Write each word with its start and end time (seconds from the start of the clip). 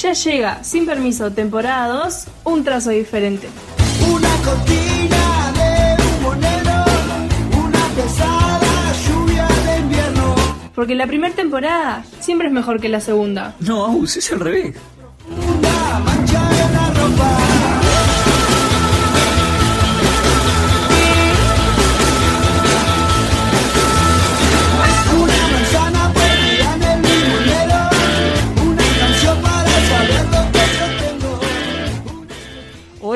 Ya 0.00 0.14
llega, 0.14 0.64
sin 0.64 0.86
permiso, 0.86 1.30
temporada 1.30 2.04
2, 2.04 2.26
un 2.44 2.64
trazo 2.64 2.88
diferente. 2.88 3.48
Una 4.10 4.30
cortina 4.42 5.52
de 5.52 6.02
humo 6.02 6.34
negro, 6.36 6.84
una 7.62 7.86
pesada 7.94 8.92
lluvia 9.06 9.46
de 9.46 9.78
invierno. 9.80 10.34
Porque 10.74 10.94
la 10.94 11.06
primera 11.06 11.34
temporada 11.34 12.02
siempre 12.18 12.46
es 12.46 12.52
mejor 12.54 12.80
que 12.80 12.88
la 12.88 13.00
segunda. 13.00 13.54
No, 13.60 13.84
Aus, 13.84 14.16
es 14.16 14.32
al 14.32 14.40
revés. 14.40 14.74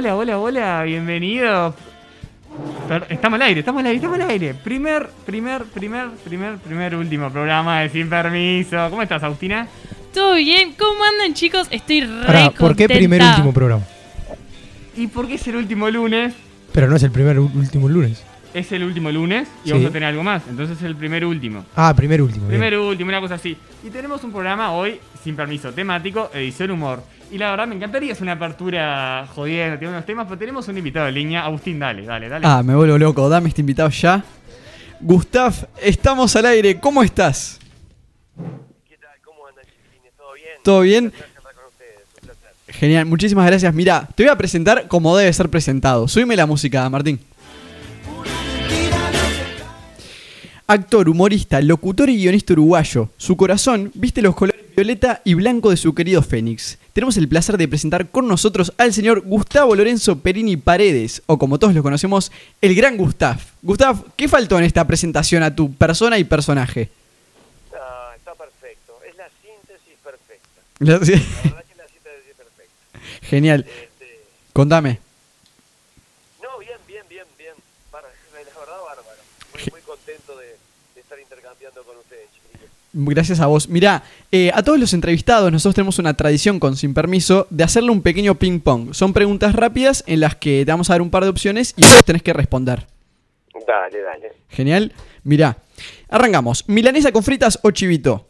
Hola, 0.05 0.17
hola, 0.17 0.39
hola, 0.39 0.83
bienvenido. 0.83 1.75
Estamos 3.09 3.37
al 3.41 3.43
aire, 3.47 3.61
estamos 3.61 3.81
al 3.81 3.87
aire, 3.87 3.97
estamos 3.97 4.21
al 4.21 4.29
aire. 4.29 4.53
Primer, 4.53 5.09
primer, 5.25 5.65
primer, 5.65 6.11
primer, 6.23 6.59
primer, 6.59 6.95
último 6.95 7.31
programa 7.31 7.81
de 7.81 7.89
Sin 7.89 8.11
Permiso. 8.11 8.87
¿Cómo 8.91 9.01
estás, 9.01 9.23
Agustina? 9.23 9.67
¿Todo 10.13 10.35
bien? 10.35 10.75
¿Cómo 10.79 11.03
andan, 11.05 11.33
chicos? 11.33 11.69
Estoy 11.71 12.03
re 12.03 12.27
Pará, 12.27 12.51
¿por 12.51 12.77
qué 12.77 12.85
contenta. 12.87 12.95
primer 12.97 13.23
último 13.23 13.55
programa? 13.55 13.83
¿Y 14.95 15.07
por 15.07 15.27
qué 15.27 15.37
es 15.37 15.47
el 15.49 15.57
último 15.57 15.89
lunes? 15.89 16.35
Pero 16.73 16.87
no 16.87 16.97
es 16.97 17.03
el 17.03 17.11
primer 17.11 17.39
u- 17.39 17.51
último 17.55 17.89
lunes. 17.89 18.23
Es 18.53 18.71
el 18.73 18.85
último 18.85 19.11
lunes 19.11 19.49
y 19.65 19.69
Sí. 19.69 19.73
vamos 19.73 19.89
a 19.89 19.91
tener 19.93 20.11
algo 20.11 20.23
más. 20.23 20.43
Entonces 20.51 20.77
es 20.77 20.83
el 20.85 20.97
primer 20.97 21.25
último. 21.25 21.65
Ah, 21.75 21.95
primer 21.97 22.21
último. 22.21 22.47
bien. 22.47 22.61
Primer 22.61 22.79
último, 22.79 23.09
una 23.09 23.21
cosa 23.23 23.37
así. 23.37 23.57
Y 23.83 23.89
tenemos 23.89 24.23
un 24.23 24.33
programa 24.33 24.71
hoy, 24.73 25.01
sin 25.25 25.35
permiso, 25.35 25.73
temático, 25.73 26.31
edición 26.35 26.73
humor. 26.73 27.03
Y 27.35 27.39
la 27.39 27.51
verdad 27.51 27.67
me 27.67 27.75
encantaría 27.75 28.13
hacer 28.13 28.23
una 28.23 28.35
apertura 28.35 29.27
jodiendo, 29.35 29.77
tiene 29.77 29.93
unos 29.93 30.07
temas, 30.07 30.25
pero 30.29 30.39
tenemos 30.39 30.69
un 30.69 30.79
invitado 30.79 31.09
en 31.09 31.15
línea. 31.17 31.45
Agustín, 31.45 31.81
dale, 31.81 32.05
dale, 32.05 32.29
dale. 32.29 32.47
Ah, 32.47 32.63
me 32.63 32.77
vuelvo 32.77 32.97
loco. 32.97 33.29
Dame 33.29 33.49
este 33.49 33.61
invitado 33.61 33.89
ya. 33.89 34.23
Gustav, 35.01 35.53
estamos 35.83 36.37
al 36.37 36.47
aire. 36.47 36.79
¿Cómo 36.79 37.03
estás? 37.03 37.59
¿Qué 38.89 38.97
tal? 38.99 39.11
¿Cómo 39.25 39.49
andan? 39.49 39.65
¿Todo 40.17 40.33
bien? 40.33 40.55
¿Todo 40.63 40.81
bien? 40.83 41.05
Un 41.07 41.11
placer 41.11 41.35
charlar 41.35 41.55
con 41.57 41.65
ustedes, 41.65 41.99
un 42.15 42.29
placer. 42.29 42.53
Genial, 42.69 43.07
muchísimas 43.07 43.47
gracias. 43.47 43.75
Mira, 43.75 44.09
te 44.15 44.23
voy 44.23 44.31
a 44.31 44.39
presentar 44.39 44.87
como 44.87 45.17
debe 45.17 45.33
ser 45.33 45.49
presentado. 45.49 46.07
Subime 46.07 46.37
la 46.37 46.47
música, 46.47 46.89
Martín. 46.89 47.19
Actor, 50.69 51.09
humorista, 51.09 51.61
locutor 51.61 52.11
y 52.11 52.17
guionista 52.17 52.53
uruguayo. 52.53 53.09
Su 53.17 53.37
corazón 53.37 53.91
viste 53.95 54.23
los 54.23 54.37
colores 54.37 54.63
violeta 54.77 55.21
y 55.25 55.35
blanco 55.35 55.71
de 55.71 55.77
su 55.77 55.97
querido 55.97 56.23
Fénix. 56.23 56.79
Tenemos 56.95 57.17
el 57.17 57.29
placer 57.29 57.59
de 57.59 57.67
presentar 57.69 58.09
con 58.11 58.29
nosotros 58.29 58.73
al 58.79 58.93
señor 58.95 59.21
Gustavo 59.23 59.75
Lorenzo 59.75 60.21
Perini 60.21 60.57
Paredes, 60.57 61.23
o 61.27 61.39
como 61.39 61.59
todos 61.59 61.75
lo 61.75 61.83
conocemos, 61.83 62.31
el 62.61 62.75
gran 62.75 62.97
Gustav. 62.97 63.37
Gustav, 63.63 64.05
¿qué 64.17 64.29
faltó 64.29 64.57
en 64.59 64.65
esta 64.65 64.87
presentación 64.87 65.43
a 65.43 65.55
tu 65.55 65.75
persona 65.75 66.19
y 66.19 66.25
personaje? 66.25 66.89
Ah, 67.75 68.13
está 68.17 68.33
perfecto. 68.37 68.97
Es 69.07 69.17
la 69.17 69.29
síntesis 69.43 69.99
perfecta. 70.05 70.61
La- 70.79 70.93
La 70.93 70.99
verdad 71.01 71.65
que 71.67 71.73
es 71.73 71.79
la 71.79 71.89
síntesis 71.89 72.35
perfecta. 72.37 73.01
Genial. 73.27 73.67
Este, 73.69 74.21
Contame. 74.53 75.01
no, 76.41 76.59
bien, 76.61 76.79
bien, 76.87 77.03
bien, 77.09 77.27
bien. 77.37 77.55
Bar- 77.91 78.05
la 78.33 78.39
verdad, 78.61 78.79
bárbaro. 78.87 79.21
Muy, 79.53 79.63
muy 79.73 79.81
contento 79.81 80.37
de, 80.39 80.47
de 80.95 81.01
estar 81.01 81.19
intercambiando 81.19 81.83
con 81.83 81.97
ustedes, 81.99 82.29
chiquilines. 82.33 82.71
Gracias 82.97 83.41
a 83.41 83.47
vos. 83.47 83.69
Mirá, 83.69 84.05
eh, 84.31 84.53
a 84.55 84.63
todos 84.63 84.79
los 84.79 84.95
entrevistados 84.95 85.51
nosotros 85.51 85.75
tenemos 85.75 85.99
una 85.99 86.15
tradición 86.15 86.61
con 86.61 86.77
Sin 86.77 86.95
Permiso 86.95 87.49
de 87.51 87.65
hacerle 87.65 87.91
un 87.91 88.03
pequeño 88.03 88.37
ping 88.37 88.61
pong. 88.61 88.95
Son 88.95 89.13
preguntas 89.13 89.53
rápidas 89.53 90.05
en 90.07 90.21
las 90.21 90.37
que 90.37 90.65
te 90.65 90.71
vamos 90.71 90.89
a 90.89 90.95
dar 90.95 91.03
un 91.03 91.11
par 91.11 91.25
de 91.25 91.31
opciones 91.31 91.75
y 91.77 91.83
vos 91.83 92.05
tenés 92.05 92.23
que 92.23 92.33
responder. 92.33 92.87
Dale, 93.67 94.01
dale. 94.01 94.33
Genial. 94.49 94.93
Mirá, 95.25 95.57
arrancamos. 96.09 96.69
¿Milanesa 96.69 97.11
con 97.11 97.25
fritas 97.25 97.59
o 97.65 97.73
chivito? 97.73 98.29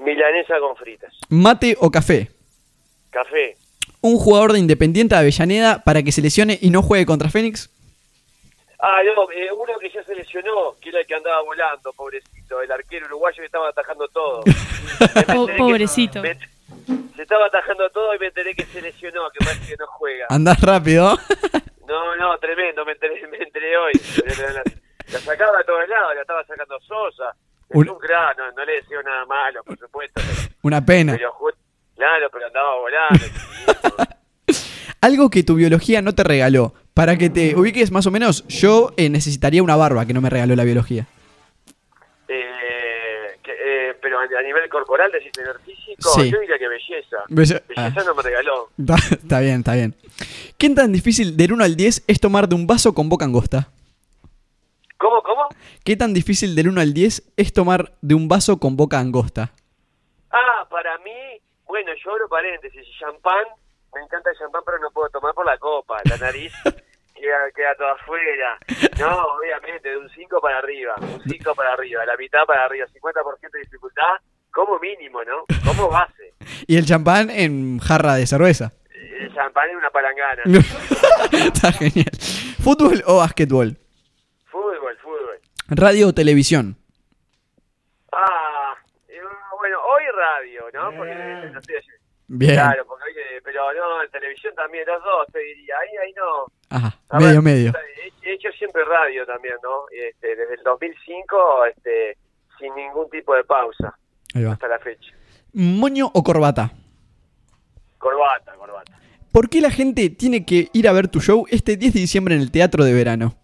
Milanesa 0.00 0.58
con 0.58 0.74
fritas. 0.74 1.14
¿Mate 1.28 1.76
o 1.78 1.88
café? 1.88 2.30
Café. 3.10 3.56
¿Un 4.00 4.16
jugador 4.16 4.52
de 4.52 4.58
Independiente 4.58 5.14
de 5.14 5.20
Avellaneda 5.20 5.84
para 5.84 6.02
que 6.02 6.10
se 6.10 6.20
lesione 6.20 6.58
y 6.60 6.70
no 6.70 6.82
juegue 6.82 7.06
contra 7.06 7.30
Fénix? 7.30 7.70
Ah, 8.80 9.02
no, 9.04 9.30
eh, 9.30 9.52
uno 9.52 9.78
que 9.78 9.90
ya 9.90 10.02
se 10.02 10.16
lesionó, 10.16 10.74
que 10.80 10.88
era 10.88 11.00
el 11.00 11.06
que 11.06 11.14
andaba 11.14 11.42
volando, 11.42 11.92
pobrecito. 11.92 12.39
El 12.62 12.72
arquero 12.72 13.06
uruguayo 13.06 13.36
que 13.38 13.46
estaba 13.46 13.68
atajando 13.68 14.08
todo. 14.08 14.42
Que- 15.46 15.54
pobrecito. 15.56 16.20
me- 16.22 16.36
se 17.16 17.22
estaba 17.22 17.46
atajando 17.46 17.88
todo 17.90 18.14
y 18.14 18.18
me 18.18 18.26
enteré 18.26 18.54
que 18.54 18.64
se 18.64 18.80
lesionó, 18.82 19.30
que 19.30 19.44
parece 19.44 19.66
que 19.72 19.76
no 19.78 19.86
juega. 19.86 20.26
Andás 20.30 20.60
rápido. 20.60 21.16
No, 21.90 22.14
no, 22.14 22.38
tremendo, 22.38 22.84
me 22.84 22.92
enteré, 22.92 23.26
me 23.26 23.36
enteré 23.38 23.76
hoy. 23.76 23.90
La, 24.38 24.62
la 25.12 25.18
sacaba 25.18 25.58
de 25.58 25.64
todos 25.64 25.88
lados, 25.88 26.14
la 26.14 26.20
estaba 26.20 26.44
sacando 26.44 26.78
Sosa. 26.80 27.34
Un- 27.70 27.88
un 27.88 27.98
no, 27.98 28.52
no 28.56 28.64
le 28.64 28.72
deseo 28.74 29.02
nada 29.02 29.24
malo, 29.26 29.64
por 29.64 29.76
supuesto. 29.76 30.20
Pero, 30.24 30.54
Una 30.62 30.86
pena. 30.86 31.14
pero 31.16 31.34
claro, 31.96 32.28
pero 32.30 32.46
andaba 32.46 32.76
volando. 32.76 33.26
Algo 35.00 35.30
que 35.30 35.42
tu 35.42 35.54
biología 35.56 36.00
no 36.02 36.14
te 36.14 36.22
regaló. 36.22 36.74
Para 36.94 37.16
que 37.16 37.30
te 37.30 37.56
ubiques 37.56 37.90
más 37.90 38.06
o 38.06 38.10
menos, 38.10 38.46
yo 38.48 38.92
eh, 38.96 39.08
necesitaría 39.08 39.62
una 39.62 39.74
barba 39.76 40.06
que 40.06 40.12
no 40.14 40.20
me 40.20 40.30
regaló 40.30 40.54
la 40.54 40.64
biología. 40.64 41.06
eh, 42.28 43.38
que, 43.42 43.52
eh, 43.52 43.94
pero 44.00 44.09
a, 44.20 44.42
nivel 44.42 44.68
corporal, 44.68 45.10
decís 45.12 45.32
tener 45.32 45.58
físico, 45.60 46.10
Sí. 46.14 46.30
yo 46.30 46.40
diría 46.40 46.58
que 46.58 46.68
belleza. 46.68 47.16
Belle- 47.28 47.62
Belleza 47.66 48.00
ah. 48.00 48.04
no 48.04 48.14
me 48.14 48.22
regaló. 48.22 48.68
Está, 48.78 48.94
está 49.10 49.40
bien, 49.40 49.58
está 49.60 49.74
bien. 49.74 49.94
¿Qué 50.58 50.70
tan 50.70 50.92
difícil 50.92 51.36
del 51.36 51.52
1 51.52 51.64
al 51.64 51.76
10 51.76 52.04
es 52.06 52.20
tomar 52.20 52.48
de 52.48 52.54
un 52.54 52.66
vaso 52.66 52.94
con 52.94 53.08
boca 53.08 53.24
angosta? 53.24 53.68
¿Cómo, 54.98 55.22
cómo? 55.22 55.48
¿Qué 55.84 55.96
tan 55.96 56.12
difícil 56.12 56.54
del 56.54 56.68
1 56.68 56.80
al 56.80 56.92
10 56.92 57.22
es 57.36 57.52
tomar 57.52 57.92
de 58.02 58.14
un 58.14 58.28
vaso 58.28 58.58
con 58.58 58.76
boca 58.76 58.98
angosta? 58.98 59.50
Ah, 60.30 60.66
para 60.70 60.98
mí, 60.98 61.40
bueno, 61.66 61.90
yo 62.04 62.10
abro 62.12 62.28
paréntesis, 62.28 62.86
champán, 62.98 63.44
me 63.94 64.02
encanta 64.02 64.30
el 64.30 64.36
champán, 64.38 64.62
pero 64.64 64.78
no 64.78 64.90
puedo 64.90 65.08
tomar 65.08 65.32
por 65.34 65.46
la 65.46 65.56
copa, 65.58 65.96
la 66.04 66.16
nariz 66.18 66.52
queda, 67.20 67.50
queda 67.54 67.74
toda 67.76 67.92
afuera. 67.92 68.58
No, 68.98 69.24
obviamente, 69.38 69.88
de 69.88 69.98
un 69.98 70.08
5 70.08 70.40
para 70.40 70.58
arriba, 70.58 70.94
un 71.00 71.22
5 71.22 71.54
para 71.54 71.72
arriba, 71.72 72.04
la 72.04 72.16
mitad 72.16 72.44
para 72.46 72.64
arriba, 72.64 72.86
50% 72.86 73.50
de 73.52 73.60
dificultad, 73.60 74.16
como 74.50 74.78
mínimo, 74.78 75.22
¿no? 75.24 75.44
Como 75.64 75.88
base. 75.88 76.34
Y 76.66 76.76
el 76.76 76.86
champán 76.86 77.30
en 77.30 77.78
jarra 77.78 78.14
de 78.14 78.26
cerveza. 78.26 78.72
El 79.20 79.32
champán 79.34 79.70
es 79.70 79.76
una 79.76 79.90
palangana. 79.90 80.42
está 81.32 81.72
genial. 81.72 82.10
¿Fútbol 82.62 83.02
o 83.06 83.18
básquetbol? 83.18 83.76
Fútbol, 84.46 84.98
fútbol. 85.02 85.40
¿Radio 85.68 86.08
o 86.08 86.12
televisión? 86.12 86.76
Ah, 88.12 88.74
eh, 89.08 89.20
bueno, 89.58 89.78
hoy 89.82 90.02
radio, 90.16 90.64
¿no? 90.72 90.96
Porque 90.96 91.14
no 91.14 91.58
estoy 91.60 91.76
allí. 91.76 91.99
Bien. 92.32 92.54
Claro, 92.54 92.84
porque 92.86 93.04
hoy, 93.06 93.12
eh, 93.16 93.40
pero 93.42 93.72
no, 93.72 94.04
en 94.04 94.10
televisión 94.10 94.54
también, 94.54 94.84
los 94.86 95.02
dos, 95.02 95.26
te 95.32 95.40
diría. 95.40 95.74
Ahí, 95.80 95.96
ahí 96.06 96.12
no. 96.16 96.46
Ajá, 96.70 96.96
medio, 97.18 97.42
medio. 97.42 97.72
He, 98.22 98.30
he 98.30 98.34
hecho 98.34 98.50
siempre 98.56 98.84
radio 98.84 99.26
también, 99.26 99.54
¿no? 99.64 99.86
Este, 99.90 100.36
desde 100.36 100.54
el 100.54 100.62
2005, 100.62 101.64
este, 101.66 102.16
sin 102.58 102.72
ningún 102.76 103.10
tipo 103.10 103.34
de 103.34 103.42
pausa, 103.42 103.98
Ahí 104.34 104.44
va. 104.44 104.52
hasta 104.52 104.68
la 104.68 104.78
fecha. 104.78 105.12
¿Moño 105.54 106.08
o 106.14 106.22
corbata? 106.22 106.72
Corbata, 107.98 108.54
corbata. 108.54 108.92
¿Por 109.32 109.48
qué 109.48 109.60
la 109.60 109.70
gente 109.72 110.08
tiene 110.10 110.46
que 110.46 110.68
ir 110.72 110.86
a 110.88 110.92
ver 110.92 111.08
tu 111.08 111.20
show 111.20 111.46
este 111.50 111.76
10 111.76 111.94
de 111.94 112.00
diciembre 112.00 112.36
en 112.36 112.40
el 112.42 112.52
Teatro 112.52 112.84
de 112.84 112.94
Verano? 112.94 113.34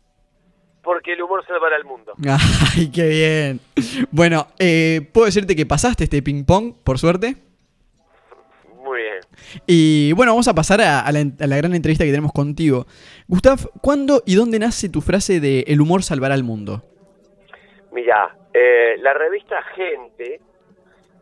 Porque 0.85 1.15
el 1.15 1.23
humor 1.23 1.45
salvará 1.45 1.77
el 1.77 1.85
mundo. 1.85 2.15
Ay, 2.77 2.91
qué 2.93 3.09
bien. 3.09 3.61
Bueno, 4.13 4.47
eh, 4.61 5.11
puedo 5.13 5.27
decirte 5.27 5.57
que 5.57 5.67
pasaste 5.67 6.05
este 6.05 6.23
ping 6.23 6.45
pong, 6.45 6.75
por 6.85 6.99
suerte. 7.01 7.37
Muy 8.97 9.03
bien. 9.03 9.21
Y 9.67 10.15
bueno, 10.15 10.33
vamos 10.33 10.49
a 10.49 10.55
pasar 10.55 10.81
a, 10.81 11.01
a 11.01 11.13
la, 11.13 11.21
a 11.21 11.47
la 11.47 11.57
gran 11.59 11.75
entrevista 11.75 12.05
que 12.05 12.11
tenemos 12.11 12.33
contigo. 12.33 12.87
Gustav, 13.29 13.59
¿cuándo 13.83 14.23
y 14.25 14.37
dónde 14.37 14.59
nace 14.59 14.89
tu 14.89 15.03
frase 15.03 15.39
de 15.39 15.65
el 15.67 15.83
humor 15.83 16.03
salvará 16.03 16.33
al 16.33 16.45
mundo? 16.45 16.83
Mirá, 17.93 18.35
eh, 18.55 18.97
la 19.01 19.13
revista 19.13 19.63
Gente 19.75 20.41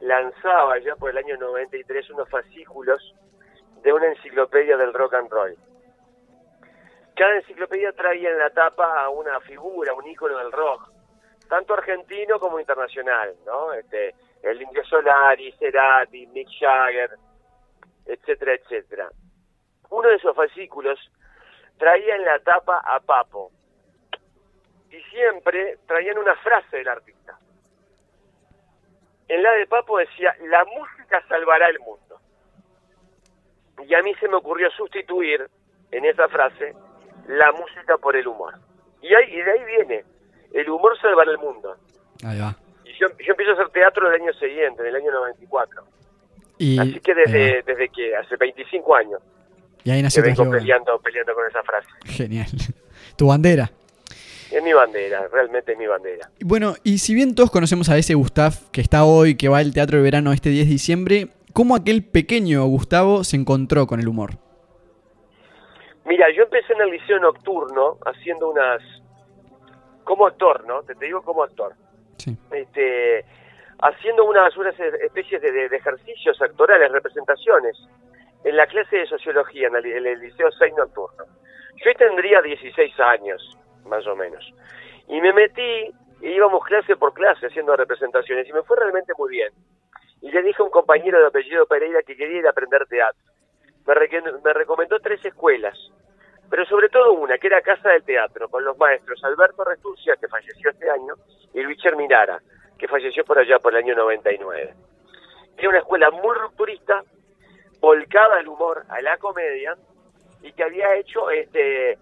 lanzaba 0.02 0.78
ya 0.78 0.94
por 0.94 1.10
el 1.10 1.18
año 1.18 1.36
93 1.36 2.10
unos 2.10 2.28
fascículos 2.28 3.12
de 3.82 3.92
una 3.92 4.06
enciclopedia 4.06 4.76
del 4.76 4.94
rock 4.94 5.14
and 5.14 5.30
roll. 5.30 5.56
Cada 7.16 7.34
enciclopedia 7.38 7.90
traía 7.90 8.30
en 8.30 8.38
la 8.38 8.50
tapa 8.50 9.02
a 9.02 9.08
una 9.08 9.40
figura, 9.40 9.94
un 9.94 10.06
ícono 10.06 10.38
del 10.38 10.52
rock, 10.52 10.92
tanto 11.48 11.74
argentino 11.74 12.38
como 12.38 12.60
internacional, 12.60 13.34
¿no? 13.44 13.72
Este, 13.72 14.14
el 14.44 14.62
Indio 14.62 14.84
Solari, 14.84 15.52
Cerati, 15.58 16.26
Mick 16.28 16.48
Jagger, 16.60 17.10
etcétera, 18.06 18.54
etcétera. 18.54 19.08
Uno 19.90 20.08
de 20.08 20.16
esos 20.16 20.34
fascículos 20.34 20.98
traía 21.78 22.16
en 22.16 22.24
la 22.24 22.38
tapa 22.40 22.80
a 22.84 23.00
Papo, 23.00 23.50
y 24.94 25.02
siempre 25.10 25.78
traían 25.86 26.18
una 26.18 26.34
frase 26.36 26.76
del 26.76 26.88
artista. 26.88 27.38
En 29.28 29.42
la 29.42 29.52
de 29.52 29.66
Papo 29.66 29.98
decía, 29.98 30.34
la 30.48 30.64
música 30.64 31.22
salvará 31.28 31.68
el 31.68 31.80
mundo. 31.80 32.20
Y 33.86 33.94
a 33.94 34.02
mí 34.02 34.14
se 34.16 34.28
me 34.28 34.36
ocurrió 34.36 34.70
sustituir 34.70 35.48
en 35.90 36.04
esa 36.04 36.28
frase 36.28 36.74
la 37.26 37.50
música 37.52 37.98
por 37.98 38.14
el 38.16 38.28
humor. 38.28 38.54
Y, 39.00 39.14
ahí, 39.14 39.32
y 39.32 39.42
de 39.42 39.50
ahí 39.50 39.64
viene, 39.64 40.04
el 40.52 40.68
humor 40.68 40.98
salvará 41.00 41.30
el 41.30 41.38
mundo. 41.38 41.76
Ahí 42.24 42.38
va. 42.38 42.54
Y 42.84 42.92
yo, 42.98 43.08
yo 43.18 43.32
empiezo 43.32 43.52
a 43.52 43.54
hacer 43.54 43.70
teatro 43.70 44.08
el 44.08 44.22
año 44.22 44.32
siguiente, 44.34 44.82
en 44.82 44.88
el 44.88 44.96
año 44.96 45.10
94. 45.10 45.84
Y, 46.58 46.78
Así 46.78 47.00
que 47.00 47.14
desde, 47.14 47.56
va. 47.56 47.62
desde 47.66 47.88
que 47.88 48.14
hace 48.14 48.36
25 48.36 48.94
años 48.94 49.20
Y 49.82 49.90
ahí 49.90 49.98
que 49.98 50.02
nació 50.04 50.22
vengo 50.22 50.48
peleando, 50.50 50.98
peleando 51.00 51.34
con 51.34 51.46
esa 51.48 51.62
frase. 51.62 51.88
Genial. 52.04 52.46
Tu 53.16 53.26
bandera. 53.26 53.70
Es 54.50 54.62
mi 54.62 54.72
bandera, 54.72 55.26
realmente 55.32 55.72
es 55.72 55.78
mi 55.78 55.86
bandera. 55.86 56.30
Bueno, 56.40 56.74
y 56.84 56.98
si 56.98 57.14
bien 57.14 57.34
todos 57.34 57.50
conocemos 57.50 57.88
a 57.88 57.98
ese 57.98 58.14
Gustav 58.14 58.52
que 58.70 58.80
está 58.80 59.04
hoy, 59.04 59.36
que 59.36 59.48
va 59.48 59.58
al 59.58 59.72
Teatro 59.72 59.98
de 59.98 60.04
Verano 60.04 60.32
este 60.32 60.50
10 60.50 60.66
de 60.66 60.72
diciembre, 60.72 61.28
¿cómo 61.52 61.74
aquel 61.74 62.04
pequeño 62.04 62.64
Gustavo 62.66 63.24
se 63.24 63.36
encontró 63.36 63.86
con 63.86 63.98
el 63.98 64.06
humor? 64.06 64.38
Mira, 66.04 66.26
yo 66.36 66.44
empecé 66.44 66.72
en 66.72 66.82
el 66.82 66.90
liceo 66.90 67.18
nocturno 67.18 67.98
haciendo 68.06 68.50
unas... 68.50 68.80
Como 70.04 70.26
actor, 70.26 70.64
¿no? 70.66 70.82
Te, 70.82 70.94
te 70.94 71.06
digo 71.06 71.22
como 71.22 71.42
actor. 71.42 71.74
Sí. 72.18 72.36
Este, 72.52 73.24
haciendo 73.84 74.24
unas, 74.24 74.56
unas 74.56 74.78
especies 74.80 75.42
de, 75.42 75.66
ejercicios 75.66 76.40
actorales, 76.40 76.90
representaciones, 76.90 77.76
en 78.42 78.56
la 78.56 78.66
clase 78.66 78.96
de 78.96 79.06
sociología, 79.06 79.68
en 79.68 79.76
el, 79.76 80.20
liceo 80.20 80.50
6 80.50 80.74
nocturno. 80.76 81.24
Yo 81.84 81.92
tendría 81.94 82.40
16 82.40 82.98
años, 83.00 83.58
más 83.84 84.06
o 84.06 84.16
menos. 84.16 84.42
Y 85.08 85.20
me 85.20 85.34
metí, 85.34 85.90
y 86.22 86.28
íbamos 86.28 86.64
clase 86.64 86.96
por 86.96 87.12
clase 87.12 87.46
haciendo 87.46 87.76
representaciones, 87.76 88.48
y 88.48 88.52
me 88.54 88.62
fue 88.62 88.78
realmente 88.78 89.12
muy 89.18 89.30
bien. 89.30 89.52
Y 90.22 90.30
le 90.30 90.42
dije 90.42 90.62
a 90.62 90.64
un 90.64 90.70
compañero 90.70 91.20
de 91.20 91.26
apellido 91.26 91.66
Pereira 91.66 92.02
que 92.06 92.16
quería 92.16 92.38
ir 92.38 92.46
a 92.46 92.50
aprender 92.50 92.86
teatro. 92.86 93.20
Me, 93.86 93.94
me 94.42 94.52
recomendó 94.54 94.98
tres 95.00 95.22
escuelas, 95.26 95.76
pero 96.48 96.64
sobre 96.64 96.88
todo 96.88 97.12
una, 97.12 97.36
que 97.36 97.48
era 97.48 97.60
Casa 97.60 97.90
del 97.90 98.04
Teatro, 98.04 98.48
con 98.48 98.64
los 98.64 98.78
maestros 98.78 99.22
Alberto 99.24 99.62
Restucia, 99.62 100.16
que 100.18 100.28
falleció 100.28 100.70
este 100.70 100.88
año, 100.88 101.14
y 101.52 101.60
Luis 101.60 101.78
Minara, 101.96 102.40
que 102.84 102.88
falleció 102.88 103.24
por 103.24 103.38
allá 103.38 103.58
por 103.60 103.72
el 103.72 103.82
año 103.82 103.94
99. 103.94 104.74
Era 105.56 105.68
una 105.70 105.78
escuela 105.78 106.10
muy 106.10 106.36
rupturista, 106.36 107.02
volcada 107.80 108.36
al 108.36 108.46
humor, 108.46 108.84
a 108.90 109.00
la 109.00 109.16
comedia, 109.16 109.74
y 110.42 110.52
que 110.52 110.64
había 110.64 110.94
hecho 110.96 111.30
este 111.30 111.96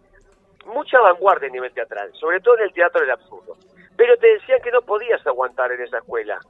mucha 0.66 0.98
vanguardia 0.98 1.48
a 1.48 1.52
nivel 1.52 1.72
teatral, 1.72 2.12
sobre 2.14 2.40
todo 2.40 2.56
en 2.58 2.64
el 2.64 2.72
teatro 2.72 3.00
del 3.00 3.12
absurdo. 3.12 3.56
Pero 3.96 4.16
te 4.16 4.26
decían 4.26 4.60
que 4.60 4.72
no 4.72 4.82
podías 4.82 5.24
aguantar 5.24 5.70
en 5.70 5.82
esa 5.82 5.98
escuela, 5.98 6.40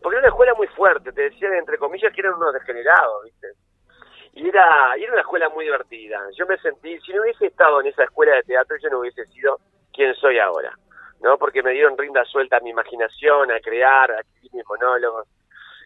porque 0.00 0.18
era 0.18 0.26
una 0.26 0.28
escuela 0.28 0.54
muy 0.54 0.68
fuerte, 0.68 1.10
te 1.10 1.22
decían 1.22 1.54
entre 1.54 1.76
comillas 1.76 2.12
que 2.14 2.20
eran 2.20 2.34
unos 2.34 2.54
degenerados, 2.54 3.24
¿viste? 3.24 3.48
Y 4.34 4.46
era, 4.46 4.96
y 4.98 5.02
era 5.02 5.14
una 5.14 5.22
escuela 5.22 5.48
muy 5.48 5.64
divertida. 5.64 6.20
Yo 6.38 6.46
me 6.46 6.58
sentí, 6.58 6.96
si 7.00 7.12
no 7.12 7.22
hubiese 7.22 7.46
estado 7.46 7.80
en 7.80 7.88
esa 7.88 8.04
escuela 8.04 8.36
de 8.36 8.44
teatro, 8.44 8.76
yo 8.80 8.88
no 8.88 9.00
hubiese 9.00 9.26
sido 9.26 9.58
quien 9.92 10.14
soy 10.14 10.38
ahora, 10.38 10.78
¿no? 11.22 11.38
Porque 11.38 11.62
me 11.62 11.72
dieron 11.72 11.96
rinda 11.96 12.24
suelta 12.24 12.56
a 12.56 12.60
mi 12.60 12.70
imaginación, 12.70 13.50
a 13.50 13.60
crear, 13.60 14.10
a 14.10 14.20
escribir 14.20 14.54
mis 14.54 14.66
monólogos. 14.66 15.26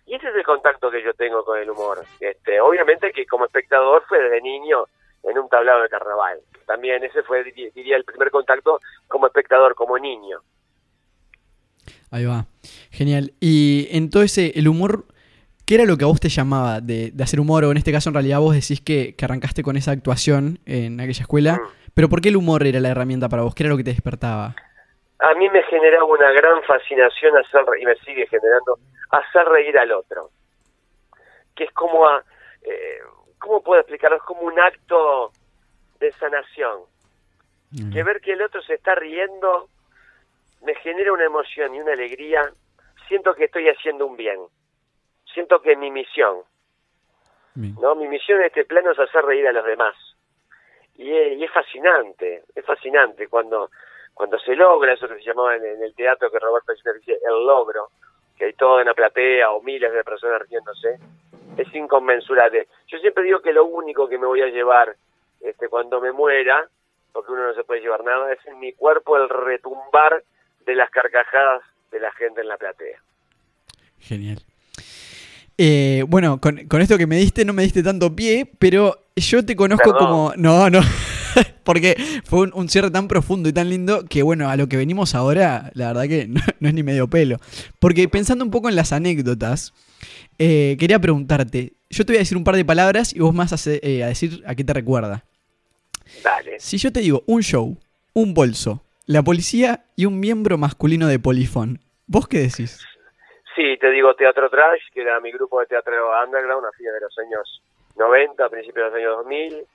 Y 0.06 0.14
ese 0.14 0.28
es 0.28 0.34
el 0.34 0.44
contacto 0.44 0.90
que 0.90 1.02
yo 1.02 1.14
tengo 1.14 1.44
con 1.44 1.58
el 1.58 1.70
humor. 1.70 2.04
Este, 2.20 2.60
obviamente 2.60 3.12
que 3.12 3.26
como 3.26 3.46
espectador 3.46 4.04
fue 4.06 4.22
desde 4.22 4.42
niño 4.42 4.86
en 5.22 5.38
un 5.38 5.48
tablado 5.48 5.82
de 5.82 5.88
carnaval. 5.88 6.40
También 6.66 7.02
ese 7.04 7.22
fue, 7.22 7.42
diría, 7.44 7.96
el 7.96 8.04
primer 8.04 8.30
contacto 8.30 8.80
como 9.08 9.26
espectador, 9.26 9.74
como 9.74 9.98
niño. 9.98 10.40
Ahí 12.10 12.26
va. 12.26 12.46
Genial. 12.90 13.32
Y 13.40 13.88
entonces, 13.90 14.52
el 14.54 14.68
humor, 14.68 15.06
¿qué 15.66 15.76
era 15.76 15.84
lo 15.84 15.96
que 15.96 16.04
a 16.04 16.08
vos 16.08 16.20
te 16.20 16.28
llamaba 16.28 16.80
de, 16.80 17.10
de 17.10 17.24
hacer 17.24 17.40
humor? 17.40 17.64
O 17.64 17.70
en 17.70 17.78
este 17.78 17.90
caso, 17.92 18.10
en 18.10 18.14
realidad, 18.14 18.40
vos 18.40 18.54
decís 18.54 18.80
que, 18.80 19.14
que 19.16 19.24
arrancaste 19.24 19.62
con 19.62 19.76
esa 19.76 19.90
actuación 19.92 20.60
en 20.66 21.00
aquella 21.00 21.22
escuela. 21.22 21.54
Mm. 21.54 21.90
Pero 21.94 22.08
¿por 22.08 22.20
qué 22.20 22.28
el 22.28 22.36
humor 22.36 22.66
era 22.66 22.80
la 22.80 22.90
herramienta 22.90 23.28
para 23.28 23.42
vos? 23.42 23.54
¿Qué 23.54 23.62
era 23.62 23.70
lo 23.70 23.76
que 23.76 23.84
te 23.84 23.90
despertaba? 23.90 24.54
A 25.18 25.34
mí 25.34 25.48
me 25.48 25.62
generaba 25.64 26.04
una 26.04 26.30
gran 26.32 26.62
fascinación 26.64 27.36
hacer, 27.36 27.64
y 27.80 27.84
me 27.84 27.96
sigue 27.96 28.26
generando, 28.26 28.78
hacer 29.10 29.46
reír 29.46 29.78
al 29.78 29.92
otro. 29.92 30.30
Que 31.54 31.64
es 31.64 31.72
como, 31.72 32.06
a, 32.06 32.22
eh, 32.62 32.98
¿cómo 33.38 33.62
puedo 33.62 33.80
explicarlo? 33.80 34.16
Es 34.16 34.22
como 34.22 34.42
un 34.42 34.58
acto 34.58 35.32
de 36.00 36.12
sanación. 36.12 36.82
Que 37.92 38.04
ver 38.04 38.20
que 38.20 38.32
el 38.32 38.42
otro 38.42 38.62
se 38.62 38.74
está 38.74 38.94
riendo 38.94 39.68
me 40.64 40.74
genera 40.76 41.12
una 41.12 41.24
emoción 41.24 41.74
y 41.74 41.80
una 41.80 41.92
alegría. 41.92 42.52
Siento 43.08 43.34
que 43.34 43.44
estoy 43.44 43.68
haciendo 43.68 44.06
un 44.06 44.16
bien. 44.16 44.40
Siento 45.32 45.60
que 45.60 45.72
es 45.72 45.78
mi 45.78 45.90
misión. 45.90 46.42
¿no? 47.54 47.94
Mi 47.94 48.08
misión 48.08 48.40
en 48.40 48.46
este 48.46 48.64
plano 48.64 48.92
es 48.92 48.98
hacer 48.98 49.24
reír 49.24 49.46
a 49.46 49.52
los 49.52 49.64
demás. 49.64 49.94
Y 50.96 51.12
es, 51.12 51.38
y 51.38 51.44
es 51.44 51.50
fascinante, 51.52 52.44
es 52.54 52.64
fascinante 52.64 53.28
cuando, 53.28 53.70
cuando 54.14 54.38
se 54.38 54.54
logra 54.54 54.94
eso 54.94 55.08
que 55.08 55.16
se 55.16 55.24
llamaba 55.24 55.56
en, 55.56 55.64
en 55.64 55.82
el 55.82 55.94
teatro 55.94 56.30
que 56.30 56.38
Roberto 56.38 56.72
Schiller 56.74 56.98
dice 57.00 57.18
el 57.26 57.46
logro, 57.46 57.88
que 58.38 58.46
hay 58.46 58.52
toda 58.54 58.82
una 58.82 58.94
platea 58.94 59.50
o 59.50 59.60
miles 59.62 59.92
de 59.92 60.04
personas 60.04 60.42
riéndose, 60.48 60.98
es 61.56 61.74
inconmensurable. 61.74 62.68
Yo 62.88 62.98
siempre 62.98 63.24
digo 63.24 63.40
que 63.40 63.52
lo 63.52 63.64
único 63.64 64.08
que 64.08 64.18
me 64.18 64.26
voy 64.26 64.42
a 64.42 64.48
llevar 64.48 64.96
este, 65.40 65.68
cuando 65.68 66.00
me 66.00 66.12
muera, 66.12 66.68
porque 67.12 67.32
uno 67.32 67.46
no 67.46 67.54
se 67.54 67.64
puede 67.64 67.80
llevar 67.80 68.02
nada, 68.04 68.32
es 68.32 68.44
en 68.46 68.58
mi 68.58 68.72
cuerpo 68.72 69.16
el 69.16 69.28
retumbar 69.28 70.22
de 70.64 70.74
las 70.74 70.90
carcajadas 70.90 71.62
de 71.90 72.00
la 72.00 72.10
gente 72.12 72.40
en 72.40 72.48
la 72.48 72.56
platea. 72.56 72.98
Genial. 74.00 74.38
Eh, 75.56 76.04
bueno, 76.08 76.40
con, 76.40 76.66
con 76.66 76.80
esto 76.80 76.98
que 76.98 77.06
me 77.06 77.16
diste, 77.16 77.44
no 77.44 77.52
me 77.52 77.62
diste 77.62 77.82
tanto 77.82 78.14
pie, 78.14 78.50
pero 78.58 78.96
yo 79.14 79.44
te 79.46 79.54
conozco 79.54 79.92
Perdón. 79.92 80.06
como. 80.06 80.32
No, 80.36 80.68
no. 80.68 80.80
Porque 81.64 81.96
fue 82.24 82.40
un, 82.40 82.52
un 82.54 82.68
cierre 82.68 82.90
tan 82.90 83.08
profundo 83.08 83.48
y 83.48 83.52
tan 83.52 83.70
lindo 83.70 84.04
que, 84.08 84.22
bueno, 84.22 84.48
a 84.48 84.56
lo 84.56 84.68
que 84.68 84.76
venimos 84.76 85.14
ahora, 85.14 85.70
la 85.74 85.88
verdad 85.88 86.04
que 86.04 86.26
no, 86.28 86.40
no 86.60 86.68
es 86.68 86.74
ni 86.74 86.82
medio 86.82 87.08
pelo. 87.08 87.38
Porque 87.80 88.08
pensando 88.08 88.44
un 88.44 88.50
poco 88.50 88.68
en 88.68 88.76
las 88.76 88.92
anécdotas, 88.92 89.72
eh, 90.38 90.76
quería 90.78 90.98
preguntarte. 90.98 91.72
Yo 91.90 92.04
te 92.04 92.12
voy 92.12 92.16
a 92.16 92.20
decir 92.20 92.36
un 92.36 92.44
par 92.44 92.56
de 92.56 92.64
palabras 92.64 93.14
y 93.14 93.20
vos 93.20 93.34
más 93.34 93.52
a, 93.52 93.70
eh, 93.70 94.02
a 94.02 94.08
decir 94.08 94.42
a 94.46 94.54
qué 94.54 94.64
te 94.64 94.72
recuerda. 94.72 95.24
Dale. 96.22 96.58
Si 96.58 96.78
yo 96.78 96.92
te 96.92 97.00
digo 97.00 97.22
un 97.26 97.42
show, 97.42 97.78
un 98.14 98.34
bolso, 98.34 98.84
la 99.06 99.22
policía 99.22 99.84
y 99.96 100.06
un 100.06 100.18
miembro 100.18 100.58
masculino 100.58 101.06
de 101.06 101.18
Polifón, 101.18 101.80
¿vos 102.06 102.26
qué 102.28 102.38
decís? 102.38 102.84
Sí, 103.54 103.76
te 103.80 103.90
digo 103.90 104.14
Teatro 104.14 104.50
Trash, 104.50 104.82
que 104.92 105.02
era 105.02 105.20
mi 105.20 105.30
grupo 105.30 105.60
de 105.60 105.66
teatro 105.66 106.10
underground 106.24 106.66
a 106.66 106.72
fines 106.76 106.92
de 106.94 107.00
los 107.00 107.18
años 107.18 107.62
90, 107.96 108.44
a 108.44 108.48
principios 108.48 108.86
de 108.86 108.90
los 108.90 108.94
años 108.98 109.16
2000. 109.18 109.66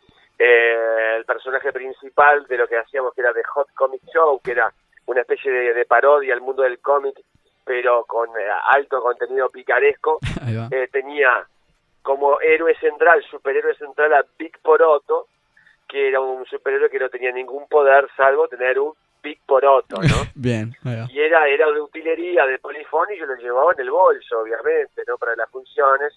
Eh, 0.41 1.15
el 1.17 1.25
personaje 1.25 1.74
principal 1.74 2.46
de 2.48 2.58
lo 2.58 2.65
que 2.65 2.77
hacíamos, 2.77 3.13
que 3.13 3.19
era 3.19 3.34
The 3.34 3.43
Hot 3.43 3.67
Comic 3.75 4.01
Show, 4.13 4.39
que 4.41 4.51
era 4.51 4.74
una 5.08 5.19
especie 5.19 5.51
de, 5.51 5.74
de 5.74 5.86
parodia 5.86 6.34
al 6.34 6.39
mundo 6.39 6.63
del 6.63 6.79
cómic, 6.79 7.19
pero 7.65 8.05
con 8.05 8.29
eh, 8.29 8.48
alto 8.72 9.01
contenido 9.01 9.50
picaresco, 9.50 10.19
eh, 10.72 10.88
tenía 10.91 11.46
como 12.01 12.39
héroe 12.39 12.74
central, 12.75 13.22
superhéroe 13.29 13.75
central 13.75 14.13
a 14.13 14.25
Big 14.38 14.58
Poroto, 14.60 15.27
que 15.88 16.08
era 16.08 16.22
un 16.22 16.46
superhéroe 16.46 16.89
que 16.89 17.00
no 17.00 17.10
tenía 17.10 17.34
ningún 17.34 17.67
poder 17.67 18.08
salvo 18.15 18.48
tener 18.48 18.79
un 18.79 18.93
Big 19.22 19.41
Poroto, 19.46 19.98
¿no? 20.01 20.24
Bien, 20.36 20.74
y 21.10 21.19
era 21.19 21.48
era 21.50 21.69
de 21.69 21.81
utilería 21.81 22.46
de 22.46 22.60
polifón 22.60 23.08
y 23.12 23.19
yo 23.19 23.25
lo 23.25 23.36
llevaba 23.36 23.74
en 23.74 23.81
el 23.81 23.91
bolso 23.91 24.39
obviamente 24.39 25.03
no 25.05 25.17
para 25.17 25.36
las 25.36 25.50
funciones 25.50 26.13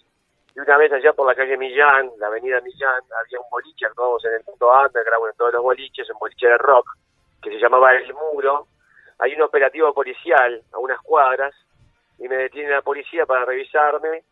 y 0.55 0.61
una 0.61 0.77
vez 0.77 0.93
allá 0.93 1.13
por 1.13 1.27
la 1.27 1.35
calle 1.35 1.57
Millán 1.57 2.11
la 2.19 2.27
avenida 2.27 2.61
Millán 2.61 3.03
había 3.21 3.41
un 3.41 3.51
boliche 3.51 3.87
actuábamos 3.87 4.25
en 4.25 4.35
el 4.35 4.43
punto 4.43 4.71
underground 4.71 5.31
en 5.31 5.37
todos 5.37 5.53
los 5.53 5.63
boliches 5.63 6.11
un 6.11 6.19
boliche 6.19 6.47
de 6.47 6.59
rock 6.59 6.87
que 7.43 7.51
se 7.51 7.59
llamaba 7.59 7.95
El 7.95 8.13
Muro 8.15 8.67
hay 9.19 9.35
un 9.35 9.43
operativo 9.43 9.93
policial 9.95 10.63
a 10.73 10.79
unas 10.79 11.01
cuadras 11.01 11.55
y 12.19 12.29
me 12.29 12.37
detiene 12.37 12.71
la 12.71 12.83
policía 12.83 13.27
para 13.27 13.45
revisarme 13.45 14.23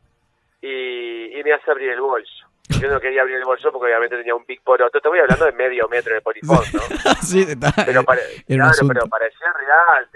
y, 0.60 1.38
y 1.38 1.42
me 1.42 1.52
hace 1.52 1.70
abrir 1.70 1.90
el 1.90 2.00
bolso 2.00 2.46
yo 2.78 2.88
no 2.88 3.00
quería 3.00 3.22
abrir 3.22 3.36
el 3.36 3.44
bolso 3.44 3.72
porque 3.72 3.86
obviamente 3.86 4.16
tenía 4.16 4.34
un 4.34 4.44
big 4.46 4.62
poroto 4.62 5.00
te 5.00 5.08
voy 5.08 5.18
hablando 5.18 5.44
de 5.44 5.52
medio 5.52 5.88
metro 5.88 6.14
de 6.14 6.20
polifón 6.20 6.64
¿no? 6.72 6.80
sí, 7.22 7.42
está. 7.42 7.72
pero, 7.84 8.00
un 8.00 8.06
claro, 8.06 8.88
pero 8.88 9.06
parecía 9.06 9.52
real. 9.52 10.08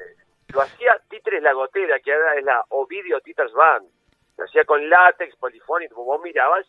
Lo 0.48 0.62
hacía 0.62 0.96
Titres 1.08 1.42
La 1.42 1.52
Gotera, 1.52 1.98
que 2.00 2.12
ahora 2.12 2.36
es 2.36 2.44
la 2.44 2.64
Ovidio 2.70 3.20
Titres 3.20 3.52
Band. 3.52 3.88
Lo 4.44 4.48
hacía 4.50 4.64
con 4.66 4.90
látex, 4.90 5.34
polifónico. 5.36 6.04
Vos 6.04 6.20
mirabas, 6.22 6.66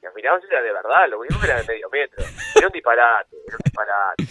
y 0.00 0.04
las 0.06 0.14
mirabas 0.14 0.42
era 0.50 0.62
de 0.62 0.72
verdad, 0.72 1.08
lo 1.10 1.18
único 1.20 1.38
que 1.38 1.46
era 1.46 1.60
de 1.60 1.66
medio 1.66 1.90
metro. 1.90 2.24
Era 2.56 2.66
un 2.68 2.72
disparate, 2.72 3.36
era 3.46 3.56
un 3.56 3.60
disparate. 3.64 4.24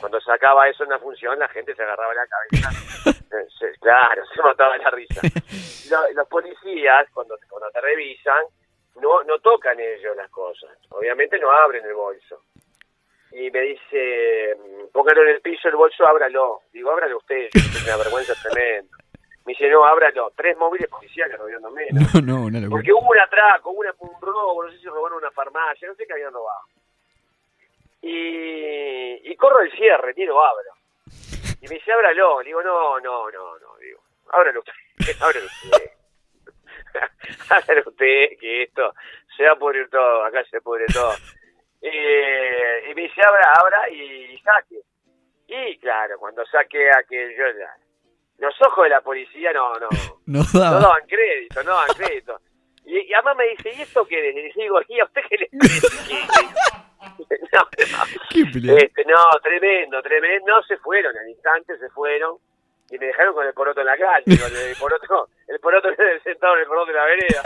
Cuando 0.00 0.20
sacaba 0.20 0.68
eso 0.68 0.82
en 0.82 0.88
una 0.88 0.98
función, 0.98 1.38
la 1.38 1.46
gente 1.48 1.76
se 1.76 1.82
agarraba 1.84 2.12
la 2.12 2.26
cabeza. 2.26 2.70
Se- 3.58 3.72
claro, 3.80 4.24
se 4.34 4.42
mataba 4.42 4.76
la 4.78 4.90
risa. 4.90 5.20
Lo- 5.90 6.10
los 6.12 6.26
policías, 6.28 7.06
cuando, 7.14 7.38
cuando 7.48 7.70
te 7.70 7.80
revisan, 7.80 8.42
no, 8.96 9.22
no 9.22 9.38
tocan 9.38 9.78
ellos 9.78 10.16
las 10.16 10.28
cosas. 10.30 10.70
Obviamente 10.88 11.38
no 11.38 11.52
abren 11.52 11.84
el 11.84 11.94
bolso 11.94 12.42
y 13.30 13.48
me 13.52 13.60
dice, 13.60 14.56
póngalo 14.92 15.22
en 15.22 15.28
el 15.28 15.40
piso 15.40 15.68
el 15.68 15.76
bolso, 15.76 16.04
ábralo. 16.04 16.62
Digo, 16.72 16.90
ábralo 16.90 17.18
usted, 17.18 17.48
tengo 17.52 17.84
una 17.86 17.96
vergüenza 17.98 18.34
tremenda. 18.42 18.96
Me 19.50 19.54
dice, 19.54 19.68
no, 19.68 19.84
abra 19.84 20.12
no, 20.12 20.30
tres 20.30 20.56
móviles 20.56 20.88
policiales 20.88 21.36
rodeándome. 21.36 21.88
¿no? 21.90 22.20
No, 22.22 22.48
no, 22.48 22.60
locura. 22.60 22.70
Porque 22.70 22.92
hubo 22.92 23.10
un 23.10 23.18
atraco, 23.18 23.70
hubo 23.70 23.80
un 23.80 24.20
robo, 24.20 24.62
no 24.62 24.70
sé 24.70 24.78
si 24.78 24.86
robaron 24.86 25.18
una 25.18 25.32
farmacia, 25.32 25.88
no 25.88 25.94
sé 25.96 26.06
qué 26.06 26.12
habían 26.12 26.32
robado. 26.32 26.60
Y, 28.00 29.28
y 29.28 29.34
corro 29.34 29.58
el 29.62 29.72
cierre, 29.72 30.14
ni 30.16 30.24
lo 30.24 30.40
abro. 30.40 30.70
Y 31.60 31.66
me 31.66 31.74
dice, 31.74 31.92
ábralo. 31.92 32.42
Le 32.42 32.46
digo, 32.46 32.62
no, 32.62 33.00
no, 33.00 33.28
no, 33.28 33.58
no. 33.58 33.76
Digo, 33.78 34.00
ábralo 34.30 34.60
usted, 34.60 34.72
ábralo 35.20 35.46
usted. 35.46 35.90
ábralo 37.50 37.82
usted, 37.86 38.38
que 38.38 38.62
esto 38.62 38.94
se 39.36 39.42
va 39.42 39.54
a 39.54 39.56
pudrir 39.56 39.90
todo, 39.90 40.22
acá 40.26 40.44
se 40.44 40.60
pudre 40.60 40.86
todo. 40.94 41.12
Eh, 41.82 42.84
y 42.88 42.94
me 42.94 43.02
dice, 43.02 43.20
abra, 43.26 43.52
abra 43.58 43.88
y 43.90 44.38
saque. 44.38 44.80
Y 45.48 45.76
claro, 45.78 46.20
cuando 46.20 46.46
saque 46.46 46.88
aquello, 46.96 47.46
ya, 47.58 47.74
los 48.40 48.54
ojos 48.62 48.84
de 48.84 48.90
la 48.90 49.00
policía 49.00 49.52
no, 49.52 49.74
no, 49.78 49.88
No 50.26 50.40
no 50.54 50.60
daba. 50.60 50.80
daban 50.80 51.06
crédito, 51.06 51.62
no 51.62 51.70
daban 51.72 51.94
crédito. 51.96 52.40
Y, 52.84 52.98
y 52.98 53.14
además 53.14 53.36
me 53.36 53.46
dice, 53.48 53.72
¿y 53.76 53.82
esto 53.82 54.04
qué 54.06 54.28
es? 54.30 54.34
Y 54.36 54.40
le 54.42 54.64
digo, 54.64 54.80
¿y 54.88 54.98
a 55.00 55.04
usted 55.04 55.22
qué 55.28 55.36
le 55.36 55.48
no, 57.52 57.60
no. 57.60 58.76
Este, 58.76 59.04
no, 59.04 59.22
tremendo, 59.42 60.02
tremendo. 60.02 60.46
No, 60.46 60.62
se 60.64 60.76
fueron, 60.78 61.16
al 61.16 61.28
instante 61.28 61.76
se 61.78 61.88
fueron. 61.90 62.36
Y 62.90 62.98
me 62.98 63.06
dejaron 63.06 63.34
con 63.34 63.46
el 63.46 63.52
poroto 63.54 63.80
en 63.80 63.86
la 63.86 63.96
calle. 63.96 64.24
con 64.38 64.50
el 64.56 64.74
poroto, 64.76 65.28
el 65.46 65.60
poroto 65.60 65.88
sentado 66.24 66.54
en 66.56 66.62
el 66.62 66.66
cordón 66.66 66.88
de 66.88 66.94
la 66.94 67.04
vereda. 67.04 67.42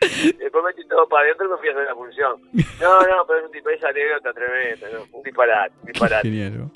Después 0.00 0.64
metí 0.64 0.86
todo 0.86 1.08
para 1.08 1.24
adentro 1.24 1.46
y 1.46 1.50
me 1.50 1.56
fui 1.56 1.68
a 1.68 1.72
hacer 1.72 1.84
la 1.84 1.94
función. 1.94 2.42
No, 2.80 3.00
no, 3.00 3.26
pero 3.26 3.38
es 3.40 3.44
un 3.46 3.52
tipo, 3.52 3.70
esa 3.70 3.88
anécdota 3.88 4.32
tremenda, 4.34 4.88
¿no? 4.90 5.06
Un 5.12 5.22
disparate, 5.22 5.74
un 5.80 5.86
disparate. 5.86 6.28
Genial. 6.28 6.70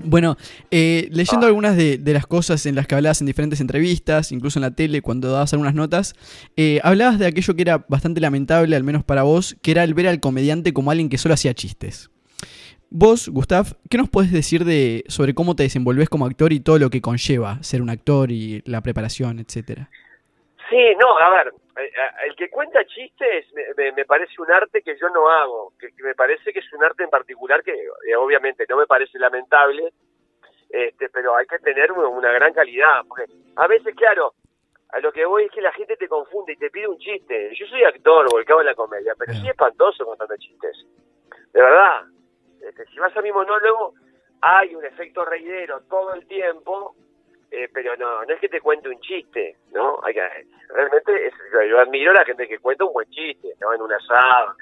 ¿No? 0.00 0.06
Bueno, 0.10 0.36
eh, 0.70 1.08
leyendo 1.10 1.46
Ah. 1.46 1.48
algunas 1.48 1.76
de, 1.76 1.98
de 1.98 2.12
las 2.12 2.26
cosas 2.26 2.64
en 2.66 2.74
las 2.74 2.86
que 2.86 2.94
hablabas 2.94 3.20
en 3.20 3.26
diferentes 3.26 3.60
entrevistas, 3.60 4.32
incluso 4.32 4.58
en 4.58 4.62
la 4.62 4.70
tele, 4.70 5.02
cuando 5.02 5.30
dabas 5.30 5.52
algunas 5.52 5.74
notas, 5.74 6.14
eh, 6.56 6.80
hablabas 6.82 7.18
de 7.18 7.26
aquello 7.26 7.54
que 7.54 7.62
era 7.62 7.84
bastante 7.88 8.20
lamentable, 8.20 8.74
al 8.76 8.84
menos 8.84 9.04
para 9.04 9.22
vos, 9.22 9.56
que 9.62 9.70
era 9.72 9.84
el 9.84 9.94
ver 9.94 10.08
al 10.08 10.20
comediante 10.20 10.72
como 10.72 10.90
alguien 10.90 11.08
que 11.08 11.18
solo 11.18 11.34
hacía 11.34 11.54
chistes. 11.54 12.10
Vos, 12.90 13.28
Gustav, 13.28 13.76
¿qué 13.90 13.98
nos 13.98 14.08
podés 14.08 14.32
decir 14.32 14.64
de, 14.64 15.04
sobre 15.08 15.34
cómo 15.34 15.54
te 15.54 15.62
desenvolvés 15.64 16.08
como 16.08 16.24
actor 16.24 16.54
y 16.54 16.60
todo 16.60 16.78
lo 16.78 16.88
que 16.88 17.02
conlleva 17.02 17.62
ser 17.62 17.82
un 17.82 17.90
actor 17.90 18.30
y 18.32 18.62
la 18.64 18.80
preparación, 18.80 19.38
etcétera? 19.40 19.90
Sí, 20.70 20.76
no, 20.98 21.06
a 21.18 21.30
ver, 21.30 21.52
el 22.26 22.34
que 22.36 22.50
cuenta 22.50 22.84
chistes 22.86 23.46
me, 23.52 23.62
me- 23.76 23.92
me 23.92 24.04
parece 24.04 24.40
un 24.40 24.50
arte 24.50 24.82
que 24.82 24.96
yo 24.98 25.08
no 25.10 25.28
hago, 25.28 25.72
que, 25.78 25.88
que 25.94 26.02
me 26.02 26.14
parece 26.14 26.52
que 26.52 26.58
es 26.58 26.72
un 26.72 26.82
arte 26.84 27.04
en 27.04 27.10
particular 27.10 27.62
que 27.62 27.72
eh, 27.72 28.16
obviamente 28.16 28.64
no 28.68 28.76
me 28.76 28.86
parece 28.86 29.18
lamentable, 29.18 29.92
este, 30.70 31.08
pero 31.08 31.36
hay 31.36 31.46
que 31.46 31.58
tener 31.60 31.92
una, 31.92 32.08
una 32.08 32.32
gran 32.32 32.52
calidad, 32.52 33.02
porque 33.08 33.24
a 33.56 33.66
veces, 33.66 33.94
claro, 33.94 34.34
a 34.90 35.00
lo 35.00 35.12
que 35.12 35.24
voy 35.24 35.44
es 35.44 35.50
que 35.52 35.60
la 35.60 35.72
gente 35.72 35.96
te 35.96 36.08
confunde 36.08 36.52
y 36.54 36.56
te 36.56 36.70
pide 36.70 36.88
un 36.88 36.98
chiste. 36.98 37.54
Yo 37.54 37.66
soy 37.66 37.82
actor, 37.84 38.26
volcado 38.30 38.60
en 38.60 38.66
la 38.66 38.74
comedia, 38.74 39.14
pero 39.18 39.32
sí 39.34 39.48
espantoso 39.48 40.04
contando 40.04 40.36
chistes. 40.38 40.76
De 41.52 41.60
verdad. 41.62 42.04
Este, 42.60 42.84
si 42.86 42.98
vas 42.98 43.16
a 43.16 43.22
mi 43.22 43.30
monólogo, 43.30 43.94
hay 44.40 44.74
un 44.74 44.84
efecto 44.84 45.24
reidero 45.24 45.82
todo 45.88 46.12
el 46.14 46.26
tiempo, 46.26 46.94
eh, 47.50 47.68
pero 47.72 47.96
no, 47.96 48.24
no 48.24 48.34
es 48.34 48.40
que 48.40 48.48
te 48.48 48.60
cuente 48.60 48.88
un 48.88 49.00
chiste, 49.00 49.56
¿no? 49.72 49.98
Hay 50.02 50.14
que, 50.14 50.20
realmente 50.68 51.32
yo, 51.68 51.78
admiro 51.80 52.10
a 52.10 52.14
la 52.14 52.24
gente 52.24 52.46
que 52.46 52.58
cuenta 52.58 52.84
un 52.84 52.92
buen 52.92 53.08
chiste, 53.10 53.54
¿no? 53.60 53.72
En 53.72 53.82
un 53.82 53.92
asado. 53.92 54.54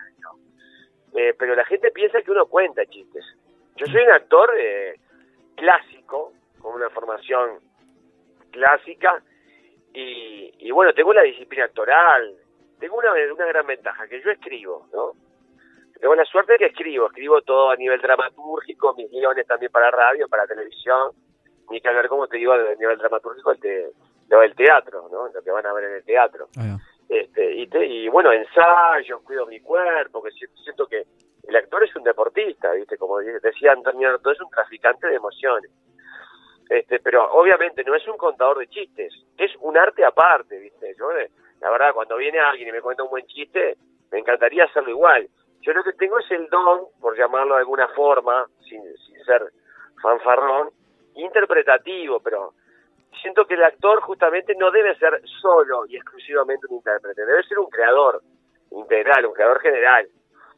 Eh, 1.14 1.34
pero 1.38 1.54
la 1.54 1.64
gente 1.64 1.90
piensa 1.90 2.20
que 2.20 2.30
uno 2.30 2.46
cuenta 2.46 2.84
chistes. 2.86 3.24
Yo 3.76 3.86
soy 3.86 4.02
un 4.02 4.12
actor 4.12 4.50
eh, 4.58 4.94
clásico, 5.56 6.32
con 6.60 6.74
una 6.74 6.90
formación 6.90 7.60
clásica, 8.50 9.22
y, 9.92 10.52
y 10.58 10.70
bueno, 10.70 10.92
tengo 10.92 11.12
la 11.12 11.22
disciplina 11.22 11.64
actoral, 11.64 12.36
tengo 12.78 12.96
una, 12.96 13.12
una 13.12 13.46
gran 13.46 13.66
ventaja, 13.66 14.06
que 14.08 14.20
yo 14.20 14.30
escribo, 14.30 14.86
¿no? 14.92 15.12
Tengo 15.98 16.14
la 16.14 16.24
suerte 16.26 16.52
de 16.52 16.58
que 16.58 16.66
escribo, 16.66 17.06
escribo 17.06 17.40
todo 17.40 17.70
a 17.70 17.76
nivel 17.76 18.00
dramatúrgico, 18.00 18.94
mis 18.94 19.10
guiones 19.10 19.46
también 19.46 19.72
para 19.72 19.90
radio, 19.90 20.28
para 20.28 20.46
televisión, 20.46 21.12
ni 21.70 21.80
que 21.80 21.88
hablar, 21.88 22.08
como 22.08 22.26
te 22.26 22.36
digo, 22.36 22.52
a 22.52 22.74
nivel 22.78 22.98
dramatúrgico, 22.98 23.50
el 23.52 23.60
te- 23.60 23.90
lo 24.28 24.40
del 24.40 24.54
teatro, 24.54 25.08
¿no? 25.10 25.28
Lo 25.28 25.42
que 25.42 25.50
van 25.50 25.66
a 25.66 25.72
ver 25.72 25.84
en 25.84 25.92
el 25.96 26.04
teatro. 26.04 26.48
Va. 26.58 26.78
Este, 27.08 27.54
y, 27.54 27.66
te- 27.68 27.86
y 27.86 28.08
bueno, 28.08 28.32
ensayos, 28.32 29.22
cuido 29.22 29.46
mi 29.46 29.60
cuerpo, 29.60 30.22
que 30.22 30.30
siento, 30.32 30.86
que 30.86 31.04
el 31.46 31.54
actor 31.56 31.84
es 31.84 31.94
un 31.94 32.02
deportista, 32.02 32.72
¿viste? 32.72 32.96
Como 32.98 33.18
decía 33.20 33.72
Antonio 33.72 34.08
Arto, 34.10 34.32
es 34.32 34.40
un 34.40 34.50
traficante 34.50 35.06
de 35.06 35.14
emociones. 35.14 35.70
Este, 36.68 36.98
pero 36.98 37.30
obviamente 37.32 37.84
no 37.84 37.94
es 37.94 38.06
un 38.08 38.16
contador 38.16 38.58
de 38.58 38.66
chistes, 38.66 39.12
es 39.38 39.52
un 39.60 39.76
arte 39.78 40.04
aparte, 40.04 40.58
¿viste? 40.58 40.94
Yo, 40.98 41.12
eh, 41.12 41.30
la 41.60 41.70
verdad, 41.70 41.92
cuando 41.94 42.16
viene 42.16 42.40
alguien 42.40 42.68
y 42.68 42.72
me 42.72 42.80
cuenta 42.82 43.04
un 43.04 43.10
buen 43.10 43.24
chiste, 43.26 43.76
me 44.10 44.18
encantaría 44.18 44.64
hacerlo 44.64 44.90
igual. 44.90 45.28
Yo 45.60 45.72
lo 45.72 45.84
que 45.84 45.92
tengo 45.92 46.18
es 46.18 46.28
el 46.32 46.48
don, 46.48 46.86
por 47.00 47.16
llamarlo 47.16 47.54
de 47.54 47.60
alguna 47.60 47.86
forma, 47.88 48.46
sin, 48.68 48.82
sin 49.06 49.24
ser 49.24 49.42
fanfarrón, 50.02 50.70
interpretativo, 51.16 52.20
pero 52.20 52.54
siento 53.20 53.46
que 53.46 53.54
el 53.54 53.64
actor 53.64 54.00
justamente 54.00 54.54
no 54.54 54.70
debe 54.70 54.96
ser 54.96 55.20
solo 55.40 55.86
y 55.86 55.96
exclusivamente 55.96 56.66
un 56.68 56.76
intérprete, 56.76 57.24
debe 57.24 57.42
ser 57.44 57.58
un 57.58 57.68
creador 57.68 58.22
integral, 58.70 59.26
un 59.26 59.32
creador 59.32 59.60
general. 59.60 60.08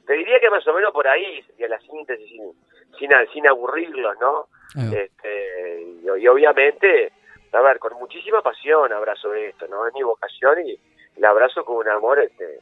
Te 0.07 0.15
diría 0.15 0.41
que 0.41 0.51
más 0.51 0.67
o 0.67 0.73
menos 0.73 0.93
por 0.93 1.07
ahí 1.07 1.43
sería 1.43 1.69
la 1.69 1.81
síntesis 1.81 2.29
sin, 2.29 2.53
sin, 2.99 3.11
sin 3.33 3.49
aburrirlos, 3.49 4.17
¿no? 4.21 4.49
Este, 4.93 5.83
y, 5.83 6.23
y 6.23 6.29
obviamente, 6.29 7.13
a 7.53 7.61
ver, 7.61 7.79
con 7.79 7.95
muchísima 7.95 8.43
pasión 8.43 8.93
abrazo 8.93 9.33
esto, 9.35 9.67
¿no? 9.69 9.87
Es 9.87 9.95
mi 9.95 10.03
vocación 10.03 10.67
y 10.67 10.79
la 11.17 11.31
abrazo 11.31 11.65
con 11.65 11.77
un 11.77 11.89
amor 11.89 12.19
este, 12.21 12.61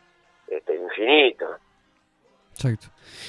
este 0.49 0.75
infinito. 0.75 1.57
Exacto. 2.53 2.87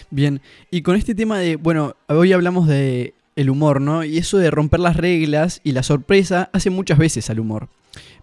Bien, 0.09 0.39
y 0.71 0.81
con 0.81 0.95
este 0.95 1.13
tema 1.13 1.39
de, 1.39 1.57
bueno, 1.57 1.93
hoy 2.07 2.33
hablamos 2.33 2.67
de 2.67 3.13
el 3.38 3.50
humor, 3.50 3.79
¿no? 3.79 4.03
Y 4.03 4.17
eso 4.17 4.38
de 4.38 4.51
romper 4.51 4.79
las 4.82 4.98
reglas 4.98 5.62
y 5.63 5.72
la 5.72 5.84
sorpresa 5.84 6.50
hace 6.53 6.70
muchas 6.70 6.98
veces 6.98 7.29
al 7.29 7.39
humor. 7.39 7.67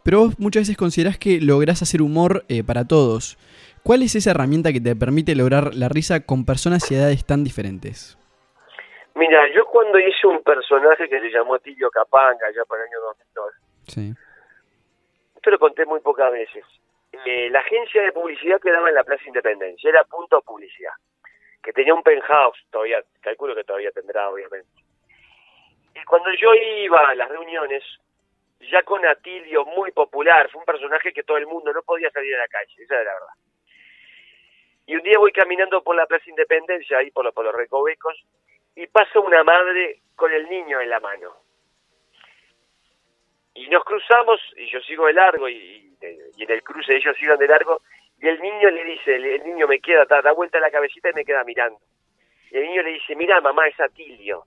Pero 0.03 0.19
vos 0.21 0.39
muchas 0.39 0.63
veces 0.63 0.77
considerás 0.77 1.17
que 1.19 1.41
lográs 1.41 1.81
hacer 1.81 2.03
humor 2.03 2.45
eh, 2.49 2.63
para 2.63 2.87
todos. 2.87 3.39
¿Cuál 3.83 4.03
es 4.03 4.15
esa 4.15 4.33
herramienta 4.33 4.73
que 4.73 4.81
te 4.81 4.95
permite 4.97 5.35
lograr 5.35 5.75
la 5.75 5.89
risa 5.89 6.21
con 6.21 6.45
personas 6.45 6.91
y 6.91 6.95
edades 6.95 7.25
tan 7.25 7.45
diferentes? 7.45 8.19
Mira, 9.15 9.41
yo 9.55 9.65
cuando 9.67 9.99
hice 9.99 10.27
un 10.27 10.43
personaje 10.43 11.09
que 11.09 11.21
se 11.21 11.31
llamó 11.31 11.59
Tilio 11.59 11.91
Capanga, 11.91 12.47
ya 12.55 12.65
para 12.65 12.83
el 12.83 12.89
año 12.89 13.01
2002, 13.01 13.53
Sí. 13.87 14.15
esto 15.37 15.51
lo 15.51 15.59
conté 15.59 15.87
muy 15.87 16.01
pocas 16.01 16.33
veces. 16.33 16.65
Eh, 17.25 17.49
la 17.51 17.61
agencia 17.61 18.03
de 18.03 18.13
publicidad 18.13 18.61
quedaba 18.61 18.89
en 18.89 18.95
la 18.97 19.05
Plaza 19.05 19.23
Independencia, 19.27 19.89
era 19.89 20.03
Punto 20.05 20.41
Publicidad, 20.43 20.93
que 21.63 21.73
tenía 21.73 21.95
un 21.95 22.03
penthouse, 22.03 22.59
todavía, 22.73 22.99
calculo 23.21 23.55
que 23.55 23.63
todavía 23.65 23.91
tendrá, 23.93 24.29
obviamente. 24.31 24.67
Y 25.95 26.05
cuando 26.05 26.33
yo 26.35 26.53
iba 26.55 27.09
a 27.09 27.15
las 27.15 27.29
reuniones, 27.29 27.83
ya 28.71 28.83
con 28.83 29.05
Atilio 29.07 29.65
muy 29.67 29.93
popular, 29.93 30.51
fue 30.51 30.61
un 30.61 30.65
personaje 30.65 31.13
que 31.13 31.23
todo 31.23 31.37
el 31.37 31.47
mundo 31.47 31.73
no 31.73 31.83
podía 31.83 32.11
salir 32.11 32.35
a 32.35 32.39
la 32.39 32.49
calle, 32.49 32.75
esa 32.83 32.95
era 32.95 33.05
la 33.05 33.13
verdad. 33.15 33.35
Y 34.87 34.97
un 34.97 35.03
día 35.03 35.19
voy 35.19 35.33
caminando 35.33 35.83
por 35.83 35.97
la 35.97 36.07
Plaza 36.07 36.29
Independencia, 36.29 36.99
ahí 36.99 37.11
por, 37.11 37.25
los- 37.25 37.35
los 37.35 37.55
recovecos, 37.55 38.23
y 38.77 38.87
pasa 38.89 39.21
una 39.21 39.43
madre 39.45 40.01
con 40.17 40.33
el 40.33 40.49
niño 40.49 40.81
en 40.81 40.91
la 40.91 41.01
mano. 41.01 41.33
Y 43.55 43.69
nos 43.69 43.85
cruzamos, 43.85 44.41
y 44.57 44.67
yo 44.69 44.81
sigo 44.81 45.07
de 45.07 45.13
largo, 45.13 45.49
y, 45.49 45.97
en 46.03 46.51
el 46.51 46.63
cruce 46.63 46.97
ellos 46.97 47.17
siguen 47.17 47.39
de 47.39 47.47
largo, 47.47 47.81
y 48.21 48.29
el 48.29 48.41
niño 48.41 48.69
le 48.71 48.85
dice, 48.85 49.15
el, 49.15 49.25
el 49.27 49.45
niño 49.45 49.67
me 49.69 49.81
queda, 49.81 50.05
da, 50.07 50.21
da 50.23 50.33
vuelta 50.33 50.59
la 50.59 50.71
cabecita 50.71 51.11
y 51.11 51.15
me 51.15 51.25
queda 51.25 51.45
mirando. 51.45 51.79
Y 52.51 52.57
el 52.59 52.65
niño 52.65 52.83
le 52.83 52.91
dice, 52.91 53.15
mira 53.17 53.41
mamá, 53.41 53.67
es 53.69 53.79
Atilio. 53.81 54.45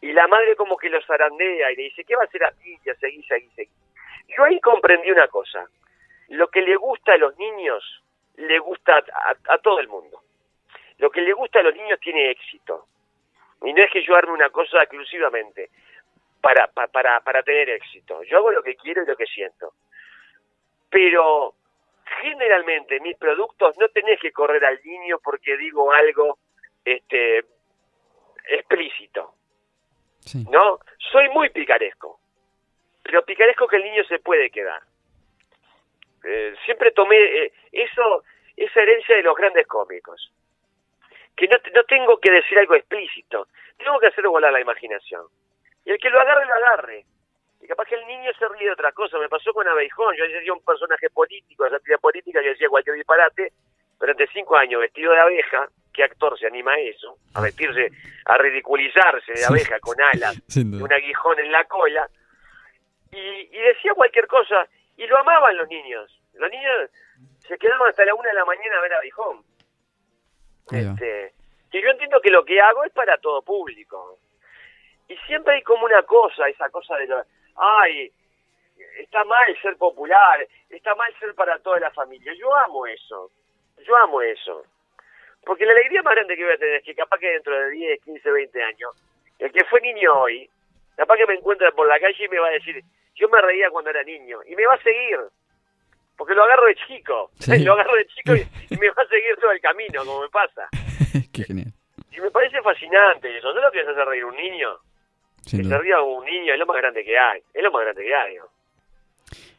Y 0.00 0.12
la 0.12 0.28
madre 0.28 0.54
como 0.56 0.76
que 0.76 0.88
lo 0.90 1.00
zarandea 1.02 1.72
y 1.72 1.76
le 1.76 1.82
dice, 1.84 2.04
¿qué 2.04 2.14
va 2.14 2.22
a 2.22 2.26
hacer 2.26 2.44
Atilio? 2.44 2.94
Seguí, 3.00 3.22
seguí, 3.24 3.48
seguí. 3.56 3.70
Yo 4.36 4.44
ahí 4.44 4.60
comprendí 4.60 5.10
una 5.10 5.26
cosa. 5.28 5.66
Lo 6.28 6.48
que 6.48 6.60
le 6.62 6.76
gusta 6.76 7.14
a 7.14 7.16
los 7.18 7.36
niños, 7.38 7.82
le 8.36 8.58
gusta 8.58 9.02
a, 9.12 9.34
a- 9.54 9.58
todo 9.58 9.80
el 9.80 9.88
mundo. 9.88 10.22
Lo 10.98 11.10
que 11.10 11.20
le 11.20 11.32
gusta 11.32 11.60
a 11.60 11.62
los 11.62 11.74
niños 11.74 11.98
tiene 12.00 12.30
éxito. 12.30 12.86
Y 13.64 13.72
no 13.72 13.82
es 13.82 13.90
que 13.90 14.02
yo 14.04 14.14
arme 14.14 14.32
una 14.32 14.50
cosa 14.50 14.78
exclusivamente 14.82 15.70
para, 16.40 16.68
pa- 16.68 16.86
para, 16.88 17.20
para 17.20 17.42
tener 17.42 17.68
éxito. 17.70 18.22
Yo 18.24 18.38
hago 18.38 18.52
lo 18.52 18.62
que 18.62 18.76
quiero 18.76 19.02
y 19.02 19.06
lo 19.06 19.16
que 19.16 19.26
siento. 19.26 19.72
Pero 20.90 21.54
generalmente 22.22 23.00
mis 23.00 23.16
productos 23.16 23.76
no 23.78 23.88
tenés 23.88 24.20
que 24.20 24.32
correr 24.32 24.64
al 24.64 24.80
niño 24.84 25.18
porque 25.22 25.56
digo 25.56 25.92
algo 25.92 26.38
este 26.84 27.44
explícito. 28.48 29.34
¿No? 30.34 30.78
Soy 31.10 31.28
muy 31.30 31.50
picaresco, 31.50 32.20
pero 33.02 33.24
picaresco 33.24 33.66
que 33.66 33.76
el 33.76 33.84
niño 33.84 34.04
se 34.04 34.18
puede 34.18 34.50
quedar. 34.50 34.82
Eh, 36.24 36.54
siempre 36.64 36.90
tomé 36.90 37.16
eh, 37.16 37.52
eso, 37.72 38.24
esa 38.56 38.82
herencia 38.82 39.16
de 39.16 39.22
los 39.22 39.36
grandes 39.36 39.66
cómicos, 39.66 40.32
que 41.36 41.46
no, 41.46 41.56
no 41.74 41.84
tengo 41.84 42.18
que 42.18 42.30
decir 42.30 42.58
algo 42.58 42.74
explícito, 42.74 43.48
tengo 43.78 43.98
que 44.00 44.08
hacer 44.08 44.26
volar 44.26 44.52
la 44.52 44.60
imaginación. 44.60 45.26
Y 45.84 45.90
el 45.90 45.98
que 45.98 46.10
lo 46.10 46.20
agarre, 46.20 46.44
lo 46.44 46.54
agarre. 46.54 47.06
Y 47.60 47.66
capaz 47.66 47.86
que 47.86 47.94
el 47.94 48.06
niño 48.06 48.30
se 48.38 48.46
ríe 48.48 48.66
de 48.66 48.72
otra 48.72 48.92
cosa. 48.92 49.18
Me 49.18 49.28
pasó 49.28 49.52
con 49.52 49.66
Abeijón. 49.66 50.14
Yo 50.16 50.24
decía 50.24 50.52
un 50.52 50.62
personaje 50.62 51.08
político, 51.10 51.68
de 51.68 51.76
actividad 51.76 52.00
política, 52.00 52.42
yo 52.42 52.50
decía 52.50 52.68
cualquier 52.68 52.96
disparate. 52.96 53.52
Durante 53.98 54.26
cinco 54.28 54.56
años 54.56 54.80
vestido 54.80 55.12
de 55.12 55.20
abeja, 55.20 55.68
¿qué 55.92 56.04
actor 56.04 56.38
se 56.38 56.46
anima 56.46 56.72
a 56.72 56.78
eso? 56.78 57.16
A 57.34 57.40
vestirse, 57.40 57.88
a 58.26 58.38
ridiculizarse 58.38 59.32
de 59.32 59.38
Sí. 59.38 59.44
abeja 59.44 59.80
con 59.80 59.96
alas 60.00 60.36
un 60.56 60.92
aguijón 60.92 61.38
en 61.40 61.50
la 61.52 61.64
cola. 61.64 62.08
Y, 63.10 63.18
y 63.18 63.58
decía 63.60 63.94
cualquier 63.94 64.26
cosa. 64.26 64.66
Y 64.96 65.06
lo 65.06 65.16
amaban 65.18 65.56
los 65.56 65.68
niños. 65.68 66.12
Los 66.34 66.50
niños 66.50 66.90
se 67.46 67.56
quedaban 67.58 67.88
hasta 67.88 68.04
la 68.04 68.14
una 68.14 68.28
de 68.28 68.34
la 68.34 68.44
mañana 68.44 68.76
a 68.78 68.80
ver 68.82 68.92
a 68.94 68.98
Abeijón. 68.98 69.42
Ahí 70.70 70.84
va. 70.84 70.92
Este, 70.92 71.34
que 71.70 71.82
yo 71.82 71.88
entiendo 71.90 72.20
que 72.20 72.30
lo 72.30 72.44
que 72.44 72.60
hago 72.60 72.84
es 72.84 72.92
para 72.92 73.16
todo 73.18 73.42
público. 73.42 74.18
Y 75.08 75.16
siempre 75.26 75.54
hay 75.54 75.62
como 75.62 75.84
una 75.86 76.02
cosa, 76.02 76.48
esa 76.48 76.68
cosa 76.70 76.96
de, 76.96 77.06
lo, 77.06 77.22
ay, 77.56 78.12
está 78.98 79.24
mal 79.24 79.58
ser 79.62 79.76
popular, 79.76 80.46
está 80.68 80.94
mal 80.94 81.12
ser 81.18 81.34
para 81.34 81.58
toda 81.60 81.80
la 81.80 81.90
familia. 81.92 82.32
Yo 82.34 82.54
amo 82.54 82.86
eso, 82.86 83.30
yo 83.86 83.96
amo 83.96 84.22
eso. 84.22 84.64
Porque 85.44 85.64
la 85.64 85.72
alegría 85.72 86.02
más 86.02 86.14
grande 86.14 86.36
que 86.36 86.44
voy 86.44 86.52
a 86.54 86.58
tener 86.58 86.74
es 86.76 86.84
que 86.84 86.94
capaz 86.94 87.18
que 87.18 87.28
dentro 87.30 87.58
de 87.58 87.70
10, 87.70 88.00
15, 88.04 88.30
20 88.30 88.62
años, 88.62 88.90
el 89.38 89.52
que 89.52 89.64
fue 89.64 89.80
niño 89.80 90.12
hoy, 90.20 90.48
capaz 90.96 91.16
que 91.16 91.26
me 91.26 91.34
encuentra 91.34 91.70
por 91.72 91.86
la 91.88 91.98
calle 91.98 92.24
y 92.24 92.28
me 92.28 92.38
va 92.38 92.48
a 92.48 92.52
decir, 92.52 92.82
yo 93.14 93.28
me 93.28 93.40
reía 93.40 93.70
cuando 93.70 93.90
era 93.90 94.02
niño, 94.02 94.40
y 94.46 94.54
me 94.56 94.66
va 94.66 94.74
a 94.74 94.82
seguir. 94.82 95.18
Porque 96.16 96.34
lo 96.34 96.42
agarro 96.44 96.66
de 96.66 96.74
chico, 96.86 97.30
Sí. 97.38 97.58
lo 97.64 97.72
agarro 97.74 97.94
de 97.96 98.06
chico 98.08 98.34
y, 98.34 98.40
y 98.74 98.76
me 98.76 98.90
va 98.90 99.02
a 99.02 99.06
seguir 99.08 99.36
todo 99.40 99.52
el 99.52 99.60
camino, 99.60 100.04
como 100.04 100.22
me 100.22 100.28
pasa. 100.28 100.68
Qué 101.32 101.44
genial. 101.44 101.72
Y 102.10 102.20
me 102.20 102.30
parece 102.30 102.60
fascinante 102.62 103.36
eso. 103.38 103.48
¿Sabes 103.48 103.62
lo 103.64 103.70
que 103.70 103.80
es 103.80 103.88
hacer 103.88 104.04
reír 104.06 104.24
un 104.24 104.34
niño? 104.36 104.70
Sin 105.46 105.60
que 105.60 105.66
duda. 105.68 105.76
se 105.78 105.82
ría 105.84 106.00
un 106.02 106.24
niño 106.24 106.52
es 106.52 106.58
lo 106.58 106.66
más 106.66 106.76
grande 106.76 107.04
que 107.04 107.16
hay. 107.16 107.40
Es 107.54 107.62
lo 107.62 107.70
más 107.70 107.82
grande 107.82 108.02
que 108.02 108.14
hay. 108.14 108.34
¿no? 108.36 108.48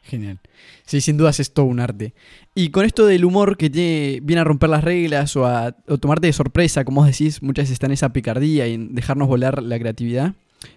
Genial. 0.03 0.38
Sí, 0.85 0.99
sin 1.01 1.17
dudas 1.17 1.39
es 1.39 1.53
todo 1.53 1.65
un 1.67 1.79
arte. 1.79 2.13
Y 2.61 2.71
con 2.71 2.83
esto 2.83 3.05
del 3.05 3.23
humor 3.23 3.55
que 3.55 3.69
tiene, 3.69 4.19
viene 4.21 4.41
a 4.41 4.43
romper 4.43 4.69
las 4.69 4.83
reglas 4.83 5.33
o 5.37 5.45
a 5.45 5.71
tomarte 6.01 6.27
de 6.27 6.33
sorpresa, 6.33 6.83
como 6.83 6.99
vos 6.99 7.09
decís, 7.09 7.41
muchas 7.41 7.63
veces 7.63 7.71
está 7.75 7.85
en 7.85 7.93
esa 7.93 8.11
picardía 8.11 8.67
y 8.67 8.73
en 8.73 8.95
dejarnos 8.95 9.29
volar 9.29 9.63
la 9.63 9.79
creatividad. 9.79 10.33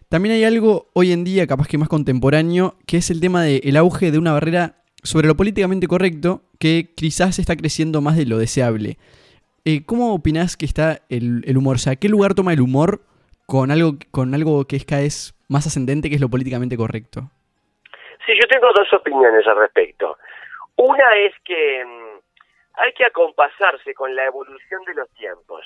También 0.08 0.36
hay 0.36 0.44
algo 0.44 0.86
hoy 0.92 1.10
en 1.10 1.24
día, 1.24 1.44
capaz 1.48 1.66
que 1.66 1.78
más 1.78 1.88
contemporáneo, 1.88 2.76
que 2.86 2.98
es 2.98 3.10
el 3.10 3.20
tema 3.20 3.42
del 3.42 3.76
auge 3.76 4.12
de 4.12 4.18
una 4.18 4.32
barrera 4.32 4.76
sobre 5.02 5.26
lo 5.26 5.36
políticamente 5.36 5.88
correcto 5.88 6.42
que 6.60 6.90
quizás 6.94 7.40
está 7.40 7.56
creciendo 7.56 8.00
más 8.00 8.16
de 8.16 8.26
lo 8.26 8.38
deseable. 8.38 8.96
Eh, 9.64 9.84
¿Cómo 9.84 10.14
opinás 10.14 10.56
que 10.56 10.66
está 10.66 11.00
el, 11.08 11.42
el 11.48 11.56
humor? 11.56 11.74
O 11.74 11.80
sea, 11.80 11.96
¿qué 11.96 12.08
lugar 12.08 12.34
toma 12.34 12.52
el 12.52 12.60
humor 12.60 13.00
con 13.46 13.72
algo, 13.72 13.96
con 14.12 14.36
algo 14.36 14.66
que 14.66 14.76
es 14.76 14.84
cada 14.84 15.02
vez 15.02 15.34
más 15.48 15.66
ascendente, 15.66 16.08
que 16.10 16.14
es 16.14 16.20
lo 16.20 16.30
políticamente 16.30 16.76
correcto? 16.76 17.28
Sí, 18.24 18.34
yo 18.40 18.46
tengo 18.48 18.68
dos 18.72 18.86
opiniones 18.92 19.44
al 19.48 19.56
respecto. 19.56 20.16
Una 20.76 21.08
es 21.16 21.34
que 21.44 21.84
mm, 21.84 22.20
hay 22.74 22.92
que 22.92 23.04
acompasarse 23.04 23.94
con 23.94 24.14
la 24.14 24.24
evolución 24.24 24.84
de 24.84 24.94
los 24.94 25.10
tiempos. 25.14 25.64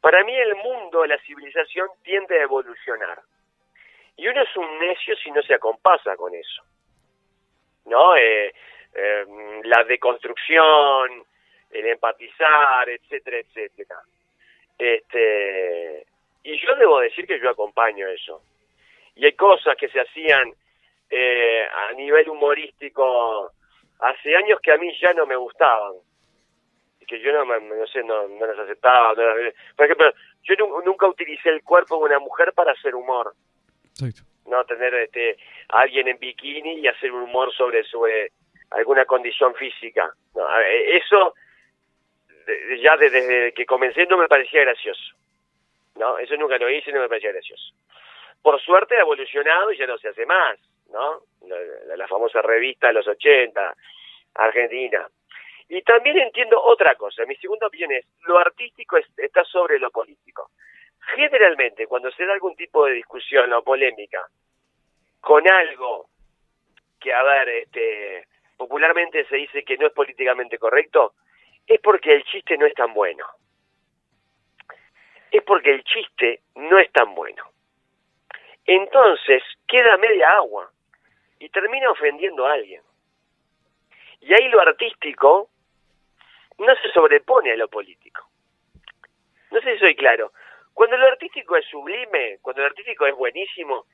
Para 0.00 0.22
mí 0.24 0.34
el 0.34 0.54
mundo, 0.56 1.06
la 1.06 1.18
civilización 1.18 1.88
tiende 2.02 2.38
a 2.38 2.42
evolucionar. 2.42 3.20
Y 4.16 4.28
uno 4.28 4.42
es 4.42 4.56
un 4.56 4.78
necio 4.78 5.16
si 5.16 5.30
no 5.30 5.42
se 5.42 5.54
acompasa 5.54 6.16
con 6.16 6.34
eso. 6.34 6.62
¿No? 7.86 8.14
Eh, 8.16 8.54
eh, 8.94 9.26
la 9.64 9.82
deconstrucción, 9.84 11.24
el 11.70 11.86
empatizar, 11.86 12.88
etcétera, 12.88 13.38
etcétera. 13.38 13.96
Este, 14.78 16.06
y 16.42 16.58
yo 16.58 16.76
debo 16.76 17.00
decir 17.00 17.26
que 17.26 17.40
yo 17.40 17.50
acompaño 17.50 18.06
eso. 18.08 18.42
Y 19.16 19.24
hay 19.24 19.32
cosas 19.32 19.76
que 19.76 19.88
se 19.88 20.00
hacían 20.00 20.52
eh, 21.10 21.66
a 21.72 21.92
nivel 21.92 22.28
humorístico 22.28 23.52
hace 24.00 24.36
años 24.36 24.58
que 24.62 24.72
a 24.72 24.76
mí 24.78 24.90
ya 25.00 25.12
no 25.14 25.26
me 25.26 25.36
gustaban. 25.36 25.94
Y 27.00 27.06
que 27.06 27.20
yo 27.20 27.32
no, 27.32 27.44
me- 27.46 27.60
no 27.60 27.86
sé 27.86 28.02
no, 28.02 28.28
no 28.28 28.46
las 28.46 28.58
aceptaba 28.58 29.14
no 29.14 29.22
las- 29.36 29.54
por 29.76 29.84
ejemplo 29.84 30.12
yo 30.42 30.54
nu- 30.56 30.80
nunca 30.82 31.06
utilicé 31.06 31.50
el 31.50 31.62
cuerpo 31.62 31.98
de 31.98 32.04
una 32.04 32.18
mujer 32.18 32.52
para 32.54 32.72
hacer 32.72 32.94
humor. 32.94 33.34
Exacto. 34.00 34.22
no 34.46 34.64
tener 34.66 34.92
este 34.94 35.36
a 35.70 35.80
alguien 35.82 36.08
en 36.08 36.18
bikini 36.18 36.80
y 36.80 36.86
hacer 36.88 37.10
un 37.12 37.22
humor 37.22 37.52
sobre 37.54 37.82
sobre 37.84 38.32
alguna 38.70 39.04
condición 39.06 39.54
física. 39.54 40.12
No, 40.34 40.46
ver, 40.58 40.96
eso 40.96 41.34
ya 42.82 42.96
desde 42.96 43.52
que 43.54 43.64
comencé 43.64 44.04
no 44.06 44.18
me 44.18 44.28
parecía 44.28 44.60
gracioso. 44.62 45.14
No 45.96 46.18
eso 46.18 46.36
nunca 46.36 46.58
lo 46.58 46.68
hice 46.68 46.92
no 46.92 47.00
me 47.00 47.08
parecía 47.08 47.32
gracioso. 47.32 47.72
Por 48.42 48.60
suerte 48.60 48.96
ha 48.96 49.00
evolucionado 49.00 49.72
y 49.72 49.78
ya 49.78 49.86
no 49.86 49.96
se 49.98 50.08
hace 50.08 50.26
más 50.26 50.58
no 50.94 51.20
la, 51.48 51.96
la- 51.96 52.08
famosa 52.08 52.40
revista 52.40 52.86
de 52.86 52.94
los 52.94 53.06
80 53.06 53.74
Argentina. 54.36 55.06
Y 55.68 55.82
también 55.82 56.18
entiendo 56.18 56.60
otra 56.62 56.94
cosa 56.94 57.24
mi 57.26 57.36
segunda 57.36 57.66
opinión 57.66 57.92
es 57.92 58.06
lo 58.26 58.38
artístico 58.38 58.96
es- 58.96 59.18
está 59.18 59.44
sobre 59.44 59.78
lo 59.78 59.90
político. 59.90 60.50
Generalmente 61.14 61.86
cuando 61.86 62.10
se 62.12 62.24
da 62.24 62.32
algún 62.32 62.56
tipo 62.56 62.86
de 62.86 62.92
discusión 62.92 63.52
o 63.52 63.62
polémica 63.62 64.26
con 65.20 65.46
algo 65.50 66.08
que 67.00 67.12
a 67.12 67.22
ver 67.22 67.48
este 67.48 68.26
popularmente 68.56 69.26
se 69.26 69.36
dice 69.36 69.64
que 69.64 69.76
no 69.76 69.86
es 69.88 69.92
políticamente 69.92 70.58
correcto 70.58 71.14
es 71.66 71.80
porque 71.80 72.12
el 72.14 72.24
chiste 72.24 72.56
no 72.56 72.66
es 72.66 72.74
tan 72.74 72.92
bueno. 72.94 73.26
Es 75.30 75.42
porque 75.42 75.70
el 75.70 75.82
chiste 75.84 76.42
no 76.56 76.78
es 76.78 76.90
tan 76.92 77.14
bueno. 77.14 77.42
Entonces 78.66 79.42
queda 79.66 79.96
media 79.98 80.28
agua 80.28 80.70
y 81.44 81.50
termina 81.50 81.90
ofendiendo 81.90 82.46
a 82.46 82.54
alguien. 82.54 82.80
Y 84.20 84.32
ahí 84.32 84.48
lo 84.48 84.62
artístico 84.62 85.50
no 86.56 86.74
se 86.76 86.90
sobrepone 86.90 87.52
a 87.52 87.56
lo 87.56 87.68
político. 87.68 88.26
No 89.50 89.60
sé 89.60 89.74
si 89.74 89.78
soy 89.80 89.94
claro. 89.94 90.32
Cuando 90.72 90.96
lo 90.96 91.06
artístico 91.06 91.54
es 91.56 91.66
sublime, 91.66 92.38
cuando 92.40 92.62
lo 92.62 92.68
artístico 92.68 93.06
es 93.06 93.14
buenísimo, 93.14 93.84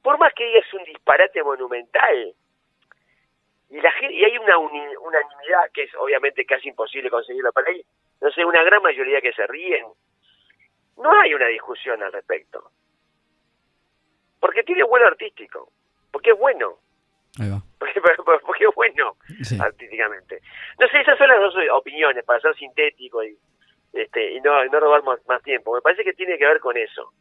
por 0.00 0.16
más 0.18 0.32
que 0.32 0.46
digas 0.46 0.72
un 0.72 0.84
disparate 0.84 1.42
monumental, 1.42 2.34
y 3.68 3.80
la 3.80 3.92
y 4.08 4.24
hay 4.24 4.38
una 4.38 4.56
unanimidad 4.58 5.72
que 5.74 5.82
es 5.82 5.94
obviamente 5.96 6.44
casi 6.46 6.68
imposible 6.68 7.10
conseguirlo 7.10 7.52
para 7.52 7.68
ahí, 7.68 7.84
no 8.20 8.30
sé, 8.30 8.44
una 8.44 8.62
gran 8.62 8.80
mayoría 8.80 9.20
que 9.20 9.32
se 9.32 9.44
ríen, 9.48 9.86
no 10.98 11.10
hay 11.20 11.34
una 11.34 11.46
discusión 11.48 12.00
al 12.00 12.12
respecto. 12.12 12.70
Porque 14.38 14.62
tiene 14.62 14.84
vuelo 14.84 15.06
artístico, 15.06 15.72
porque 16.12 16.30
es 16.30 16.38
bueno, 16.38 16.78
Ahí 17.38 17.48
va. 17.48 17.62
porque, 17.78 18.00
porque 18.46 18.64
es 18.64 18.74
bueno 18.74 19.16
Sí. 19.42 19.58
artísticamente. 19.60 20.40
No 20.78 20.88
sé, 20.88 21.00
esas 21.00 21.16
son 21.18 21.28
las 21.28 21.40
dos 21.40 21.54
opiniones, 21.72 22.24
para 22.24 22.40
ser 22.40 22.54
sintético 22.56 23.22
y 23.24 23.36
este 23.92 24.34
y 24.34 24.40
no, 24.40 24.64
no 24.66 24.80
robar 24.80 25.02
más, 25.02 25.20
más 25.26 25.42
tiempo. 25.42 25.74
Me 25.74 25.80
parece 25.80 26.04
que 26.04 26.12
tiene 26.12 26.38
que 26.38 26.46
ver 26.46 26.60
con 26.60 26.76
eso, 26.76 27.12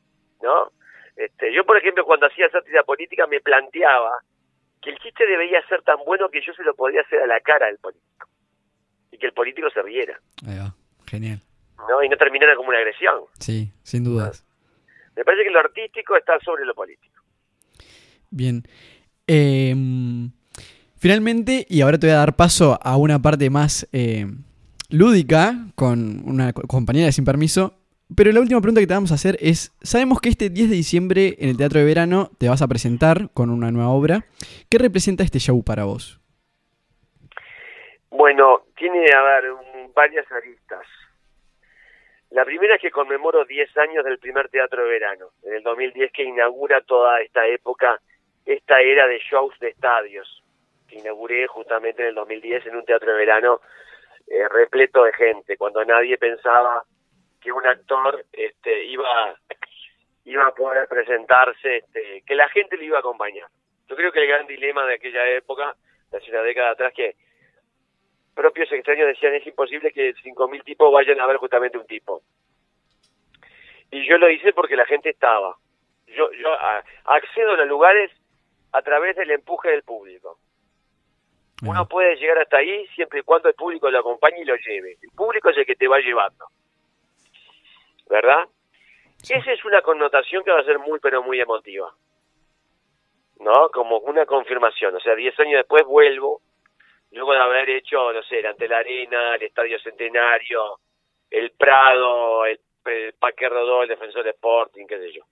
¿no? 0.41 0.71
Este, 1.15 1.53
yo, 1.53 1.65
por 1.65 1.77
ejemplo, 1.77 2.05
cuando 2.05 2.27
hacía 2.27 2.49
sátira 2.49 2.83
política 2.83 3.27
me 3.27 3.41
planteaba 3.41 4.11
que 4.81 4.91
el 4.91 4.99
chiste 4.99 5.25
debería 5.27 5.61
ser 5.67 5.81
tan 5.83 5.97
bueno 6.05 6.29
que 6.29 6.41
yo 6.41 6.53
se 6.53 6.63
lo 6.63 6.73
podía 6.75 7.01
hacer 7.01 7.21
a 7.21 7.27
la 7.27 7.39
cara 7.41 7.65
del 7.67 7.77
político 7.79 8.27
y 9.11 9.17
que 9.17 9.25
el 9.25 9.33
político 9.33 9.69
se 9.71 9.81
riera, 9.81 10.17
Ahí 10.47 10.57
va. 10.57 10.73
Genial. 11.07 11.39
¿no? 11.89 12.03
Y 12.03 12.09
no 12.09 12.15
terminara 12.17 12.55
como 12.55 12.69
una 12.69 12.77
agresión. 12.77 13.23
Sí, 13.39 13.71
sin 13.83 14.03
dudas. 14.03 14.45
Me 15.15 15.25
parece 15.25 15.43
que 15.43 15.49
lo 15.49 15.59
artístico 15.59 16.15
está 16.15 16.39
sobre 16.39 16.63
lo 16.65 16.73
político. 16.75 17.18
Bien. 18.31 18.63
Em, 19.27 20.31
finalmente, 20.97 21.65
y 21.69 21.81
ahora 21.81 21.97
te 21.97 22.07
voy 22.07 22.13
a 22.15 22.19
dar 22.19 22.35
paso 22.35 22.79
a 22.81 22.97
una 22.97 23.19
parte 23.21 23.49
más 23.49 23.87
eh, 23.93 24.25
lúdica 24.89 25.53
con 25.75 26.21
una 26.27 26.53
co- 26.53 26.63
compañera 26.67 27.05
de 27.07 27.11
Sin 27.11 27.25
Permiso. 27.25 27.75
Pero 28.15 28.31
la 28.31 28.39
última 28.39 28.59
pregunta 28.59 28.81
que 28.81 28.87
te 28.87 28.93
vamos 28.95 29.11
a 29.11 29.15
hacer 29.15 29.37
es, 29.39 29.71
sabemos 29.83 30.19
que 30.19 30.29
este 30.29 30.49
10 30.49 30.69
de 30.71 30.75
diciembre 30.75 31.35
en 31.37 31.49
el 31.49 31.57
Teatro 31.57 31.79
de 31.79 31.85
Verano 31.85 32.31
te 32.39 32.49
vas 32.49 32.63
a 32.63 32.67
presentar 32.67 33.29
con 33.35 33.51
una 33.51 33.71
nueva 33.71 33.89
obra. 33.89 34.25
¿Qué 34.67 34.79
representa 34.79 35.23
este 35.23 35.37
show 35.39 35.63
para 35.63 35.83
vos? 35.83 36.19
Bueno, 38.09 38.63
tiene, 38.75 39.05
a 39.15 39.21
ver, 39.21 39.43
varias 39.95 40.25
aristas. 40.31 40.81
La 42.31 42.45
primera 42.45 42.75
es 42.75 42.81
que 42.81 42.91
conmemoro 42.91 43.45
10 43.45 43.75
años 43.77 44.03
del 44.03 44.19
primer 44.19 44.49
teatro 44.49 44.83
de 44.83 44.89
verano, 44.89 45.27
en 45.43 45.53
el 45.53 45.63
2010 45.63 46.11
que 46.11 46.23
inaugura 46.23 46.81
toda 46.81 47.21
esta 47.21 47.45
época, 47.47 47.99
esta 48.45 48.81
era 48.81 49.07
de 49.07 49.19
shows 49.19 49.57
de 49.59 49.69
estadios, 49.69 50.43
que 50.87 50.99
inauguré 50.99 51.47
justamente 51.47 52.01
en 52.01 52.09
el 52.09 52.15
2010 52.15 52.67
en 52.67 52.75
un 52.77 52.85
teatro 52.85 53.11
de 53.11 53.17
verano 53.17 53.61
eh, 54.27 54.47
repleto 54.47 55.03
de 55.03 55.13
gente, 55.13 55.57
cuando 55.57 55.83
nadie 55.85 56.17
pensaba 56.17 56.83
que 57.41 57.51
un 57.51 57.65
actor 57.65 58.25
este, 58.33 58.85
iba, 58.85 59.35
iba 60.25 60.47
a 60.47 60.53
poder 60.53 60.87
presentarse, 60.87 61.77
este, 61.77 62.23
que 62.25 62.35
la 62.35 62.49
gente 62.49 62.77
le 62.77 62.85
iba 62.85 62.97
a 62.97 62.99
acompañar. 62.99 63.47
Yo 63.87 63.95
creo 63.95 64.11
que 64.11 64.19
el 64.19 64.27
gran 64.27 64.45
dilema 64.45 64.85
de 64.85 64.95
aquella 64.95 65.27
época, 65.29 65.75
de 66.11 66.17
hace 66.17 66.29
una 66.29 66.41
década 66.41 66.71
atrás, 66.71 66.93
que 66.93 67.15
propios 68.35 68.71
extraños 68.71 69.07
decían 69.07 69.33
es 69.33 69.47
imposible 69.47 69.91
que 69.91 70.13
5.000 70.13 70.63
tipos 70.63 70.93
vayan 70.93 71.19
a 71.19 71.27
ver 71.27 71.37
justamente 71.37 71.77
un 71.77 71.87
tipo. 71.87 72.21
Y 73.91 74.07
yo 74.07 74.17
lo 74.17 74.29
hice 74.29 74.53
porque 74.53 74.75
la 74.75 74.85
gente 74.85 75.09
estaba. 75.09 75.55
Yo, 76.07 76.31
yo 76.33 76.49
accedo 77.05 77.51
a 77.51 77.57
los 77.57 77.67
lugares 77.67 78.11
a 78.71 78.81
través 78.81 79.15
del 79.15 79.31
empuje 79.31 79.69
del 79.69 79.83
público. 79.83 80.39
Uno 81.65 81.87
puede 81.87 82.15
llegar 82.15 82.37
hasta 82.39 82.57
ahí 82.57 82.87
siempre 82.95 83.19
y 83.19 83.23
cuando 83.23 83.49
el 83.49 83.55
público 83.55 83.89
lo 83.89 83.99
acompañe 83.99 84.41
y 84.41 84.45
lo 84.45 84.55
lleve. 84.55 84.97
El 85.01 85.09
público 85.11 85.49
es 85.49 85.57
el 85.57 85.65
que 85.65 85.75
te 85.75 85.87
va 85.87 85.99
llevando. 85.99 86.45
¿Verdad? 88.07 88.47
Esa 89.29 89.51
es 89.51 89.65
una 89.65 89.81
connotación 89.81 90.43
que 90.43 90.51
va 90.51 90.61
a 90.61 90.63
ser 90.63 90.79
muy, 90.79 90.99
pero 90.99 91.21
muy 91.21 91.39
emotiva. 91.39 91.93
¿No? 93.39 93.69
Como 93.69 93.97
una 93.99 94.25
confirmación. 94.25 94.95
O 94.95 94.99
sea, 95.01 95.15
10 95.15 95.37
años 95.41 95.57
después 95.59 95.83
vuelvo, 95.83 96.41
luego 97.11 97.33
de 97.33 97.39
haber 97.39 97.69
hecho, 97.71 98.13
no 98.13 98.23
sé, 98.23 98.39
el 98.39 98.45
Ante 98.45 98.67
la 98.67 98.77
Arena, 98.77 99.35
el 99.35 99.43
Estadio 99.43 99.79
Centenario, 99.79 100.79
el 101.29 101.51
Prado, 101.51 102.45
el, 102.45 102.59
el 102.85 103.13
Parque 103.13 103.49
Rodó, 103.49 103.83
el 103.83 103.89
Defensor 103.89 104.25
Sporting, 104.27 104.87
qué 104.87 104.97
sé 104.97 105.11
yo. 105.11 105.23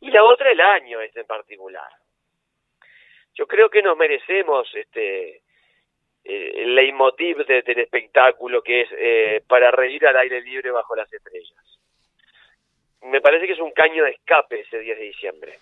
Y 0.00 0.10
la 0.10 0.24
otra, 0.24 0.50
el 0.50 0.60
año 0.60 1.00
este 1.00 1.20
en 1.20 1.26
particular 1.26 1.88
yo 3.34 3.46
creo 3.46 3.68
que 3.70 3.82
nos 3.82 3.96
merecemos 3.96 4.68
este 4.74 5.42
eh, 6.24 6.52
el 6.62 6.74
leitmotiv 6.74 7.44
de- 7.46 7.62
del 7.62 7.80
espectáculo 7.80 8.62
que 8.62 8.82
es 8.82 8.88
eh, 8.96 9.42
para 9.46 9.70
reír 9.70 10.06
al 10.06 10.16
aire 10.16 10.40
libre 10.40 10.70
bajo 10.70 10.96
las 10.96 11.12
estrellas. 11.12 11.78
Me 13.02 13.20
parece 13.20 13.46
que 13.46 13.52
es 13.52 13.58
un 13.60 13.72
caño 13.72 14.04
de 14.04 14.12
escape 14.12 14.60
ese 14.60 14.78
10 14.78 14.98
de 14.98 15.04
diciembre. 15.04 15.58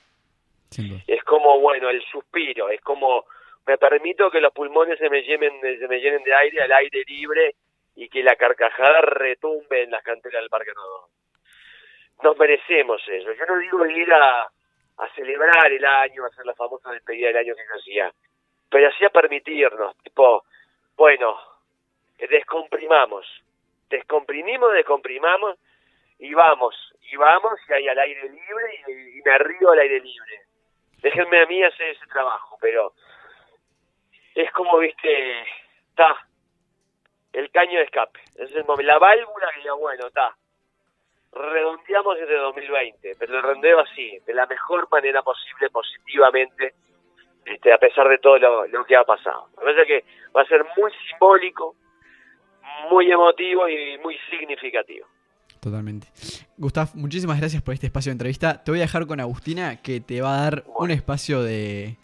Es 1.09 1.23
como, 1.25 1.59
bueno, 1.61 1.91
el 1.91 2.01
suspiro, 2.05 2.69
es 2.71 2.81
como, 2.83 3.27
me 3.67 3.77
permito 3.77 4.31
que 4.31 4.41
los 4.41 4.53
pulmones 4.53 4.99
se 4.99 5.11
me 5.11 5.23
llenen, 5.23 5.61
se 5.61 5.89
me 5.89 5.99
llenen 6.01 6.23
de 6.23 6.35
aire 6.35 6.63
al 6.63 6.73
aire 6.73 7.03
libre 7.09 7.55
y 7.97 8.09
que 8.09 8.23
la 8.23 8.37
carcajada 8.37 9.01
retumbe 9.03 9.83
en 9.83 9.91
las 9.91 10.03
canteras 10.05 10.41
del 10.43 10.49
Parque 10.49 10.71
Rodó. 10.73 11.09
Nos 12.23 12.39
merecemos 12.39 13.03
eso. 13.09 13.33
Yo 13.33 13.45
no 13.47 13.59
digo 13.59 13.85
ir 13.87 14.13
a, 14.13 14.49
a 15.03 15.15
celebrar 15.15 15.73
el 15.73 15.85
año, 15.85 16.25
a 16.25 16.29
hacer 16.29 16.47
la 16.47 16.55
famosa 16.55 16.91
despedida 16.93 17.29
del 17.29 17.39
año 17.39 17.55
que 17.57 17.63
yo 17.63 17.81
hacía, 17.81 18.13
pero 18.71 18.89
así 18.89 19.05
a 19.05 19.11
permitirnos, 19.11 19.97
tipo, 19.99 20.45
bueno, 20.97 21.39
descomprimamos, 22.19 23.27
descomprimimos, 23.89 24.73
descomprimamos 24.73 25.59
y 26.19 26.33
vamos, 26.35 26.75
y 27.01 27.17
vamos 27.17 27.59
y 27.69 27.73
ahí 27.73 27.89
al 27.89 27.99
aire 27.99 28.29
libre 28.29 28.81
y, 29.17 29.23
me 29.23 29.39
río 29.39 29.71
al 29.71 29.81
aire 29.81 30.01
libre. 30.01 30.41
Déjenme 30.99 31.43
a 31.43 31.47
mí 31.47 31.63
hacer 31.65 31.89
ese 31.89 32.07
trabajo, 32.07 32.57
pero 32.61 32.93
es 34.37 34.51
como, 34.53 34.79
viste, 34.79 35.43
está, 35.91 36.27
el 37.33 37.51
caño 37.51 37.79
de 37.79 37.85
escape, 37.87 38.21
es 38.37 38.55
el 38.55 38.65
la 38.87 38.99
válvula 38.99 39.51
que 39.53 39.61
diga, 39.61 39.75
bueno, 39.75 40.07
está, 40.07 40.37
redondeamos 41.33 42.19
desde 42.19 42.37
2020, 42.37 43.17
pero 43.19 43.33
lo 43.33 43.43
redondeo 43.43 43.81
así, 43.81 44.19
de 44.27 44.35
la 44.35 44.47
mejor 44.47 44.89
manera 44.91 45.23
posible, 45.23 45.71
positivamente, 45.71 46.75
este, 47.45 47.73
a 47.73 47.79
pesar 47.79 48.09
de 48.09 48.19
todo 48.19 48.39
lo, 48.39 48.67
lo 48.67 48.85
que 48.85 48.97
ha 48.97 49.05
pasado. 49.05 49.49
Me 49.57 49.65
parece 49.65 49.87
que 49.87 50.05
va 50.37 50.43
a 50.43 50.47
ser 50.47 50.65
muy 50.77 50.93
simbólico, 51.09 51.75
muy 52.91 53.11
emotivo 53.11 53.69
y 53.69 53.99
muy 53.99 54.17
significativo. 54.31 55.07
Totalmente. 55.61 56.09
Gustav, 56.57 56.89
muchísimas 56.95 57.39
gracias 57.39 57.63
por 57.63 57.73
este 57.73 57.87
espacio 57.87 58.11
de 58.11 58.15
entrevista. 58.15 58.65
Te 58.65 58.73
voy 58.73 58.81
a 58.81 58.83
dejar 58.83 59.07
con 59.07 59.21
Agustina 59.21 59.81
que 59.81 60.01
te 60.01 60.21
va 60.21 60.37
a 60.37 60.43
dar 60.43 60.65
un 60.77 60.91
espacio 60.91 61.41
de 61.41 61.99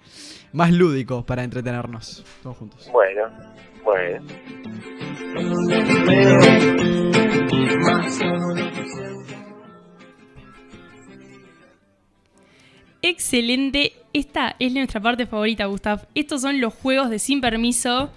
más 0.53 0.73
lúdico 0.73 1.27
para 1.27 1.43
entretenernos 1.43 2.25
todos 2.43 2.57
juntos. 2.57 2.89
Bueno, 2.93 3.29
bueno. 3.83 4.25
Excelente. 13.23 13.95
Esta 14.13 14.55
es 14.61 14.73
nuestra 14.73 15.01
parte 15.01 15.27
favorita, 15.27 15.65
Gustav. 15.67 16.07
Estos 16.15 16.41
son 16.41 16.61
los 16.61 16.73
juegos 16.73 17.11
de 17.11 17.19
sin 17.19 17.41
permiso. 17.41 18.13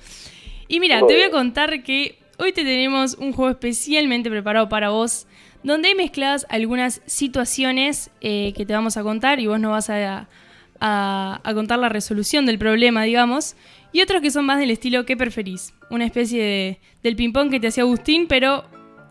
Y 0.67 0.79
mira, 0.79 0.99
te 1.07 1.15
voy 1.15 1.23
a 1.23 1.31
contar 1.31 1.81
que 1.81 2.19
hoy 2.37 2.51
te 2.53 2.63
tenemos 2.63 3.15
un 3.15 3.33
juego 3.33 3.49
especialmente 3.49 4.29
preparado 4.29 4.69
para 4.69 4.89
vos, 4.91 5.25
donde 5.63 5.87
hay 5.89 5.95
mezcladas 5.95 6.45
algunas 6.49 7.01
situaciones 7.07 8.11
eh, 8.21 8.53
que 8.55 8.63
te 8.63 8.73
vamos 8.73 8.95
a 8.95 9.01
contar 9.01 9.39
y 9.39 9.47
vos 9.47 9.59
nos 9.59 9.71
vas 9.71 9.89
a, 9.89 10.27
a- 10.79 11.41
a 11.43 11.53
contar 11.55 11.79
la 11.79 11.89
resolución 11.89 12.45
del 12.45 12.59
problema, 12.59 13.01
digamos. 13.01 13.55
Y 13.91 14.01
otros 14.03 14.21
que 14.21 14.29
son 14.29 14.45
más 14.45 14.59
del 14.59 14.69
estilo 14.69 15.03
¿qué 15.07 15.17
preferís? 15.17 15.73
Una 15.89 16.05
especie 16.05 16.43
de, 16.43 16.79
del 17.01 17.15
ping-pong 17.15 17.49
que 17.49 17.59
te 17.59 17.67
hacía 17.69 17.81
Agustín, 17.83 18.27
pero 18.27 18.65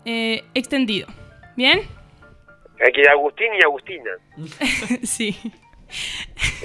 eh, 0.05 0.45
extendido. 0.53 1.07
¿Bien? 1.57 1.81
Aquí 2.81 3.01
Agustín 3.11 3.47
y 3.59 3.63
Agustina. 3.63 4.11
sí. 5.03 5.35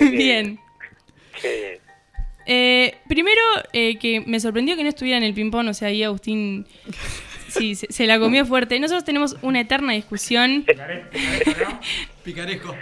Bien. 0.01 0.59
Qué 1.41 1.57
bien. 1.61 1.81
Eh, 2.49 2.95
primero, 3.09 3.41
eh, 3.73 3.99
que 3.99 4.21
me 4.21 4.39
sorprendió 4.39 4.77
que 4.77 4.83
no 4.85 4.89
estuviera 4.89 5.19
en 5.19 5.25
el 5.25 5.35
ping-pong, 5.35 5.69
o 5.69 5.75
sea, 5.75 5.89
ahí 5.89 6.05
Agustín 6.05 6.65
sí, 7.49 7.75
se, 7.75 7.93
se 7.93 8.07
la 8.07 8.19
comió 8.21 8.47
fuerte. 8.47 8.79
Nosotros 8.79 9.05
tenemos 9.05 9.37
una 9.43 9.61
eterna 9.61 9.93
discusión. 9.95 10.65
Picaresco. 12.25 12.75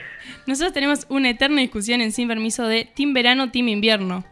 Nosotros 0.46 0.72
tenemos 0.74 1.06
una 1.08 1.30
eterna 1.30 1.60
discusión 1.62 2.00
en 2.02 2.12
Sin 2.12 2.28
Permiso 2.28 2.66
de 2.66 2.84
Team 2.94 3.14
Verano, 3.14 3.50
Team 3.50 3.68
Invierno. 3.68 4.24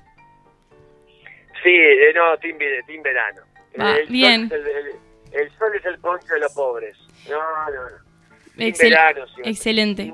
Sí, 1.62 1.70
eh, 1.70 2.12
no, 2.14 2.36
team, 2.38 2.58
ve- 2.58 2.82
team 2.86 3.02
verano. 3.02 3.40
El, 3.72 3.80
sol 3.80 4.06
bien. 4.12 4.44
es 4.46 4.52
el, 4.52 4.60
el- 4.66 5.40
el 5.40 5.48
sol 5.58 5.68
es 5.78 5.86
el 5.86 5.98
poncho 6.00 6.26
de 6.34 6.40
los 6.40 6.52
pobres. 6.52 6.96
No, 7.30 7.36
no, 7.38 7.90
no. 7.90 8.01
Excel- 8.56 8.90
verano, 8.90 9.24
excelente. 9.44 10.12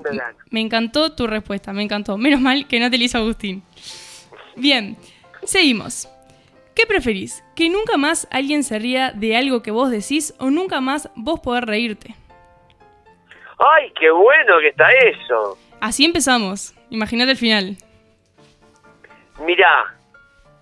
Me 0.50 0.60
encantó 0.60 1.14
tu 1.14 1.26
respuesta, 1.26 1.72
me 1.72 1.82
encantó. 1.82 2.16
Menos 2.16 2.40
mal 2.40 2.66
que 2.68 2.78
no 2.80 2.90
te 2.90 2.98
la 2.98 3.04
hizo 3.04 3.18
Agustín. 3.18 3.62
Bien, 4.56 4.96
seguimos. 5.44 6.08
¿Qué 6.74 6.86
preferís? 6.86 7.42
¿Que 7.56 7.68
nunca 7.68 7.96
más 7.96 8.28
alguien 8.30 8.62
se 8.62 8.78
ría 8.78 9.10
de 9.10 9.36
algo 9.36 9.62
que 9.62 9.72
vos 9.72 9.90
decís 9.90 10.34
o 10.38 10.50
nunca 10.50 10.80
más 10.80 11.10
vos 11.16 11.40
poder 11.40 11.66
reírte? 11.66 12.14
¡Ay, 13.58 13.92
qué 13.98 14.10
bueno 14.10 14.60
que 14.60 14.68
está 14.68 14.86
eso! 14.92 15.58
Así 15.80 16.04
empezamos. 16.04 16.74
Imagínate 16.90 17.32
el 17.32 17.36
final. 17.36 17.76
Mirá, 19.44 19.94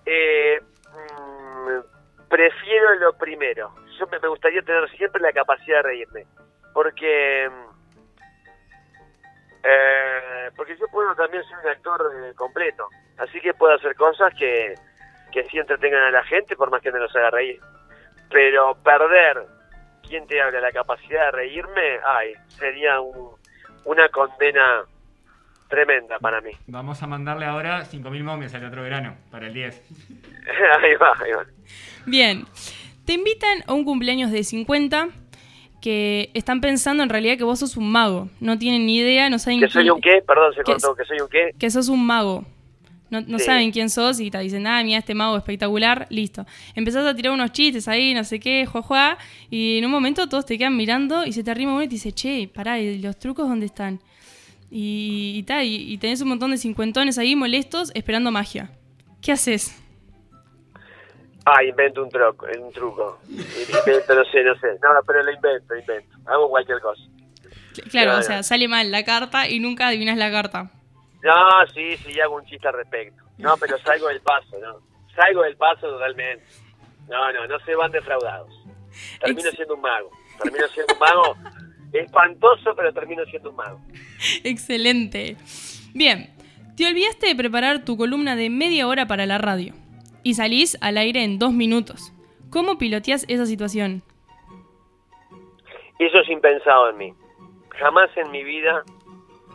eh, 0.05 0.59
mm, 0.91 2.27
prefiero 2.29 2.95
lo 2.99 3.13
primero. 3.17 3.73
Yo 3.99 4.07
me, 4.07 4.19
me 4.19 4.27
gustaría 4.27 4.61
tener 4.61 4.89
siempre 4.97 5.21
la 5.21 5.31
capacidad 5.33 5.77
de 5.77 5.83
reírme. 5.83 6.25
Porque. 6.77 7.45
eh, 9.63 10.51
porque 10.55 10.77
yo 10.79 10.85
puedo 10.91 11.15
también 11.15 11.43
ser 11.45 11.57
un 11.63 11.69
actor 11.71 12.11
eh, 12.23 12.33
completo. 12.35 12.87
Así 13.17 13.39
que 13.41 13.55
puedo 13.55 13.73
hacer 13.73 13.95
cosas 13.95 14.31
que, 14.37 14.75
que 15.31 15.43
sí 15.45 15.57
entretengan 15.57 16.03
a 16.03 16.11
la 16.11 16.23
gente, 16.25 16.55
por 16.55 16.69
más 16.69 16.83
que 16.83 16.91
no 16.91 16.99
los 16.99 17.15
haga 17.15 17.31
reír. 17.31 17.59
Pero 18.29 18.75
perder, 18.83 19.47
¿quién 20.07 20.27
te 20.27 20.39
habla? 20.39 20.61
La 20.61 20.71
capacidad 20.71 21.25
de 21.25 21.31
reírme, 21.31 21.97
ay, 22.05 22.33
sería 22.49 23.01
un- 23.01 23.31
una 23.85 24.07
condena 24.09 24.83
tremenda 25.69 26.19
para 26.19 26.41
mí. 26.41 26.51
Vamos 26.67 27.01
a 27.01 27.07
mandarle 27.07 27.45
ahora 27.47 27.85
5.000 27.85 28.23
momias 28.23 28.53
al 28.53 28.65
otro 28.65 28.83
verano, 28.83 29.17
para 29.31 29.47
el 29.47 29.53
10. 29.55 29.81
ahí 30.83 30.93
va, 30.93 31.13
ahí 31.23 31.31
va. 31.31 31.43
Bien, 32.05 32.45
te 33.07 33.13
invitan 33.13 33.63
a 33.65 33.73
un 33.73 33.83
cumpleaños 33.83 34.29
de 34.31 34.43
50 34.43 35.07
que 35.81 36.31
están 36.33 36.59
pensando 36.61 37.03
en 37.03 37.09
realidad 37.09 37.37
que 37.37 37.43
vos 37.43 37.59
sos 37.59 37.77
un 37.77 37.91
mago. 37.91 38.29
No 38.39 38.57
tienen 38.57 38.85
ni 38.85 38.97
idea, 38.97 39.29
no 39.29 39.39
saben 39.39 39.59
¿Que 39.59 39.69
soy 39.69 39.83
quién- 39.83 39.93
un 39.93 40.01
qué? 40.01 40.21
Perdón, 40.25 40.51
se 40.53 40.57
que 40.63 40.71
cortó. 40.71 40.95
¿Que 40.95 41.05
soy 41.05 41.19
un 41.21 41.29
qué? 41.29 41.51
que 41.57 41.69
sos 41.69 41.87
un 41.89 42.05
mago. 42.05 42.45
No, 43.09 43.21
no 43.21 43.39
Sí. 43.39 43.45
saben 43.45 43.71
quién 43.71 43.89
sos 43.89 44.19
y 44.19 44.29
te 44.29 44.37
dicen, 44.39 44.67
ah, 44.67 44.83
mira 44.83 44.97
este 44.99 45.15
mago 45.15 45.37
espectacular, 45.37 46.07
listo. 46.09 46.45
Empezás 46.75 47.05
a 47.05 47.15
tirar 47.15 47.31
unos 47.31 47.53
chistes 47.53 47.87
ahí, 47.87 48.13
no 48.13 48.25
sé 48.25 48.37
qué, 48.41 48.65
juá, 48.65 49.17
y 49.49 49.77
en 49.77 49.85
un 49.85 49.91
momento 49.91 50.27
todos 50.27 50.45
te 50.45 50.57
quedan 50.57 50.75
mirando 50.75 51.25
y 51.25 51.31
se 51.31 51.41
te 51.41 51.49
arrima 51.51 51.71
uno 51.73 51.83
y 51.83 51.87
te 51.87 51.93
dice, 51.95 52.11
che, 52.11 52.49
pará, 52.53 52.79
¿y 52.81 52.97
los 52.99 53.17
trucos 53.17 53.47
dónde 53.47 53.65
están? 53.67 54.01
Y, 54.69 55.35
y, 55.37 55.43
ta, 55.43 55.63
y, 55.63 55.75
y 55.93 55.97
tenés 55.99 56.19
un 56.21 56.27
montón 56.27 56.51
de 56.51 56.57
cincuentones 56.57 57.17
ahí 57.17 57.33
molestos 57.37 57.91
esperando 57.95 58.29
magia. 58.31 58.71
¿Qué 59.21 59.31
haces? 59.31 59.73
Ah, 61.49 61.63
invento 61.63 62.03
un, 62.03 62.09
troco, 62.09 62.45
un 62.61 62.71
truco. 62.73 63.19
Invento, 63.29 64.15
no 64.15 64.25
sé, 64.25 64.43
no 64.43 64.53
sé. 64.59 64.67
No, 64.81 64.89
pero 65.05 65.23
lo 65.23 65.31
invento, 65.31 65.75
invento. 65.75 66.17
Hago 66.25 66.49
cualquier 66.49 66.81
cosa. 66.81 67.01
Cl- 67.73 67.89
Claro, 67.89 68.17
o 68.17 68.21
sea, 68.21 68.43
sale 68.43 68.67
mal 68.67 68.91
la 68.91 69.05
carta 69.05 69.47
y 69.47 69.59
nunca 69.59 69.87
adivinas 69.87 70.17
la 70.17 70.29
carta. 70.29 70.69
No, 71.23 71.33
sí, 71.73 71.95
sí, 71.97 72.19
hago 72.19 72.35
un 72.35 72.45
chiste 72.45 72.67
al 72.67 72.73
respecto. 72.73 73.23
No, 73.37 73.55
pero 73.57 73.77
salgo 73.79 74.07
del 74.09 74.19
paso, 74.21 74.57
¿no? 74.61 74.81
Salgo 75.15 75.43
del 75.43 75.55
paso 75.55 75.87
totalmente. 75.87 76.43
No, 77.07 77.31
no, 77.31 77.47
no 77.47 77.59
se 77.59 77.75
van 77.75 77.91
defraudados. 77.91 78.51
Termino 79.21 79.49
siendo 79.51 79.75
un 79.75 79.81
mago. 79.81 80.11
Termino 80.43 80.67
siendo 80.67 80.93
un 80.95 80.99
mago 80.99 81.37
espantoso, 81.93 82.75
pero 82.75 82.91
termino 82.93 83.23
siendo 83.25 83.51
un 83.51 83.55
mago. 83.55 83.79
Excelente. 84.43 85.37
Bien, 85.93 86.29
te 86.75 86.85
olvidaste 86.87 87.27
de 87.27 87.35
preparar 87.35 87.85
tu 87.85 87.95
columna 87.95 88.35
de 88.35 88.49
media 88.49 88.87
hora 88.87 89.05
para 89.07 89.25
la 89.25 89.37
radio 89.37 89.73
y 90.23 90.33
salís 90.33 90.77
al 90.81 90.97
aire 90.97 91.23
en 91.23 91.39
dos 91.39 91.53
minutos. 91.53 92.13
¿Cómo 92.49 92.77
piloteas 92.77 93.25
esa 93.27 93.45
situación? 93.45 94.03
Eso 95.99 96.19
es 96.19 96.29
impensado 96.29 96.89
en 96.89 96.97
mí. 96.97 97.13
Jamás 97.79 98.09
en 98.15 98.31
mi 98.31 98.43
vida 98.43 98.83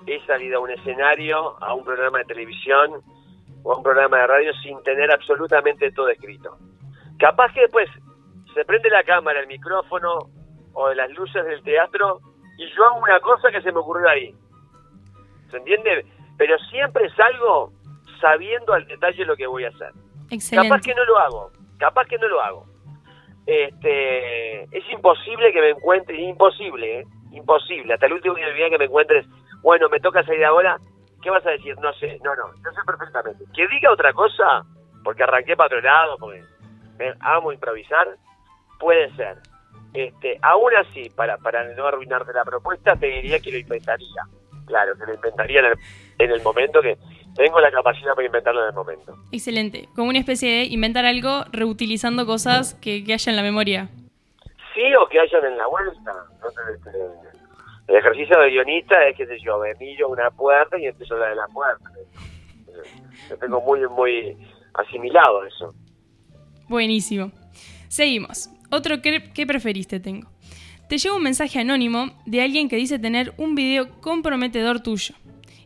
he 0.07 0.21
salido 0.27 0.59
a 0.59 0.61
un 0.61 0.71
escenario, 0.71 1.57
a 1.63 1.75
un 1.75 1.85
programa 1.85 2.19
de 2.19 2.25
televisión 2.25 3.01
o 3.63 3.73
a 3.73 3.77
un 3.77 3.83
programa 3.83 4.19
de 4.19 4.27
radio 4.27 4.53
sin 4.63 4.83
tener 4.83 5.11
absolutamente 5.13 5.91
todo 5.93 6.09
escrito. 6.09 6.57
Capaz 7.19 7.53
que 7.53 7.63
después 7.63 7.89
se 8.55 8.65
prende 8.65 8.91
la 8.91 9.05
cámara, 9.05 9.41
el 9.41 9.47
micrófono 9.47 10.29
o 10.75 10.93
las 10.93 11.11
luces 11.13 11.45
del 11.45 11.63
teatro 11.63 12.21
y 12.59 12.69
yo 12.75 12.85
hago 12.85 13.01
una 13.01 13.21
cosa 13.21 13.51
que 13.51 13.63
se 13.63 13.73
me 13.73 13.79
ocurrió 13.79 14.09
ahí. 14.09 14.35
¿Se 15.51 15.57
entiende? 15.57 16.05
Pero 16.37 16.59
siempre 16.71 17.09
salgo 17.11 17.73
sabiendo 18.21 18.73
al 18.73 18.87
detalle 18.87 19.25
lo 19.25 19.37
que 19.37 19.47
voy 19.47 19.65
a 19.65 19.69
hacer. 19.69 19.93
Capaz 20.63 20.81
que 20.81 20.95
no 20.95 21.05
lo 21.05 21.19
hago, 21.19 21.53
capaz 21.79 22.07
que 22.07 22.19
no 22.19 22.29
lo 22.29 22.41
hago. 22.41 22.67
Este, 23.47 24.63
es 24.77 24.91
imposible 24.93 25.53
que 25.53 25.61
me 25.61 25.71
encuentre, 25.71 26.21
imposible, 26.21 27.01
¿eh? 27.01 27.05
imposible. 27.33 27.95
Hasta 27.95 28.07
el 28.07 28.15
último 28.15 28.35
día 28.37 28.71
que 28.71 28.79
me 28.79 28.85
encuentres, 28.85 29.27
bueno, 29.63 29.89
me 29.89 30.01
toca 30.01 30.23
salir 30.25 30.45
ahora, 30.45 30.79
¿qué 31.23 31.31
vas 31.31 31.45
a 31.47 31.51
decir? 31.51 31.77
No 31.81 31.93
sé, 31.95 32.19
no, 32.23 32.35
no, 32.37 32.55
yo 32.55 32.71
sé 32.71 32.81
perfectamente. 32.87 33.45
Que 33.55 33.67
diga 33.69 33.93
otra 33.93 34.13
cosa, 34.13 34.65
porque 35.03 35.23
arranqué 35.23 35.57
para 35.57 35.67
otro 35.67 35.81
lado, 35.81 36.17
porque 36.19 36.45
amo 37.21 37.53
improvisar, 37.53 38.17
puede 38.79 39.15
ser. 39.17 39.39
Este, 39.95 40.39
aún 40.41 40.71
así, 40.77 41.11
para, 41.11 41.37
para 41.39 41.65
no 41.75 41.87
arruinarte 41.87 42.33
la 42.33 42.45
propuesta, 42.45 42.97
te 42.97 43.07
diría 43.07 43.41
que 43.41 43.53
lo 43.53 43.59
inventaría. 43.59 44.23
Claro, 44.67 44.95
que 44.97 45.07
lo 45.07 45.15
inventaría 45.15 45.61
en 45.61 45.67
el, 45.67 45.79
en 46.19 46.31
el 46.31 46.43
momento 46.43 46.81
que 46.81 46.97
tengo 47.35 47.61
la 47.61 47.71
capacidad 47.71 48.15
para 48.15 48.27
inventarlo 48.27 48.63
en 48.63 48.69
el 48.69 48.75
momento. 48.75 49.17
Excelente. 49.33 49.89
Como 49.95 50.09
una 50.11 50.19
especie 50.19 50.51
de 50.51 50.65
inventar 50.65 51.05
algo 51.05 51.45
reutilizando 51.51 52.27
cosas 52.27 52.75
que, 52.75 53.05
que 53.05 53.15
haya 53.15 53.31
en 53.31 53.37
la 53.37 53.43
memoria. 53.43 53.89
Sí, 54.75 54.83
o 55.01 55.09
que 55.09 55.19
hayan 55.19 55.45
en 55.45 55.59
la 55.59 55.67
vuelta. 55.67 56.13
Entonces, 56.35 56.63
este, 56.77 56.91
el 57.89 57.97
ejercicio 57.97 58.39
de 58.39 58.51
guionista 58.51 59.07
es, 59.09 59.17
qué 59.17 59.27
sé 59.27 59.39
yo, 59.45 59.59
me 59.59 59.75
miro 59.75 60.09
una 60.09 60.31
puerta 60.31 60.79
y 60.79 60.87
empiezo 60.87 61.15
a 61.15 61.17
hablar 61.17 61.31
de 61.31 61.37
la 61.37 61.47
puerta. 61.49 61.91
Yo 63.29 63.39
tengo 63.39 63.61
muy, 63.61 63.81
muy 63.89 64.37
asimilado 64.75 65.45
eso. 65.45 65.75
Buenísimo. 66.69 67.33
Seguimos. 67.89 68.49
Otro 68.71 69.03
que, 69.03 69.33
¿qué 69.35 69.47
preferiste 69.47 70.01
tengo. 70.01 70.31
Te 70.89 70.99
llega 70.99 71.15
un 71.15 71.23
mensaje 71.23 71.61
anónimo 71.61 72.11
de 72.27 72.43
alguien 72.43 72.69
que 72.69 72.77
dice 72.77 72.99
tener 72.99 73.33
un 73.39 73.55
video 73.55 74.01
comprometedor 74.01 74.81
tuyo 74.83 75.15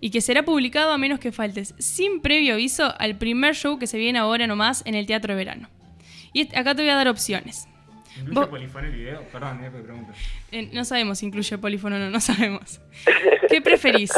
y 0.01 0.11
que 0.11 0.21
será 0.21 0.45
publicado 0.45 0.93
a 0.93 0.99
menos 0.99 1.19
que 1.21 1.33
faltes 1.33 1.75
sin 1.79 2.21
previo 2.21 2.55
aviso 2.55 2.95
al 2.99 3.17
primer 3.17 3.55
show 3.55 3.79
que 3.79 3.87
se 3.87 3.99
viene 3.99 4.19
ahora 4.19 4.47
nomás 4.47 4.83
en 4.87 4.95
el 4.95 5.07
Teatro 5.07 5.33
de 5.35 5.37
Verano. 5.39 5.69
Y 6.33 6.55
acá 6.57 6.75
te 6.75 6.83
voy 6.83 6.91
a 6.91 6.97
dar 6.97 7.09
opciones. 7.09 7.67
¿Incluye 8.19 8.35
Vos- 8.41 8.49
polifón 8.49 8.85
el 8.85 8.93
video? 8.93 9.23
Perdón, 9.31 9.63
eh, 9.65 9.71
me 9.71 9.81
pregunto. 9.83 10.13
Eh, 10.53 10.71
no 10.73 10.85
sabemos 10.85 11.19
si 11.19 11.27
incluye 11.27 11.59
polífono 11.59 11.97
o 11.97 11.99
no, 11.99 12.11
no 12.11 12.21
sabemos. 12.21 12.81
¿Qué 13.51 13.61
preferís? 13.61 14.11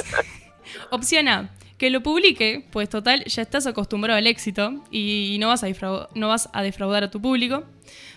Opción 0.90 1.28
A, 1.28 1.50
que 1.78 1.90
lo 1.90 2.02
publique, 2.02 2.64
pues 2.70 2.88
total, 2.88 3.24
ya 3.24 3.42
estás 3.42 3.66
acostumbrado 3.66 4.18
al 4.18 4.26
éxito 4.26 4.84
y, 4.90 5.36
no, 5.40 5.48
vas 5.48 5.64
a 5.64 5.68
no 6.14 6.28
vas 6.28 6.48
a 6.52 6.62
defraudar 6.62 7.04
a 7.04 7.10
tu 7.10 7.20
público. 7.20 7.64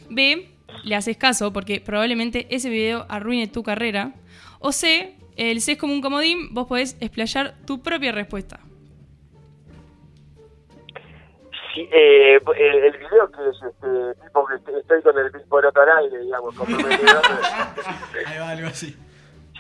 B, 0.10 0.50
le 0.84 0.96
haces 0.96 1.18
caso 1.18 1.54
porque 1.54 1.80
probablemente 1.82 2.48
ese 2.50 2.70
video 2.70 3.06
arruine 3.10 3.48
tu 3.48 3.64
carrera. 3.64 4.14
O 4.60 4.72
C, 4.72 5.16
el 5.50 5.62
C 5.62 5.74
es 5.74 5.78
como 5.78 5.94
un 5.94 6.02
comodín, 6.02 6.54
vos 6.54 6.68
podés 6.68 6.96
explayar 7.02 7.56
tu 7.66 7.82
propia 7.82 8.12
respuesta. 8.12 8.60
Sí, 11.74 11.88
eh, 11.92 12.40
el, 12.58 12.76
el 12.84 12.98
video 12.98 13.32
que 13.32 13.50
es 13.50 13.56
este 13.64 14.24
tipo 14.24 14.46
que 14.46 14.56
estoy 14.80 15.02
con 15.02 15.18
el 15.18 15.32
poroto 15.48 15.82
al 15.82 16.04
aire, 16.04 16.20
digamos, 16.20 16.54
comprometido. 16.54 17.22
Ahí 18.28 18.38
va, 18.40 18.50
algo 18.50 18.68
así. 18.68 18.96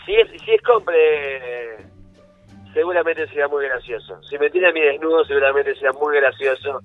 si 0.06 0.16
es, 0.16 0.30
si 0.42 0.52
es 0.52 0.62
compre, 0.62 1.78
seguramente 2.74 3.28
será 3.30 3.48
muy 3.48 3.66
gracioso. 3.66 4.22
Si 4.24 4.38
me 4.38 4.50
tiene 4.50 4.68
a 4.68 4.74
mi 4.74 4.82
desnudo, 4.82 5.24
seguramente 5.26 5.74
será 5.76 5.94
muy 5.94 6.16
gracioso. 6.18 6.82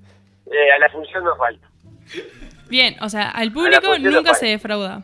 Eh, 0.49 0.71
a 0.71 0.79
la 0.79 0.89
función 0.89 1.23
no 1.23 1.35
falta. 1.35 1.67
Bien, 2.69 2.95
o 3.01 3.09
sea, 3.09 3.29
al 3.29 3.51
público 3.51 3.97
no 3.99 4.11
nunca 4.11 4.33
se 4.33 4.47
defrauda. 4.47 5.03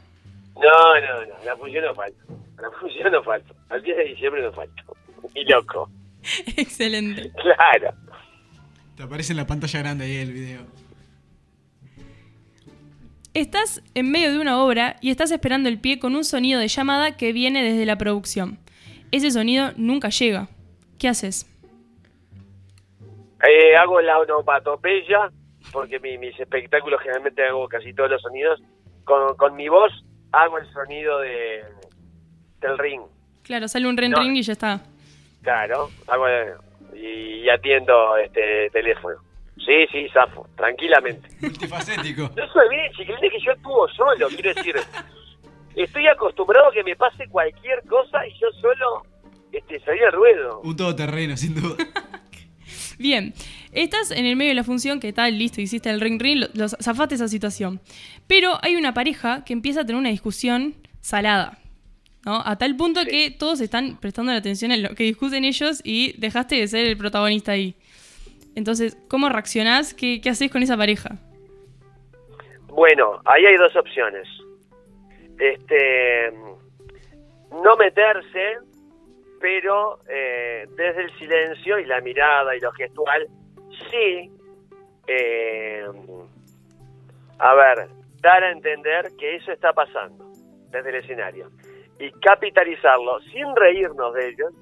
No, 0.56 1.02
no, 1.02 1.26
no, 1.26 1.36
a 1.36 1.46
la 1.46 1.58
función 1.58 1.84
no 1.84 1.94
falta. 1.94 2.24
La 2.64 2.72
función 2.80 3.12
no 3.12 3.22
falta. 3.24 3.54
Al 3.70 3.84
10 3.84 3.98
de 3.98 4.04
diciembre 4.06 4.42
no 4.42 4.54
falta. 4.54 4.84
Y 5.36 5.44
loco. 5.44 5.90
Excelente. 6.58 7.32
Claro. 7.42 7.94
Te 8.96 9.04
aparece 9.04 9.34
en 9.34 9.38
la 9.38 9.48
pantalla 9.48 9.80
grande 9.80 10.06
ahí 10.06 10.16
el 10.18 10.32
video. 10.32 10.62
Estás 13.34 13.82
en 13.96 14.12
medio 14.12 14.32
de 14.32 14.40
una 14.40 14.64
obra 14.64 14.96
y 15.02 15.10
estás 15.10 15.32
esperando 15.32 15.68
el 15.68 15.80
pie 15.80 15.98
con 16.00 16.16
un 16.16 16.24
sonido 16.24 16.60
de 16.60 16.68
llamada 16.68 17.18
que 17.18 17.34
viene 17.34 17.64
desde 17.64 17.86
la 17.86 17.98
producción. 17.98 18.60
Ese 19.12 19.32
sonido 19.32 19.72
nunca 19.76 20.10
llega. 20.10 20.48
¿Qué 21.00 21.08
haces? 21.08 21.50
Eh, 23.46 23.76
hago 23.76 24.00
la 24.02 24.20
onomatopeya, 24.20 25.32
porque 25.72 26.00
mi- 26.00 26.18
mis 26.20 26.40
espectáculos 26.40 27.02
generalmente 27.02 27.44
hago 27.44 27.68
casi 27.68 27.94
todos 27.94 28.10
los 28.12 28.22
sonidos. 28.22 28.62
Con, 29.04 29.36
con 29.36 29.56
mi 29.56 29.68
voz 29.68 29.92
hago 30.32 30.60
el 30.60 30.72
sonido 30.72 31.20
de 31.20 31.62
del 32.68 32.78
ring. 32.78 33.02
Claro, 33.44 33.68
sale 33.68 33.88
un 33.88 33.98
ren 33.98 34.12
No. 34.12 34.20
ring 34.20 34.36
y 34.36 34.42
ya 34.42 34.54
está. 34.54 34.82
Claro, 35.42 35.90
hago 36.08 36.26
y, 36.96 37.44
y 37.44 37.50
atiendo 37.50 38.16
este 38.18 38.70
teléfono. 38.72 39.18
Sí, 39.58 39.86
sí, 39.92 40.08
zafo, 40.14 40.48
tranquilamente. 40.56 41.28
Multifacético. 41.42 42.24
No 42.36 42.52
se 42.52 42.60
olviden, 42.60 42.92
chiquilines, 42.98 43.32
que 43.32 43.40
yo 43.46 43.52
actúo 43.52 43.88
solo, 43.90 44.28
quiero 44.30 44.54
decir. 44.54 44.76
Estoy 45.76 46.08
acostumbrado 46.08 46.70
a 46.70 46.72
que 46.74 46.84
me 46.84 46.96
pase 46.96 47.28
cualquier 47.30 47.82
cosa 47.88 48.26
y 48.28 48.32
yo 48.34 48.48
solo 48.62 49.06
este, 49.52 49.80
salí 49.82 50.00
al 50.02 50.12
ruedo. 50.12 50.62
Un 50.62 50.76
todoterreno, 50.76 51.36
sin 51.38 51.56
duda. 51.56 51.76
Bien, 53.00 53.34
estás 53.72 54.12
en 54.12 54.26
el 54.26 54.36
medio 54.36 54.52
de 54.52 54.56
la 54.56 54.64
función 54.64 55.00
que 55.00 55.14
tal, 55.14 55.38
listo, 55.38 55.62
hiciste 55.62 55.90
el 55.90 56.00
ring 56.00 56.22
ring, 56.22 56.40
lo, 56.40 56.48
lo 56.54 56.70
zafaste 56.70 57.16
esa 57.16 57.28
situación. 57.28 57.82
Pero 58.28 58.58
hay 58.62 58.76
una 58.76 58.94
pareja 58.94 59.44
que 59.44 59.54
empieza 59.54 59.82
a 59.82 59.86
tener 59.86 60.00
una 60.00 60.10
discusión 60.10 60.76
salada. 61.02 61.58
¿No? 62.26 62.42
A 62.46 62.58
tal 62.58 62.76
punto 62.76 63.02
que 63.06 63.32
todos 63.32 63.62
están 63.62 63.98
prestando 64.00 64.32
la 64.32 64.38
atención 64.38 64.72
en 64.72 64.84
lo 64.84 64.90
que 64.96 65.04
discuten 65.04 65.44
ellos 65.44 65.82
y 65.84 66.20
dejaste 66.20 66.56
de 66.56 66.68
ser 66.68 66.88
el 66.88 66.98
protagonista 66.98 67.52
ahí. 67.52 67.76
Entonces, 68.56 68.98
¿cómo 69.10 69.30
reaccionás? 69.30 69.94
¿Qué, 69.94 70.22
qué 70.22 70.30
haces 70.30 70.52
con 70.52 70.64
esa 70.64 70.78
pareja? 70.78 71.18
Bueno, 72.68 73.20
ahí 73.26 73.46
hay 73.46 73.58
dos 73.58 73.76
opciones. 73.76 74.28
Este, 75.40 76.32
no 77.52 77.76
meterse, 77.78 78.58
pero 79.42 80.00
eh, 80.08 80.68
desde 80.76 81.04
el 81.04 81.18
silencio 81.18 81.80
y 81.80 81.86
la 81.86 82.00
mirada 82.02 82.56
y 82.56 82.60
lo 82.60 82.72
gestual, 82.72 83.28
sí, 83.92 84.32
eh, 85.08 85.86
a 87.40 87.54
ver, 87.56 87.88
dar 88.22 88.44
a 88.44 88.52
entender 88.52 89.12
que 89.20 89.36
eso 89.36 89.52
está 89.52 89.74
pasando 89.74 90.32
desde 90.72 90.90
el 90.90 90.96
escenario 90.96 91.52
y 92.04 92.12
capitalizarlo 92.20 93.22
sin 93.32 93.56
reírnos 93.56 94.14
de 94.14 94.28
ellos, 94.28 94.54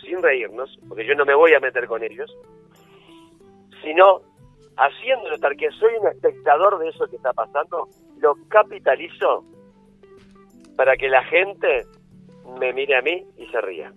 sin 0.00 0.22
reírnos, 0.22 0.78
porque 0.88 1.04
yo 1.04 1.16
no 1.16 1.24
me 1.24 1.34
voy 1.34 1.52
a 1.52 1.58
meter 1.58 1.88
con 1.88 2.00
ellos, 2.04 2.32
sino 3.82 4.20
haciendo 4.76 5.30
notar 5.30 5.56
que 5.56 5.68
soy 5.72 5.90
un 6.00 6.06
espectador 6.06 6.78
de 6.78 6.90
eso 6.90 7.08
que 7.08 7.16
está 7.16 7.32
pasando, 7.32 7.88
lo 8.20 8.36
capitalizo 8.48 9.44
para 10.76 10.96
que 10.96 11.08
la 11.08 11.24
gente 11.24 11.86
me 12.60 12.72
mire 12.72 12.96
a 12.96 13.02
mí 13.02 13.24
y 13.36 13.46
se 13.46 13.60
ría. 13.60 13.92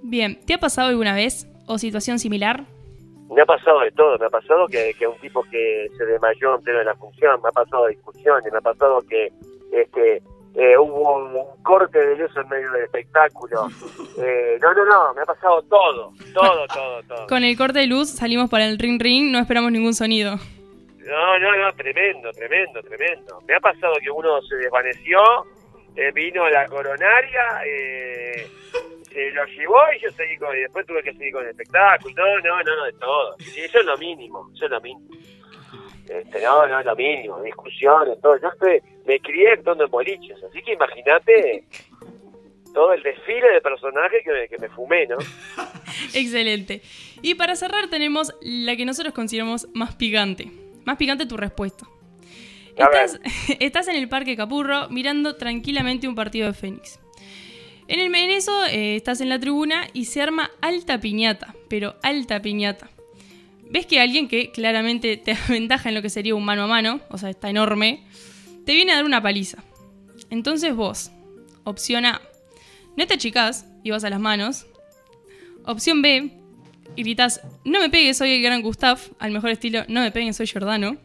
Bien, 0.00 0.40
¿te 0.46 0.54
ha 0.54 0.58
pasado 0.58 0.88
alguna 0.88 1.14
vez 1.14 1.46
o 1.66 1.76
situación 1.76 2.18
similar? 2.18 2.64
Me 3.30 3.42
ha 3.42 3.46
pasado 3.46 3.80
de 3.80 3.90
todo, 3.92 4.18
me 4.18 4.26
ha 4.26 4.30
pasado 4.30 4.66
que, 4.66 4.94
que 4.98 5.06
un 5.06 5.18
tipo 5.18 5.42
que 5.42 5.88
se 5.96 6.06
desmayó 6.06 6.54
en 6.54 6.62
pleno 6.62 6.78
de 6.78 6.84
la 6.86 6.94
función, 6.96 7.38
me 7.42 7.50
ha 7.50 7.52
pasado 7.52 7.86
discusiones, 7.88 8.50
me 8.50 8.58
ha 8.58 8.62
pasado 8.62 9.02
que 9.02 9.28
este 9.72 10.22
eh, 10.54 10.76
hubo 10.76 11.16
un, 11.16 11.34
un 11.34 11.62
corte 11.62 11.98
de 11.98 12.16
luz 12.16 12.30
en 12.36 12.48
medio 12.48 12.70
del 12.72 12.84
espectáculo. 12.84 13.68
Eh, 14.24 14.58
no, 14.60 14.74
no, 14.74 14.84
no, 14.84 15.14
me 15.14 15.22
ha 15.22 15.24
pasado 15.24 15.62
todo, 15.62 16.12
todo, 16.34 16.66
todo, 16.66 17.02
todo. 17.04 17.26
Con 17.26 17.42
el 17.44 17.56
corte 17.56 17.78
de 17.78 17.86
luz 17.86 18.10
salimos 18.10 18.50
para 18.50 18.66
el 18.66 18.78
ring 18.78 19.00
ring, 19.00 19.32
no 19.32 19.38
esperamos 19.38 19.72
ningún 19.72 19.94
sonido. 19.94 20.36
No, 20.98 21.38
no, 21.38 21.56
no, 21.56 21.72
tremendo, 21.72 22.30
tremendo, 22.32 22.82
tremendo. 22.82 23.40
Me 23.48 23.54
ha 23.54 23.60
pasado 23.60 23.94
que 24.02 24.10
uno 24.10 24.40
se 24.42 24.56
desvaneció, 24.56 25.18
eh, 25.96 26.12
vino 26.12 26.48
la 26.50 26.66
coronaria, 26.66 27.62
eh, 27.66 28.46
se 29.10 29.30
lo 29.30 29.44
llevó 29.46 29.80
y 29.96 30.02
yo 30.02 30.10
seguí 30.12 30.36
con, 30.36 30.56
y 30.56 30.60
después 30.60 30.86
tuve 30.86 31.02
que 31.02 31.12
seguir 31.14 31.32
con 31.32 31.44
el 31.44 31.50
espectáculo. 31.50 32.14
No, 32.14 32.38
no, 32.40 32.62
no, 32.62 32.76
no, 32.76 32.84
de 32.84 32.92
todo. 32.92 33.36
Sí, 33.38 33.60
eso 33.62 33.80
es 33.80 33.86
lo 33.86 33.96
mínimo, 33.96 34.50
eso 34.54 34.66
es 34.66 34.70
lo 34.70 34.80
mínimo. 34.80 35.08
Este, 36.08 36.42
no, 36.42 36.66
no, 36.66 36.80
es 36.80 36.86
lo 36.86 36.96
mínimo, 36.96 37.40
discusiones, 37.42 38.20
todo. 38.20 38.36
Yo 38.40 38.48
estoy, 38.48 38.82
me 39.06 39.20
crié 39.20 39.52
actuando 39.52 39.84
en 39.84 39.90
boliches, 39.90 40.42
así 40.42 40.62
que 40.62 40.72
imagínate 40.72 41.64
todo 42.74 42.92
el 42.92 43.02
desfile 43.02 43.52
de 43.52 43.60
personajes 43.60 44.22
que 44.24 44.32
me, 44.32 44.48
que 44.48 44.58
me 44.58 44.68
fumé, 44.68 45.06
¿no? 45.06 45.18
Excelente. 46.14 46.82
Y 47.22 47.34
para 47.34 47.56
cerrar 47.56 47.88
tenemos 47.88 48.34
la 48.40 48.76
que 48.76 48.84
nosotros 48.84 49.14
consideramos 49.14 49.68
más 49.74 49.94
picante. 49.94 50.50
Más 50.84 50.96
picante 50.96 51.26
tu 51.26 51.36
respuesta. 51.36 51.86
Estás, 52.76 53.20
estás 53.60 53.88
en 53.88 53.96
el 53.96 54.08
Parque 54.08 54.36
Capurro 54.36 54.88
mirando 54.88 55.36
tranquilamente 55.36 56.08
un 56.08 56.14
partido 56.14 56.46
de 56.46 56.54
Fénix. 56.54 56.98
En, 57.88 58.00
el, 58.00 58.14
en 58.14 58.30
eso 58.30 58.64
eh, 58.66 58.96
estás 58.96 59.20
en 59.20 59.28
la 59.28 59.38
tribuna 59.38 59.86
y 59.92 60.06
se 60.06 60.22
arma 60.22 60.50
alta 60.60 61.00
piñata, 61.00 61.54
pero 61.68 61.96
alta 62.02 62.40
piñata. 62.40 62.88
Ves 63.72 63.86
que 63.86 64.00
alguien 64.00 64.28
que 64.28 64.50
claramente 64.50 65.16
te 65.16 65.32
aventaja 65.48 65.88
en 65.88 65.94
lo 65.94 66.02
que 66.02 66.10
sería 66.10 66.34
un 66.34 66.44
mano 66.44 66.64
a 66.64 66.66
mano, 66.66 67.00
o 67.08 67.16
sea, 67.16 67.30
está 67.30 67.48
enorme, 67.48 68.04
te 68.66 68.74
viene 68.74 68.92
a 68.92 68.96
dar 68.96 69.06
una 69.06 69.22
paliza. 69.22 69.64
Entonces 70.28 70.74
vos, 70.76 71.10
opción 71.64 72.04
A, 72.04 72.20
no 72.98 73.06
te 73.06 73.14
achicás 73.14 73.66
y 73.82 73.90
vas 73.90 74.04
a 74.04 74.10
las 74.10 74.20
manos. 74.20 74.66
Opción 75.64 76.02
B, 76.02 76.32
gritas, 76.98 77.40
no 77.64 77.80
me 77.80 77.88
pegues, 77.88 78.18
soy 78.18 78.34
el 78.34 78.42
gran 78.42 78.60
Gustav, 78.60 78.98
al 79.18 79.30
mejor 79.30 79.48
estilo, 79.48 79.84
no 79.88 80.02
me 80.02 80.10
peguen, 80.10 80.34
soy 80.34 80.46
Giordano. 80.46 80.98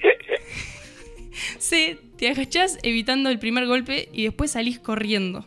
C, 1.58 1.98
te 2.16 2.28
agachás 2.28 2.78
evitando 2.84 3.30
el 3.30 3.40
primer 3.40 3.66
golpe 3.66 4.08
y 4.12 4.24
después 4.24 4.52
salís 4.52 4.78
corriendo. 4.78 5.44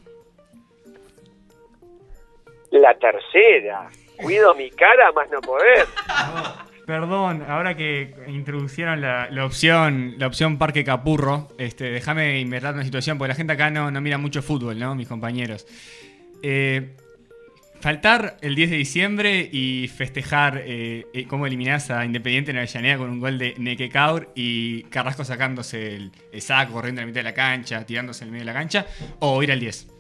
La 2.70 2.98
tercera. 2.98 3.90
Cuido 4.18 4.54
mi 4.56 4.70
cara 4.70 5.12
más 5.12 5.30
no 5.32 5.42
poder. 5.42 5.88
Perdón, 6.86 7.46
ahora 7.48 7.78
que 7.78 8.14
introducieron 8.28 9.00
la, 9.00 9.30
opción 9.46 10.16
la 10.18 10.28
opción 10.28 10.58
Parque 10.58 10.84
Capurro, 10.84 11.48
este, 11.58 11.86
déjame 11.86 12.40
inventar 12.42 12.74
una 12.74 12.84
situación, 12.84 13.18
porque 13.18 13.30
la 13.30 13.36
gente 13.36 13.54
acá 13.54 13.70
no, 13.70 13.90
no 13.90 14.02
mira 14.02 14.18
mucho 14.18 14.42
fútbol, 14.42 14.78
¿no? 14.78 14.94
Mis 14.94 15.08
compañeros. 15.08 15.66
Eh, 16.42 16.90
faltar 17.80 18.38
el 18.42 18.56
10 18.56 18.72
de 18.72 18.78
diciembre 18.78 19.50
y 19.50 19.88
festejar 19.88 20.62
eh, 20.66 21.06
eh, 21.14 21.26
cómo 21.28 21.48
eliminás 21.48 21.90
a 21.90 22.04
Independiente 22.04 22.52
en 22.52 22.58
Avellaneda 22.58 22.98
con 22.98 23.10
un 23.10 23.20
gol 23.22 23.38
de 23.38 23.56
Nequecaur 23.58 24.32
y 24.36 24.84
Carrasco 24.84 25.24
sacándose 25.24 25.96
el, 25.96 26.12
el 26.34 26.42
saco, 26.42 26.74
corriendo 26.74 27.00
en 27.00 27.08
la 27.08 27.12
mitad 27.12 27.20
de 27.20 27.30
la 27.30 27.34
cancha, 27.34 27.86
tirándose 27.86 28.26
en 28.26 28.28
el 28.28 28.32
medio 28.34 28.46
de 28.46 28.54
la 28.54 28.60
cancha, 28.60 28.86
o 29.20 29.42
ir 29.42 29.54
al 29.54 29.60
10. 29.60 29.93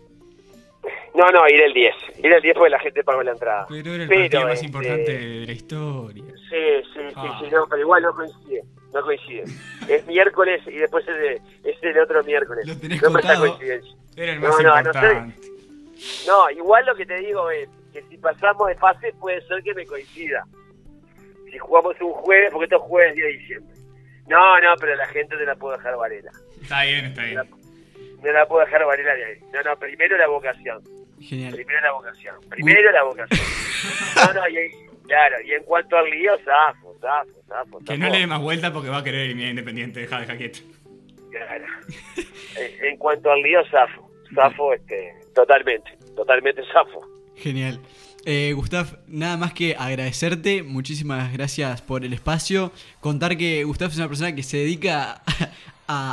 No, 1.15 1.29
no, 1.29 1.47
ir 1.47 1.61
el 1.61 1.73
10. 1.73 1.95
Ir 2.23 2.33
el 2.33 2.41
10 2.41 2.55
porque 2.55 2.69
la 2.71 2.79
gente 2.79 3.03
pagó 3.03 3.21
la 3.23 3.31
entrada. 3.31 3.65
Pero 3.69 3.93
era 3.93 4.03
el 4.03 4.09
Pero, 4.09 4.21
partido 4.21 4.43
más 4.43 4.53
este, 4.53 4.65
importante 4.65 5.17
de 5.17 5.45
la 5.45 5.51
historia. 5.51 6.23
Sí, 6.25 6.83
sí, 6.93 6.99
sí, 7.09 7.13
Ah. 7.15 7.37
sí, 7.41 7.49
no, 7.51 7.67
pero 7.69 7.81
igual 7.81 8.01
no 8.03 8.13
coincide. 8.15 8.63
No 8.93 9.01
coincide. 9.01 9.43
Es 9.87 10.05
miércoles 10.07 10.61
y 10.67 10.71
después 10.77 11.07
es, 11.07 11.15
de, 11.15 11.41
es 11.69 11.77
el 11.83 11.99
otro 11.99 12.23
miércoles. 12.23 12.65
Lo 12.67 12.75
tenés 12.77 13.01
no 13.01 13.09
me 13.09 13.13
contado. 13.21 13.47
coincidencia. 13.47 13.95
Era 14.15 14.31
el 14.33 14.41
No, 14.41 14.47
más 14.49 14.57
no, 14.59 14.69
no 14.71 14.77
importante. 14.79 15.35
No, 16.27 16.49
igual 16.51 16.85
lo 16.85 16.95
que 16.95 17.05
te 17.05 17.15
digo 17.17 17.49
es 17.51 17.69
que 17.91 18.01
si 18.09 18.17
pasamos 18.17 18.67
de 18.67 18.75
fase 18.75 19.13
puede 19.19 19.41
ser 19.47 19.61
que 19.63 19.73
me 19.73 19.85
coincida. 19.85 20.43
Si 21.51 21.57
jugamos 21.59 21.95
un 22.01 22.11
jueves, 22.13 22.49
porque 22.51 22.65
esto 22.65 22.77
es 22.77 22.81
jueves 22.81 23.15
10 23.15 23.27
de 23.27 23.33
diciembre. 23.33 23.75
No, 24.27 24.59
no, 24.61 24.75
pero 24.79 24.95
la 24.95 25.05
gente 25.07 25.37
te 25.37 25.45
la 25.45 25.55
puedo 25.55 25.77
dejar 25.77 25.95
varela. 25.97 26.31
Está 26.61 26.83
bien, 26.83 27.05
está 27.05 27.23
bien. 27.23 27.41
No 28.23 28.31
la 28.31 28.47
puedo 28.47 28.65
dejar 28.65 28.85
varela 28.85 29.13
de 29.15 29.25
ahí. 29.25 29.37
No, 29.53 29.61
no, 29.63 29.75
primero 29.77 30.17
la 30.17 30.27
vocación. 30.27 30.81
Genial. 31.27 31.53
Primero 31.53 31.81
la 31.81 31.91
vocación. 31.93 32.35
Primero 32.49 32.91
la 32.91 33.03
vocación. 33.03 33.39
No, 34.15 34.33
no, 34.33 34.47
y, 34.49 34.55
claro, 35.07 35.35
y 35.45 35.51
en 35.53 35.63
cuanto 35.63 35.97
al 35.97 36.09
lío, 36.09 36.31
zafo, 36.45 36.95
zafo, 37.01 37.41
zafo. 37.47 37.79
Que 37.85 37.97
no 37.97 38.09
le 38.09 38.19
dé 38.19 38.27
más 38.27 38.41
vuelta 38.41 38.71
porque 38.73 38.89
va 38.89 38.97
a 38.99 39.03
querer 39.03 39.21
eliminar 39.21 39.49
Independiente. 39.51 39.99
Deja 40.01 40.19
de 40.21 40.25
jaquete. 40.27 40.59
Claro. 41.31 41.65
En- 42.57 42.85
en 42.85 42.97
cuanto 42.97 43.31
al 43.31 43.41
lío, 43.41 43.61
zafo. 43.71 44.09
Zafo, 44.35 44.73
este, 44.73 45.13
totalmente, 45.35 45.97
totalmente 46.15 46.61
zafo. 46.71 47.01
Genial. 47.35 47.79
Eh, 48.25 48.53
Gustav, 48.55 48.99
nada 49.07 49.35
más 49.35 49.53
que 49.53 49.75
agradecerte, 49.77 50.63
muchísimas 50.63 51.33
gracias 51.33 51.81
por 51.81 52.05
el 52.05 52.13
espacio. 52.13 52.71
Contar 53.01 53.35
que 53.35 53.63
Gustav 53.65 53.89
es 53.89 53.97
una 53.97 54.07
persona 54.07 54.33
que 54.33 54.43
se 54.43 54.57
dedica 54.57 55.21
a, 55.25 55.49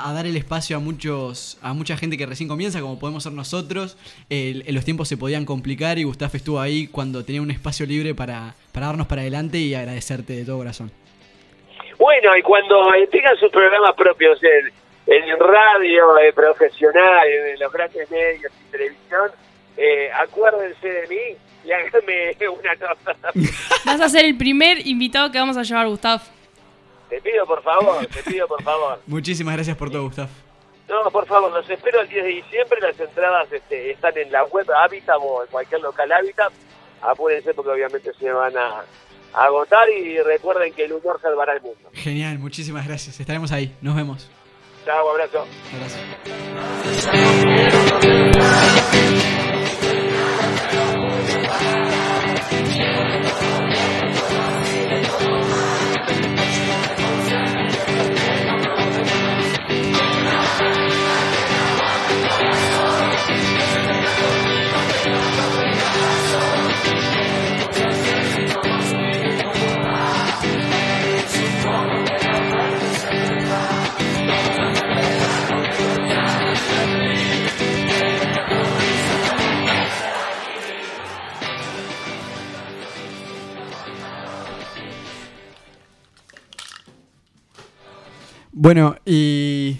a 0.09 0.13
dar 0.13 0.27
el 0.27 0.37
espacio 0.37 0.77
a 0.77 0.81
muchos, 0.81 1.59
a 1.63 1.73
mucha 1.73 1.97
gente 1.97 2.17
que 2.17 2.27
recién 2.27 2.49
comienza, 2.49 2.81
como 2.81 2.99
podemos 2.99 3.23
ser 3.23 3.33
nosotros. 3.33 3.97
El- 4.29 4.65
los 4.69 4.85
tiempos 4.85 5.09
se 5.09 5.17
podían 5.17 5.45
complicar 5.45 5.99
y 5.99 6.05
Gustav 6.05 6.31
estuvo 6.35 6.61
ahí 6.61 6.87
cuando 6.87 7.25
tenía 7.25 7.43
un 7.43 7.51
espacio 7.51 7.87
libre 7.87 8.15
para, 8.15 8.55
para 8.73 8.87
darnos 8.87 9.07
para 9.07 9.23
adelante 9.23 9.59
y 9.59 9.75
agradecerte 9.75 10.35
de 10.35 10.45
todo 10.45 10.59
corazón. 10.59 10.91
Bueno, 11.99 12.37
y 12.37 12.43
cuando 12.43 12.95
eh, 12.95 13.07
tengan 13.13 13.37
sus 13.37 13.51
programas 13.51 13.95
propios 13.97 14.39
en, 14.43 14.73
en 15.13 15.39
radio, 15.39 16.19
eh, 16.19 16.33
profesional, 16.33 17.27
en 17.29 17.59
los 17.61 17.73
grandes 17.73 18.11
medios 18.11 18.51
y 18.69 18.71
televisión, 18.71 19.31
eh, 19.77 20.09
acuérdense 20.19 20.89
de 20.89 21.09
mí 21.09 21.37
y 21.67 21.73
háganme 21.73 22.35
una 22.59 22.75
nota. 22.75 23.17
Vas 23.85 24.01
a 24.01 24.09
ser 24.09 24.25
el 24.25 24.37
primer 24.37 24.87
invitado 24.87 25.31
que 25.31 25.39
vamos 25.39 25.57
a 25.59 25.63
llevar, 25.63 25.87
Gustav. 25.89 26.23
Te 27.11 27.21
pido 27.21 27.45
por 27.45 27.63
favor, 27.63 28.07
te 28.07 28.23
pido 28.23 28.47
por 28.49 28.63
favor. 28.63 29.01
Muchísimas 29.07 29.55
gracias 29.55 29.77
por 29.77 29.91
todo, 29.91 30.05
Gustav. 30.05 30.29
No, 30.89 31.11
por 31.11 31.27
favor, 31.27 31.53
los 31.53 31.69
espero 31.69 32.01
el 32.01 32.09
10 32.09 32.25
de 32.25 32.31
diciembre. 32.31 32.79
Las 32.81 32.99
entradas 32.99 33.53
este, 33.53 33.91
están 33.91 34.17
en 34.17 34.33
la 34.33 34.45
web 34.45 34.67
Habitat 34.73 35.17
o 35.21 35.43
en 35.43 35.49
cualquier 35.51 35.81
local 35.83 36.11
Habitat. 36.11 36.53
Apúrense 37.03 37.53
porque 37.55 37.71
obviamente 37.71 38.13
se 38.19 38.33
van 38.33 38.57
a, 38.57 38.83
a 39.35 39.45
agotar 39.45 39.89
y 39.91 40.21
recuerden 40.23 40.73
que 40.73 40.85
el 40.85 40.93
humor 40.93 41.21
salvará 41.21 41.55
el 41.55 41.63
mundo. 41.63 41.91
Genial, 41.93 42.39
muchísimas 42.39 42.87
gracias. 42.87 43.21
Estaremos 43.21 43.53
ahí. 43.53 43.75
Nos 43.81 43.95
vemos. 43.95 44.31
Chao, 44.85 45.11
abrazo. 45.11 45.47
Abrazo. 45.75 45.99
Bueno, 88.71 88.95
y 89.05 89.79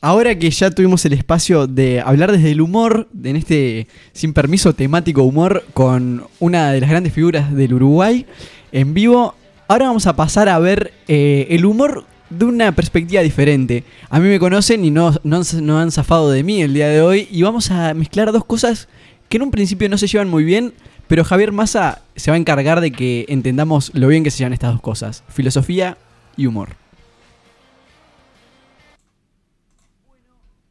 ahora 0.00 0.36
que 0.36 0.50
ya 0.50 0.72
tuvimos 0.72 1.04
el 1.04 1.12
espacio 1.12 1.68
de 1.68 2.00
hablar 2.00 2.32
desde 2.32 2.50
el 2.50 2.60
humor, 2.60 3.06
en 3.22 3.36
este 3.36 3.86
sin 4.14 4.32
permiso 4.32 4.74
temático 4.74 5.22
humor, 5.22 5.64
con 5.74 6.24
una 6.40 6.72
de 6.72 6.80
las 6.80 6.90
grandes 6.90 7.12
figuras 7.12 7.54
del 7.54 7.74
Uruguay 7.74 8.26
en 8.72 8.94
vivo, 8.94 9.36
ahora 9.68 9.86
vamos 9.86 10.08
a 10.08 10.16
pasar 10.16 10.48
a 10.48 10.58
ver 10.58 10.92
eh, 11.06 11.46
el 11.50 11.64
humor 11.64 12.04
de 12.30 12.46
una 12.46 12.74
perspectiva 12.74 13.22
diferente. 13.22 13.84
A 14.10 14.18
mí 14.18 14.28
me 14.28 14.40
conocen 14.40 14.84
y 14.84 14.90
no, 14.90 15.14
no, 15.22 15.42
no 15.60 15.78
han 15.78 15.92
zafado 15.92 16.28
de 16.32 16.42
mí 16.42 16.62
el 16.62 16.74
día 16.74 16.88
de 16.88 17.00
hoy, 17.00 17.28
y 17.30 17.44
vamos 17.44 17.70
a 17.70 17.94
mezclar 17.94 18.32
dos 18.32 18.44
cosas 18.44 18.88
que 19.28 19.36
en 19.36 19.44
un 19.44 19.52
principio 19.52 19.88
no 19.88 19.98
se 19.98 20.08
llevan 20.08 20.28
muy 20.28 20.42
bien, 20.42 20.74
pero 21.06 21.22
Javier 21.22 21.52
Massa 21.52 22.02
se 22.16 22.32
va 22.32 22.34
a 22.34 22.40
encargar 22.40 22.80
de 22.80 22.90
que 22.90 23.24
entendamos 23.28 23.92
lo 23.94 24.08
bien 24.08 24.24
que 24.24 24.32
se 24.32 24.38
llevan 24.38 24.52
estas 24.52 24.72
dos 24.72 24.82
cosas, 24.82 25.22
filosofía 25.28 25.96
y 26.36 26.46
humor. 26.46 26.81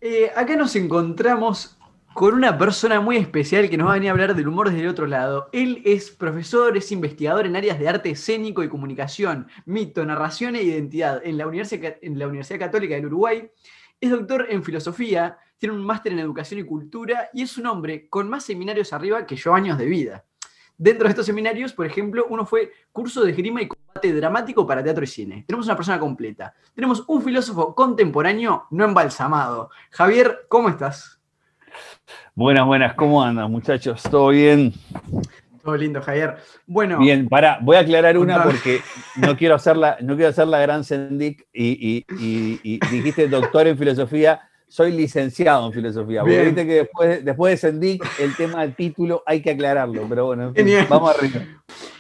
Eh, 0.04 0.32
acá 0.36 0.56
nos 0.56 0.76
encontramos 0.76 1.78
con 2.16 2.34
una 2.34 2.58
persona 2.58 3.00
muy 3.00 3.18
especial 3.18 3.70
que 3.70 3.78
nos 3.78 3.88
va 3.88 3.92
a 3.92 3.94
venir 3.94 4.10
a 4.10 4.14
hablar 4.14 4.36
del 4.36 4.48
humor 4.48 4.70
desde 4.70 4.82
el 4.82 4.88
otro 4.88 5.06
lado. 5.06 5.48
Él 5.54 5.84
es 5.86 6.10
profesor, 6.10 6.76
es 6.76 6.92
investigador 6.92 7.46
en 7.46 7.56
áreas 7.56 7.78
de 7.78 7.88
arte 7.88 8.10
escénico 8.10 8.64
y 8.64 8.68
comunicación, 8.68 9.48
mito, 9.66 10.04
narración 10.04 10.56
e 10.56 10.64
identidad 10.64 11.22
en 11.24 11.38
la 11.38 11.46
Universidad, 11.46 11.98
en 12.02 12.18
la 12.18 12.26
Universidad 12.26 12.58
Católica 12.58 12.96
del 12.96 13.06
Uruguay. 13.06 13.52
Es 14.00 14.10
doctor 14.10 14.48
en 14.50 14.64
filosofía, 14.64 15.38
tiene 15.60 15.76
un 15.76 15.86
máster 15.86 16.14
en 16.14 16.20
educación 16.20 16.60
y 16.60 16.64
cultura 16.64 17.30
y 17.32 17.44
es 17.44 17.56
un 17.60 17.68
hombre 17.68 18.10
con 18.10 18.28
más 18.28 18.44
seminarios 18.44 18.94
arriba 18.94 19.28
que 19.28 19.36
yo 19.36 19.54
años 19.54 19.78
de 19.78 19.86
vida. 19.86 20.26
Dentro 20.84 21.04
de 21.04 21.12
estos 21.12 21.28
seminarios, 21.28 21.74
por 21.74 21.86
ejemplo, 21.86 22.26
uno 22.32 22.44
fue 22.44 22.72
curso 22.92 23.24
de 23.24 23.30
esgrima 23.30 23.62
y 23.62 23.68
combate 23.68 24.12
dramático 24.16 24.66
para 24.66 24.84
teatro 24.84 25.04
y 25.04 25.08
cine. 25.08 25.44
Tenemos 25.46 25.68
una 25.68 25.76
persona 25.76 26.00
completa. 26.00 26.56
Tenemos 26.74 27.04
un 27.08 27.22
filósofo 27.22 27.76
contemporáneo 27.76 28.66
no 28.72 28.86
embalsamado. 28.86 29.70
Javier, 29.92 30.46
¿cómo 30.48 30.70
estás? 30.70 31.20
Buenas, 32.34 32.66
buenas, 32.66 32.96
¿cómo 32.96 33.22
andan, 33.24 33.52
muchachos? 33.52 34.02
¿Todo 34.02 34.30
bien? 34.30 34.74
Todo 35.64 35.78
lindo, 35.78 36.02
Javier. 36.02 36.38
Bueno, 36.66 36.98
Bien, 36.98 37.30
pará, 37.30 37.60
voy 37.62 37.76
a 37.76 37.82
aclarar 37.82 38.18
una 38.18 38.44
porque 38.44 38.82
no 39.18 39.38
quiero 39.38 39.54
hacer 39.54 39.78
la, 39.78 39.98
no 40.02 40.16
quiero 40.16 40.30
hacer 40.32 40.48
la 40.48 40.58
gran 40.62 40.84
Sendic 40.84 41.46
y, 41.54 41.68
y- 42.00 42.06
y- 42.18 42.60
y 42.64 42.80
dijiste 42.90 43.28
doctor 43.28 43.68
en 43.68 43.78
filosofía, 43.78 44.50
soy 44.72 44.94
licenciado 44.94 45.68
en 45.68 45.74
filosofía. 45.74 46.22
Porque 46.22 46.46
viste 46.46 46.66
que 46.66 46.74
después, 46.76 47.26
después 47.26 47.52
de 47.52 47.58
Sendic 47.58 48.10
el 48.20 48.34
tema 48.38 48.62
del 48.62 48.74
título 48.74 49.22
hay 49.26 49.42
que 49.42 49.52
aclararlo, 49.52 50.06
pero 50.08 50.28
bueno, 50.28 50.54
en 50.56 50.56
fin, 50.56 50.88
vamos 50.90 51.14
arriba. 51.14 51.42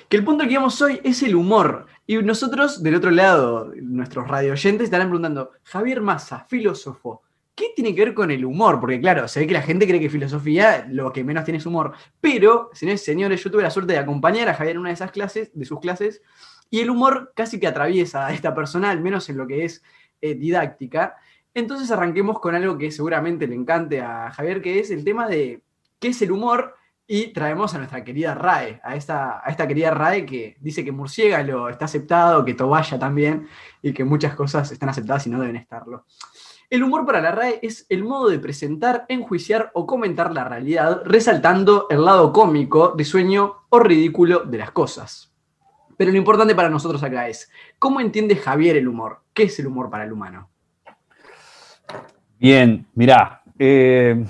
que 0.08 0.16
el 0.16 0.24
punto 0.24 0.48
que 0.48 0.56
vamos 0.56 0.82
hoy 0.82 1.02
es 1.04 1.22
el 1.22 1.36
humor. 1.36 1.86
Y 2.08 2.16
nosotros, 2.20 2.82
del 2.82 2.96
otro 2.96 3.12
lado, 3.12 3.74
nuestros 3.82 4.26
radio 4.26 4.54
oyentes 4.54 4.86
estarán 4.86 5.08
preguntando, 5.08 5.52
Javier 5.64 6.00
Massa, 6.00 6.46
filósofo, 6.48 7.24
¿qué 7.56 7.66
¿qué 7.66 7.74
tiene 7.76 7.94
que 7.94 8.06
ver 8.06 8.14
con 8.14 8.32
el 8.32 8.46
humor? 8.46 8.80
Porque 8.80 9.02
claro, 9.02 9.28
se 9.28 9.42
ve 9.42 9.48
que 9.48 9.54
la 9.54 9.64
gente 9.64 9.86
cree 9.86 10.00
que 10.00 10.10
filosofía 10.10 10.88
lo 10.90 11.12
que 11.12 11.26
menos 11.26 11.44
tiene 11.44 11.58
es 11.58 11.66
humor. 11.66 11.92
Pero, 12.22 12.70
señores, 12.72 13.04
señores, 13.04 13.44
yo 13.44 13.52
tuve 13.52 13.64
la 13.64 13.70
suerte 13.70 13.92
de 13.92 14.00
acompañar 14.00 14.48
a 14.48 14.54
Javier 14.54 14.76
en 14.76 14.80
una 14.80 14.90
de 14.90 14.96
esas 14.96 15.12
clases, 15.12 15.52
de 15.54 15.66
sus 15.66 15.82
clases, 15.82 16.22
y 16.70 16.80
el 16.80 16.90
humor 16.90 17.34
casi 17.36 17.60
que 17.60 17.68
atraviesa 17.68 18.28
a 18.28 18.34
esta 18.34 18.56
persona, 18.56 18.92
al 18.92 19.02
menos 19.02 19.30
en 19.30 19.36
lo 19.36 19.46
que 19.46 19.66
es 19.66 19.84
eh, 20.22 20.36
didáctica. 20.36 21.18
Entonces 21.54 21.92
arranquemos 21.92 22.40
con 22.40 22.56
algo 22.56 22.78
que 22.78 22.92
seguramente 22.92 23.48
le 23.48 23.56
encante 23.56 24.02
a 24.02 24.32
Javier, 24.32 24.62
que 24.62 24.80
es 24.80 24.92
el 24.92 25.04
tema 25.04 25.28
de 25.28 25.62
qué 26.00 26.10
es 26.10 26.22
el 26.22 26.32
humor. 26.32 26.76
Y 27.08 27.34
traemos 27.34 27.74
a 27.74 27.78
nuestra 27.78 28.06
querida 28.06 28.36
RAE, 28.36 28.80
a 28.84 28.96
esta, 28.96 29.44
querida 29.68 29.92
RAE 29.92 30.26
que 30.26 30.56
dice 30.62 30.86
que 30.86 30.94
murciélago 30.94 31.68
está 31.68 31.84
aceptado, 31.84 32.46
que 32.46 32.54
toballa 32.54 32.98
también, 32.98 33.50
y 33.82 33.92
que 33.92 34.06
muchas 34.06 34.34
cosas 34.34 34.72
están 34.72 34.88
aceptadas 34.88 35.28
y 35.28 35.30
no 35.30 35.42
deben 35.42 35.58
estarlo. 35.58 36.06
El 36.70 36.84
humor 36.84 37.06
para 37.06 37.20
la 37.20 37.34
RAE 37.34 37.60
es 37.64 37.86
el 37.90 38.06
modo 38.06 38.30
de 38.30 38.40
presentar, 38.40 39.06
enjuiciar 39.10 39.72
o 39.74 39.86
comentar 39.86 40.32
la 40.32 40.46
realidad, 40.46 41.02
resaltando 41.04 41.88
el 41.90 42.06
lado 42.06 42.32
cómico, 42.32 42.94
risueño 42.96 43.66
o 43.68 43.80
ridículo 43.80 44.46
de 44.46 44.60
las 44.60 44.72
cosas. 44.72 45.34
Pero 45.98 46.12
lo 46.12 46.18
importante 46.18 46.56
para 46.56 46.70
nosotros 46.70 47.04
acá 47.04 47.28
es, 47.28 47.52
¿cómo 47.78 48.00
entiende 48.00 48.38
Javier 48.38 48.78
el 48.78 48.88
humor? 48.88 49.22
¿Qué 49.34 49.44
es 49.44 49.60
el 49.60 49.68
humor 49.68 49.90
para 49.90 50.06
el 50.06 50.14
humano? 50.14 50.51
Bien, 52.42 52.88
mirá. 52.96 53.44
eh, 53.60 54.26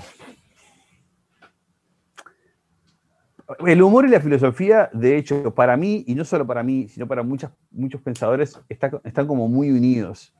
el 3.66 3.82
humor 3.82 4.04
y 4.04 4.10
la 4.10 4.20
filosofía, 4.20 4.90
de 4.92 5.16
hecho, 5.16 5.54
para 5.54 5.78
mí, 5.78 6.04
y 6.06 6.14
no 6.14 6.24
solo 6.26 6.46
para 6.46 6.62
mí, 6.62 6.88
sino 6.88 7.08
para 7.08 7.22
muchos 7.22 8.00
pensadores, 8.04 8.60
está- 8.68 9.00
están 9.04 9.26
como 9.26 9.48
muy 9.48 9.70
unidos. 9.70 10.34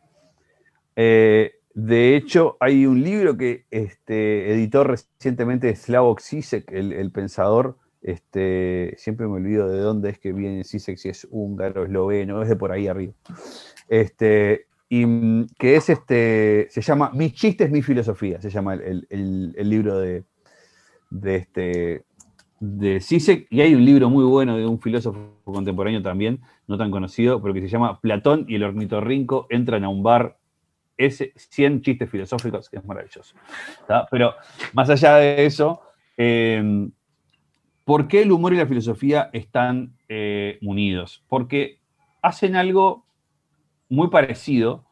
Eh, 0.97 1.53
de 1.75 2.14
hecho, 2.16 2.59
hay 2.61 2.85
un 2.85 3.03
libro 3.03 3.39
que 3.39 3.64
este, 3.70 4.53
editó 4.53 4.85
recientemente 4.85 5.75
Slavoj 5.75 6.20
Zizek, 6.20 6.70
el, 6.70 6.93
el 6.93 7.11
pensador, 7.11 7.79
este, 8.03 8.95
siempre 8.99 9.27
me 9.27 9.35
olvido 9.37 9.66
de 9.70 9.79
dónde 9.79 10.11
es 10.11 10.18
que 10.18 10.35
viene 10.35 10.64
Zizek, 10.64 10.99
si 10.99 11.09
es 11.09 11.27
húngaro, 11.31 11.85
esloveno, 11.85 12.43
es 12.43 12.51
de 12.51 12.57
por 12.57 12.70
ahí 12.73 12.87
arriba. 12.89 13.14
Este, 13.89 14.66
y 14.93 15.07
mm, 15.07 15.47
que 15.59 15.76
es 15.76 15.88
este, 15.88 16.66
se 16.68 16.82
llama 16.82 17.11
Mis 17.14 17.32
chistes, 17.32 17.70
mi 17.70 17.80
filosofía, 17.80 18.43
se 18.43 18.51
llama 18.51 18.74
el, 18.74 19.07
el- 19.09 19.70
libro 19.70 19.99
de, 19.99 20.24
de 21.09 21.36
este 21.36 22.05
de 22.61 23.01
Zizek, 23.01 23.47
y 23.51 23.62
hay 23.62 23.74
un 23.74 23.84
libro 23.86 24.11
muy 24.11 24.24
bueno 24.24 24.55
de 24.59 24.66
un 24.66 24.78
filósofo 24.78 25.40
contemporáneo 25.45 26.03
también, 26.03 26.40
no 26.66 26.76
tan 26.76 26.90
conocido, 26.90 27.40
pero 27.40 27.55
que 27.55 27.62
se 27.62 27.68
llama 27.68 28.01
Platón 28.03 28.45
y 28.47 28.57
el 28.57 28.64
ornitorrinco 28.64 29.47
entran 29.49 29.82
a 29.82 29.88
un 29.88 30.03
bar, 30.03 30.36
ese 30.99 31.32
100 31.36 31.80
chistes 31.80 32.11
filosóficos, 32.11 32.68
que 32.68 32.76
es 32.76 32.84
maravilloso. 32.84 33.34
Pero 34.11 34.34
más 34.74 34.90
allá 34.90 35.16
de 35.16 35.47
eso, 35.47 35.80
eh, 36.18 36.88
¿por 37.84 38.09
qué 38.09 38.22
el 38.22 38.30
humor 38.30 38.53
y 38.53 38.59
la 38.59 38.66
filosofía 38.66 39.30
están 39.32 39.97
eh, 40.09 40.59
unidos? 40.61 41.24
Porque 41.28 41.78
hacen 42.20 42.57
algo 42.57 43.01
muy 43.93 44.09
parecido, 44.09 44.84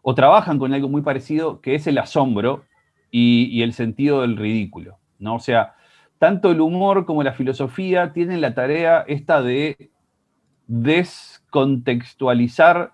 o 0.00 0.14
trabajan 0.14 0.58
con 0.58 0.72
algo 0.72 0.88
muy 0.88 1.02
parecido, 1.02 1.60
que 1.60 1.74
es 1.74 1.86
el 1.86 1.98
asombro 1.98 2.64
y, 3.10 3.62
el 3.62 3.74
sentido 3.74 4.22
del 4.22 4.38
ridículo, 4.38 4.96
¿no? 5.18 5.34
O 5.34 5.40
sea, 5.40 5.74
tanto 6.18 6.50
el 6.50 6.62
humor 6.62 7.04
como 7.04 7.22
la 7.22 7.34
filosofía 7.34 8.14
tienen 8.14 8.40
la 8.40 8.54
tarea 8.54 9.04
esta 9.06 9.42
de 9.42 9.90
descontextualizar 10.66 12.92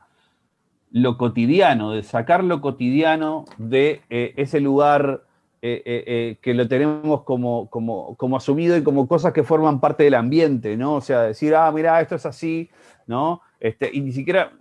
lo 0.91 1.16
cotidiano, 1.16 1.93
de 1.93 2.03
sacar 2.03 2.43
lo 2.43 2.61
cotidiano 2.61 3.45
de 3.57 4.03
eh, 4.11 4.35
ese 4.37 4.59
lugar 4.59 5.22
eh, 5.62 5.81
eh, 5.85 6.39
que 6.43 6.55
lo 6.55 6.66
tenemos 6.66 7.22
como, 7.22 7.70
como, 7.70 8.16
como 8.16 8.37
asumido 8.37 8.76
y 8.76 8.83
como 8.83 9.07
cosas 9.07 9.33
que 9.33 9.45
forman 9.45 9.78
parte 9.78 10.03
del 10.03 10.14
ambiente, 10.14 10.76
¿no? 10.76 10.95
O 10.95 11.01
sea, 11.01 11.22
decir, 11.22 11.55
ah, 11.55 11.70
mira, 11.70 12.01
esto 12.01 12.16
es 12.16 12.26
así, 12.26 12.68
¿no? 13.07 13.43
Este, 13.61 13.89
y 13.93 14.01
ni 14.01 14.11
siquiera, 14.11 14.55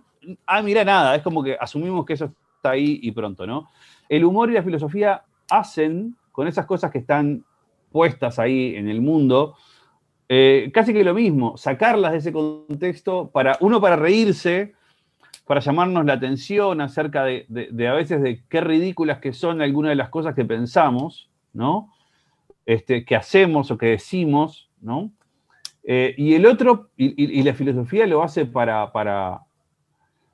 ah, 0.46 0.62
mira, 0.62 0.84
nada, 0.84 1.14
es 1.16 1.22
como 1.22 1.42
que 1.42 1.56
asumimos 1.60 2.04
que 2.04 2.14
eso 2.14 2.32
está 2.56 2.70
ahí 2.70 3.00
y 3.02 3.12
pronto, 3.12 3.46
¿no? 3.46 3.68
El 4.08 4.24
humor 4.24 4.50
y 4.50 4.54
la 4.54 4.62
filosofía 4.62 5.22
hacen 5.50 6.16
con 6.32 6.46
esas 6.46 6.66
cosas 6.66 6.90
que 6.90 6.98
están 6.98 7.44
puestas 7.90 8.38
ahí 8.38 8.76
en 8.76 8.88
el 8.88 9.00
mundo, 9.00 9.56
eh, 10.28 10.70
casi 10.72 10.92
que 10.92 11.02
lo 11.02 11.14
mismo, 11.14 11.56
sacarlas 11.56 12.12
de 12.12 12.18
ese 12.18 12.32
contexto 12.32 13.30
para, 13.32 13.56
uno 13.60 13.80
para 13.80 13.96
reírse, 13.96 14.74
para 15.44 15.60
llamarnos 15.60 16.04
la 16.04 16.12
atención 16.12 16.80
acerca 16.80 17.24
de, 17.24 17.46
de- 17.48 17.88
a 17.88 17.94
veces 17.94 18.22
de 18.22 18.44
qué 18.48 18.60
ridículas 18.60 19.18
que 19.18 19.32
son 19.32 19.60
algunas 19.60 19.90
de 19.90 19.96
las 19.96 20.08
cosas 20.08 20.36
que 20.36 20.44
pensamos, 20.44 21.28
¿no? 21.52 21.92
Este, 22.64 23.04
que 23.04 23.16
hacemos 23.16 23.72
o 23.72 23.76
que 23.78 23.86
decimos, 23.86 24.70
¿no? 24.80 25.10
Eh, 25.82 26.14
y 26.16 26.34
el 26.34 26.46
otro, 26.46 26.90
y, 26.96 27.42
la 27.42 27.54
filosofía 27.54 28.06
lo 28.06 28.22
hace 28.22 28.46
para, 28.46 28.92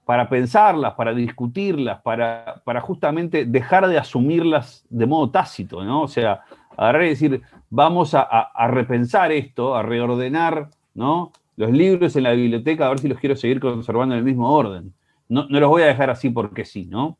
para 0.06 0.28
pensarlas, 0.28 0.94
para 0.94 1.12
discutirlas, 1.12 2.00
para, 2.00 2.62
para 2.64 2.80
justamente 2.80 3.44
dejar 3.44 3.88
de 3.88 3.98
asumirlas 3.98 4.86
de 4.88 5.04
modo 5.04 5.30
tácito, 5.30 5.82
¿no? 5.84 6.02
O 6.02 6.08
sea, 6.08 6.42
agarrar 6.76 7.06
y 7.06 7.08
decir, 7.08 7.42
vamos 7.70 8.14
a, 8.14 8.48
repensar 8.68 9.32
esto, 9.32 9.74
a 9.74 9.82
reordenar, 9.82 10.70
¿no? 10.94 11.32
Los 11.56 11.72
libros 11.72 12.14
en 12.14 12.22
la 12.22 12.32
biblioteca, 12.32 12.86
a 12.86 12.90
ver 12.90 13.00
si 13.00 13.08
los 13.08 13.18
quiero 13.18 13.34
seguir 13.34 13.58
conservando 13.58 14.14
en 14.14 14.20
el 14.20 14.24
mismo 14.24 14.48
orden. 14.48 14.94
No, 15.28 15.48
no 15.48 15.58
los 15.58 15.68
voy 15.68 15.82
a 15.82 15.86
dejar 15.86 16.08
así 16.08 16.30
porque 16.30 16.64
sí, 16.64 16.86
¿no? 16.86 17.18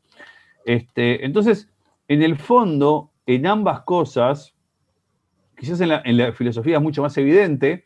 Este, 0.63 1.25
entonces, 1.25 1.69
en 2.07 2.23
el 2.23 2.37
fondo, 2.37 3.11
en 3.25 3.47
ambas 3.47 3.81
cosas, 3.81 4.55
quizás 5.59 5.81
en 5.81 5.89
la, 5.89 6.01
en 6.05 6.15
la 6.15 6.31
filosofía 6.31 6.77
es 6.77 6.81
mucho 6.81 7.01
más 7.01 7.17
evidente, 7.17 7.83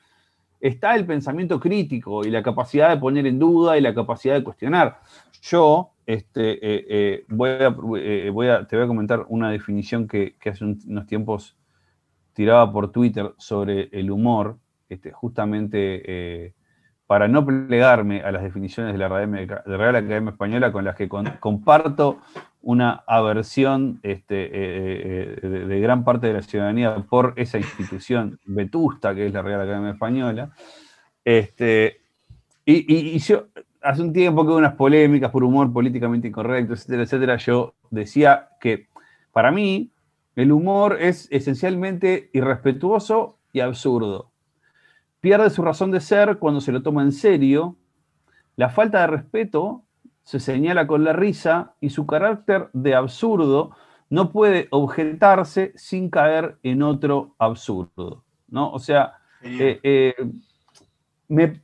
está 0.61 0.95
el 0.95 1.05
pensamiento 1.05 1.59
crítico 1.59 2.25
y 2.25 2.29
la 2.29 2.41
capacidad 2.43 2.89
de 2.89 2.97
poner 2.97 3.25
en 3.25 3.39
duda 3.39 3.77
y 3.77 3.81
la 3.81 3.93
capacidad 3.93 4.35
de 4.35 4.43
cuestionar. 4.43 4.99
Yo 5.41 5.89
este, 6.05 6.51
eh, 6.53 6.85
eh, 6.89 7.25
eh, 7.29 8.29
voy 8.31 8.47
a- 8.47 8.65
te 8.67 8.75
voy 8.75 8.85
a 8.85 8.87
comentar 8.87 9.25
una 9.29 9.49
definición 9.49 10.07
que, 10.07 10.35
hace 10.45 10.63
un- 10.63 10.79
unos 10.87 11.05
tiempos 11.07 11.57
tiraba 12.33 12.71
por 12.71 12.91
Twitter 12.91 13.33
sobre 13.37 13.89
el 13.91 14.11
humor, 14.11 14.57
este, 14.89 15.11
justamente 15.11 16.53
para 17.07 17.27
no 17.27 17.45
plegarme 17.45 18.21
a 18.21 18.31
las 18.31 18.41
definiciones 18.41 18.93
de 18.93 18.97
la 18.97 19.09
Real, 19.09 19.95
Academia- 19.95 20.31
Española 20.31 20.71
con 20.71 20.85
las 20.85 20.95
que 20.95 21.09
comparto 21.09 22.19
una 22.61 23.03
aversión 23.07 23.99
este, 24.03 24.45
eh, 24.45 25.39
eh, 25.43 25.47
de, 25.47 25.65
de 25.67 25.79
gran 25.79 26.03
parte 26.03 26.27
de 26.27 26.33
la 26.33 26.41
ciudadanía 26.41 26.95
por 27.09 27.33
esa 27.37 27.57
institución 27.57 28.39
vetusta 28.45 29.15
que 29.15 29.25
es 29.27 29.33
la 29.33 29.41
Real 29.41 29.61
Academia 29.61 29.91
Española. 29.91 30.51
Este, 31.25 32.01
y, 32.65 32.93
y- 32.93 33.15
y 33.15 33.19
yo, 33.19 33.47
hace 33.81 34.01
un 34.01 34.13
tiempo 34.13 34.43
que 34.43 34.49
hubo 34.49 34.57
unas 34.57 34.75
polémicas 34.75 35.31
por 35.31 35.43
humor 35.43 35.71
políticamente 35.73 36.27
incorrecto, 36.27 36.73
etcétera, 36.73 37.03
etcétera, 37.03 37.37
yo 37.37 37.73
decía 37.89 38.49
que 38.59 38.87
para 39.31 39.51
mí 39.51 39.91
el 40.35 40.51
humor 40.51 40.97
es 41.01 41.27
esencialmente 41.31 42.29
irrespetuoso 42.33 43.37
y 43.53 43.59
absurdo. 43.59 44.31
Pierde 45.19 45.49
su 45.49 45.61
razón 45.63 45.91
de 45.91 45.99
ser 45.99 46.37
cuando 46.37 46.61
se 46.61 46.71
lo 46.71 46.81
toma 46.81 47.01
en 47.03 47.11
serio. 47.11 47.75
La 48.55 48.69
falta 48.69 49.01
de 49.01 49.07
respeto 49.07 49.83
se 50.31 50.39
señala 50.39 50.87
con 50.87 51.03
la 51.03 51.11
risa 51.11 51.73
y 51.81 51.89
su 51.89 52.07
carácter 52.07 52.69
de 52.71 52.95
absurdo 52.95 53.71
no 54.09 54.31
puede 54.31 54.69
objetarse 54.71 55.73
sin 55.75 56.09
caer 56.09 56.57
en 56.63 56.83
otro 56.83 57.35
absurdo. 57.37 58.23
¿no? 58.47 58.71
O 58.71 58.79
sea, 58.79 59.15
eh, 59.43 59.81
eh, 59.83 60.15
me- 61.27 61.59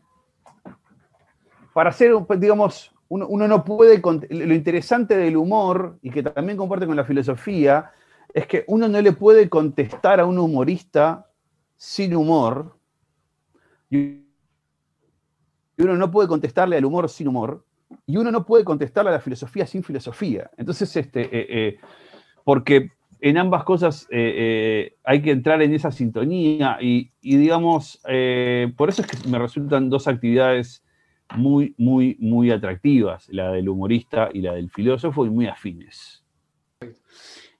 para 1.74 1.92
hacer, 1.92 2.14
un- 2.14 2.28
digamos, 2.38 2.94
uno, 3.08 3.26
uno 3.30 3.48
no 3.48 3.64
puede, 3.64 4.02
lo 4.32 4.54
interesante 4.54 5.16
del 5.16 5.38
humor 5.38 5.98
y 6.02 6.10
que 6.10 6.22
también 6.24 6.58
comparte 6.58 6.86
con 6.86 6.98
la 6.98 7.06
filosofía, 7.06 7.92
es 8.34 8.48
que 8.48 8.66
uno 8.68 8.90
no 8.90 9.00
le 9.00 9.14
puede 9.14 9.48
contestar 9.48 10.20
a 10.20 10.26
un 10.26 10.38
humorista 10.40 11.32
sin 11.78 12.14
humor, 12.14 12.76
y 13.90 14.26
uno 15.78 15.96
no 15.96 16.12
puede 16.12 16.28
contestarle 16.28 16.76
al 16.76 16.84
humor 16.84 17.08
sin 17.08 17.30
humor, 17.30 17.64
y 18.08 18.16
uno 18.16 18.32
no 18.32 18.46
puede 18.46 18.64
contestarle 18.64 19.10
a 19.10 19.14
la 19.14 19.20
filosofía 19.20 19.68
sin 19.68 19.84
filosofía. 19.84 20.50
Entonces, 20.58 20.96
este, 20.96 21.24
eh, 21.24 21.48
eh, 21.50 21.78
porque 22.46 22.92
en 23.20 23.38
ambas 23.38 23.66
cosas 23.66 24.08
eh, 24.10 24.96
hay 25.04 25.22
que 25.22 25.32
entrar 25.32 25.62
en 25.62 25.74
esa 25.74 25.92
sintonía 25.92 26.78
y, 26.80 27.12
y 27.22 27.36
digamos, 27.36 28.00
por 28.78 28.90
eso 28.90 29.02
es 29.02 29.08
que 29.08 29.28
me 29.28 29.38
resultan 29.38 29.90
dos 29.90 30.08
actividades 30.08 30.84
muy, 31.36 31.76
muy, 31.78 32.16
muy 32.22 32.52
atractivas, 32.52 33.28
la 33.30 33.52
del 33.52 33.68
humorista 33.68 34.30
y 34.32 34.42
la 34.42 34.54
del 34.54 34.70
filósofo, 34.70 35.26
y 35.26 35.30
muy 35.30 35.48
afines. 35.48 36.24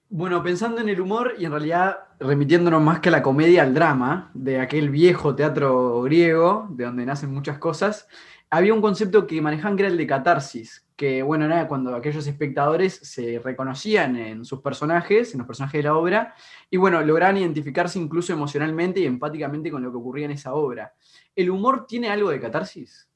Bueno, 0.08 0.42
pensando 0.42 0.80
en 0.80 0.88
el 0.88 1.02
humor 1.02 1.34
y 1.38 1.44
en 1.44 1.50
realidad 1.50 1.98
remitiéndonos 2.18 2.80
más 2.80 3.00
que 3.00 3.10
a 3.10 3.12
la 3.12 3.22
comedia, 3.22 3.62
al 3.62 3.74
drama, 3.74 4.30
de 4.32 4.58
aquel 4.58 4.88
viejo 4.88 5.34
teatro 5.34 6.00
griego, 6.00 6.66
de 6.70 6.84
donde 6.84 7.04
nacen 7.04 7.30
muchas 7.34 7.58
cosas, 7.58 8.08
había 8.50 8.74
un 8.74 8.80
concepto 8.80 9.26
que 9.26 9.40
manejaban 9.40 9.76
que 9.76 9.82
era 9.84 9.92
el 9.92 9.98
de 9.98 10.06
catarsis, 10.06 10.86
que, 10.96 11.22
bueno, 11.22 11.44
era 11.44 11.68
cuando 11.68 11.94
aquellos 11.94 12.26
espectadores 12.26 12.94
se 12.94 13.38
reconocían 13.38 14.16
en 14.16 14.44
sus 14.44 14.60
personajes, 14.60 15.32
en 15.32 15.38
los 15.38 15.46
personajes 15.46 15.78
de 15.78 15.82
la 15.84 15.96
obra, 15.96 16.34
y 16.70 16.76
bueno, 16.76 17.00
lograban 17.02 17.36
identificarse 17.36 17.98
incluso 17.98 18.32
emocionalmente 18.32 19.00
y 19.00 19.06
empáticamente 19.06 19.70
con 19.70 19.82
lo 19.82 19.90
que 19.90 19.98
ocurría 19.98 20.24
en 20.24 20.32
esa 20.32 20.54
obra. 20.54 20.94
¿El 21.36 21.50
humor 21.50 21.86
tiene 21.86 22.08
algo 22.08 22.30
de 22.30 22.40
catarsis? 22.40 23.08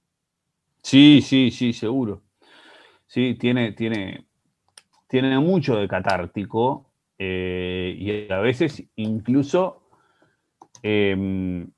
Sí, 0.83 1.23
sí, 1.23 1.51
sí, 1.51 1.73
seguro. 1.73 2.23
Sí, 3.07 3.35
tiene, 3.39 3.73
tiene, 3.73 4.27
tiene 5.09 5.39
mucho 5.39 5.77
de 5.77 5.89
catártico 5.89 6.93
eh, 7.19 7.95
y 7.99 8.33
a 8.33 8.39
veces 8.39 8.85
incluso, 8.97 9.89
em, 10.83 11.71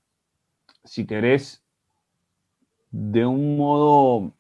si 0.85 1.07
querés, 1.07 1.64
de 2.97 3.27
un 3.27 3.57
modo 3.57 4.31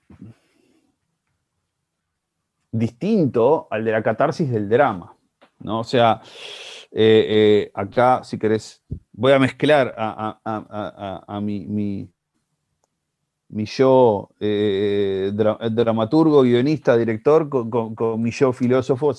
distinto 2.70 3.66
al 3.68 3.84
de 3.84 3.90
la 3.90 4.00
catarsis 4.00 4.48
del 4.48 4.68
drama. 4.68 5.12
¿no? 5.58 5.80
O 5.80 5.84
sea, 5.84 6.22
eh, 6.92 7.26
eh, 7.28 7.70
acá, 7.74 8.22
si 8.22 8.38
querés, 8.38 8.84
voy 9.12 9.32
a 9.32 9.40
mezclar 9.40 9.92
a, 9.96 11.40
mi, 11.42 11.66
mi, 13.48 13.64
yo 13.64 14.30
eh, 14.38 15.32
dramaturgo, 15.34 16.42
guionista, 16.42 16.96
director, 16.96 17.48
con, 17.48 18.22
mi 18.22 18.30
yo 18.30 18.52
filósofo. 18.52 19.12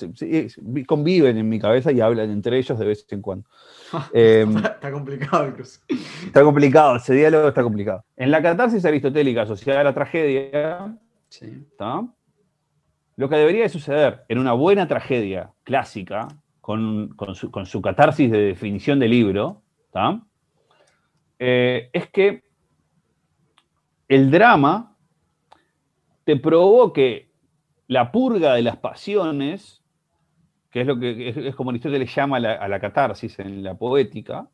conviven 0.87 1.37
en 1.37 1.49
mi 1.49 1.59
cabeza 1.59 1.91
y 1.91 1.99
hablan 1.99 2.31
entre 2.31 2.57
ellos 2.57 2.79
de 2.79 2.85
vez 2.85 3.05
en 3.09 3.21
cuando. 3.21 3.49
Em, 4.13 4.57
está 4.57 4.91
complicado 4.91 5.47
incluso. 5.47 5.79
Está 6.25 6.43
complicado, 6.43 6.95
ese 6.95 7.13
diálogo 7.13 7.47
está 7.47 7.63
complicado. 7.63 8.03
En 8.15 8.31
la 8.31 8.41
catarsis 8.41 8.83
aristotélica 8.85 9.43
asociada 9.43 9.81
a 9.81 9.83
la 9.83 9.93
tragedia. 9.93 10.97
Lo 13.17 13.29
que 13.29 13.35
debería 13.35 13.63
de 13.63 13.69
suceder 13.69 14.25
en 14.27 14.39
una 14.39 14.53
buena 14.53 14.87
tragedia 14.87 15.51
clásica, 15.63 16.27
con, 16.61 17.15
su, 17.35 17.81
catarsis 17.81 18.31
de 18.31 18.39
definición 18.39 18.99
de 18.99 19.07
libro, 19.07 19.61
eh, 21.37 21.89
es 21.93 22.09
que 22.09 22.43
el 24.07 24.31
drama 24.31 24.97
te 26.23 26.37
provoque 26.37 27.31
la 27.87 28.11
purga 28.11 28.55
de 28.55 28.63
las 28.63 28.77
pasiones, 28.77 29.83
que 30.75 30.81
es 30.81 30.87
lo 30.87 30.99
que 30.99 31.29
es, 31.29 31.55
como 31.55 31.69
Aristóteles 31.69 32.13
llama 32.13 32.35
a 32.35 32.67
la 32.67 32.79
catarsis 32.81 33.39
en 33.39 33.63
la 33.63 33.75
poética, 33.75 34.45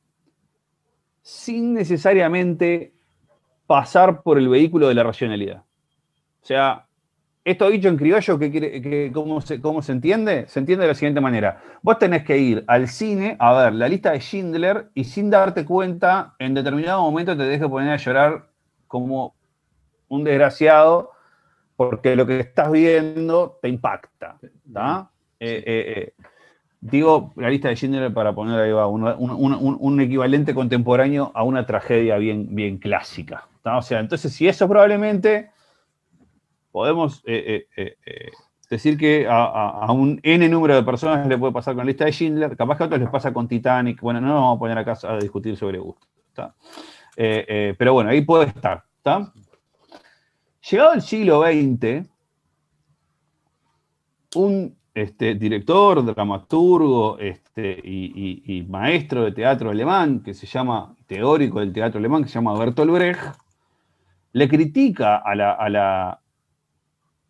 sin 1.24 1.74
necesariamente 1.74 2.94
pasar 3.66 4.22
por 4.22 4.38
el 4.38 4.48
vehículo 4.48 4.88
de 4.88 4.94
la 4.94 5.02
racionalidad. 5.02 5.64
O 5.64 6.46
sea, 6.46 6.86
esto 7.44 7.68
dicho 7.72 7.88
en 7.88 7.98
criollo, 7.98 8.38
¿qué 8.38 8.52
quiere, 8.52 9.12
cómo, 9.12 9.42
se, 9.42 9.60
¿cómo 9.60 9.82
se 9.82 9.94
entiende? 9.94 10.46
Se 10.48 10.60
entiende 10.60 10.84
de 10.84 10.90
la 10.90 10.94
siguiente 10.94 11.22
manera. 11.22 11.60
Vos 11.82 11.98
tenés 11.98 12.24
que 12.24 12.38
ir 12.38 12.64
al 12.68 12.88
cine 12.88 13.36
a 13.40 13.54
ver 13.54 13.74
la 13.74 13.88
lista 13.88 14.12
de 14.12 14.20
Schindler 14.20 14.92
y 14.94 15.06
sin 15.06 15.32
darte 15.32 15.66
cuenta, 15.66 16.36
en 16.38 16.54
determinado 16.54 17.02
momento 17.02 17.36
te 17.36 17.46
dejes 17.46 17.68
poner 17.68 17.94
a 17.94 17.98
llorar 17.98 18.48
como 18.86 19.34
un 20.08 20.24
desgraciado 20.24 21.14
porque 21.76 22.16
lo 22.16 22.28
que 22.28 22.42
estás 22.42 22.72
viendo 22.72 23.58
te 23.60 23.70
impacta. 23.70 24.38
Eh, 25.44 25.64
eh, 25.66 25.94
eh, 25.98 26.14
digo, 26.82 27.34
la 27.36 27.50
lista 27.50 27.70
de 27.70 27.76
Schindler 27.76 28.14
para 28.14 28.32
poner 28.36 28.60
ahí 28.60 28.72
va, 28.72 28.86
un, 28.86 30.00
equivalente 30.00 30.54
contemporáneo 30.54 31.32
a 31.34 31.42
una 31.42 31.66
tragedia 31.66 32.18
bien, 32.18 32.54
bien 32.54 32.78
clásica. 32.78 33.48
O 33.64 33.82
sea, 33.82 34.00
entonces 34.00 34.32
si 34.34 34.48
eso 34.48 34.68
probablemente 34.68 35.50
podemos 36.72 37.24
decir 38.70 38.98
que 39.00 39.26
a, 39.28 39.92
un 39.92 40.20
N 40.22 40.48
número 40.48 40.76
de 40.76 40.84
personas 40.84 41.26
le 41.28 41.40
puede 41.40 41.54
pasar 41.54 41.74
con 41.74 41.86
la 41.86 41.90
lista 41.90 42.06
de 42.06 42.12
Schindler, 42.12 42.56
capaz 42.56 42.78
que 42.78 42.84
a 42.84 42.86
otros 42.86 43.02
les 43.02 43.10
pasa 43.10 43.34
con 43.34 43.48
Titanic, 43.48 44.00
bueno, 44.00 44.22
no 44.22 44.28
nos 44.28 44.36
vamos 44.36 44.56
a 44.58 44.60
poner 44.60 44.78
acá 44.78 44.96
a 45.04 45.18
discutir 45.18 45.58
sobre 45.58 45.80
gusto. 45.80 46.08
pero 47.16 47.94
bueno, 47.94 48.12
ahí 48.12 48.22
puede 48.22 48.46
estar. 48.46 48.84
Llegado 50.70 50.94
el 50.94 51.02
siglo 51.02 51.42
XX, 51.42 52.08
un 54.36 54.81
este, 54.94 55.36
director, 55.36 56.04
dramaturgo 56.04 57.18
este, 57.18 57.80
y, 57.84 58.66
maestro 58.70 59.24
de 59.24 59.32
teatro 59.32 59.70
alemán, 59.70 60.22
que 60.22 60.34
se 60.34 60.46
llama, 60.46 60.96
teórico 61.08 61.60
del 61.60 61.74
teatro 61.74 62.00
alemán, 62.00 62.24
que 62.24 62.30
se 62.30 62.36
llama 62.36 62.58
Bertolt 62.58 62.92
Brecht, 62.92 63.22
le 64.34 64.48
critica 64.48 65.18
a 65.18 65.36
la, 65.36 66.20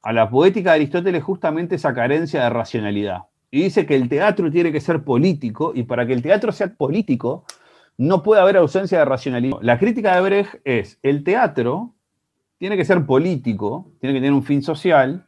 a 0.01 0.13
la 0.13 0.29
poética 0.29 0.71
de 0.71 0.75
Aristóteles 0.77 1.23
justamente 1.23 1.75
esa 1.75 1.93
carencia 1.93 2.43
de 2.43 2.49
racionalidad. 2.49 3.23
Y 3.51 3.63
dice 3.63 3.85
que 3.85 3.95
el 3.95 4.07
teatro 4.07 4.49
tiene 4.49 4.71
que 4.71 4.81
ser 4.81 5.03
político, 5.03 5.73
y 5.75 5.83
para 5.83 6.05
que 6.07 6.13
el 6.13 6.21
teatro 6.21 6.51
sea 6.51 6.73
político, 6.73 7.45
no 7.97 8.23
puede 8.23 8.41
haber 8.41 8.57
ausencia 8.57 8.99
de 8.99 9.05
racionalidad. 9.05 9.57
La 9.61 9.77
crítica 9.77 10.15
de 10.15 10.21
Brecht 10.21 10.55
es, 10.63 10.97
el 11.03 11.23
teatro 11.23 11.93
tiene 12.57 12.77
que 12.77 12.85
ser 12.85 13.05
político, 13.05 13.91
tiene 13.99 14.13
que 14.13 14.19
tener 14.19 14.33
un 14.33 14.43
fin 14.43 14.63
social, 14.63 15.25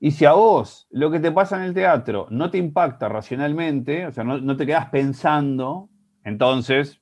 y 0.00 0.12
si 0.12 0.24
a 0.24 0.32
vos 0.32 0.86
lo 0.90 1.10
que 1.10 1.18
te 1.18 1.32
pasa 1.32 1.56
en 1.56 1.62
el 1.62 1.74
teatro 1.74 2.26
no 2.30 2.50
te 2.50 2.58
impacta 2.58 3.08
racionalmente, 3.08 4.06
o 4.06 4.12
sea, 4.12 4.22
no, 4.24 4.56
te 4.56 4.66
quedas 4.66 4.88
pensando, 4.90 5.88
entonces 6.22 7.00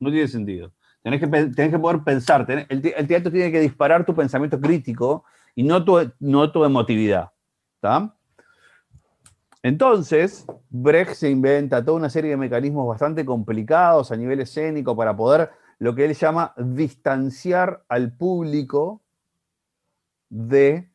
no 0.00 0.10
tiene 0.10 0.26
sentido. 0.26 0.72
Tenés 1.02 1.20
que, 1.20 1.70
que 1.70 1.78
poder 1.78 2.02
pensar, 2.02 2.44
el, 2.68 3.06
teatro 3.06 3.30
tiene 3.30 3.52
que 3.52 3.60
disparar 3.60 4.04
tu 4.04 4.14
pensamiento 4.14 4.60
crítico 4.60 5.24
y 5.54 5.62
no 5.62 5.84
tu, 5.84 6.12
no 6.18 6.50
tu 6.50 6.64
emotividad. 6.64 7.30
Entonces, 9.62 10.44
Brecht 10.70 11.14
se 11.14 11.30
inventa 11.30 11.84
toda 11.84 11.98
una 11.98 12.10
serie 12.10 12.30
de 12.30 12.36
mecanismos 12.36 12.86
bastante 12.88 13.24
complicados 13.24 14.10
a 14.10 14.16
nivel 14.16 14.40
escénico 14.40 14.96
para 14.96 15.16
poder, 15.16 15.50
lo 15.78 15.94
que 15.94 16.04
él 16.04 16.14
llama, 16.14 16.52
distanciar 16.56 17.84
al 17.88 18.12
público 18.12 19.02
de 20.28 20.90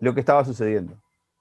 lo 0.00 0.14
que 0.14 0.20
estaba 0.20 0.44
sucediendo. 0.44 0.96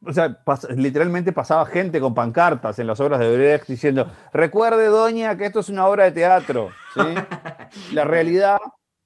O 0.05 0.13
sea, 0.13 0.41
literalmente 0.77 1.33
pasaba 1.33 1.65
gente 1.65 1.99
con 1.99 2.13
pancartas 2.13 2.79
en 2.79 2.87
las 2.87 2.99
obras 3.01 3.19
de 3.19 3.35
Brecht 3.35 3.67
diciendo, 3.67 4.09
recuerde, 4.31 4.85
doña, 4.85 5.37
que 5.37 5.45
esto 5.45 5.59
es 5.59 5.67
una 5.67 5.87
obra 5.87 6.05
de 6.05 6.11
teatro. 6.11 6.69
La 7.93 8.05
realidad 8.05 8.59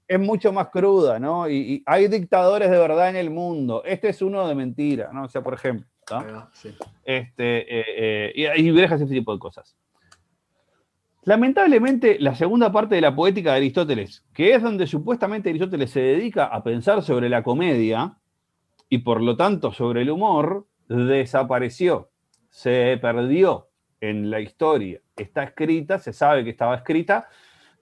es 0.08 0.20
mucho 0.20 0.54
más 0.54 0.70
cruda, 0.70 1.20
¿no? 1.20 1.50
Y, 1.50 1.82
hay 1.88 2.08
dictadores 2.08 2.70
de 2.70 2.78
verdad 2.78 3.10
en 3.10 3.16
el 3.16 3.32
mundo. 3.32 3.82
Este 3.86 4.10
es 4.10 4.22
uno 4.22 4.48
de 4.48 4.54
mentira, 4.54 5.10
¿no? 5.12 5.24
O 5.24 5.30
sea, 5.30 5.42
por 5.42 5.56
ejemplo. 5.56 5.88
Este, 7.04 7.80
eh, 7.80 8.34
eh, 8.36 8.54
y, 8.58 8.70
y 8.70 8.80
ese 8.84 9.06
tipo 9.08 9.34
de 9.34 9.40
cosas. 9.40 9.76
Lamentablemente, 11.24 12.18
la 12.20 12.36
segunda 12.36 12.72
parte 12.72 12.96
de 12.96 13.02
la 13.02 13.16
poética 13.16 13.52
de 13.52 13.58
Aristóteles, 13.58 14.26
que 14.34 14.54
es 14.54 14.62
donde 14.62 14.86
supuestamente 14.86 15.50
Aristóteles 15.50 15.90
se 15.90 16.02
dedica 16.02 16.46
a 16.46 16.62
pensar 16.62 17.02
sobre 17.02 17.30
la 17.30 17.42
comedia 17.42 18.18
y 18.94 19.00
por 19.00 19.24
lo 19.24 19.36
tanto 19.36 19.72
sobre 19.72 20.04
el 20.04 20.12
humor, 20.12 20.68
desapareció, 20.88 22.12
se 22.50 23.00
perdió 23.02 23.70
en 24.00 24.30
la 24.30 24.40
historia. 24.40 25.00
Está 25.16 25.46
escrita, 25.46 25.98
se 25.98 26.14
sabe 26.14 26.44
que 26.44 26.52
estaba 26.52 26.76
escrita, 26.76 27.28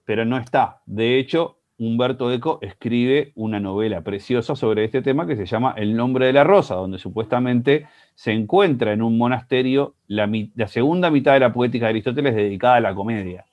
pero 0.06 0.24
no 0.24 0.38
está. 0.38 0.80
De 0.86 1.18
hecho, 1.18 1.58
Humberto 1.76 2.32
Eco 2.32 2.60
escribe 2.62 3.32
una 3.34 3.60
novela 3.60 4.00
preciosa 4.00 4.56
sobre 4.56 4.84
este 4.84 5.02
tema 5.02 5.26
que 5.26 5.36
se 5.36 5.44
llama 5.44 5.74
El 5.76 5.94
nombre 5.94 6.24
de 6.24 6.32
la 6.32 6.44
rosa, 6.44 6.76
donde 6.76 6.96
supuestamente 6.96 7.88
se 8.14 8.32
encuentra 8.32 8.94
en 8.94 9.02
un 9.02 9.18
monasterio 9.18 9.96
la, 10.06 10.26
segunda 10.66 11.10
mitad 11.10 11.34
de 11.34 11.40
la 11.40 11.52
poética 11.52 11.84
de 11.84 11.90
Aristóteles 11.90 12.34
dedicada 12.34 12.76
a 12.76 12.80
la 12.80 12.94
comedia. 12.94 13.44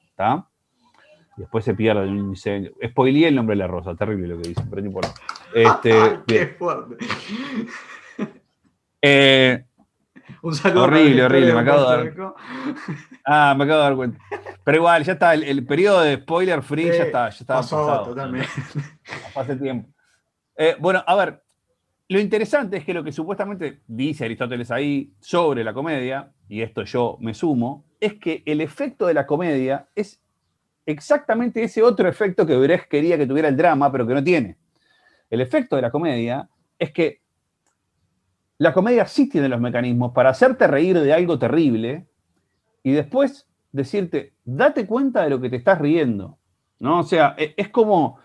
Después 1.40 1.64
se 1.64 1.74
pierde 1.74 2.04
en 2.04 2.20
un 2.20 2.30
incendio. 2.32 2.74
Spoileé 2.86 3.30
el 3.30 3.36
nombre 3.36 3.56
de 3.56 3.60
la 3.60 3.68
rosa, 3.68 3.96
terrible 3.96 4.28
lo 4.28 4.42
que 4.42 4.50
dice, 4.50 4.62
pero 4.70 4.82
no 4.82 4.88
importa. 4.90 5.14
Este, 5.56 5.94
¡Qué 6.28 6.48
fuerte! 6.48 6.98
Eh, 9.02 9.64
un 10.42 10.54
saludo. 10.54 10.84
Horrible, 10.84 11.24
horrible, 11.24 11.54
me 11.54 11.60
acabo 11.62 11.90
de 11.90 11.98
dar. 11.98 12.14
Ah, 13.26 13.56
me 13.58 13.64
acabo 13.64 13.80
de 13.80 13.86
dar 13.86 13.96
cuenta. 13.96 14.20
Pero 14.66 14.78
igual, 14.78 15.06
ya 15.06 15.14
está, 15.14 15.34
el, 15.36 15.66
periodo 15.66 16.02
de 16.02 16.18
spoiler 16.18 16.62
free 16.62 16.88
ya 16.88 17.04
está. 17.04 17.30
Ya 17.30 17.38
está 17.38 17.54
pasó 17.56 17.78
pasado, 17.78 18.06
totalmente. 18.08 18.50
Hace 19.34 19.56
tiempo. 19.56 19.88
Eh, 20.58 20.76
bueno, 20.78 21.02
a 21.08 21.16
ver, 21.16 21.42
lo 22.10 22.20
interesante 22.20 22.76
es 22.76 22.84
que 22.84 22.94
lo 22.94 23.02
que 23.02 23.14
supuestamente 23.14 23.80
dice 23.88 24.26
Aristóteles 24.26 24.70
ahí 24.70 25.14
sobre 25.22 25.64
la 25.64 25.74
comedia, 25.74 26.34
y 26.50 26.62
esto 26.62 26.84
yo 26.84 27.18
me 27.22 27.34
sumo, 27.34 27.86
es 28.02 28.16
que 28.16 28.44
el 28.46 28.60
efecto 28.60 29.08
de 29.08 29.14
la 29.14 29.26
comedia 29.26 29.88
es 29.96 30.22
exactamente 30.92 31.64
ese 31.64 31.84
otro 31.84 32.08
efecto 32.08 32.46
que 32.46 32.58
Brecht 32.58 32.88
quería 32.88 33.18
que 33.18 33.28
tuviera 33.28 33.48
el 33.48 33.58
drama, 33.58 33.92
pero 33.92 34.08
que 34.08 34.14
no 34.14 34.24
tiene. 34.24 34.58
El 35.30 35.42
efecto 35.42 35.76
de 35.76 35.84
la 35.84 35.92
comedia 35.92 36.50
es 36.78 36.92
que 36.92 37.22
la 38.58 38.74
comedia 38.74 39.06
sí 39.06 39.30
tiene 39.30 39.48
los 39.48 39.62
mecanismos 39.62 40.12
para 40.14 40.32
hacerte 40.32 40.68
reír 40.68 41.00
de 41.00 41.14
algo 41.14 41.38
terrible 41.38 42.08
y 42.84 42.92
después 42.92 43.48
decirte, 43.72 44.34
date 44.44 44.86
cuenta 44.86 45.24
de 45.24 45.30
lo 45.30 45.40
que 45.40 45.50
te 45.50 45.58
estás 45.58 45.80
riendo. 45.80 46.40
¿no? 46.80 47.00
O 47.00 47.04
sea, 47.04 47.36
e, 47.38 47.54
es 47.56 47.70
como, 47.70 48.20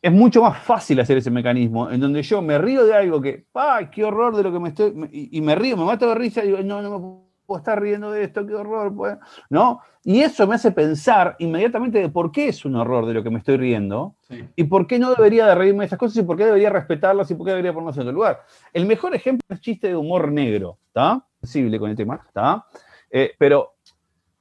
es 0.00 0.12
mucho 0.12 0.42
más 0.42 0.62
fácil 0.62 1.00
hacer 1.00 1.18
ese 1.18 1.30
mecanismo, 1.30 1.90
en 1.90 2.00
donde 2.00 2.22
yo 2.22 2.40
me 2.40 2.58
río 2.58 2.86
de 2.86 2.94
algo 2.94 3.20
que, 3.20 3.46
¡ay, 3.54 3.88
qué 3.90 4.04
horror 4.04 4.36
de 4.36 4.42
lo 4.44 4.52
que 4.52 4.60
me 4.60 4.68
estoy! 4.68 5.08
y 5.10 5.40
me 5.40 5.54
río, 5.54 5.76
me 5.76 5.84
mato 5.84 6.08
de 6.08 6.14
risa 6.14 6.44
y 6.44 6.48
digo, 6.48 6.62
no, 6.62 6.80
no 6.80 6.98
me 6.98 7.27
puedo 7.48 7.60
estar 7.60 7.80
riendo 7.80 8.12
de 8.12 8.24
esto, 8.24 8.46
qué 8.46 8.54
horror, 8.54 8.94
pues", 8.94 9.16
¿no? 9.48 9.80
Y 10.04 10.20
eso 10.20 10.46
me 10.46 10.56
hace 10.56 10.70
pensar 10.70 11.34
inmediatamente 11.38 11.98
de 11.98 12.10
por 12.10 12.30
qué 12.30 12.48
es 12.48 12.66
un 12.66 12.76
horror 12.76 13.06
de 13.06 13.14
lo 13.14 13.22
que 13.22 13.30
me 13.30 13.38
estoy 13.38 13.56
riendo, 13.56 14.16
y 14.54 14.64
por 14.64 14.86
qué 14.86 14.98
no 14.98 15.14
debería 15.14 15.46
de 15.46 15.54
reírme 15.54 15.80
de 15.80 15.86
esas 15.86 15.98
cosas, 15.98 16.18
y 16.18 16.22
por 16.22 16.36
qué 16.36 16.44
debería 16.44 16.68
respetarlas, 16.68 17.30
y 17.30 17.34
por 17.34 17.46
qué 17.46 17.52
debería 17.52 17.72
ponerlas 17.72 17.96
en 17.96 18.02
otro 18.02 18.12
lugar. 18.12 18.42
El 18.74 18.84
mejor 18.84 19.14
ejemplo 19.14 19.42
es 19.48 19.60
chiste 19.62 19.88
de 19.88 19.96
humor 19.96 20.30
negro, 20.30 20.78
¿está? 20.88 21.24
Sensible 21.40 21.78
con 21.78 21.88
el 21.88 21.96
tema, 21.96 22.20
¿está? 22.26 22.66
Eh, 23.10 23.32
pero 23.38 23.76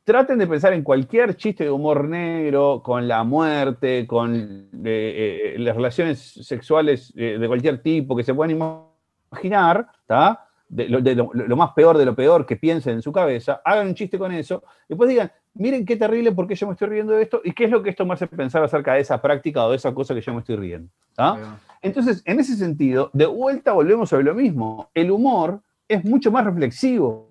traten 0.04 0.38
de 0.38 0.48
pensar 0.48 0.74
en 0.74 0.84
cualquier 0.84 1.38
chiste 1.38 1.64
de 1.64 1.72
humor 1.72 2.10
negro, 2.10 2.82
con 2.84 3.08
la 3.08 3.24
muerte, 3.24 4.06
con 4.06 4.36
eh, 4.36 5.54
eh, 5.54 5.56
las 5.60 5.76
relaciones 5.78 6.20
sexuales 6.20 7.14
eh, 7.16 7.38
de 7.40 7.48
cualquier 7.48 7.82
tipo 7.82 8.18
que 8.18 8.24
se 8.24 8.34
puedan 8.34 8.52
imaginar, 8.52 9.88
¿está? 10.02 10.47
De, 10.70 10.90
lo, 10.90 11.00
de 11.02 11.16
lo- 11.16 11.32
lo 11.34 11.56
más 11.56 11.72
peor 11.72 11.98
de 11.98 12.06
lo 12.06 12.14
peor 12.14 12.46
que 12.46 12.58
piensen 12.58 12.96
en 12.96 13.02
su 13.02 13.12
cabeza, 13.14 13.62
hagan 13.64 13.88
un 13.88 13.96
chiste 13.96 14.20
con 14.20 14.32
eso, 14.34 14.64
y 14.84 14.90
después 14.90 15.10
digan, 15.10 15.32
miren 15.54 15.86
qué 15.86 15.96
terrible, 15.96 16.34
por 16.34 16.46
qué 16.46 16.56
yo 16.56 16.68
me 16.68 16.74
estoy 16.74 16.90
riendo 16.90 17.14
de 17.14 17.24
esto, 17.24 17.40
y 17.44 17.54
qué 17.54 17.64
es 17.66 17.72
lo 17.72 17.82
que 17.82 17.90
esto 17.90 18.06
me 18.06 18.14
hace 18.16 18.28
pensar 18.28 18.62
acerca 18.64 18.94
de 18.96 19.00
esa 19.00 19.22
práctica 19.22 19.66
o 19.66 19.70
de 19.70 19.78
esa 19.78 19.94
cosa 19.94 20.14
que 20.14 20.20
yo 20.22 20.34
me 20.34 20.40
estoy 20.40 20.58
riendo. 20.58 20.90
¿está? 21.10 21.38
Entonces, 21.82 22.22
en 22.26 22.40
ese 22.42 22.56
sentido, 22.58 23.10
de 23.14 23.26
vuelta 23.28 23.72
volvemos 23.72 24.10
sobre 24.10 24.24
lo 24.26 24.36
mismo. 24.36 24.90
El 24.94 25.10
humor 25.12 25.62
es 25.88 26.04
mucho 26.04 26.32
más 26.32 26.44
reflexivo 26.44 27.30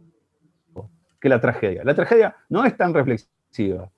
que 1.20 1.28
la 1.28 1.40
tragedia. 1.40 1.82
La 1.84 1.94
tragedia 1.94 2.34
no 2.48 2.64
es 2.64 2.76
tan 2.76 2.94
reflexiva. 2.94 3.90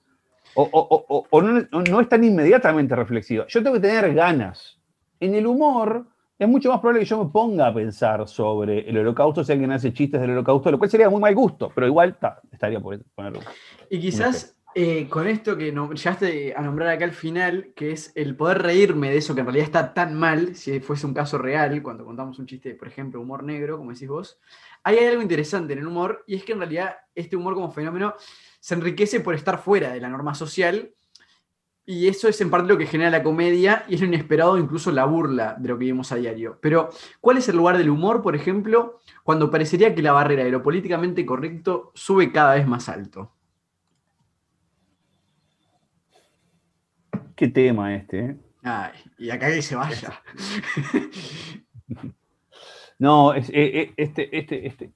O, 0.55 0.63
o- 0.63 1.05
o- 1.09 1.27
o- 1.31 1.43
no- 1.43 1.67
no 1.71 2.01
es 2.01 2.09
tan 2.09 2.25
inmediatamente 2.25 2.97
reflexiva. 2.97 3.45
Yo 3.49 3.63
tengo 3.63 3.75
que 3.75 3.81
tener 3.83 4.13
ganas. 4.15 4.81
En 5.21 5.35
el 5.35 5.47
humor 5.47 6.07
es 6.39 6.49
mucho 6.49 6.71
más 6.71 6.81
probable 6.81 7.01
que 7.01 7.07
yo 7.07 7.25
me 7.25 7.31
ponga 7.31 7.67
a 7.67 7.75
pensar 7.75 8.27
sobre 8.29 8.89
el 8.89 8.99
holocausto 8.99 9.43
si 9.43 9.53
alguien 9.53 9.73
hace 9.73 9.93
chistes 9.93 10.21
del 10.21 10.31
holocausto, 10.31 10.71
lo 10.71 10.79
cual 10.79 10.91
sería 10.91 11.11
muy 11.11 11.21
mal 11.21 11.35
gusto, 11.35 11.71
pero 11.75 11.87
igual 11.87 12.17
ta, 12.19 12.41
estaría 12.53 12.81
por 12.81 13.03
ponerlo. 13.15 13.41
Y 13.91 13.99
quizás 14.01 14.57
eh, 14.75 15.09
con 15.09 15.27
esto 15.27 15.57
que 15.57 15.73
no, 15.73 15.93
llegaste 15.93 16.55
a 16.55 16.63
nombrar 16.63 16.91
acá 16.91 17.05
al 17.05 17.13
final, 17.13 17.73
que 17.75 17.91
es 17.91 18.13
el 18.15 18.37
poder 18.37 18.63
reírme 18.63 19.11
de 19.11 19.17
eso 19.17 19.35
que 19.35 19.41
en 19.41 19.47
realidad 19.47 19.67
está 19.67 19.95
tan 19.95 20.15
mal, 20.15 20.55
si 20.55 20.79
fuese 20.79 21.07
un 21.07 21.15
caso 21.15 21.39
real, 21.39 21.83
cuando 21.83 22.05
contamos 22.05 22.39
un 22.39 22.47
chiste, 22.47 22.75
por 22.75 22.87
ejemplo, 22.87 23.21
humor 23.21 23.43
negro, 23.43 23.77
como 23.77 23.93
decís 23.93 24.09
vos, 24.09 24.39
ahí 24.85 24.99
hay 24.99 25.07
algo 25.07 25.23
interesante 25.23 25.73
en 25.73 25.81
el 25.81 25.87
humor, 25.89 26.23
y 26.29 26.37
es 26.37 26.45
que 26.45 26.53
en 26.53 26.59
realidad 26.59 26.97
este 27.15 27.35
humor 27.35 27.55
como 27.55 27.73
fenómeno 27.73 28.15
se 28.61 28.75
enriquece 28.75 29.19
por 29.19 29.35
estar 29.35 29.59
fuera 29.59 29.93
de 29.93 30.01
la 30.01 30.09
norma 30.09 30.35
social, 30.35 30.93
y 31.91 32.07
eso 32.07 32.29
es 32.29 32.39
en 32.43 32.51
parte 32.51 32.69
lo 32.69 32.77
que 32.77 32.85
genera 32.87 33.09
la 33.09 33.23
comedia, 33.23 33.87
y 33.89 33.95
es 33.95 34.01
lo 34.03 34.07
inesperado, 34.07 34.59
incluso 34.59 34.93
la 34.93 35.07
burla 35.07 35.55
de 35.59 35.69
lo 35.71 35.77
que 35.79 35.85
vivimos 35.87 36.13
a 36.13 36.17
diario. 36.17 36.59
Pero, 36.61 36.91
¿cuál 37.23 37.39
es 37.39 37.49
el 37.49 37.57
lugar 37.57 37.79
del 37.79 37.89
humor, 37.89 38.21
por 38.21 38.37
ejemplo, 38.37 38.99
cuando 39.23 39.51
parecería 39.51 39.95
que 39.95 40.03
la 40.03 40.13
barrera 40.13 40.45
de 40.45 40.51
lo 40.51 40.63
políticamente 40.63 41.25
correcto 41.25 41.91
sube 41.95 42.31
cada 42.31 42.57
vez 42.57 42.67
más 42.67 42.91
alto? 42.91 43.33
Qué 47.35 47.49
tema 47.49 47.95
este, 47.95 48.19
¿eh? 48.19 48.37
Ay, 48.65 48.93
y 49.17 49.31
acá 49.31 49.47
que 49.49 49.63
se 49.63 49.75
vaya. 49.75 50.23
No, 52.99 53.33
es- 53.33 53.49
eh, 53.51 53.55
eh, 53.81 53.93
este, 53.97 54.37
este, 54.37 54.67
este, 54.67 54.93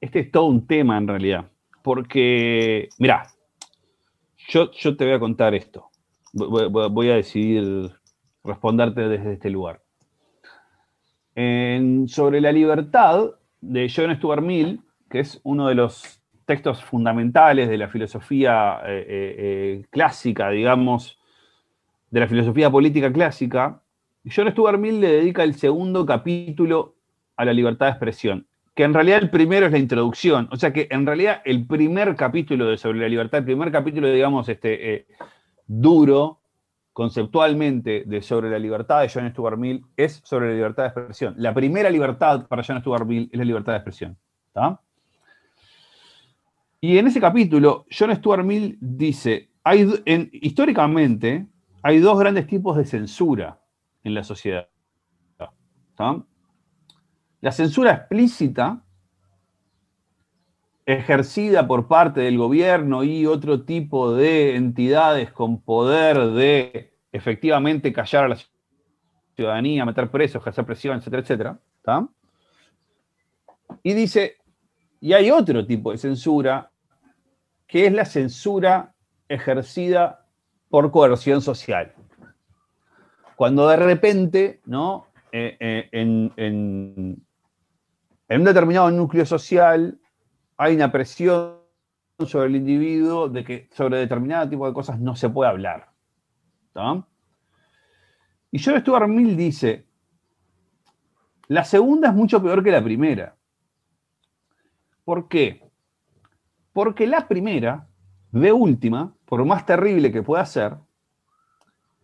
este 0.00 0.18
es 0.20 0.30
todo 0.32 0.46
un 0.46 0.66
tema 0.66 0.98
en 0.98 1.06
realidad. 1.06 1.48
Porque, 1.84 2.88
mirá, 2.98 3.28
yo, 4.48 4.72
yo 4.72 4.96
te 4.96 5.04
voy 5.04 5.14
a 5.14 5.20
contar 5.20 5.54
esto. 5.54 5.88
Voy, 6.36 7.10
a 7.10 7.14
decidir 7.14 7.92
responderte 8.42 9.08
desde 9.08 9.34
este 9.34 9.50
lugar. 9.50 9.80
Sobre 11.34 12.40
la 12.40 12.50
libertad 12.50 13.30
de 13.60 13.90
John 13.94 14.14
Stuart 14.16 14.42
Mill, 14.42 14.80
que 15.08 15.20
es 15.20 15.40
uno 15.44 15.68
de 15.68 15.76
los 15.76 16.20
textos 16.44 16.82
fundamentales 16.82 17.68
de 17.68 17.78
la 17.78 17.88
filosofía 17.88 18.80
eh, 18.84 19.06
eh, 19.08 19.34
eh, 19.38 19.86
clásica, 19.90 20.50
digamos, 20.50 21.18
de 22.10 22.20
la 22.20 22.26
filosofía 22.26 22.68
política 22.68 23.12
clásica, 23.12 23.80
John 24.24 24.50
Stuart 24.50 24.78
Mill 24.78 25.00
le 25.00 25.12
dedica 25.12 25.44
el 25.44 25.54
segundo 25.54 26.04
capítulo 26.04 26.96
a 27.36 27.44
la 27.44 27.52
libertad 27.52 27.86
de 27.86 27.92
expresión, 27.92 28.46
que 28.74 28.82
en 28.82 28.92
realidad 28.92 29.22
el 29.22 29.30
primero 29.30 29.66
es 29.66 29.72
la 29.72 29.78
introducción, 29.78 30.48
o 30.50 30.56
sea 30.56 30.72
que 30.72 30.88
en 30.90 31.06
realidad 31.06 31.42
el 31.44 31.64
primer 31.66 32.16
capítulo 32.16 32.66
de 32.66 32.76
sobre 32.76 32.98
la 32.98 33.08
libertad, 33.08 33.38
el 33.38 33.44
primer 33.44 33.70
capítulo, 33.70 34.08
digamos, 34.08 34.48
este, 34.48 35.06
duro, 35.66 36.40
conceptualmente, 36.92 38.04
de 38.06 38.22
sobre 38.22 38.50
la 38.50 38.58
libertad 38.58 39.00
de 39.00 39.10
John 39.12 39.28
Stuart 39.30 39.58
Mill, 39.58 39.84
es 39.96 40.20
sobre 40.24 40.48
la 40.48 40.54
libertad 40.54 40.84
de 40.84 40.88
expresión. 40.88 41.34
La 41.38 41.52
primera 41.52 41.90
libertad 41.90 42.46
para 42.46 42.62
John 42.62 42.80
Stuart 42.80 43.06
Mill 43.06 43.28
es 43.32 43.38
la 43.38 43.44
libertad 43.44 43.72
de 43.72 43.78
expresión. 43.78 44.16
Y 46.80 46.98
en 46.98 47.06
ese 47.06 47.20
capítulo, 47.20 47.86
John 47.90 48.14
Stuart 48.14 48.44
Mill 48.44 48.76
dice, 48.80 49.50
hay, 49.64 49.90
históricamente 50.32 51.46
hay 51.82 51.98
dos 51.98 52.18
grandes 52.18 52.46
tipos 52.46 52.76
de 52.76 52.84
censura 52.84 53.58
en 54.04 54.14
la 54.14 54.22
sociedad. 54.22 54.68
¿está? 55.90 56.22
La 57.40 57.52
censura 57.52 57.92
explícita, 57.92 58.83
ejercida 60.86 61.66
por 61.66 61.88
parte 61.88 62.20
del 62.20 62.36
gobierno 62.36 63.04
y 63.04 63.26
otro 63.26 63.64
tipo 63.64 64.14
de 64.14 64.56
entidades 64.56 65.32
con 65.32 65.60
poder 65.62 66.32
de 66.32 66.94
efectivamente 67.12 67.92
callar 67.92 68.24
a 68.24 68.28
la 68.28 68.38
ciudadanía, 69.34 69.84
meter 69.84 70.10
presos, 70.10 70.42
ejercer 70.42 70.66
presión, 70.66 70.98
etcétera, 70.98 71.22
etcétera. 71.22 71.58
¿está? 71.76 72.08
Y 73.82 73.94
dice, 73.94 74.36
y 75.00 75.12
hay 75.14 75.30
otro 75.30 75.66
tipo 75.66 75.90
de 75.92 75.98
censura, 75.98 76.70
que 77.66 77.86
es 77.86 77.92
la 77.92 78.04
censura 78.04 78.94
ejercida 79.28 80.26
por 80.68 80.90
coerción 80.90 81.40
social. 81.40 81.94
Cuando 83.36 83.68
de 83.68 83.76
repente, 83.76 84.60
¿no? 84.66 85.06
Eh, 85.32 85.56
eh, 85.58 85.88
en 85.92 86.30
un 88.28 88.44
determinado 88.44 88.90
núcleo 88.90 89.26
social 89.26 89.98
hay 90.56 90.74
una 90.74 90.90
presión 90.90 91.58
sobre 92.26 92.48
el 92.48 92.56
individuo 92.56 93.28
de 93.28 93.44
que 93.44 93.68
sobre 93.72 93.98
determinado 93.98 94.48
tipo 94.48 94.66
de 94.66 94.72
cosas 94.72 95.00
no 95.00 95.16
se 95.16 95.28
puede 95.28 95.50
hablar. 95.50 95.90
¿tá? 96.72 97.06
Y 98.50 98.62
John 98.62 98.80
Stuart 98.80 99.08
Mill 99.08 99.36
dice, 99.36 99.86
la 101.48 101.64
segunda 101.64 102.08
es 102.08 102.14
mucho 102.14 102.42
peor 102.42 102.62
que 102.62 102.70
la 102.70 102.82
primera. 102.82 103.36
¿Por 105.04 105.28
qué? 105.28 105.70
Porque 106.72 107.06
la 107.06 107.28
primera, 107.28 107.88
de 108.30 108.52
última, 108.52 109.14
por 109.24 109.44
más 109.44 109.66
terrible 109.66 110.10
que 110.10 110.22
pueda 110.22 110.44
ser, 110.46 110.76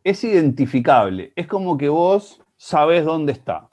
es 0.05 0.23
identificable. 0.25 1.33
Es 1.37 1.47
como 1.47 1.79
que 1.79 1.89
vos 1.89 2.43
sabés 2.57 3.05
dónde 3.05 3.33
está. 3.33 3.69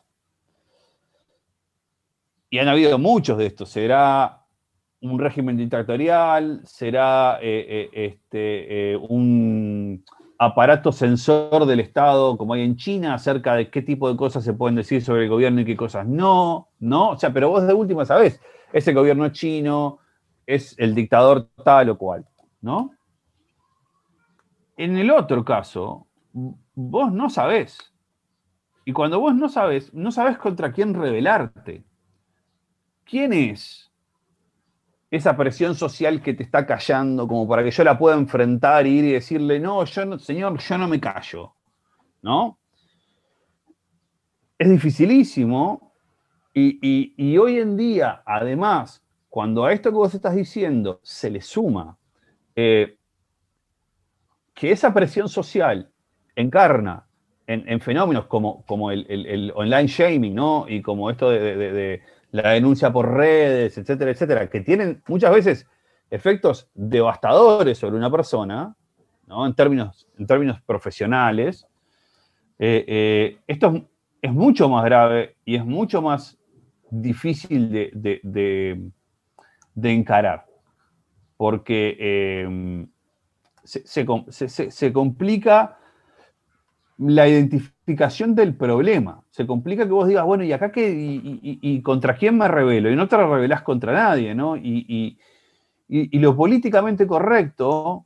Y 2.49 2.59
han 2.59 2.67
habido 2.67 2.97
muchos 2.97 3.37
de 3.37 3.47
estos. 3.47 3.69
Será 3.69 4.36
un 5.01 5.19
régimen 5.19 5.57
dictatorial, 5.57 6.61
será 6.65 7.39
eh, 7.41 7.65
eh, 7.69 7.89
este, 7.93 8.93
eh, 8.93 8.97
un 8.97 10.03
aparato 10.39 10.91
censor 10.91 11.65
del 11.65 11.79
Estado, 11.79 12.37
como 12.37 12.53
hay 12.53 12.61
en 12.61 12.75
China, 12.75 13.13
acerca 13.13 13.55
de 13.55 13.69
qué 13.69 13.81
tipo 13.81 14.09
de 14.09 14.17
cosas 14.17 14.43
se 14.43 14.53
pueden 14.53 14.75
decir 14.75 15.03
sobre 15.03 15.23
el 15.23 15.29
gobierno 15.29 15.61
y 15.61 15.65
qué 15.65 15.75
cosas 15.75 16.07
no, 16.07 16.69
¿no? 16.79 17.09
O 17.09 17.17
sea, 17.17 17.31
pero 17.31 17.49
vos 17.49 17.65
de 17.65 17.73
última 17.73 18.05
sabés, 18.05 18.39
es 18.73 18.87
el 18.87 18.95
gobierno 18.95 19.29
chino, 19.29 19.99
es 20.45 20.75
el 20.77 20.95
dictador 20.95 21.47
tal 21.63 21.89
o 21.89 21.97
cual, 21.97 22.25
¿no? 22.61 22.91
En 24.77 24.97
el 24.97 25.09
otro 25.11 25.43
caso, 25.43 26.07
vos 26.33 27.11
no 27.11 27.29
sabés. 27.29 27.93
Y 28.85 28.93
cuando 28.93 29.19
vos 29.19 29.35
no 29.35 29.49
sabés, 29.49 29.93
no 29.93 30.11
sabés 30.11 30.37
contra 30.37 30.71
quién 30.71 30.93
rebelarte. 30.93 31.83
¿Quién 33.03 33.33
es 33.33 33.86
esa 35.09 35.37
presión 35.37 35.75
social 35.75 36.21
que 36.21 36.33
te 36.33 36.43
está 36.43 36.65
callando 36.65 37.27
como 37.27 37.47
para 37.47 37.63
que 37.63 37.71
yo 37.71 37.83
la 37.83 37.97
pueda 37.97 38.15
enfrentar 38.17 38.85
y 38.85 38.99
ir 38.99 39.05
y 39.05 39.11
decirle, 39.13 39.59
no, 39.59 39.85
yo 39.85 40.05
no, 40.05 40.19
señor, 40.19 40.57
yo 40.59 40.77
no 40.77 40.87
me 40.87 40.99
callo? 40.99 41.53
¿No? 42.21 42.59
Es 44.57 44.69
dificilísimo. 44.69 45.93
Y, 46.53 47.37
hoy 47.37 47.59
en 47.59 47.77
día, 47.77 48.23
además, 48.25 49.03
cuando 49.29 49.63
a 49.63 49.73
esto 49.73 49.91
que 49.91 49.97
vos 49.97 50.15
estás 50.15 50.35
diciendo 50.35 50.99
se 51.03 51.29
le 51.29 51.39
suma 51.39 51.95
eh, 52.55 52.97
que 54.55 54.71
esa 54.71 54.91
presión 54.91 55.29
social 55.29 55.91
encarna 56.35 57.05
en, 57.45 57.69
en 57.69 57.79
fenómenos 57.79 58.25
como, 58.25 58.65
como 58.65 58.89
el, 58.89 59.53
online 59.55 59.87
shaming, 59.87 60.33
¿no? 60.33 60.65
Y 60.67 60.81
como 60.81 61.11
esto 61.11 61.29
de 61.29 62.01
la 62.31 62.51
denuncia 62.51 62.91
por 62.91 63.13
redes, 63.13 63.77
etcétera, 63.77 64.11
etcétera, 64.11 64.49
que 64.49 64.61
tienen 64.61 65.01
muchas 65.07 65.31
veces 65.33 65.67
efectos 66.09 66.69
devastadores 66.73 67.77
sobre 67.77 67.97
una 67.97 68.09
persona, 68.11 68.75
¿no? 69.27 69.45
En 69.45 69.53
términos, 69.53 70.07
en 70.17 70.25
términos 70.27 70.61
profesionales, 70.61 71.65
Eh, 72.59 72.83
eh, 72.87 73.37
esto 73.45 73.67
es, 74.19 74.33
mucho 74.33 74.67
más 74.67 74.83
grave 74.83 75.35
y 75.45 75.55
es 75.57 75.63
mucho 75.63 76.01
más 76.01 76.39
difícil 76.89 77.71
de, 77.71 77.91
de- 77.93 78.19
encarar, 79.91 80.45
porque 81.37 81.95
eh, 81.99 82.87
se- 83.63 83.85
se- 84.49 84.71
se 84.71 84.91
complica 84.91 85.77
la 86.97 87.27
identificación 87.27 88.35
del 88.35 88.55
problema. 88.55 89.23
Se 89.31 89.45
complica 89.45 89.85
que 89.85 89.91
vos 89.91 90.07
digas, 90.07 90.25
bueno, 90.25 90.43
¿y 90.43 90.51
acá 90.51 90.71
qué? 90.71 90.89
¿Y, 90.89 91.81
contra 91.81 92.15
quién 92.15 92.37
me 92.37 92.47
revelo? 92.47 92.91
Y 92.91 92.95
no 92.95 93.07
te 93.07 93.17
revelás 93.17 93.61
contra 93.61 93.93
nadie, 93.93 94.33
¿no? 94.33 94.57
Y, 94.57 94.85
y- 95.89 96.19
lo 96.19 96.35
políticamente 96.35 97.07
correcto 97.07 98.05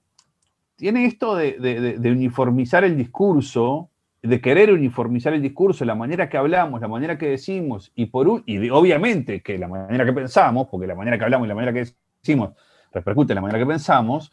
tiene 0.75 1.05
esto 1.05 1.35
de, 1.35 1.97
uniformizar 2.11 2.83
el 2.83 2.97
discurso, 2.97 3.89
de 4.21 4.41
querer 4.41 4.71
uniformizar 4.71 5.33
el 5.33 5.41
discurso, 5.41 5.85
la 5.85 5.95
manera 5.95 6.29
que 6.29 6.37
hablamos, 6.37 6.81
la 6.81 6.87
manera 6.87 7.17
que 7.17 7.27
decimos, 7.27 7.91
y 7.95 8.07
por 8.07 8.27
un- 8.27 8.43
y 8.45 8.69
obviamente 8.69 9.41
que 9.41 9.57
la 9.57 9.67
manera 9.67 10.05
que 10.05 10.13
pensamos, 10.13 10.67
porque 10.69 10.87
la 10.87 10.95
manera 10.95 11.17
que 11.17 11.23
hablamos 11.23 11.47
y 11.47 11.49
la 11.49 11.55
manera 11.55 11.73
que 11.73 11.91
decimos 12.21 12.51
repercute 12.91 13.33
en 13.33 13.35
la 13.35 13.41
manera 13.41 13.59
que 13.59 13.65
pensamos, 13.65 14.31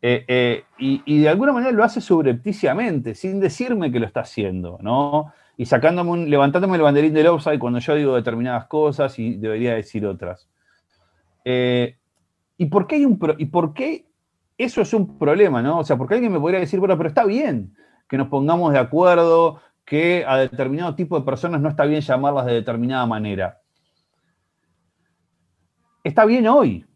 eh, 0.00 0.24
eh, 0.28 0.64
y, 0.78 1.20
de 1.20 1.28
alguna 1.28 1.52
manera 1.52 1.72
lo 1.72 1.82
hace 1.82 2.00
subrepticiamente, 2.00 3.14
sin 3.14 3.40
decirme 3.40 3.90
que 3.90 3.98
lo 3.98 4.06
está 4.06 4.20
haciendo, 4.20 4.78
¿no? 4.80 5.32
Y 5.56 5.66
sacándome 5.66 6.10
un- 6.10 6.30
levantándome 6.30 6.76
el 6.76 6.82
banderín 6.82 7.12
del 7.14 7.26
offside 7.26 7.58
cuando 7.58 7.80
yo 7.80 7.94
digo 7.96 8.14
determinadas 8.14 8.66
cosas 8.66 9.18
y 9.18 9.36
debería 9.36 9.74
decir 9.74 10.06
otras. 10.06 10.48
Eh, 11.44 11.96
¿Y 12.56 12.66
por 12.66 12.86
qué 12.86 12.96
hay 12.96 13.04
un 13.04 13.18
y 13.38 13.46
por 13.46 13.74
qué 13.74 14.06
eso 14.56 14.82
es 14.82 14.92
un 14.92 15.18
problema, 15.18 15.62
¿no? 15.62 15.78
O 15.78 15.84
sea, 15.84 15.96
porque 15.96 16.14
alguien 16.14 16.32
me 16.32 16.40
podría 16.40 16.60
decir, 16.60 16.78
bueno, 16.80 16.96
pero 16.96 17.08
está 17.08 17.24
bien 17.24 17.74
que 18.08 18.18
nos 18.18 18.28
pongamos 18.28 18.72
de 18.72 18.78
acuerdo 18.78 19.60
que 19.84 20.24
a 20.26 20.36
determinado 20.36 20.94
tipo 20.94 21.18
de 21.18 21.24
personas 21.24 21.60
no 21.60 21.68
está 21.68 21.84
bien 21.84 22.00
llamarlas 22.00 22.46
de 22.46 22.54
determinada 22.54 23.06
manera. 23.06 23.60
Está 26.04 26.24
bien 26.24 26.46
hoy. 26.46 26.87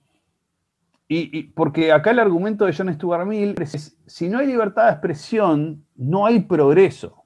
Y, 1.15 1.43
porque 1.43 1.93
acá 1.93 2.13
el 2.13 2.21
argumento 2.21 2.65
de 2.65 2.75
John 2.75 2.93
Stuart 2.95 3.27
Mill 3.27 3.55
es, 3.61 3.99
si 4.07 4.31
no 4.31 4.39
hay 4.39 4.47
libertad 4.47 4.87
de 4.87 4.93
expresión, 4.93 5.85
no 5.95 6.25
hay 6.25 6.41
progreso, 6.41 7.25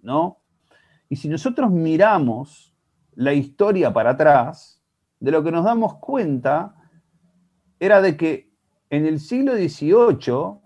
¿no? 0.00 0.38
Y 1.08 1.16
si 1.16 1.28
nosotros 1.28 1.72
miramos 1.72 2.72
la 3.16 3.32
historia 3.32 3.92
para 3.92 4.10
atrás, 4.10 4.80
de 5.18 5.32
lo 5.32 5.42
que 5.42 5.50
nos 5.50 5.64
damos 5.64 5.96
cuenta 5.96 6.76
era 7.80 8.00
de 8.00 8.16
que 8.16 8.52
en 8.90 9.06
el 9.06 9.18
siglo 9.18 9.56
XVIII 9.56 10.60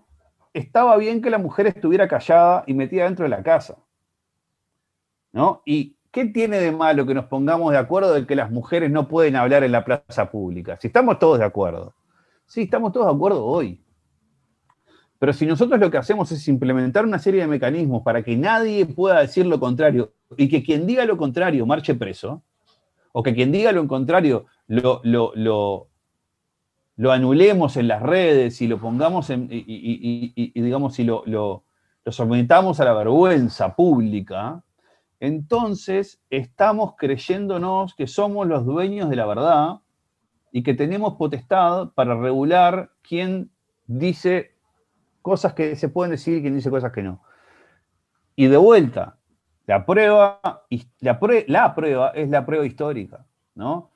estaba 0.53 0.97
bien 0.97 1.23
que 1.23 1.31
la 1.31 1.39
mujer 1.39 1.65
estuviera 1.65 2.07
callada 2.07 2.63
y 2.67 2.75
metida 2.75 3.05
dentro 3.05 3.23
de 3.23 3.29
la 3.29 3.41
casa. 3.41 3.77
¿No? 5.31 5.63
¿Y 5.65 5.97
qué 6.11 6.25
tiene 6.25 6.59
de 6.59 6.71
malo 6.71 7.07
que 7.07 7.15
nos 7.15 7.25
pongamos 7.25 7.71
de 7.71 7.79
acuerdo 7.79 8.13
de 8.13 8.27
que 8.27 8.35
las 8.35 8.51
mujeres 8.51 8.91
no 8.91 9.07
pueden 9.07 9.35
hablar 9.35 9.63
en 9.63 9.71
la 9.71 9.83
plaza 9.83 10.29
pública? 10.29 10.77
Si 10.79 10.87
estamos 10.87 11.17
todos 11.17 11.39
de 11.39 11.45
acuerdo. 11.45 11.95
Sí, 12.51 12.63
estamos 12.63 12.91
todos 12.91 13.05
de 13.07 13.13
acuerdo 13.13 13.45
hoy. 13.45 13.81
Pero 15.19 15.31
si 15.31 15.45
nosotros 15.45 15.79
lo 15.79 15.89
que 15.89 15.97
hacemos 15.97 16.33
es 16.33 16.45
implementar 16.49 17.05
una 17.05 17.17
serie 17.17 17.39
de 17.39 17.47
mecanismos 17.47 18.03
para 18.03 18.23
que 18.23 18.35
nadie 18.35 18.85
pueda 18.85 19.21
decir 19.21 19.45
lo 19.45 19.57
contrario 19.57 20.11
y 20.35 20.49
que 20.49 20.61
quien 20.61 20.85
diga 20.85 21.05
lo 21.05 21.15
contrario 21.15 21.65
marche 21.65 21.95
preso, 21.95 22.43
o 23.13 23.23
que 23.23 23.33
quien 23.33 23.53
diga 23.53 23.71
lo 23.71 23.87
contrario 23.87 24.47
lo, 24.67 24.99
lo, 25.05 25.31
lo, 26.97 27.13
anulemos 27.13 27.77
en 27.77 27.87
las 27.87 28.01
redes 28.01 28.61
y 28.61 28.67
lo 28.67 28.79
pongamos 28.81 29.29
en, 29.29 29.47
y- 29.49 29.59
y- 29.65 30.33
y- 30.35 30.51
y, 30.53 30.61
digamos, 30.61 30.93
si 30.95 31.05
lo, 31.05 31.23
lo, 31.27 31.63
lo 32.03 32.11
sometamos 32.11 32.81
a 32.81 32.83
la 32.83 32.93
vergüenza 32.93 33.77
pública, 33.77 34.61
entonces 35.21 36.21
estamos 36.29 36.95
creyéndonos 36.97 37.95
que 37.95 38.07
somos 38.07 38.45
los 38.45 38.65
dueños 38.65 39.09
de 39.09 39.15
la 39.15 39.25
verdad 39.25 39.79
y 40.51 40.63
que 40.63 40.73
tenemos 40.73 41.15
potestad 41.15 41.89
para 41.93 42.15
regular 42.15 42.91
quién 43.01 43.49
dice 43.87 44.55
cosas 45.21 45.53
que 45.53 45.75
se 45.75 45.89
pueden 45.89 46.11
decir 46.11 46.37
y 46.37 46.41
quién 46.41 46.55
dice 46.55 46.69
cosas 46.69 46.91
que 46.91 47.03
no. 47.03 47.21
Y 48.35 48.47
de 48.47 48.57
vuelta, 48.57 49.17
la 49.67 49.85
prueba, 49.85 50.39
la, 50.99 51.19
la 51.47 51.75
prueba 51.75 52.09
es 52.09 52.29
la 52.29 52.45
prueba 52.45 52.65
histórica, 52.65 53.25
¿no? 53.55 53.91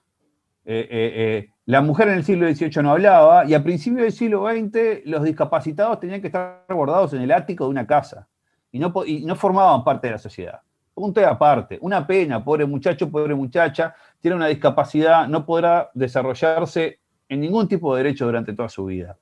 Eh, 0.68 0.88
eh, 0.90 1.14
eh, 1.16 1.50
la 1.66 1.82
mujer 1.82 2.08
en 2.08 2.16
el 2.16 2.24
siglo 2.24 2.48
XVIII 2.48 2.82
no 2.82 2.92
hablaba 2.92 3.46
y 3.46 3.54
a 3.54 3.64
principios 3.64 4.02
del 4.02 4.12
siglo 4.12 4.48
XX 4.50 5.06
los 5.06 5.24
discapacitados 5.24 6.00
tenían 6.00 6.22
que 6.22 6.28
estar 6.28 6.66
guardados 6.70 7.14
en 7.14 7.22
el 7.22 7.32
ático 7.32 7.66
de 7.66 7.70
una 7.70 7.86
casa 7.86 8.28
y 8.72 8.80
no, 8.80 8.92
y 9.06 9.26
no 9.26 9.36
formaban 9.36 9.84
parte 9.84 10.08
de 10.08 10.14
la 10.14 10.18
sociedad. 10.20 10.62
Punto 10.96 11.20
de 11.20 11.26
aparte. 11.26 11.78
Una 11.82 12.08
pena, 12.08 12.44
pobre 12.44 12.66
muchacho, 12.66 13.12
pobre 13.12 13.36
muchacha, 13.36 13.94
tiene 14.22 14.38
una 14.38 14.48
discapacidad, 14.48 15.28
no 15.28 15.46
podrá 15.46 15.92
desarrollarse 15.94 17.00
en 17.28 17.42
ningún 17.42 17.68
tipo 17.68 17.94
de 17.94 18.04
derecho 18.04 18.26
durante 18.26 18.54
toda 18.54 18.70
su 18.70 18.86
vida. 18.86 19.18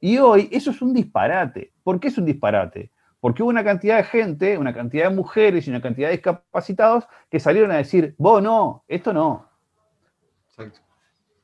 Y 0.00 0.18
hoy 0.18 0.48
eso 0.52 0.70
es 0.70 0.80
un 0.80 0.94
disparate. 0.94 1.72
¿Por 1.82 1.98
qué 1.98 2.08
es 2.08 2.16
un 2.16 2.24
disparate? 2.24 2.92
Porque 3.20 3.42
hubo 3.42 3.50
una 3.50 3.64
cantidad 3.64 3.96
de 3.96 4.04
gente, 4.04 4.56
una 4.56 4.72
cantidad 4.72 5.08
de 5.08 5.16
mujeres 5.16 5.66
y 5.66 5.70
una 5.70 5.82
cantidad 5.82 6.08
de 6.08 6.12
discapacitados 6.12 7.08
que 7.28 7.40
salieron 7.40 7.72
a 7.72 7.78
decir, 7.78 8.14
vos 8.16 8.40
no, 8.40 8.84
esto 8.86 9.12
no. 9.12 9.48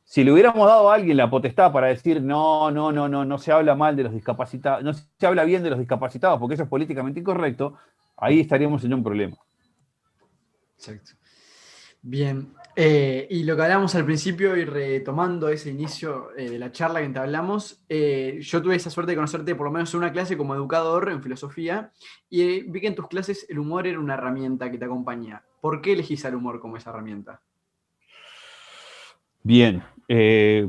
Si 0.05 0.23
le 0.23 0.31
hubiéramos 0.31 0.69
dado 0.69 0.91
a 0.91 0.95
alguien 0.95 1.17
la 1.17 1.29
potestad 1.29 1.73
para 1.73 1.89
decir, 1.89 2.23
no, 2.23 2.71
no, 2.71 2.93
no, 2.93 3.09
no, 3.09 3.25
no 3.25 3.39
se 3.39 3.51
habla 3.51 3.75
mal 3.75 3.97
de 3.97 4.05
los 4.05 4.13
discapacitados, 4.13 4.85
no 4.85 4.93
se 4.93 5.27
habla 5.27 5.43
bien 5.45 5.65
de 5.65 5.71
los 5.71 5.79
discapacitados 5.79 6.39
porque 6.39 6.55
eso 6.55 6.63
es 6.63 6.69
políticamente 6.69 7.19
incorrecto, 7.19 7.75
ahí 8.17 8.41
estaríamos 8.41 8.85
en 8.85 8.95
un 8.95 9.03
problema. 9.03 9.37
Exacto. 10.77 11.13
Bien. 12.07 12.53
eh, 12.77 13.27
y 13.31 13.45
lo 13.45 13.57
que 13.57 13.63
hablamos 13.63 13.95
al 13.95 14.05
principio 14.05 14.57
y 14.57 14.67
retomando 14.67 15.49
ese 15.49 15.71
inicio 15.71 16.37
eh, 16.37 16.51
de 16.51 16.59
la 16.59 16.71
charla 16.71 17.01
que 17.01 17.09
te 17.09 17.19
hablamos, 17.19 17.83
eh, 17.89 18.41
yo 18.43 18.61
tuve 18.61 18.77
esa 18.77 18.91
suerte 18.91 19.13
de 19.13 19.17
conocerte 19.17 19.55
por 19.55 19.67
lo 19.67 19.73
menos 19.73 19.95
en 19.95 19.99
una 19.99 20.13
clase 20.13 20.37
como 20.37 20.55
educador 20.55 21.11
en 21.11 21.23
filosofía 21.23 21.93
y 22.29 22.43
eh, 22.43 22.65
vi 22.69 22.81
que 22.83 22.89
en 22.89 22.95
tus 22.95 23.09
clases 23.09 23.47
el 23.49 23.59
humor 23.59 23.87
era 23.87 23.99
una 23.99 24.15
herramienta 24.15 24.71
que 24.71 24.77
te 24.77 24.85
acompaña. 24.85 25.43
¿Por 25.63 25.81
qué 25.81 25.93
elegís 25.95 26.25
al 26.27 26.35
humor 26.35 26.61
como 26.61 26.77
esa 26.77 26.91
herramienta? 26.91 27.41
Bien. 29.43 29.83
eh, 30.09 30.69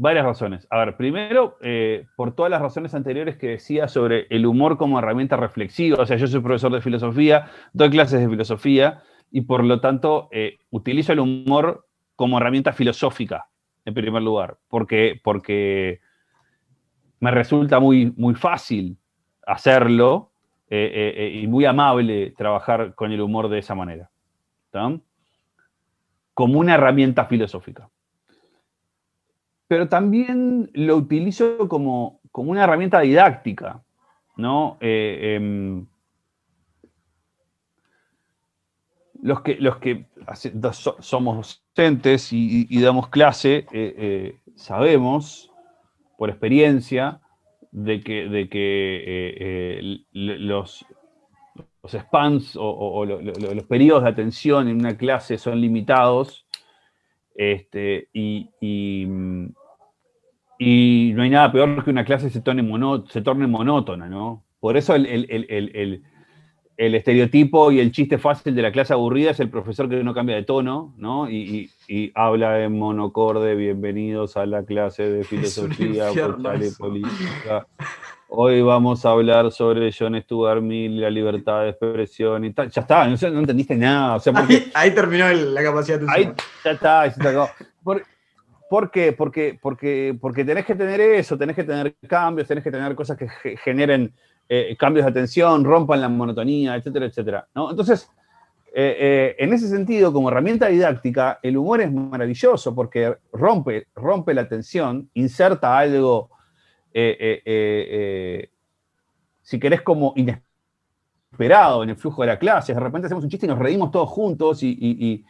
varias 0.00 0.24
razones. 0.24 0.64
A 0.70 0.78
ver, 0.78 0.96
primero, 0.96 1.58
eh, 1.60 2.06
por 2.14 2.32
todas 2.32 2.50
las 2.50 2.62
razones 2.62 2.94
anteriores 2.94 3.36
que 3.36 3.48
decía 3.48 3.88
sobre 3.88 4.28
el 4.30 4.46
humor 4.46 4.78
como 4.78 4.96
herramienta 4.98 5.36
reflexiva. 5.36 6.00
O 6.00 6.06
sea, 6.06 6.16
yo 6.16 6.28
soy 6.28 6.40
profesor 6.40 6.72
de 6.72 6.80
filosofía, 6.80 7.50
doy 7.72 7.90
clases 7.90 8.20
de 8.20 8.28
filosofía 8.28 9.02
y 9.32 9.40
por 9.40 9.64
lo 9.64 9.80
tanto 9.80 10.28
eh, 10.30 10.58
utilizo 10.70 11.12
el 11.12 11.18
humor 11.18 11.84
como 12.14 12.38
herramienta 12.38 12.72
filosófica, 12.72 13.48
en 13.84 13.92
primer 13.92 14.22
lugar, 14.22 14.58
porque, 14.68 15.20
porque 15.22 16.00
me 17.18 17.32
resulta 17.32 17.80
muy, 17.80 18.12
muy 18.16 18.36
fácil 18.36 18.96
hacerlo 19.46 20.30
eh, 20.70 21.40
y 21.42 21.46
muy 21.48 21.64
amable 21.64 22.32
trabajar 22.36 22.94
con 22.94 23.10
el 23.10 23.20
humor 23.20 23.48
de 23.48 23.58
esa 23.58 23.74
manera. 23.74 24.10
Como 26.34 26.60
una 26.60 26.74
herramienta 26.74 27.24
filosófica. 27.24 27.88
Pero 29.68 29.88
también 29.88 30.70
lo 30.74 30.96
utilizo 30.96 31.68
como, 31.68 32.20
como 32.32 32.50
una 32.50 32.64
herramienta 32.64 33.00
didáctica, 33.00 33.82
¿no? 34.36 34.78
Eh, 34.80 35.34
em, 35.36 35.86
los 39.22 39.40
que, 39.42 39.56
los 39.56 39.76
que 39.78 40.06
somos 41.00 41.36
docentes 41.76 42.32
y, 42.32 42.80
damos 42.80 43.08
clase, 43.08 43.66
eh, 43.72 43.94
eh, 43.98 44.38
sabemos 44.56 45.50
por 46.18 46.30
experiencia 46.30 47.20
de 47.72 48.00
que, 48.00 48.28
de 48.28 48.48
que 48.48 50.04
los, 50.12 50.84
los 51.82 51.92
spans 51.92 52.56
o, 52.56 52.62
o- 52.64 52.98
o 53.00 53.04
lo- 53.06 53.20
lo- 53.22 53.54
los 53.54 53.66
periodos 53.66 54.04
de 54.04 54.10
atención 54.10 54.68
en 54.68 54.78
una 54.78 54.96
clase 54.96 55.38
son 55.38 55.60
limitados 55.60 56.46
este, 57.34 58.08
y, 58.12 59.06
mm, 59.06 59.46
y 60.58 61.12
no 61.14 61.22
hay 61.22 61.30
nada 61.30 61.52
peor 61.52 61.84
que 61.84 61.90
una 61.90 62.04
clase 62.04 62.30
se 62.30 62.40
torne, 62.40 62.62
mono- 62.62 63.06
se 63.08 63.22
torne 63.22 63.46
monótona, 63.46 64.08
¿no? 64.08 64.44
Por 64.60 64.76
eso 64.76 64.94
el, 64.94 65.06
el- 65.06 65.26
el- 65.28 66.02
el- 66.76 66.94
estereotipo 66.94 67.70
y 67.72 67.80
el 67.80 67.90
chiste 67.92 68.18
fácil 68.18 68.54
de 68.54 68.62
la 68.62 68.70
clase 68.72 68.92
aburrida 68.92 69.30
es 69.32 69.40
el 69.40 69.50
profesor 69.50 69.88
que 69.88 70.02
no 70.04 70.14
cambia 70.14 70.36
de 70.36 70.42
tono, 70.44 70.94
¿no? 70.96 71.28
Y, 71.30 71.70
y- 71.88 71.94
y 71.96 72.12
habla 72.14 72.62
en 72.64 72.78
monocorde, 72.78 73.54
bienvenidos 73.54 74.36
a 74.36 74.46
la 74.46 74.64
clase 74.64 75.08
de 75.08 75.24
filosofía, 75.24 76.10
política. 76.78 77.66
Hoy 78.30 78.60
vamos 78.60 79.06
a 79.06 79.10
hablar 79.10 79.50
sobre 79.52 79.90
John 79.90 80.20
Stuart 80.20 80.60
Mill, 80.60 81.00
la 81.00 81.08
libertad 81.10 81.62
de 81.62 81.70
expresión 81.70 82.44
y 82.44 82.52
tal. 82.52 82.68
Ya 82.70 82.82
está, 82.82 83.06
no, 83.08 83.16
no 83.30 83.40
entendiste 83.40 83.74
nada. 83.74 84.16
O 84.16 84.20
sea, 84.20 84.32
porque 84.34 84.54
Ahí, 84.54 84.70
ahí 84.74 84.90
terminó 84.94 85.32
la 85.32 85.62
capacidad 85.62 85.98
de 85.98 86.06
ahí 86.10 86.30
ya 86.64 86.70
está, 86.72 87.00
ahí 87.02 87.10
se 87.10 87.20
te 87.20 87.28
acabó. 87.28 87.48
¿Por, 88.70 88.90
qué? 88.90 89.12
Porque, 89.12 89.58
porque, 89.60 90.16
porque 90.20 90.44
tenés 90.44 90.66
que 90.66 90.74
tener 90.74 91.00
eso, 91.00 91.38
tenés 91.38 91.56
que 91.56 91.64
tener 91.64 91.96
cambios, 92.06 92.46
tenés 92.48 92.62
que 92.64 92.70
tener 92.70 92.94
cosas 92.94 93.16
que 93.16 93.28
ge- 93.28 93.56
generen 93.56 94.12
eh, 94.48 94.76
cambios 94.78 95.06
de 95.06 95.10
atención, 95.10 95.64
rompan 95.64 96.00
la 96.00 96.08
monotonía, 96.08 96.76
etcétera, 96.76 97.06
etcétera. 97.06 97.48
Entonces, 97.54 98.10
eh, 98.74 98.96
eh, 98.98 99.36
en 99.38 99.52
ese 99.54 99.68
sentido, 99.68 100.12
como 100.12 100.28
herramienta 100.30 100.68
didáctica, 100.68 101.38
el 101.42 101.56
humor 101.56 101.80
es 101.80 101.92
maravilloso 101.92 102.74
porque 102.74 103.16
rompe, 103.32 103.86
rompe 103.94 104.34
la 104.34 104.48
tensión, 104.48 105.10
inserta 105.14 105.78
algo, 105.78 106.30
si 109.42 109.58
querés, 109.58 109.82
como 109.82 110.12
inesperado 111.30 111.82
en 111.82 111.90
el 111.90 111.96
flujo 111.96 112.22
de 112.22 112.28
la 112.28 112.38
clase. 112.38 112.74
De 112.74 112.80
repente 112.80 113.06
hacemos 113.06 113.24
un 113.24 113.30
chiste 113.30 113.46
y 113.46 113.48
nos 113.48 113.58
reímos 113.58 113.90
todos 113.90 114.08
juntos 114.08 114.62
y- 114.62 114.76
y- 114.80 115.24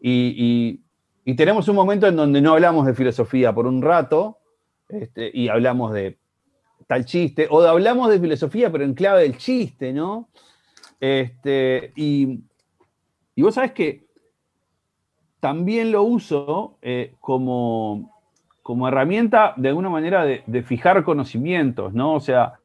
y- 0.00 0.80
y- 1.24 1.34
tenemos 1.36 1.68
un 1.68 1.76
momento 1.76 2.06
en 2.06 2.16
donde 2.16 2.40
no 2.40 2.52
hablamos 2.52 2.86
de 2.86 2.94
filosofía 2.94 3.54
por 3.54 3.66
un 3.66 3.82
rato 3.82 4.38
este, 4.88 5.30
y 5.32 5.48
hablamos 5.48 5.92
de 5.92 6.18
tal 6.86 7.04
chiste, 7.04 7.46
o 7.50 7.62
hablamos 7.62 8.10
de 8.10 8.20
filosofía 8.20 8.70
pero 8.70 8.84
en 8.84 8.94
clave 8.94 9.22
del 9.22 9.36
chiste, 9.36 9.92
¿no? 9.92 10.28
Este, 11.00 11.92
y, 11.96 12.40
y 13.34 13.42
vos 13.42 13.54
sabés 13.54 13.72
que 13.72 14.06
también 15.42 15.90
lo 15.90 16.04
uso 16.04 16.78
eh, 16.82 17.16
como, 17.18 18.14
como 18.62 18.86
herramienta 18.86 19.54
de 19.56 19.70
alguna 19.70 19.90
manera 19.90 20.24
de, 20.24 20.62
fijar 20.62 21.02
conocimientos, 21.02 21.92
¿no? 21.92 22.14
O 22.14 22.20
sea, 22.20 22.60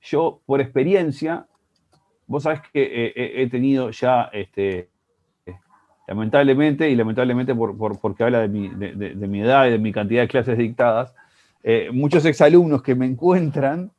yo 0.00 0.40
por 0.46 0.60
experiencia, 0.60 1.46
vos 2.26 2.42
sabés 2.42 2.60
que 2.72 2.82
eh, 2.82 3.12
eh, 3.14 3.32
he 3.36 3.48
tenido 3.48 3.90
ya, 3.90 4.30
este, 4.32 4.88
lamentablemente, 6.06 6.90
y 6.90 6.94
lamentablemente 6.96 7.54
por, 7.54 7.76
por- 7.76 7.98
porque 7.98 8.24
habla 8.24 8.40
de 8.40 8.48
mi, 8.48 8.68
de- 8.68 8.94
de- 8.94 9.14
de 9.14 9.28
mi 9.28 9.40
edad 9.42 9.66
y 9.66 9.70
de 9.70 9.78
mi 9.78 9.92
cantidad 9.92 10.22
de 10.22 10.28
clases 10.28 10.58
dictadas, 10.58 11.14
eh, 11.62 11.88
muchos 11.92 12.24
exalumnos 12.26 12.82
que 12.82 12.94
me 12.94 13.06
encuentran 13.06 13.90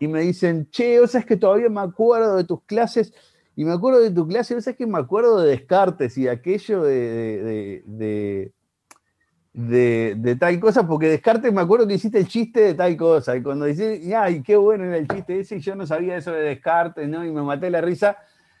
y 0.00 0.08
me 0.08 0.20
dicen, 0.20 0.68
che, 0.70 0.98
vos 0.98 1.10
sabés 1.10 1.26
que 1.26 1.36
todavía 1.36 1.68
me 1.68 1.80
acuerdo 1.82 2.36
de 2.36 2.44
tus 2.44 2.62
clases, 2.64 3.12
y 3.54 3.64
me 3.66 3.72
acuerdo 3.72 4.00
de 4.00 4.10
tu 4.10 4.26
clase, 4.26 4.54
vos 4.54 4.64
sabés 4.64 4.78
que 4.78 4.86
me 4.86 4.98
acuerdo 4.98 5.40
de 5.40 5.50
Descartes 5.50 6.16
y 6.16 6.22
de 6.22 6.30
aquello 6.30 6.82
de- 6.82 7.82
de 10.16 10.36
tal 10.36 10.58
cosa, 10.58 10.86
porque 10.86 11.08
Descartes 11.08 11.52
me 11.52 11.60
acuerdo 11.60 11.86
que 11.86 11.94
hiciste 11.94 12.18
el 12.18 12.26
chiste 12.26 12.60
de 12.60 12.74
tal 12.74 12.96
cosa, 12.96 13.36
y 13.36 13.42
cuando 13.42 13.66
dices, 13.66 14.00
ay, 14.14 14.42
qué 14.42 14.56
bueno 14.56 14.84
era 14.84 14.96
el 14.96 15.06
chiste 15.06 15.40
ese, 15.40 15.56
y 15.56 15.60
yo 15.60 15.74
no 15.76 15.86
sabía 15.86 16.16
eso 16.16 16.32
de 16.32 16.40
Descartes, 16.42 17.06
¿no? 17.08 17.24
Y 17.24 17.30
me 17.30 17.42
maté 17.42 17.68
la 17.70 17.82
risa. 17.82 18.16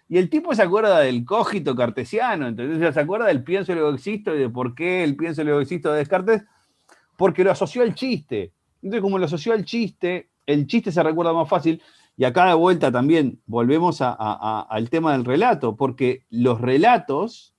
Y 0.08 0.18
el 0.18 0.28
tipo 0.28 0.54
se 0.54 0.62
acuerda 0.62 1.00
del 1.00 1.24
cogito 1.24 1.74
cartesiano, 1.74 2.46
entonces 2.46 2.92
se 2.92 3.00
acuerda 3.00 3.26
del 3.26 3.42
pienso 3.42 3.72
y 3.72 3.76
luego 3.76 3.94
existo 3.94 4.34
y 4.34 4.38
de 4.38 4.50
por 4.50 4.74
qué 4.74 5.04
el 5.04 5.16
pienso 5.16 5.42
y 5.42 5.44
luego 5.44 5.60
existo 5.60 5.90
de 5.90 5.98
Descartes, 5.98 6.44
porque 7.16 7.44
lo 7.44 7.50
asoció 7.50 7.82
al 7.82 7.94
chiste. 7.94 8.52
Entonces, 8.82 9.00
como 9.00 9.18
lo 9.18 9.24
asoció 9.24 9.52
al 9.52 9.64
chiste, 9.64 10.28
el 10.44 10.66
chiste 10.66 10.92
se 10.92 11.02
recuerda 11.02 11.32
más 11.32 11.48
fácil. 11.48 11.82
Y 12.16 12.24
acá 12.24 12.46
de 12.46 12.54
vuelta 12.54 12.92
también 12.92 13.40
volvemos 13.46 14.00
al 14.02 14.90
tema 14.90 15.12
del 15.12 15.24
relato, 15.24 15.76
porque 15.76 16.26
los 16.28 16.60
relatos, 16.60 17.54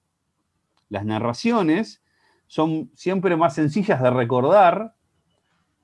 las 0.89 1.05
narraciones, 1.05 2.03
son 2.47 2.91
siempre 2.93 3.35
más 3.35 3.55
sencillas 3.55 4.01
de 4.01 4.11
recordar 4.11 4.93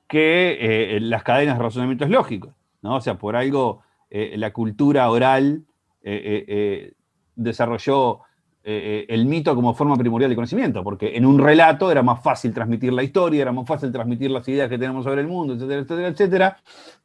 que 0.07 0.57
eh, 0.59 0.99
las 0.99 1.23
cadenas 1.23 1.57
de 1.57 1.63
razonamientos 1.63 2.09
lógicos. 2.09 2.53
¿no? 2.81 2.95
O 2.95 3.01
sea, 3.01 3.17
por 3.17 3.35
algo 3.35 3.81
eh, 4.09 4.35
la 4.37 4.53
cultura 4.53 5.09
oral 5.09 5.65
eh, 6.01 6.21
eh, 6.23 6.45
eh, 6.47 6.93
desarrolló 7.35 8.21
el 8.61 9.25
mito 9.25 9.55
como 9.55 9.73
forma 9.73 9.97
primordial 9.97 10.29
de 10.29 10.35
conocimiento, 10.35 10.83
porque 10.83 11.17
en 11.17 11.25
un 11.25 11.39
relato 11.39 11.89
era 11.89 12.03
más 12.03 12.21
fácil 12.21 12.53
transmitir 12.53 12.93
la 12.93 13.01
historia, 13.01 13.41
era 13.41 13.51
más 13.51 13.65
fácil 13.65 13.91
transmitir 13.91 14.29
las 14.29 14.47
ideas 14.47 14.69
que 14.69 14.77
tenemos 14.77 15.05
sobre 15.05 15.21
el 15.21 15.27
mundo, 15.27 15.55
etcétera, 15.55 15.79
etcétera, 15.81 16.07
etcétera, 16.09 16.57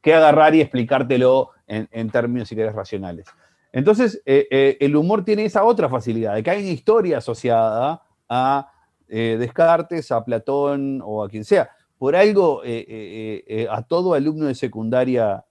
que 0.03 0.15
agarrar 0.15 0.55
y 0.55 0.61
explicártelo 0.61 1.53
en, 1.67 2.11
términos, 2.11 2.49
si 2.49 2.57
querés, 2.57 2.75
racionales. 2.75 3.25
Entonces, 3.73 4.21
el 4.27 4.95
humor 4.95 5.25
tiene 5.25 5.47
esa 5.47 5.65
otra 5.65 5.89
facilidad, 5.89 6.35
de 6.35 6.43
que 6.43 6.51
hay 6.51 6.61
una 6.65 6.73
historia 6.73 7.19
asociada 7.19 8.03
a 8.29 8.71
Descartes, 9.09 10.13
a 10.13 10.23
Platón 10.23 11.01
o 11.03 11.25
a 11.25 11.31
quien 11.31 11.45
sea. 11.45 11.71
Por 11.97 12.15
algo, 12.15 12.61
a 12.61 13.83
todo 13.85 14.13
alumno 14.13 14.47
de 14.47 14.55
secundaria 14.55 15.47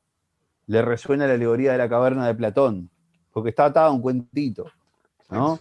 le 0.67 0.81
resuena 0.81 1.25
la 1.25 1.33
alegoría 1.33 1.71
de 1.71 1.77
la 1.79 1.89
caverna 1.89 2.27
de 2.27 2.35
Platón, 2.35 2.91
porque 3.33 3.49
está 3.49 3.65
atada 3.65 3.87
a 3.87 3.91
un 3.91 4.01
cuentito, 4.01 4.65
¿no? 5.29 5.59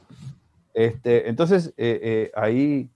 Este, 0.74 1.28
entonces, 1.28 1.68
eh, 1.76 2.00
eh, 2.02 2.30
ahí 2.34 2.88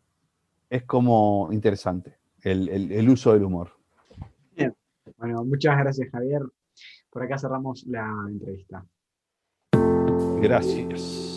es 0.70 0.82
como 0.84 1.48
interesante 1.52 2.14
el, 2.42 2.68
el- 2.68 2.92
el 2.92 3.08
uso 3.08 3.32
del 3.32 3.44
humor. 3.44 3.72
Bueno, 5.18 5.44
muchas 5.44 5.78
gracias, 5.78 6.08
Javier. 6.10 6.42
Por 7.10 7.22
acá 7.22 7.38
cerramos 7.38 7.84
la 7.86 8.06
entrevista. 8.28 8.84
Gracias. 10.40 11.35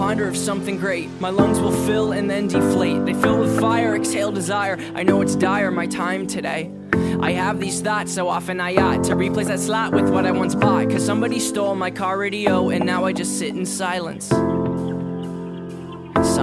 I 0.00 0.02
ponder 0.02 0.26
of 0.26 0.34
something 0.34 0.78
great. 0.78 1.10
My 1.20 1.28
lungs 1.28 1.60
will 1.60 1.76
fill 1.84 2.12
and 2.12 2.28
then 2.28 2.48
deflate. 2.48 3.04
They 3.04 3.12
fill 3.12 3.38
with 3.38 3.60
fire, 3.60 3.94
exhale 3.94 4.32
desire. 4.32 4.78
I 4.94 5.02
know 5.02 5.20
it's 5.20 5.36
dire, 5.36 5.70
my 5.70 5.86
time 5.86 6.26
today. 6.26 6.70
I 7.20 7.32
have 7.32 7.60
these 7.60 7.82
thoughts 7.82 8.10
so 8.10 8.26
often 8.26 8.62
I 8.62 8.76
ought 8.76 9.04
to 9.04 9.14
replace 9.14 9.48
that 9.48 9.60
slot 9.60 9.92
with 9.92 10.08
what 10.08 10.24
I 10.24 10.30
once 10.30 10.54
bought. 10.54 10.88
Cause 10.88 11.04
somebody 11.04 11.38
stole 11.38 11.74
my 11.74 11.90
car 11.90 12.16
radio 12.16 12.70
and 12.70 12.86
now 12.86 13.04
I 13.04 13.12
just 13.12 13.38
sit 13.38 13.54
in 13.54 13.66
silence. 13.66 14.32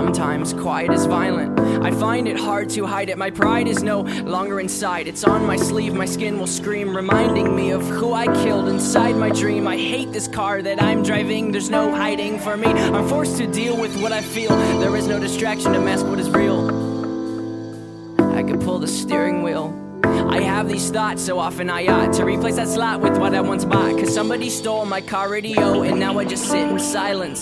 Sometimes 0.07 0.53
quiet 0.53 0.93
is 0.93 1.05
violent. 1.05 1.59
I 1.83 1.91
find 1.91 2.29
it 2.29 2.37
hard 2.37 2.69
to 2.69 2.85
hide 2.85 3.09
it. 3.09 3.17
My 3.17 3.29
pride 3.29 3.67
is 3.67 3.83
no 3.83 4.03
longer 4.23 4.61
inside. 4.61 5.05
It's 5.05 5.25
on 5.25 5.45
my 5.45 5.57
sleeve, 5.57 5.93
my 5.93 6.05
skin 6.05 6.39
will 6.39 6.47
scream, 6.47 6.95
reminding 6.95 7.53
me 7.53 7.71
of 7.71 7.85
who 7.85 8.13
I 8.13 8.25
killed 8.41 8.69
inside 8.69 9.17
my 9.17 9.29
dream. 9.29 9.67
I 9.67 9.75
hate 9.75 10.13
this 10.13 10.29
car 10.29 10.61
that 10.61 10.81
I'm 10.81 11.03
driving. 11.03 11.51
There's 11.51 11.69
no 11.69 11.93
hiding 11.93 12.39
for 12.39 12.55
me. 12.55 12.67
I'm 12.67 13.05
forced 13.09 13.35
to 13.39 13.47
deal 13.47 13.75
with 13.75 14.01
what 14.01 14.13
I 14.13 14.21
feel. 14.21 14.55
There 14.79 14.95
is 14.95 15.07
no 15.07 15.19
distraction 15.19 15.73
to 15.73 15.79
mask 15.81 16.05
what 16.05 16.19
is 16.19 16.29
real. 16.29 16.69
I 18.33 18.43
could 18.43 18.61
pull 18.61 18.79
the 18.79 18.87
steering 18.87 19.43
wheel. 19.43 19.75
I 20.05 20.39
have 20.39 20.69
these 20.69 20.89
thoughts 20.89 21.21
so 21.21 21.37
often 21.37 21.69
I 21.69 21.85
ought 21.87 22.13
to 22.13 22.23
replace 22.23 22.55
that 22.55 22.69
slot 22.69 23.01
with 23.01 23.17
what 23.17 23.35
I 23.35 23.41
once 23.41 23.65
bought. 23.65 23.99
Cause 23.99 24.13
somebody 24.13 24.49
stole 24.49 24.85
my 24.85 25.01
car 25.01 25.29
radio 25.29 25.81
and 25.81 25.99
now 25.99 26.17
I 26.17 26.23
just 26.23 26.45
sit 26.45 26.65
in 26.69 26.79
silence. 26.79 27.41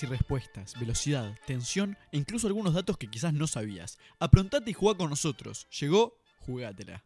Y 0.00 0.06
respuestas, 0.06 0.78
velocidad, 0.78 1.36
tensión 1.44 1.96
e 2.12 2.18
incluso 2.18 2.46
algunos 2.46 2.72
datos 2.72 2.96
que 2.98 3.08
quizás 3.08 3.32
no 3.32 3.48
sabías. 3.48 3.98
Aprontate 4.20 4.70
y 4.70 4.74
jugá 4.74 4.96
con 4.96 5.10
nosotros. 5.10 5.66
Llegó, 5.70 6.20
jugátela. 6.38 7.04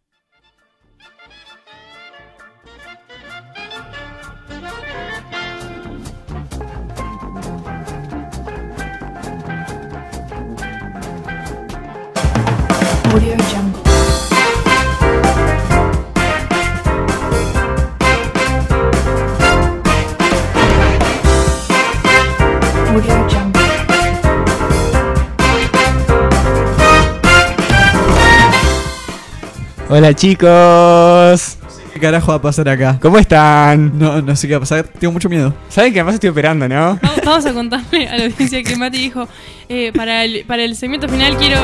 Hola 29.88 30.14
chicos. 30.14 31.61
¿Qué 32.02 32.08
carajo 32.08 32.32
va 32.32 32.38
a 32.38 32.42
pasar 32.42 32.68
acá? 32.68 32.98
¿Cómo 33.00 33.16
están? 33.16 33.96
No, 33.96 34.20
no 34.20 34.34
sé 34.34 34.48
qué 34.48 34.54
va 34.54 34.56
a 34.56 34.60
pasar. 34.62 34.82
Tengo 34.88 35.12
mucho 35.12 35.28
miedo. 35.28 35.54
Saben 35.68 35.92
que 35.92 36.00
además 36.00 36.14
estoy 36.16 36.30
operando, 36.30 36.68
¿no? 36.68 36.98
Vamos- 37.00 37.20
Vamos 37.24 37.46
a 37.46 37.52
contarle 37.54 38.08
a 38.08 38.16
la 38.18 38.24
audiencia 38.24 38.60
que 38.64 38.74
Mati 38.74 38.98
dijo, 38.98 39.28
eh, 39.68 39.92
para, 39.94 40.24
el, 40.24 40.44
para 40.44 40.64
el 40.64 40.74
segmento 40.74 41.08
final 41.08 41.36
quiero... 41.36 41.60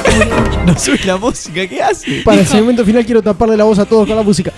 No 0.66 0.76
sube 0.76 0.98
la 1.04 1.16
música, 1.16 1.64
¿qué 1.68 1.80
hace? 1.80 2.22
Para 2.24 2.40
el 2.40 2.46
segmento 2.48 2.84
final 2.84 3.06
quiero 3.06 3.22
taparle 3.22 3.56
la 3.56 3.62
voz 3.62 3.78
a 3.78 3.84
todos 3.84 4.04
con 4.08 4.16
la 4.16 4.24
música. 4.24 4.50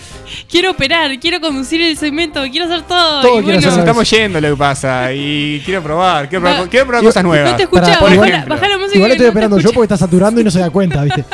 Quiero 0.51 0.71
operar, 0.71 1.21
quiero 1.21 1.39
conducir 1.39 1.83
el 1.83 1.99
segmento, 1.99 2.41
quiero 2.51 2.65
hacer 2.65 2.81
todo. 2.87 3.21
Todo 3.21 3.41
y 3.41 3.45
quiero 3.45 3.59
bueno, 3.61 3.61
Nos 3.73 3.77
estamos 3.79 4.11
yendo 4.11 4.41
lo 4.41 4.49
que 4.53 4.57
pasa 4.57 5.13
y 5.13 5.61
quiero 5.67 5.83
probar, 5.83 6.31
quiero 6.31 6.45
probar, 6.47 6.69
quiero 6.71 6.87
cosas 7.03 7.23
nuevas. 7.23 7.51
No 7.51 7.57
te 7.59 7.63
escuchaba, 7.65 7.89
Pará, 7.89 8.01
bajá, 8.01 8.15
igual- 8.15 8.31
la, 8.31 8.45
bajá 8.47 8.69
la 8.69 8.79
música. 8.79 8.97
Igual 8.97 9.11
estoy 9.11 9.27
no 9.27 9.33
te 9.33 9.39
esperando 9.39 9.59
yo 9.59 9.71
porque 9.75 9.85
está 9.85 9.99
saturando 9.99 10.41
y 10.41 10.45
no 10.45 10.51
se 10.51 10.61
da 10.61 10.71
cuenta, 10.71 11.05
¿viste? 11.05 11.27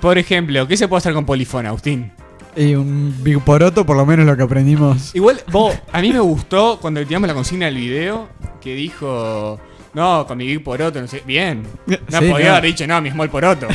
Por 0.00 0.16
ejemplo, 0.16 0.66
¿qué 0.66 0.78
se 0.78 0.88
puede 0.88 0.98
hacer 1.00 1.12
con 1.12 1.26
polifón, 1.26 1.66
Agustín? 1.66 2.10
Y 2.56 2.74
un 2.74 3.14
Big 3.22 3.40
Poroto, 3.40 3.84
por 3.84 3.96
lo 3.96 4.06
menos 4.06 4.26
lo 4.26 4.36
que 4.36 4.42
aprendimos. 4.44 5.14
Igual, 5.14 5.40
vos, 5.50 5.74
a 5.92 6.00
mí 6.00 6.12
me 6.12 6.20
gustó 6.20 6.78
cuando 6.80 7.00
le 7.00 7.06
tiramos 7.06 7.26
la 7.28 7.34
consigna 7.34 7.66
del 7.66 7.76
video 7.76 8.28
que 8.60 8.74
dijo, 8.74 9.58
no, 9.92 10.24
con 10.26 10.38
mi 10.38 10.46
Big 10.46 10.62
Poroto, 10.62 11.00
no 11.00 11.08
sé, 11.08 11.22
bien. 11.26 11.64
No 11.86 11.96
Sí, 12.20 12.30
podía 12.30 12.46
no. 12.50 12.56
haber 12.56 12.64
dicho, 12.70 12.86
no, 12.86 13.00
mi 13.00 13.10
Small 13.10 13.28
Poroto. 13.30 13.66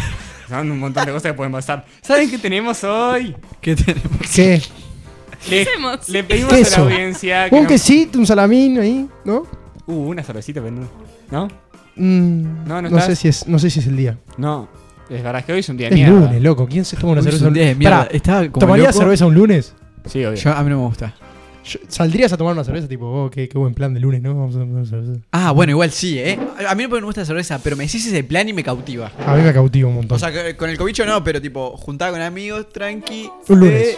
Son 0.48 0.72
un 0.72 0.80
montón 0.80 1.06
de 1.06 1.12
cosas 1.12 1.32
que 1.32 1.36
pueden 1.36 1.52
pasar. 1.52 1.86
¿Saben 2.02 2.30
qué 2.30 2.38
tenemos 2.40 2.84
hoy? 2.84 3.36
¿Qué 3.62 3.76
tenemos? 3.76 4.12
¿Qué? 4.34 4.62
Le, 5.50 5.62
hacemos? 5.62 6.10
le 6.10 6.24
pedimos 6.24 6.52
a 6.52 6.56
la 6.58 6.64
Queso. 6.64 6.82
audiencia 6.84 7.50
que 7.50 7.56
Un 7.56 7.64
nos- 7.64 7.72
quesito, 7.72 8.18
un 8.20 8.26
salamín 8.26 8.80
ahí, 8.80 9.08
¿no? 9.26 9.44
Uh, 9.88 9.94
una 10.10 10.24
cervecita, 10.24 10.62
pero 10.62 10.76
no. 10.76 10.88
¿No? 11.32 11.48
Mm, 11.96 12.66
No, 12.68 12.82
no 12.82 12.90
no, 12.90 13.00
sé 13.02 13.16
si 13.16 13.28
es, 13.28 13.48
no 13.48 13.60
sé 13.60 13.70
si 13.70 13.80
es 13.80 13.88
el 13.88 13.96
día. 13.98 14.18
No. 14.38 14.68
Es 15.10 15.24
verdad 15.24 15.44
que 15.44 15.54
hoy 15.54 15.60
es 15.60 15.70
un 15.70 15.78
día 15.78 15.90
de 15.90 15.96
Es 15.96 16.02
mierda. 16.02 16.26
lunes, 16.28 16.42
loco. 16.42 16.68
¿Quién 16.68 16.86
se 16.86 16.96
toma 16.96 17.14
una 17.14 17.22
Hoy 17.22 17.28
es 17.28 17.34
cerveza 17.34 17.48
un 17.48 17.54
día 17.54 17.66
de 17.66 17.76
mierda. 17.76 17.98
Pará, 18.06 18.10
Estaba 18.12 18.40
como 18.48 18.60
¿Tomarías 18.60 18.88
loco. 18.96 19.00
cerveza 19.00 19.26
un 19.26 19.34
lunes? 19.34 19.74
Sí, 20.06 20.24
obvio. 20.24 20.36
Yo, 20.40 20.52
a 20.54 20.64
mí 20.64 20.70
no 20.70 20.78
me 20.80 20.86
gusta. 20.86 21.16
Yo- 21.66 21.80
¿Saldrías 21.88 22.32
a 22.34 22.38
tomar 22.38 22.54
una 22.54 22.64
cerveza 22.64 22.88
tipo, 22.88 23.06
oh, 23.06 23.30
qué, 23.30 23.48
qué 23.50 23.58
buen 23.58 23.74
plan 23.74 23.94
de 23.94 24.00
lunes, 24.00 24.22
¿no? 24.22 24.34
Vamos 24.36 24.56
a 24.56 24.60
tomar 24.60 24.76
una 24.76 24.86
cerveza. 24.86 25.20
Ah, 25.32 25.52
bueno, 25.52 25.72
igual 25.72 25.92
sí, 25.92 26.18
¿eh? 26.20 26.40
A 26.68 26.74
mí 26.76 26.84
no 26.84 26.90
me 26.90 27.02
gusta 27.02 27.22
la 27.22 27.26
cerveza, 27.26 27.60
pero 27.64 27.76
me 27.76 27.86
decís 27.86 28.06
ese 28.08 28.24
plan 28.24 28.48
y 28.50 28.54
me 28.54 28.64
cautiva. 28.64 29.12
A 29.26 29.36
mí 29.36 29.42
me 29.44 29.54
cautiva 29.54 29.90
un 29.90 29.96
montón. 29.96 30.16
O 30.16 30.20
sea, 30.20 30.32
que- 30.32 30.56
con 30.56 30.70
el 30.70 30.78
cobicho 30.78 31.06
no, 31.06 31.24
pero 31.24 31.42
tipo, 31.42 31.76
juntada 31.78 32.12
con 32.12 32.22
amigos, 32.22 32.70
tranqui. 32.70 33.30
Un 33.50 33.60
lunes. 33.60 33.74
eh, 33.88 33.98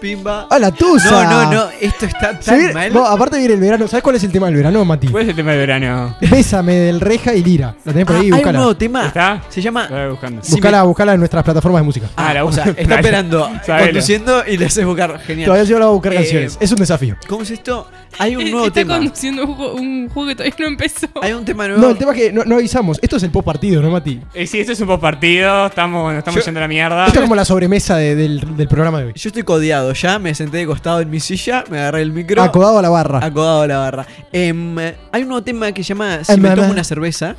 pimba. 0.00 0.46
¡Ah, 0.50 0.58
la 0.58 0.70
tusa! 0.70 1.10
No, 1.24 1.44
no, 1.44 1.52
no, 1.52 1.64
esto 1.80 2.06
está 2.06 2.38
tan 2.38 2.58
viene- 2.58 2.72
mal. 2.74 2.90
vos, 2.90 3.08
aparte 3.08 3.38
viene 3.38 3.54
el 3.54 3.60
verano. 3.60 3.88
¿Sabes 3.88 4.02
cuál 4.02 4.16
es 4.16 4.24
el 4.24 4.32
tema 4.32 4.46
del 4.46 4.56
verano, 4.56 4.84
Mati? 4.84 5.08
¿Cuál 5.08 5.24
es 5.24 5.28
el 5.30 5.36
tema 5.36 5.52
de 5.52 5.58
verano? 5.58 6.16
Bésame 6.30 6.74
del 6.74 7.00
Reja 7.00 7.34
y 7.34 7.42
Lira. 7.42 7.74
Lo 7.84 7.92
tenés 7.92 8.06
por 8.06 8.16
Ah, 8.16 8.20
ahí, 8.20 8.30
hay 8.32 8.44
un 8.44 8.52
nuevo 8.52 8.76
tema. 8.76 9.06
¿Está? 9.06 9.42
Se 9.48 9.60
llama. 9.62 9.86
Lo 9.88 9.96
voy 9.96 10.10
buscando. 10.10 10.42
Sí, 10.42 10.52
Buscala, 10.52 10.82
buscala 10.82 11.12
en 11.14 11.18
nuestras 11.20 11.42
plataformas 11.44 11.80
de 11.82 11.84
música. 11.86 12.06
Ah, 12.16 12.32
la 12.34 12.44
o 12.44 12.52
sea, 12.52 12.64
busca- 12.66 12.80
está 12.80 12.94
esperando, 13.00 13.50
Sabelo. 13.64 13.86
conduciendo 13.86 14.42
y 14.46 14.56
le 14.56 14.66
haces 14.66 14.84
buscar. 14.84 15.18
Genial. 15.20 15.46
Todavía 15.46 15.64
yo 15.68 15.78
la 15.78 15.86
voy 15.86 15.92
a 15.92 15.94
buscar 15.94 16.12
Eh, 16.12 16.16
canciones. 16.16 16.56
Es 16.60 16.70
un 16.72 16.78
desafío. 16.78 17.16
¿Cómo 17.28 17.42
es 17.42 17.50
esto? 17.50 17.88
Hay 18.18 18.36
un 18.36 18.42
Eh, 18.42 18.50
nuevo 18.50 18.66
Está 18.66 18.80
tema. 18.80 18.96
conduciendo 18.98 19.44
un, 19.44 19.56
ju- 19.56 19.72
un 19.74 20.08
juego 20.08 20.28
que 20.28 20.34
todavía 20.36 20.54
no 20.58 20.66
empezó. 20.66 21.06
Hay 21.22 21.32
un 21.32 21.44
tema 21.44 21.66
nuevo. 21.68 21.82
No, 21.82 21.90
el 21.90 21.98
tema 21.98 22.12
es 22.12 22.18
que 22.18 22.32
no, 22.32 22.44
no 22.44 22.56
avisamos. 22.56 22.98
Esto 23.02 23.16
es 23.16 23.22
el 23.22 23.30
post 23.30 23.44
partido, 23.46 23.82
¿no, 23.82 23.90
Mati? 23.90 24.20
Eh, 24.34 24.46
sí, 24.46 24.60
este 24.60 24.72
es 24.72 24.80
un 24.80 24.86
post 24.86 25.00
partido, 25.02 25.66
estamos, 25.66 26.12
nos 26.12 26.18
estamos 26.18 26.40
Yo- 26.40 26.44
yendo 26.46 26.60
a 26.60 26.62
la 26.62 26.68
mierda. 26.68 27.06
Esto 27.06 27.18
es 27.18 27.22
como 27.24 27.34
la 27.34 27.44
sobremesa 27.44 27.96
de- 27.96 28.14
del, 28.14 28.56
del 28.56 28.68
programa 28.68 28.98
de 29.00 29.06
hoy. 29.06 29.12
Yo 29.14 29.28
estoy 29.28 29.42
codeado 29.42 29.92
ya, 29.92 30.18
me 30.18 30.34
senté 30.34 30.58
de 30.58 30.66
costado 30.66 31.00
en 31.00 31.10
mi 31.10 31.20
silla, 31.20 31.64
me 31.70 31.78
agarré 31.78 32.02
el 32.02 32.12
micro. 32.12 32.42
Acodado 32.42 32.78
a 32.78 32.82
la 32.82 32.88
barra. 32.88 33.24
Acodado 33.24 33.62
a 33.62 33.66
la 33.66 33.78
barra. 33.78 34.06
Em, 34.32 34.76
hay 34.78 35.22
un 35.22 35.28
nuevo 35.28 35.42
tema 35.42 35.72
que 35.72 35.82
se 35.82 35.88
llama 35.88 36.24
Si 36.24 36.32
Em, 36.32 36.40
me 36.40 36.48
em, 36.48 36.54
tomo 36.54 36.66
em. 36.66 36.72
una 36.72 36.84
cerveza. 36.84 37.36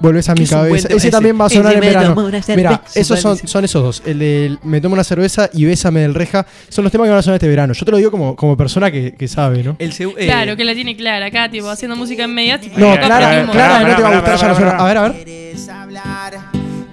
Volvés 0.00 0.28
a 0.28 0.34
mi 0.34 0.46
cabeza. 0.46 0.88
Ese 0.88 0.96
ese. 0.96 1.10
también 1.10 1.40
va 1.40 1.46
a 1.46 1.48
sonar 1.48 1.74
en 1.74 1.80
verano. 1.80 2.30
Mira, 2.54 2.82
esos 2.94 3.20
son, 3.20 3.64
esos 3.64 3.82
dos. 3.82 4.02
El 4.04 4.18
de 4.18 4.58
Me 4.62 4.80
tomo 4.80 4.94
una 4.94 5.04
cerveza 5.04 5.48
y 5.52 5.64
Bésame 5.64 6.00
del 6.00 6.14
Reja. 6.14 6.46
Son 6.68 6.82
los 6.84 6.92
temas 6.92 7.06
que 7.06 7.10
van 7.10 7.18
a 7.18 7.22
sonar 7.22 7.36
este 7.36 7.48
verano. 7.48 7.72
Yo 7.72 7.84
te 7.84 7.90
lo 7.90 7.96
digo 7.96 8.10
como, 8.10 8.36
como 8.36 8.56
persona 8.56 8.90
que, 8.90 9.14
que 9.14 9.28
sabe, 9.28 9.62
¿no? 9.62 9.76
El 9.78 9.92
eh, 9.92 10.26
Claro, 10.26 10.56
que 10.56 10.64
la 10.64 10.74
tiene 10.74 10.96
clara 10.96 11.26
acá, 11.26 11.50
tipo, 11.50 11.68
haciendo 11.68 11.96
música 11.96 12.24
en 12.24 12.34
media. 12.34 12.60
Tipo, 12.60 12.78
No, 12.78 12.94
Clara. 12.94 13.46
Clara, 13.50 13.88
no 13.88 13.96
te 13.96 14.02
va 14.02 14.08
a 14.08 14.14
gustar, 14.16 14.34
ya 14.36 14.40
pará, 14.40 14.48
no 14.48 14.54
suena. 14.56 14.70
pará. 14.72 14.82
A 14.82 14.86
ver, 14.86 14.96
a 14.96 15.02
ver. 15.02 15.24
Quieres 15.24 15.68
hablar 15.68 16.38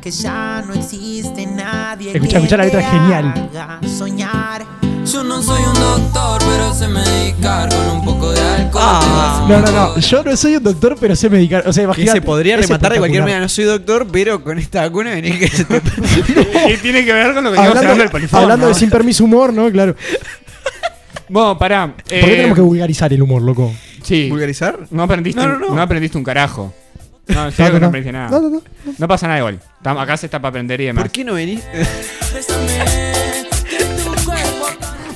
que 0.01 0.11
ya 0.11 0.63
no 0.67 0.73
existe 0.73 1.45
nadie. 1.45 2.11
Escucha, 2.13 2.37
escucha 2.37 2.57
la 2.57 2.65
letra, 2.65 2.81
genial. 2.83 3.49
soñar. 3.87 4.82
Yo 5.05 5.23
no 5.23 5.41
soy 5.43 5.61
un 5.63 5.73
doctor, 5.73 6.41
pero 6.49 6.73
sé 6.73 6.87
medicar 6.87 7.69
con 7.69 7.87
un 7.97 8.05
poco 8.05 8.31
de 8.31 8.39
alcohol. 8.41 8.83
Ah. 8.85 9.45
No, 9.49 9.59
no, 9.59 9.71
no. 9.71 9.97
Yo 9.99 10.23
no 10.23 10.35
soy 10.37 10.55
un 10.55 10.63
doctor, 10.63 10.95
pero 10.99 11.15
sé 11.15 11.29
medicar. 11.29 11.67
O 11.67 11.73
sea, 11.73 11.83
imagínate. 11.83 12.19
se 12.19 12.21
podría 12.25 12.57
rematar 12.57 12.93
de 12.93 12.99
cualquier 12.99 13.21
manera. 13.21 13.39
No 13.41 13.49
soy 13.49 13.65
doctor, 13.65 14.07
pero 14.11 14.43
con 14.43 14.57
esta 14.57 14.81
vacuna 14.81 15.11
venía 15.11 15.37
que 15.37 15.47
se 15.49 15.65
te. 15.65 15.81
¿Qué 16.67 16.77
tiene 16.81 17.03
que 17.05 17.13
ver 17.13 17.33
con 17.33 17.43
lo 17.43 17.51
que 17.51 17.57
estamos 17.57 17.69
hablando 17.77 17.79
Hablando, 17.79 18.01
del 18.03 18.09
polifón? 18.11 18.41
hablando 18.41 18.65
de 18.67 18.73
¿no? 18.73 18.79
sin 18.79 18.89
permiso 18.89 19.23
humor, 19.25 19.53
¿no? 19.53 19.69
Claro. 19.71 19.95
Bueno, 21.29 21.57
pará. 21.57 21.87
¿Por 21.95 22.03
qué 22.05 22.19
eh, 22.19 22.35
tenemos 22.37 22.55
que 22.55 22.61
vulgarizar 22.61 23.11
el 23.13 23.21
humor, 23.21 23.41
loco? 23.41 23.73
Sí. 24.03 24.29
¿Vulgarizar? 24.29 24.79
No 24.89 25.03
aprendiste, 25.03 25.39
No, 25.41 25.57
no, 25.59 25.75
no. 25.75 25.81
aprendiste 25.81 26.17
un 26.17 26.23
carajo. 26.23 26.73
No, 27.27 27.45
en 27.45 27.51
serio 27.51 27.73
No, 27.73 27.73
que 27.73 27.73
no, 27.73 27.73
no 27.73 27.79
no. 27.79 27.87
aprendiste 27.87 28.11
nada. 28.11 28.29
No, 28.29 28.41
no, 28.41 28.49
no. 28.49 28.61
No 28.97 29.07
pasa 29.07 29.27
nada 29.27 29.39
igual. 29.39 29.59
Tam- 29.83 30.01
Acá 30.01 30.17
se 30.17 30.27
está 30.27 30.39
para 30.39 30.49
aprender 30.49 30.79
y 30.81 30.85
demás. 30.85 31.03
¿Por 31.03 31.11
qué 31.11 31.23
no 31.23 31.33
venís? 31.33 31.61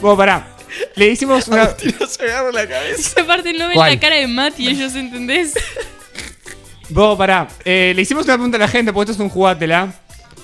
Bueno, 0.02 0.18
pará. 0.18 0.48
Le 0.96 1.08
hicimos 1.08 1.48
una. 1.48 1.76
no 2.00 2.08
se 2.08 2.24
agarra 2.24 2.52
la 2.52 2.68
cabeza. 2.68 3.00
Esa 3.00 3.26
parte 3.26 3.54
no 3.54 3.68
ven 3.68 3.76
¿Cuál? 3.76 3.94
la 3.94 4.00
cara 4.00 4.16
de 4.18 4.28
Matt 4.28 4.60
y 4.60 4.68
ellos, 4.70 4.96
¿entendés? 4.96 5.54
Vos, 6.90 7.18
pará. 7.18 7.48
Eh, 7.66 7.94
le 7.96 8.02
hicimos 8.02 8.26
una 8.26 8.34
pregunta 8.36 8.58
a 8.58 8.60
la 8.60 8.68
gente, 8.68 8.94
porque 8.94 9.12
esto 9.12 9.22
es 9.24 9.26
un 9.26 9.30
jugátela. 9.34 9.94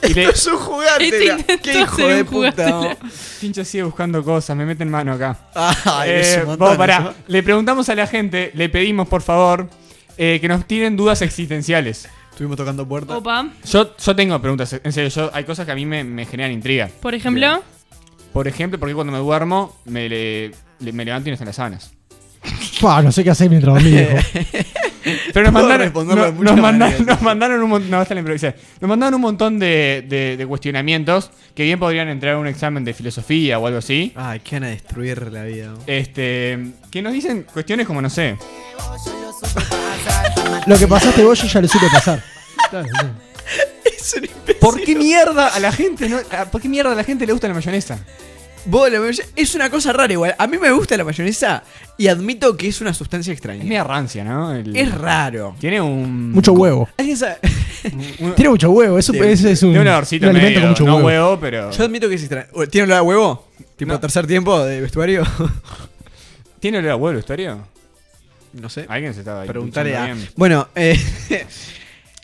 Y 0.01 0.13
le. 0.13 0.23
Es 0.25 0.45
un 0.47 0.57
jugante. 0.57 1.05
Este 1.47 1.57
Qué 1.59 1.79
hijo 1.79 1.97
de 2.07 2.21
un 2.21 2.27
puta. 2.27 2.71
jugátela. 2.71 2.97
Pincho 3.39 3.63
sigue 3.65 3.83
buscando 3.83 4.23
cosas, 4.23 4.55
me 4.57 4.65
meten 4.65 4.89
mano 4.89 5.13
acá. 5.13 5.37
Ay, 5.53 6.09
Eh, 6.09 6.19
es 6.21 6.37
un 6.41 6.45
montón 6.47 6.67
vos, 6.69 6.77
pará. 6.77 7.13
Le 7.27 7.43
preguntamos 7.43 7.87
a 7.89 7.95
la 7.95 8.07
gente, 8.07 8.51
le 8.55 8.67
pedimos 8.69 9.07
por 9.07 9.21
favor 9.21 9.69
eh, 10.17 10.39
que 10.41 10.47
nos 10.47 10.65
tiren 10.65 10.97
dudas 10.97 11.21
existenciales. 11.21 12.09
Estuvimos 12.31 12.57
tocando 12.57 12.85
puertas. 12.87 13.15
Opa, 13.15 13.47
Yo, 13.71 13.95
yo 13.95 14.15
tengo 14.15 14.41
preguntas, 14.41 14.75
en 14.83 14.91
serio, 14.91 15.09
yo, 15.09 15.29
hay 15.33 15.43
cosas 15.43 15.65
que 15.67 15.71
a 15.71 15.75
mí 15.75 15.85
me, 15.85 16.03
me 16.03 16.25
generan 16.25 16.51
intriga. 16.51 16.89
por 17.01 17.13
ejemplo. 17.13 17.63
Por 18.34 18.47
ejemplo, 18.47 18.79
porque 18.79 18.95
cuando 18.95 19.13
me 19.13 19.19
duermo, 19.19 19.77
me, 19.86 20.09
le- 20.09 20.51
le- 20.79 20.91
me 20.91 21.05
levanto 21.05 21.29
y 21.29 21.31
no 21.31 21.34
están 21.36 21.45
las 21.47 21.55
sábanas. 21.55 21.91
Pua, 22.81 23.01
no 23.01 23.11
sé 23.11 23.23
qué 23.23 23.29
hacer 23.29 23.49
mientras 23.49 23.73
dormí, 23.75 23.91
viejo. 23.91 24.17
Pero 25.34 25.51
nos 25.51 25.51
Puedo 25.51 25.51
mandaron, 25.51 25.79
responderlo 25.79 26.21
no- 26.23 26.25
de 26.27 26.31
muchas 26.38 26.53
nos, 26.55 26.61
mandaron, 26.61 26.93
maneras. 26.93 27.07
nos 27.07 27.21
mandaron 27.21 27.63
un 27.63 27.69
montón. 27.69 27.91
No, 27.91 28.01
esta 28.01 28.13
la 28.13 28.19
improvisé. 28.21 28.55
Nos 28.81 28.89
mandaron 28.89 29.15
un 29.15 29.21
montón 29.21 29.59
de, 29.59 30.05
de- 30.07 30.36
de 30.38 30.47
cuestionamientos 30.47 31.29
que 31.55 31.63
bien 31.63 31.77
podrían 31.79 32.07
entrar 32.09 32.36
a 32.36 32.38
un 32.39 32.47
examen 32.47 32.84
de 32.86 32.93
filosofía 32.93 33.59
o 33.59 33.67
algo 33.67 33.79
así. 33.79 34.13
Ay, 34.15 34.39
qué 34.39 34.55
van 34.57 34.63
a 34.63 34.67
destruir 34.69 35.31
la 35.31 35.43
vida. 35.43 35.73
Este. 35.88 36.71
Que 36.89 37.01
nos 37.01 37.13
dicen 37.13 37.45
cuestiones 37.53 37.86
como, 37.86 38.01
no 38.01 38.09
sé. 38.09 38.38
Lo 40.67 40.77
que 40.77 40.88
pasaste 40.88 41.23
vos, 41.23 41.41
yo 41.41 41.47
ya 41.47 41.61
lo 41.61 41.67
supe 41.67 41.88
pasar. 41.91 42.23
Claro, 42.69 42.88
sí. 43.01 43.07
Es 43.97 44.13
un 44.13 44.23
imbécil. 44.25 44.55
¿Por 44.59 44.81
qué 44.81 44.95
mierda 44.95 45.47
a 45.47 45.59
la 45.59 45.71
gente 45.71 46.07
no, 46.09 46.17
a- 46.31 46.45
¿Por 46.45 46.61
qué 46.61 46.69
mierda 46.69 46.91
a 46.91 46.95
la 46.95 47.03
gente 47.03 47.25
le 47.25 47.33
gusta 47.33 47.47
la 47.47 47.53
mayonesa? 47.53 47.99
Vos, 48.65 48.89
la 48.91 48.99
mayonesa- 48.99 49.25
es 49.35 49.55
una 49.55 49.69
cosa 49.69 49.91
rara 49.93 50.11
igual. 50.13 50.35
A 50.37 50.47
mí 50.47 50.57
me 50.57 50.71
gusta 50.71 50.95
la 50.95 51.03
mayonesa 51.03 51.63
y 51.97 52.07
admito 52.07 52.55
que 52.55 52.69
es 52.69 52.79
una 52.81 52.93
sustancia 52.93 53.31
Es 53.33 53.37
extraña. 53.37 53.63
media 53.63 53.83
rancia, 53.83 54.23
¿no? 54.23 54.53
El- 54.55 54.75
Es 54.75 54.93
raro. 54.93 55.55
Tiene 55.59 55.81
un. 55.81 56.31
Mucho 56.31 56.53
huevo. 56.53 56.87
¿Alguien 56.97 57.17
sabe? 57.17 57.37
un- 58.19 58.33
Tiene 58.35 58.49
mucho 58.49 58.71
huevo. 58.71 58.97
Eso, 58.97 59.11
Sí, 59.11 59.19
ese 59.19 59.51
es 59.51 59.63
un, 59.63 59.69
tiene 59.71 59.81
un 59.81 59.87
olorcito 59.87 60.25
un 60.25 60.35
alimento 60.35 60.59
medio, 60.61 60.61
con 60.61 60.69
mucho 60.69 60.85
no 60.85 61.05
huevo. 61.05 61.37
pero. 61.39 61.71
Yo 61.71 61.83
admito 61.83 62.07
que 62.07 62.15
es 62.15 62.21
extraño. 62.21 62.47
¿Tiene 62.69 62.85
olor 62.85 62.97
a 62.97 63.03
huevo? 63.03 63.47
¿Tipo 63.75 63.91
No. 63.91 63.99
tercer 63.99 64.25
tiempo 64.27 64.63
de 64.63 64.79
vestuario? 64.81 65.23
¿Tiene 66.61 66.77
olor 66.77 66.91
a 66.91 66.95
huevo 66.95 67.09
el 67.09 67.15
vestuario? 67.17 67.67
no 68.53 68.69
sé. 68.69 68.85
Alguien 68.87 69.13
se 69.15 69.21
estaba 69.21 69.41
ahí 69.41 69.47
Preguntaré 69.47 69.97
a. 69.97 70.15
Bueno, 70.37 70.69
eh. 70.75 70.97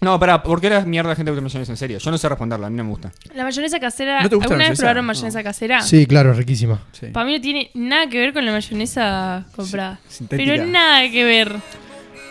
No, 0.02 0.18
pará, 0.18 0.42
¿por 0.42 0.62
qué 0.62 0.70
la 0.70 0.82
mierda 0.86 1.10
la 1.10 1.16
gente 1.16 1.30
gusta 1.32 1.42
mayonesa 1.42 1.74
en 1.74 1.78
serio? 1.78 1.98
Yo 1.98 2.10
no 2.12 2.18
sé 2.18 2.30
responderla, 2.30 2.68
a 2.68 2.70
mí 2.70 2.78
no 2.78 2.84
me 2.86 2.90
gusta. 2.92 3.12
La 3.34 3.44
mayonesa 3.44 3.80
casera. 3.82 4.22
¿No 4.24 4.30
te 4.30 4.36
gusta 4.36 4.48
la 4.50 4.54
¿Alguna 4.56 4.58
vez 4.58 4.70
mayonesa? 4.70 4.82
probaron 4.82 5.06
No. 5.06 5.08
mayonesa 5.08 5.44
casera? 5.44 5.82
Sí, 5.82 6.06
claro, 6.06 6.34
riquísima. 6.34 6.80
sí. 6.94 7.08
Para 7.08 7.26
mí 7.26 7.34
no 7.36 7.42
tiene 7.42 7.70
nada 7.74 8.08
que 8.08 8.18
ver 8.18 8.32
con 8.34 8.46
la 8.46 8.52
mayonesa 8.54 9.46
comprada. 9.56 10.00
Sintética. 10.08 10.52
Pero 10.54 10.66
nada 10.66 11.10
que 11.12 11.24
ver. 11.26 11.56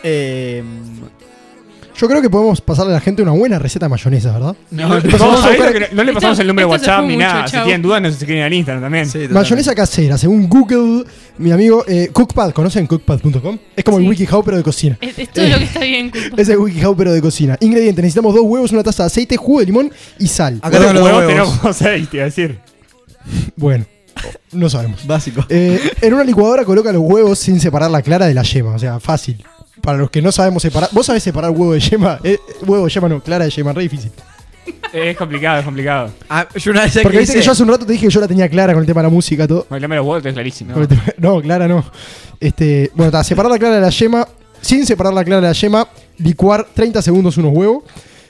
Eh, 0.03 0.63
Yo 1.99 2.07
creo 2.07 2.21
que 2.21 2.29
podemos 2.29 2.61
pasarle 2.61 2.91
a 2.91 2.95
la 2.95 3.01
gente 3.01 3.21
una 3.21 3.31
buena 3.31 3.59
receta 3.59 3.87
de 3.87 3.89
mayonesa, 3.89 4.31
¿verdad? 4.31 4.55
no, 4.71 4.83
No, 4.83 4.87
no 4.89 4.95
le 5.01 5.11
pasamos 5.11 5.39
Esto- 5.45 6.41
el 6.41 6.47
número 6.47 6.67
de 6.67 6.71
WhatsApp 6.71 7.01
ni 7.05 7.15
mucho, 7.15 7.27
nada. 7.27 7.47
Si 7.47 7.57
tienen 7.57 7.81
dudas, 7.81 8.01
nos 8.01 8.13
escriben 8.13 8.43
al 8.43 8.53
Instagram 8.53 8.83
también. 8.83 9.05
sí. 9.09 9.27
Mayonesa 9.29 9.75
casera, 9.75 10.17
según 10.17 10.47
Google, 10.47 11.03
mi 11.37 11.51
amigo 11.51 11.83
eh, 11.87 12.09
Cookpad, 12.13 12.51
¿conocen 12.51 12.87
cookpad.com? 12.87 13.57
Es 13.75 13.83
como 13.83 13.97
Sí. 13.97 14.03
el 14.03 14.09
WikiHow 14.09 14.43
pero 14.45 14.55
de 14.57 14.63
cocina. 14.63 14.97
Es, 15.01 15.19
es 15.19 15.29
todo 15.29 15.47
lo 15.47 15.57
que 15.57 15.63
está 15.65 15.79
bien, 15.81 16.09
culpa. 16.09 16.41
Es 16.41 16.47
el 16.49 16.57
WikiHow 16.57 16.95
pero 16.95 17.11
de 17.11 17.21
cocina. 17.21 17.57
Ingredientes, 17.59 18.01
necesitamos 18.03 18.33
dos 18.33 18.43
huevos, 18.45 18.71
una 18.71 18.83
taza 18.83 19.03
de 19.03 19.07
aceite, 19.07 19.35
jugo 19.35 19.59
de 19.59 19.65
limón 19.65 19.91
y 20.19 20.27
sal. 20.27 20.59
Acá 20.61 20.79
los 20.79 20.93
huevos, 20.93 21.05
huevos. 21.09 21.27
tenemos 21.27 21.65
aceite, 21.65 22.17
iba 22.17 22.23
a 22.23 22.25
decir. 22.25 22.59
Bueno, 23.55 23.85
no 24.53 24.69
sabemos. 24.69 25.05
Básico. 25.05 25.45
Eh, 25.49 25.79
en 26.01 26.13
una 26.13 26.23
licuadora 26.23 26.63
coloca 26.65 26.91
los 26.91 27.01
huevos 27.01 27.39
sin 27.39 27.59
separar 27.59 27.91
la 27.91 28.01
clara 28.01 28.25
de 28.27 28.33
la 28.33 28.43
yema, 28.43 28.73
o 28.75 28.79
sea, 28.79 28.99
fácil. 28.99 29.43
Para 29.89 29.97
los 30.01 30.11
que 30.11 30.21
no 30.21 30.31
sabemos 30.31 30.61
separar, 30.61 30.87
¿vos 30.91 31.03
sabés 31.07 31.23
separar 31.23 31.49
huevo 31.49 31.73
de 31.73 31.79
yema? 31.79 32.19
Eh, 32.23 32.37
huevo 32.67 32.85
de 32.85 32.91
yema 32.91 33.09
no, 33.09 33.19
clara 33.23 33.45
de 33.45 33.49
yema, 33.51 33.73
re 33.73 33.81
difícil. 33.81 34.11
Es 34.93 35.17
complicado, 35.17 35.57
es 35.59 35.65
complicado. 35.65 36.11
Ah, 36.29 36.47
yo 36.55 36.71
una 36.71 36.81
vez 36.83 36.93
Porque 37.01 37.09
que 37.17 37.19
viste 37.21 37.33
que 37.33 37.39
hice- 37.39 37.45
yo 37.47 37.51
hace 37.53 37.63
un 37.63 37.69
rato 37.69 37.85
te 37.87 37.93
dije 37.93 38.05
que 38.05 38.11
yo 38.13 38.21
la 38.21 38.27
tenía 38.27 38.47
clara 38.47 38.73
con 38.73 38.81
el 38.81 38.85
tema 38.87 39.01
de 39.01 39.07
la 39.07 39.13
música, 39.13 39.47
todo. 39.47 39.65
Bailame 39.69 39.95
los 39.95 40.05
huevos, 40.05 40.23
es 40.25 40.33
clarísimo. 40.33 40.73
Con 40.73 40.83
el 40.83 40.87
tema- 40.87 41.03
No, 41.17 41.41
clara 41.41 41.67
no. 41.67 41.83
Este, 42.39 42.91
bueno, 42.93 43.07
está, 43.07 43.23
separar 43.23 43.51
la 43.51 43.57
clara 43.57 43.75
de 43.75 43.81
la 43.81 43.89
yema, 43.89 44.27
sin 44.61 44.85
separar 44.85 45.11
la 45.13 45.23
clara 45.23 45.41
de 45.41 45.47
la 45.47 45.53
yema, 45.53 45.87
licuar 46.19 46.67
30 46.73 47.01
segundos 47.01 47.35
unos 47.37 47.51
huevos. 47.51 47.83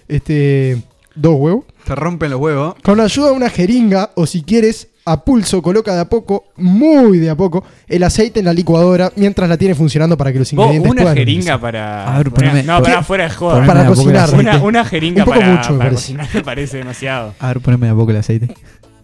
Este, 0.07 0.77
dos 1.15 1.35
huevos. 1.37 1.65
Te 1.85 1.93
rompen 1.95 2.31
los 2.31 2.39
huevos. 2.39 2.75
Con 2.83 2.99
ayuda 3.01 3.27
de 3.31 3.33
una 3.33 3.49
jeringa, 3.49 4.11
o 4.15 4.25
si 4.25 4.43
quieres, 4.43 4.87
a 5.05 5.23
pulso, 5.23 5.61
coloca 5.61 5.93
de 5.95 6.01
a 6.01 6.05
poco, 6.05 6.45
muy 6.57 7.17
de 7.17 7.29
a 7.29 7.35
poco, 7.35 7.63
el 7.87 8.03
aceite 8.03 8.39
en 8.39 8.45
la 8.45 8.53
licuadora 8.53 9.11
mientras 9.15 9.49
la 9.49 9.57
tiene 9.57 9.73
funcionando 9.73 10.15
para 10.17 10.31
que 10.31 10.39
los 10.39 10.53
ingredientes 10.53 10.91
una 10.91 11.01
puedan 11.01 11.17
jeringa 11.17 11.59
para. 11.59 12.13
A 12.13 12.17
ver, 12.19 12.31
para- 12.31 12.51
poneme- 12.53 12.63
no, 12.65 12.81
para 12.83 12.95
pon- 12.95 13.03
fuera 13.05 13.23
de 13.23 13.29
joda. 13.31 13.65
Para 13.65 13.85
cocinar, 13.85 14.29
Una, 14.61 14.85
jeringa 14.85 15.23
Un 15.23 15.25
poco 15.25 15.39
para, 15.39 15.51
mucho, 15.51 15.71
me 15.73 15.77
para 15.79 15.89
parece. 15.89 15.95
cocinar 15.95 16.27
me 16.33 16.41
parece 16.43 16.77
demasiado. 16.77 17.33
A 17.39 17.47
ver, 17.47 17.59
poneme 17.61 17.87
de 17.87 17.91
a 17.93 17.95
poco 17.95 18.11
el 18.11 18.17
aceite. 18.17 18.53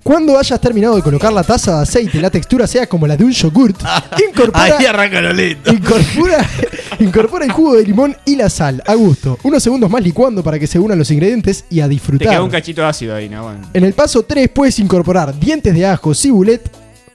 Cuando 0.06 0.38
hayas 0.38 0.62
terminado 0.62 0.96
de 0.98 1.02
colocar 1.02 1.34
la 1.34 1.44
taza 1.44 1.78
de 1.78 1.82
aceite, 1.82 2.22
la 2.22 2.30
textura 2.30 2.68
sea 2.68 2.86
como 2.88 3.08
la 3.08 3.18
de 3.18 3.24
un 3.24 3.32
yogurt, 3.32 3.76
incorpora, 4.30 4.78
Ahí 4.78 4.86
arranca 4.86 5.20
lo 5.20 5.34
lindo. 5.34 5.74
incorpora, 5.74 6.48
incorpora 7.00 7.44
el 7.44 7.52
jugo 7.52 7.74
de 7.76 7.82
limón 7.86 8.16
y 8.24 8.36
la 8.36 8.48
sal, 8.52 8.84
a 8.86 8.94
gusto. 8.94 9.40
Unos 9.42 9.64
segundos 9.64 9.90
más 9.90 10.04
licuando 10.04 10.44
para 10.44 10.60
que 10.60 10.68
se 10.68 10.78
unan 10.78 11.00
los 11.00 11.10
ingredientes 11.10 11.66
y 11.72 11.80
a 11.80 11.86
Te 11.86 11.90
disfrutar. 11.90 12.28
queda 12.30 12.44
un 12.44 12.52
cachito 12.52 12.86
ácido 12.86 13.16
ahí, 13.16 13.28
¿no? 13.30 13.46
Bueno. 13.46 13.68
En 13.74 13.84
el 13.84 13.94
paso 13.94 14.22
3 14.22 14.48
puedes 14.50 14.78
incorporar 14.78 15.34
dientes 15.40 15.74
de 15.74 15.88
ajo, 15.88 16.14
cibulet 16.14 16.62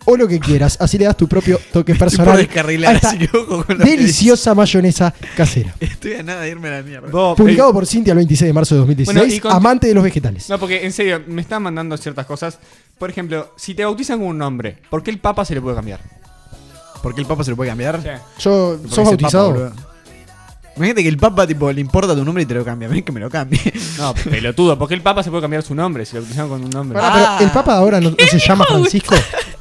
o 0.05 0.17
lo 0.17 0.27
que 0.27 0.41
quieras. 0.41 0.77
Así 0.81 0.99
le 0.99 1.05
das 1.05 1.17
tu 1.17 1.29
propio 1.29 1.59
toque 1.73 1.95
personal 1.97 2.37
descarrilar, 2.37 2.93
a 2.93 2.97
esta 2.97 3.09
así 3.11 3.19
que 3.19 3.37
ojo 3.37 3.65
con 3.65 3.79
lo 3.79 3.85
que 3.85 3.91
deliciosa 3.91 4.55
mayonesa 4.55 5.13
casera. 5.37 5.75
Estoy 5.81 6.15
a 6.15 6.23
nada 6.23 6.43
de 6.43 6.51
irme 6.51 6.69
a 6.69 6.73
la 6.73 6.83
mierda. 6.83 7.35
Publicado 7.35 7.73
por 7.73 7.87
Cintia 7.87 8.13
el 8.13 8.19
26 8.19 8.49
de 8.49 8.53
marzo 8.53 8.75
de 8.75 8.79
2016, 8.81 9.43
Bueno, 9.43 9.57
amante 9.57 9.87
de 9.87 9.95
los 9.95 10.05
vegetales. 10.05 10.49
No, 10.49 10.59
porque 10.59 10.85
en 10.85 10.93
serio, 10.93 11.23
me 11.27 11.43
están 11.43 11.63
mandando 11.63 11.97
ciertas 11.97 12.27
cosas. 12.27 12.59
Por 12.99 13.11
ejemplo, 13.11 13.53
si 13.57 13.75
te 13.75 13.85
bautizan 13.85 14.19
con 14.19 14.29
un 14.29 14.39
nombre, 14.39 14.79
¿por 14.91 15.03
qué 15.03 15.11
el 15.11 15.19
papa 15.19 15.45
se 15.45 15.55
le 15.55 15.61
puede 15.61 15.77
cambiar? 15.77 16.01
¿Por 17.03 17.15
qué 17.15 17.23
el 17.23 17.27
papa 17.27 17.45
se 17.45 17.51
lo 17.51 17.57
puede 17.57 17.71
cambiar? 17.71 18.03
Yo, 18.39 18.77
Porque 18.81 18.95
¿sos 18.95 19.05
bautizado? 19.05 19.73
Imagínate 20.77 21.03
que 21.03 21.09
el 21.09 21.17
papa 21.17 21.47
tipo 21.47 21.71
le 21.73 21.81
importa 21.81 22.15
tu 22.15 22.25
nombre 22.25 22.43
y 22.43 22.47
te 22.47 22.55
lo 22.55 22.65
cambia. 22.65 22.89
Ven 22.91 23.03
que 23.03 23.13
me 23.13 23.21
lo 23.21 23.31
cambie. 23.31 23.61
No, 23.99 24.15
pelotudo, 24.15 24.79
¿por 24.79 24.89
qué 24.89 24.95
el 24.95 25.03
papa 25.03 25.23
se 25.23 25.31
puede 25.31 25.43
cambiar 25.43 25.63
su 25.63 25.75
nombre 25.75 26.05
si 26.07 26.17
lo 26.17 26.23
bautizaron 26.23 26.51
con 26.51 26.65
un 26.65 26.71
nombre? 26.71 26.99
Pará, 26.99 27.37
pero 27.39 27.49
el 27.49 27.53
Papa 27.53 27.77
ahora 27.77 28.01
no, 28.01 28.11
no 28.11 28.17
se 28.19 28.39
llama 28.39 28.65
Francisco. 28.67 29.15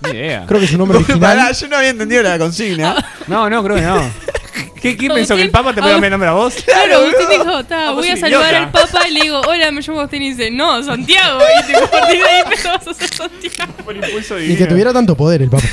Ni 0.03 0.09
idea. 0.11 0.45
Creo 0.47 0.59
que 0.61 0.67
su 0.67 0.77
nombre 0.77 0.97
original. 0.99 1.19
Pará, 1.19 1.51
yo 1.51 1.67
no 1.67 1.77
había 1.77 1.89
entendido 1.89 2.23
la 2.23 2.37
consigna. 2.37 2.95
No, 3.27 3.49
no, 3.49 3.63
creo 3.63 3.75
que 3.75 3.81
no. 3.81 4.11
¿Qué, 4.81 4.95
qué 4.95 5.09
pensó? 5.09 5.35
¿Que 5.35 5.41
el 5.41 5.51
papa 5.51 5.73
te 5.73 5.81
puede 5.81 5.93
cambiar 5.93 6.09
el 6.09 6.11
nombre 6.11 6.29
a 6.29 6.33
vos? 6.33 6.55
Claro, 6.63 7.05
usted 7.07 7.29
dijo, 7.29 7.63
"Ta, 7.65 7.89
Ah, 7.89 7.91
voy 7.91 8.07
a 8.09 8.15
saludar 8.15 8.55
al 8.55 8.71
Papa 8.71 9.07
y 9.09 9.13
le 9.13 9.21
digo, 9.23 9.41
hola, 9.41 9.71
me 9.71 9.81
llamo 9.81 9.99
Agustín 9.99 10.21
y 10.21 10.29
dice, 10.31 10.49
no, 10.51 10.81
Santiago. 10.81 11.41
Y 11.61 11.65
tipo, 11.67 11.79
a 11.83 11.91
partir 11.91 12.17
de 12.19 12.25
ahí 12.29 12.41
empezamos 12.45 12.87
a 12.87 12.91
hacer 12.91 13.13
Santiago. 13.13 13.73
Por 13.83 13.95
impulso 13.97 14.37
Ni 14.39 14.55
que 14.55 14.65
tuviera 14.67 14.93
tanto 14.93 15.15
poder 15.17 15.41
el 15.41 15.49
Papa. 15.49 15.67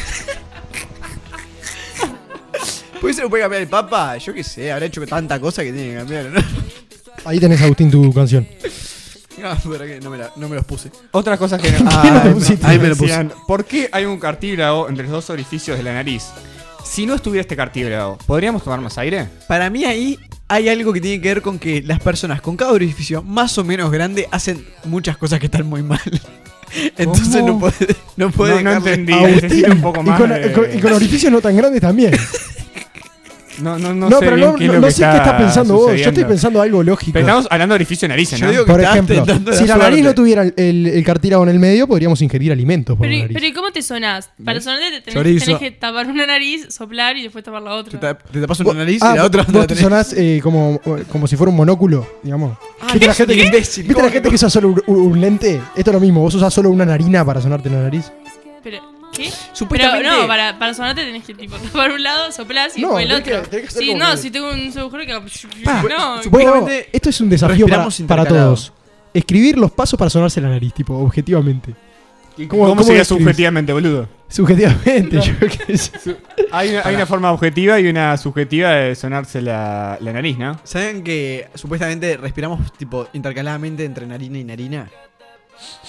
¿Por 3.01 3.11
qué 3.11 3.15
se 3.15 3.23
lo 3.23 3.31
puede 3.31 3.43
cambiar 3.45 3.63
el 3.63 3.69
papa? 3.69 4.17
Yo 4.17 4.33
qué 4.35 4.43
sé, 4.43 4.73
habrá 4.73 4.87
hecho 4.87 5.07
tanta 5.07 5.39
cosa 5.39 5.63
que 5.63 5.71
tiene 5.73 5.91
que 5.93 5.97
cambiar, 5.99 6.25
¿no? 6.25 6.41
Ahí 7.27 7.39
tenés, 7.39 7.61
Agustín, 7.61 7.91
tu 7.91 8.13
canción. 8.13 8.49
No, 9.43 9.73
¿para 9.73 9.87
qué? 9.87 10.01
No 10.01 10.11
me, 10.11 10.19
la- 10.19 10.31
no 10.37 10.49
me 10.49 10.57
los 10.57 10.65
puse. 10.65 10.91
Otras 11.13 11.39
cosas 11.39 11.61
que 11.61 11.71
no. 11.83 11.91
¿Quién 12.01 12.15
lo 12.15 12.21
Ah, 12.21 12.31
pusiste? 12.33 12.67
Ahí 12.67 12.79
me 12.79 12.89
lo 12.89 12.97
puse. 12.97 13.09
decían, 13.11 13.33
¿Por 13.47 13.65
qué 13.65 13.89
hay 13.93 14.05
un 14.05 14.19
cartílago 14.19 14.89
entre 14.89 15.05
los 15.05 15.13
dos 15.13 15.31
orificios 15.31 15.77
de 15.77 15.83
la 15.83 15.93
nariz? 15.95 16.25
Si 16.85 17.05
no 17.05 17.15
estuviera 17.15 17.41
este 17.43 17.57
cartílago, 17.57 18.17
¿podríamos 18.27 18.63
tomar 18.63 18.81
más 18.81 18.97
aire? 18.99 19.29
Para 19.49 19.69
mí 19.71 19.85
ahí 19.85 20.19
hay 20.49 20.69
algo 20.69 20.93
que 20.93 21.01
tiene 21.01 21.21
que 21.21 21.29
ver 21.29 21.43
con 21.43 21.59
que 21.59 21.83
las 21.83 21.99
personas 22.01 22.41
con 22.41 22.57
cada 22.57 22.71
orificio 22.73 23.23
más 23.23 23.59
o 23.59 23.65
menos 23.65 23.91
grande 23.91 24.29
hacen 24.31 24.65
muchas 24.85 25.17
cosas 25.17 25.41
que 25.41 25.47
están 25.47 25.67
muy 25.67 25.83
mal. 25.83 26.01
Entonces 26.97 27.37
¿Cómo? 27.41 27.47
no 27.55 27.59
puede, 27.59 27.97
no 28.17 28.31
puede 28.31 28.63
No, 28.63 28.63
no 28.63 28.71
dejarle- 28.81 28.89
entendí. 28.95 29.13
Agustín, 29.13 29.43
necesito 29.43 29.73
un 29.73 29.81
poco 29.83 30.03
más 30.03 30.19
y, 30.19 30.23
con, 30.23 30.31
de- 30.31 30.53
con- 30.53 30.79
y 30.79 30.81
con 30.81 30.93
orificios 30.93 31.33
no 31.33 31.41
tan 31.41 31.57
grandes 31.57 31.81
también. 31.81 32.13
No, 33.61 33.79
no, 33.79 33.95
no, 33.95 34.11
No, 34.11 34.19
sé 34.19 34.25
pero 34.25 34.37
bien 34.37 34.49
no, 34.49 34.55
qué 34.57 34.65
es 34.65 34.69
no- 34.69 34.75
lo 34.75 34.81
no 34.81 34.87
que 34.87 34.93
sé 34.93 35.03
qué 35.11 35.17
estás 35.17 35.33
pensando 35.35 35.75
vos. 35.75 35.83
Yo 35.83 35.87
estoy 35.93 36.05
sucediendo. 36.05 36.29
pensando 36.29 36.63
algo 36.63 36.83
lógico. 36.83 37.13
Pero 37.13 37.27
estamos 37.27 37.47
hablando 37.51 37.73
de 37.75 37.77
orificio 37.77 38.07
de 38.07 38.11
narices, 38.11 38.41
¿no? 38.41 38.47
Yo 38.47 38.51
digo 38.53 38.65
que 38.65 38.71
Por 38.73 38.81
estás 38.81 38.95
ejemplo, 38.97 39.17
tentando 39.17 39.53
si 39.53 39.67
la 39.67 39.77
nariz 39.77 40.05
no 40.05 40.15
tuviera 40.15 40.43
el, 40.43 40.55
el- 40.57 40.87
el 40.87 41.05
cartílago 41.05 41.43
en 41.45 41.49
el 41.51 41.59
medio, 41.59 41.87
podríamos 41.87 42.21
ingerir 42.23 42.53
alimentos 42.53 42.97
por 42.97 43.07
Pero, 43.07 43.17
la 43.17 43.23
nariz. 43.23 43.35
pero 43.35 43.47
¿y 43.47 43.53
cómo 43.53 43.71
te 43.73 43.83
sonás? 43.83 44.31
Para 44.45 44.61
sonarte 44.61 44.91
te 44.91 45.01
tenés, 45.01 45.15
Chorizo. 45.15 45.45
tenés 45.47 45.61
que 45.61 45.71
tapar 45.73 46.07
una 46.09 46.27
nariz, 46.27 46.67
soplar 46.71 47.17
y 47.17 47.23
después 47.23 47.45
tapar 47.45 47.63
la 47.63 47.75
otra. 47.75 47.99
Te, 47.99 48.07
tap- 48.07 48.23
te 48.31 48.41
tapas 48.41 48.61
una 48.61 48.75
nariz 48.75 49.03
ah, 49.03 49.13
y 49.15 49.17
la 49.17 49.25
otra 49.25 49.43
vos 49.43 49.53
no 49.53 49.59
la 49.61 49.67
te 49.67 49.77
sonás 49.77 50.13
eh, 50.17 50.41
como, 50.43 50.81
como 51.11 51.27
si 51.27 51.37
fuera 51.37 51.51
un 51.51 51.57
monóculo, 51.57 52.07
digamos. 52.23 52.57
Ah, 52.81 52.89
¿Viste 52.93 53.07
la 53.07 53.13
qué 53.13 53.17
gente, 53.27 53.37
que, 53.51 53.59
¿viste 53.59 53.85
¿cómo 53.93 54.07
la 54.07 54.13
gente 54.13 54.29
que 54.29 54.35
usa 54.35 54.51
solo 54.51 54.69
un, 54.87 54.97
un 54.97 55.21
lente? 55.21 55.61
Esto 55.77 55.91
es 55.91 55.95
lo 55.95 56.01
mismo, 56.01 56.21
vos 56.21 56.35
usás 56.35 56.53
solo 56.53 56.71
una 56.71 56.85
narina 56.85 57.25
para 57.25 57.41
sonarte 57.41 57.71
la 57.71 57.83
nariz. 57.83 58.11
Pero, 58.63 58.79
¿qué? 59.17 59.31
Supuestamente- 59.53 60.05
Pero 60.09 60.23
no, 60.23 60.27
para, 60.29 60.59
para 60.59 60.75
sonarte 60.75 61.05
tenés 61.05 61.25
que 61.25 61.35
tipo 61.35 61.57
tapar 61.57 61.93
un 61.93 62.03
lado, 62.03 62.31
soplás 62.33 62.77
y 62.77 62.83
No, 62.83 62.97
después 62.97 63.05
el 63.11 63.23
que- 63.23 63.35
otro. 63.35 63.49
tenés 63.51 63.63
que 63.65 63.69
hacer 63.69 63.83
sí, 63.83 63.89
como 63.93 64.05
no, 64.05 64.11
que- 64.13 64.17
si 64.19 64.31
tengo 64.31 64.51
un 64.53 64.79
agujero 64.79 65.07
que. 65.07 65.63
Pa, 65.65 65.83
no, 65.83 66.23
supuestamente 66.23 66.89
esto 66.93 67.11
es 67.11 67.21
un 67.21 67.31
desafío 67.31 67.67
para, 67.67 67.89
para 68.07 68.25
todos. 68.27 68.73
Escribir 69.15 69.57
los 69.59 69.71
pasos 69.73 69.99
para 69.99 70.11
sonarse 70.11 70.41
la 70.41 70.51
nariz, 70.51 70.75
tipo, 70.75 70.95
objetivamente. 70.99 71.75
¿Y 72.39 72.47
¿Cómo- 72.47 72.65
¿Cómo, 72.65 72.73
cómo 72.73 72.83
sería 72.83 73.03
subjetivamente, 73.03 73.73
boludo? 73.73 74.07
Subjetivamente, 74.29 75.19
yo 75.23 75.33
qué 75.67 75.79
sé. 75.79 76.17
Hay 76.53 76.69
una, 76.69 76.83
hay 76.85 76.95
una 76.97 77.07
forma 77.07 77.33
objetiva 77.33 77.81
y 77.81 77.87
una 77.89 78.15
subjetiva 78.19 78.73
de 78.73 78.95
sonarse 78.95 79.41
la, 79.41 79.97
la 80.03 80.13
nariz, 80.13 80.37
¿no? 80.37 80.61
¿Saben 80.63 81.03
que 81.03 81.49
supuestamente 81.55 82.19
respiramos 82.19 82.71
tipo 82.75 83.09
intercaladamente 83.15 83.87
entre 83.87 84.07
narina 84.07 84.37
y 84.39 84.45
narina? 84.45 84.91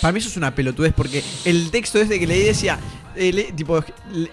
Para 0.01 0.11
mí 0.11 0.20
eso 0.20 0.30
es 0.30 0.38
una 0.38 0.53
pelotudez 0.53 0.93
porque 0.95 1.24
el 1.45 1.70
texto 1.72 1.99
este 1.99 2.20
que 2.20 2.28
leí 2.28 2.43
decía, 2.43 2.78
eh, 3.15 3.32
le- 3.34 3.51
tipo, 3.51 3.84
le- 4.13 4.32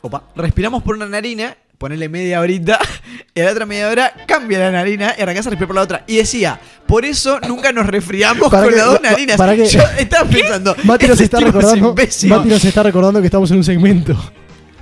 opa, 0.00 0.24
respiramos 0.36 0.82
por 0.82 0.96
una 0.96 1.06
narina, 1.06 1.56
ponerle 1.78 2.08
media 2.08 2.40
horita, 2.40 2.78
y 3.34 3.40
a 3.40 3.44
la 3.46 3.50
otra 3.52 3.66
media 3.66 3.88
hora 3.88 4.12
cambia 4.26 4.58
la 4.58 4.70
narina 4.70 5.14
y 5.18 5.22
arrancás 5.22 5.46
a 5.46 5.50
respirar 5.50 5.68
por 5.68 5.76
la 5.76 5.82
otra. 5.82 6.04
Y 6.06 6.16
decía, 6.16 6.60
por 6.86 7.04
eso 7.04 7.40
nunca 7.48 7.72
nos 7.72 7.86
resfriamos 7.86 8.48
con 8.50 8.68
que- 8.68 8.76
las 8.76 8.84
dos 8.86 9.00
narinas. 9.02 9.36
para 9.36 9.54
que- 9.56 9.66
Yo 9.66 9.80
estaba 9.98 10.28
pensando, 10.30 10.76
Mati 10.84 11.06
nos 11.08 11.20
está 11.20 11.38
es 11.38 11.44
recordando. 11.44 11.88
imbécil. 11.90 12.30
Mati 12.30 12.48
nos 12.48 12.64
está 12.64 12.82
recordando 12.82 13.20
que 13.20 13.26
estamos 13.26 13.50
en 13.50 13.56
un 13.58 13.64
segmento. 13.64 14.16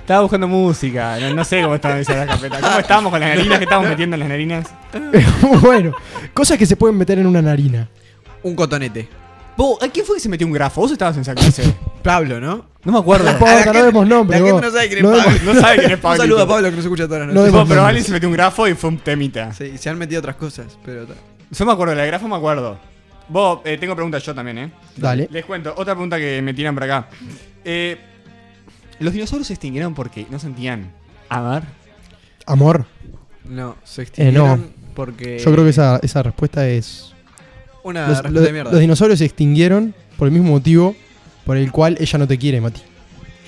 Estaba 0.01 0.21
buscando 0.23 0.47
música, 0.47 1.17
no, 1.19 1.33
no 1.35 1.45
sé 1.45 1.61
cómo 1.61 1.75
estaba 1.75 1.97
esa 1.99 2.13
la 2.15 2.25
carpeta. 2.25 2.59
¿Cómo 2.59 2.79
estábamos 2.79 3.11
con 3.11 3.19
las 3.19 3.29
narinas? 3.29 3.59
¿Qué 3.59 3.63
estábamos 3.63 3.89
metiendo 3.91 4.15
en 4.15 4.19
las 4.19 4.29
narinas? 4.29 4.67
bueno, 5.61 5.93
cosas 6.33 6.57
que 6.57 6.65
se 6.65 6.75
pueden 6.75 6.97
meter 6.97 7.19
en 7.19 7.27
una 7.27 7.41
narina. 7.41 7.87
Un 8.43 8.55
cotonete. 8.55 9.07
Vos, 9.57 9.81
¿a 9.83 9.87
quién 9.89 10.05
fue 10.05 10.15
que 10.15 10.21
se 10.21 10.29
metió 10.29 10.47
un 10.47 10.53
grafo? 10.53 10.81
¿Vos 10.81 10.91
estabas 10.91 11.15
en 11.15 11.21
esa 11.21 11.35
clase? 11.35 11.63
Pablo, 12.01 12.39
¿no? 12.39 12.65
No 12.83 12.91
me 12.91 12.97
acuerdo. 12.99 13.25
No 13.25 13.31
importa, 13.31 13.73
no 13.73 13.83
demos 13.85 14.07
nombre. 14.07 14.39
La 14.39 14.45
gente 14.45 14.61
no 14.61 14.71
sabe 14.71 14.87
quién 14.87 14.97
es 14.99 15.03
No 15.11 15.17
Pablo. 15.17 15.39
No 15.53 15.59
sabe 15.61 15.77
quién 15.79 15.91
es 15.91 15.97
Pablo. 15.99 16.15
Un 16.23 16.27
saludo 16.29 16.41
a 16.43 16.47
Pablo 16.47 16.69
que 16.69 16.75
nos 16.77 16.85
escucha 16.85 17.05
todas 17.05 17.19
las 17.19 17.27
No 17.27 17.33
noches. 17.41 17.53
demos 17.53 17.69
pero 17.69 17.85
alguien 17.85 18.03
se 18.05 18.11
metió 18.11 18.27
un 18.29 18.33
grafo 18.33 18.67
y 18.67 18.73
fue 18.73 18.89
un 18.89 18.97
temita. 18.97 19.53
Sí, 19.53 19.77
se 19.77 19.89
han 19.89 19.97
metido 19.97 20.19
otras 20.19 20.35
cosas, 20.35 20.77
pero... 20.83 21.05
Yo 21.51 21.65
me 21.65 21.71
acuerdo, 21.73 21.93
la 21.95 22.01
de 22.03 22.07
grafo 22.07 22.27
me 22.27 22.35
acuerdo. 22.37 22.79
Vos, 23.27 23.59
eh, 23.65 23.77
tengo 23.77 23.93
preguntas 23.93 24.23
yo 24.23 24.33
también, 24.33 24.57
¿eh? 24.57 24.71
Dale. 24.97 25.27
Les 25.31 25.45
cuento, 25.45 25.73
otra 25.77 25.93
pregunta 25.93 26.17
que 26.17 26.41
me 26.41 26.53
tiran 26.53 26.73
por 26.73 26.83
acá. 26.85 27.07
Eh, 27.63 27.97
¿Los 28.99 29.13
dinosaurios 29.13 29.47
se 29.47 29.53
extinguieron 29.53 29.93
porque 29.93 30.25
no 30.29 30.39
sentían 30.39 30.91
amar? 31.29 31.63
Amor. 32.45 32.85
No, 33.45 33.75
se 33.83 34.01
Eh, 34.01 34.03
extinguieron 34.05 34.59
no. 34.61 34.67
porque... 34.95 35.39
Yo 35.39 35.51
creo 35.51 35.63
que 35.65 35.69
esa, 35.71 35.99
esa 36.01 36.23
respuesta 36.23 36.67
es. 36.67 37.13
Una 37.83 38.07
Los, 38.07 38.17
respuesta 38.17 38.41
de 38.41 38.51
mierda. 38.53 38.71
los 38.71 38.79
dinosaurios 38.79 39.19
se 39.19 39.25
extinguieron 39.25 39.93
por 40.17 40.27
el 40.27 40.33
mismo 40.33 40.49
motivo 40.51 40.95
por 41.45 41.57
el 41.57 41.71
cual 41.71 41.97
ella 41.99 42.19
no 42.19 42.27
te 42.27 42.37
quiere, 42.37 42.61
Mati. 42.61 42.81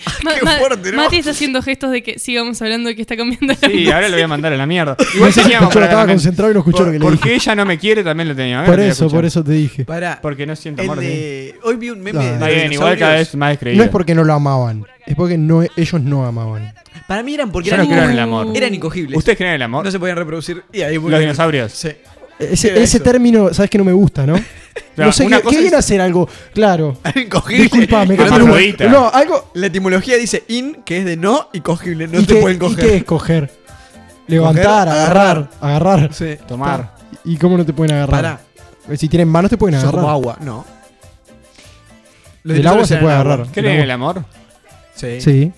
Ma- 0.23 0.33
Qué 0.35 0.41
Ma- 0.43 0.57
fuerte, 0.57 0.91
¿no? 0.91 0.97
Mati 0.97 1.17
está 1.19 1.31
haciendo 1.31 1.61
gestos 1.61 1.89
de 1.91 2.03
que 2.03 2.19
sigamos 2.19 2.61
hablando 2.61 2.89
de 2.89 2.95
que 2.95 3.01
está 3.03 3.15
cambiando 3.15 3.47
la 3.61 3.69
Sí, 3.69 3.89
ahora 3.89 4.09
lo 4.09 4.15
voy 4.15 4.23
a 4.23 4.27
mandar 4.27 4.51
a 4.51 4.57
la 4.57 4.65
mierda. 4.65 4.97
No 4.99 5.05
Igual 5.15 5.31
sé 5.33 5.43
si 5.43 5.53
estaba 5.53 6.05
concentrado 6.07 6.51
y 6.51 6.53
no 6.55 6.59
escuchó 6.59 6.77
Por- 6.79 6.87
lo 6.87 6.91
que 6.93 6.99
le 6.99 7.05
Porque 7.05 7.29
dije. 7.29 7.35
ella 7.35 7.55
no 7.55 7.65
me 7.65 7.77
quiere, 7.77 8.03
también 8.03 8.27
lo 8.29 8.35
tenía. 8.35 8.65
Por 8.65 8.79
eso, 8.79 9.07
por 9.09 9.23
eso 9.23 9.43
te 9.43 9.51
dije. 9.53 9.85
Pará, 9.85 10.19
Porque 10.21 10.45
no 10.45 10.55
siento 10.57 10.81
amor. 10.81 10.99
de... 10.99 11.55
Hoy 11.63 11.77
vi 11.77 11.89
un 11.91 12.01
meme 12.01 12.19
Ah. 12.19 12.23
de 12.23 12.33
Está 12.33 12.47
bien, 12.47 12.73
igual 12.73 12.97
cada 12.97 13.11
dinosaurios. 13.13 13.27
vez 13.29 13.35
más 13.35 13.49
descreíble. 13.51 13.77
No 13.77 13.83
es 13.85 13.89
porque 13.91 14.15
no 14.15 14.23
lo 14.25 14.33
amaban, 14.33 14.85
es 15.05 15.15
porque 15.15 15.37
no, 15.37 15.61
ellos 15.63 16.01
no 16.01 16.25
amaban. 16.25 16.73
Para 17.07 17.21
mí 17.23 17.33
eran 17.35 17.51
porque 17.51 17.69
Yo 17.69 17.75
eran, 17.75 17.87
no 17.87 17.91
creo 17.93 18.03
en 18.05 18.11
el 18.11 18.19
amor. 18.19 18.47
eran 18.55 18.73
incogibles. 18.73 19.17
¿Ustedes 19.17 19.37
creen 19.37 19.51
en 19.51 19.55
el 19.55 19.61
amor? 19.63 19.85
No 19.85 19.91
se 19.91 19.99
podían 19.99 20.17
reproducir. 20.17 20.63
Y 20.73 20.81
ahí 20.81 20.95
Los 20.97 21.19
dinosaurios. 21.19 21.71
Sí. 21.71 21.89
Ese, 22.39 22.69
Era 22.71 22.79
ese 22.81 22.97
eso. 22.97 23.03
término, 23.03 23.53
sabes 23.53 23.69
que 23.69 23.77
no 23.77 23.83
me 23.83 23.93
gusta, 23.93 24.25
¿no? 24.25 24.35
No 24.97 25.11
sé 25.11 25.25
una 25.25 25.39
qué, 25.41 25.49
qué 25.49 25.59
viene 25.59 25.75
a 25.75 25.79
hacer 25.79 26.01
algo. 26.01 26.27
Claro. 26.53 26.97
Incogible. 27.15 27.63
Disculpame, 27.63 28.17
no. 28.17 28.89
No, 28.89 29.09
algo. 29.09 29.51
La 29.53 29.67
etimología 29.67 30.17
dice 30.17 30.43
in, 30.47 30.81
que 30.83 30.99
es 30.99 31.05
de 31.05 31.15
no, 31.15 31.49
y 31.53 31.61
cogible. 31.61 32.07
No 32.07 32.19
¿y 32.19 32.25
te 32.25 32.35
qué- 32.35 32.41
pueden 32.41 32.57
¿Y 32.57 32.59
coger. 32.59 32.85
qué 32.89 32.95
es 32.97 33.03
coger? 33.03 33.51
Levantar, 34.27 34.87
Coger, 34.87 35.01
agarrar, 35.01 35.49
agarrar. 35.61 36.13
Sí. 36.13 36.37
Tomar. 36.47 36.95
¿Y 37.25 37.37
cómo 37.37 37.57
no 37.57 37.65
te 37.65 37.73
pueden 37.73 37.95
agarrar? 37.95 38.39
Pará. 38.85 38.97
Si 38.97 39.07
tienen 39.09 39.27
manos 39.27 39.49
te 39.51 39.57
pueden 39.57 39.79
Son 39.79 39.91
como 39.91 40.01
agarrar. 40.09 40.15
agua. 40.15 40.37
No. 40.41 40.65
Los 42.43 42.57
Del 42.57 42.67
agua 42.67 42.85
se 42.85 42.97
puede 42.97 43.13
agarrar. 43.13 43.47
¿Creen 43.51 43.75
en 43.75 43.81
el 43.81 43.91
amor? 43.91 44.25
Sí. 44.95 45.21
Sí, 45.21 45.51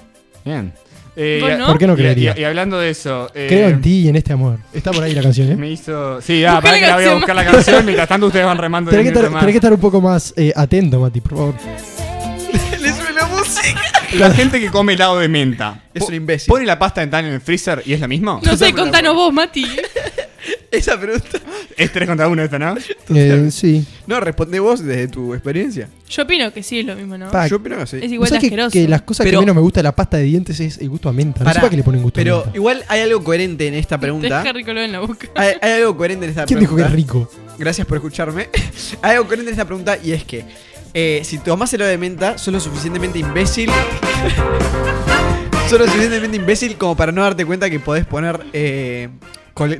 Bien. 0.43 0.73
Eh, 1.15 1.39
¿Vos 1.41 1.49
y 1.49 1.53
a- 1.53 1.57
no? 1.57 1.67
¿Por 1.67 1.77
qué 1.77 1.87
no 1.87 1.95
creería? 1.95 2.33
Y, 2.37 2.41
y 2.41 2.43
hablando 2.43 2.77
de 2.79 2.89
eso. 2.89 3.29
eh, 3.33 3.45
creo 3.47 3.69
en 3.69 3.81
ti 3.81 3.99
y 4.01 4.09
en 4.09 4.15
este 4.17 4.33
amor. 4.33 4.59
Está 4.73 4.91
por 4.91 5.03
ahí 5.03 5.13
la 5.13 5.21
canción, 5.21 5.51
¿eh? 5.51 5.55
Me 5.55 5.69
hizo. 5.71 6.21
Sí, 6.21 6.43
ah, 6.45 6.59
para 6.61 6.79
que 6.79 6.85
la 6.87 6.95
voy 6.95 7.05
a 7.05 7.13
buscar 7.15 7.35
la 7.35 7.45
canción. 7.45 7.85
Mientras 7.85 8.07
tanto, 8.07 8.27
ustedes 8.27 8.45
van 8.45 8.57
remando 8.57 8.91
Tenés 8.91 9.03
que, 9.11 9.17
estar, 9.17 9.29
tenés 9.39 9.45
que 9.53 9.57
estar 9.57 9.73
un 9.73 9.79
poco 9.79 10.01
más 10.01 10.33
eh, 10.35 10.51
atento, 10.55 10.99
Mati, 10.99 11.21
por 11.21 11.37
favor. 11.37 11.55
Le 12.81 12.91
sube 12.93 13.13
la 13.13 13.25
música. 13.27 13.81
La 14.13 14.31
gente 14.31 14.59
que 14.59 14.69
come 14.69 14.93
helado 14.93 15.19
de 15.19 15.27
menta. 15.27 15.81
Es 15.93 16.03
un 16.03 16.13
imbécil. 16.13 16.47
¿Pone 16.49 16.65
la 16.65 16.77
pasta 16.77 17.01
dental 17.01 17.25
en 17.25 17.33
el 17.33 17.41
freezer 17.41 17.81
y 17.85 17.93
es 17.93 17.99
lo 17.99 18.07
mismo? 18.07 18.39
No 18.43 18.55
sé, 18.57 18.73
contanos 18.73 19.13
vos, 19.15 19.33
Mati. 19.33 19.65
Esa 20.75 20.99
pregunta. 20.99 21.39
Es 21.77 21.91
3 21.91 22.07
contra 22.07 22.27
1 22.27 22.43
esto, 22.43 22.59
¿no? 22.59 22.75
Eh, 23.13 23.49
sí. 23.51 23.85
No, 24.07 24.19
responde 24.19 24.59
vos 24.59 24.83
desde 24.83 25.07
tu 25.07 25.33
experiencia. 25.33 25.89
Yo 26.09 26.23
opino 26.23 26.51
que 26.53 26.63
sí 26.63 26.79
es 26.79 26.85
lo 26.85 26.95
mismo, 26.95 27.17
¿no? 27.17 27.31
Pa, 27.31 27.47
Yo 27.47 27.57
opino 27.57 27.77
que 27.77 27.87
sí. 27.87 27.97
Es 28.01 28.11
igual 28.11 28.29
de 28.29 28.35
¿Sabes 28.35 28.41
que, 28.41 28.47
asqueroso. 28.47 28.71
que 28.71 28.87
las 28.87 29.01
cosas 29.01 29.25
Pero- 29.25 29.39
que 29.39 29.45
menos 29.45 29.55
me 29.55 29.61
gusta 29.61 29.79
de 29.79 29.83
la 29.83 29.95
pasta 29.95 30.17
de 30.17 30.23
dientes 30.23 30.59
es 30.59 30.77
el 30.77 30.89
gusto 30.89 31.09
a 31.09 31.13
menta. 31.13 31.39
No 31.39 31.45
sé 31.45 31.49
Pará, 31.49 31.61
para 31.61 31.69
qué 31.71 31.77
le 31.77 31.83
ponen 31.83 32.03
gusto 32.03 32.19
a 32.19 32.23
Pero 32.23 32.37
menta. 32.37 32.51
igual 32.55 32.83
hay 32.87 33.01
algo 33.01 33.23
coherente 33.23 33.67
en 33.67 33.73
esta 33.73 33.99
pregunta. 33.99 34.39
Deja 34.39 34.53
rico 34.53 34.71
en 34.71 34.91
la 34.91 34.99
boca. 34.99 35.27
Hay, 35.35 35.53
hay 35.61 35.71
algo 35.81 35.97
coherente 35.97 36.25
en 36.25 36.29
esta 36.29 36.45
¿Quién 36.45 36.59
dijo 36.59 36.75
pregunta. 36.75 36.95
que 36.95 37.01
es 37.01 37.05
rico? 37.07 37.31
Gracias 37.57 37.87
por 37.87 37.97
escucharme. 37.97 38.49
hay 39.01 39.11
algo 39.15 39.25
coherente 39.25 39.49
en 39.49 39.53
esta 39.53 39.65
pregunta 39.65 39.97
y 40.03 40.11
es 40.11 40.23
que 40.23 40.45
eh, 40.93 41.21
si 41.25 41.39
tomás 41.39 41.73
helado 41.73 41.89
de 41.91 41.97
menta, 41.97 42.37
sos 42.37 42.53
lo 42.53 42.59
suficientemente 42.59 43.19
imbécil. 43.19 43.69
sos 45.69 45.79
lo 45.79 45.85
suficientemente 45.85 46.37
imbécil 46.37 46.75
como 46.77 46.95
para 46.95 47.11
no 47.11 47.21
darte 47.21 47.45
cuenta 47.45 47.69
que 47.69 47.79
podés 47.79 48.05
poner 48.05 48.39
eh, 48.53 49.09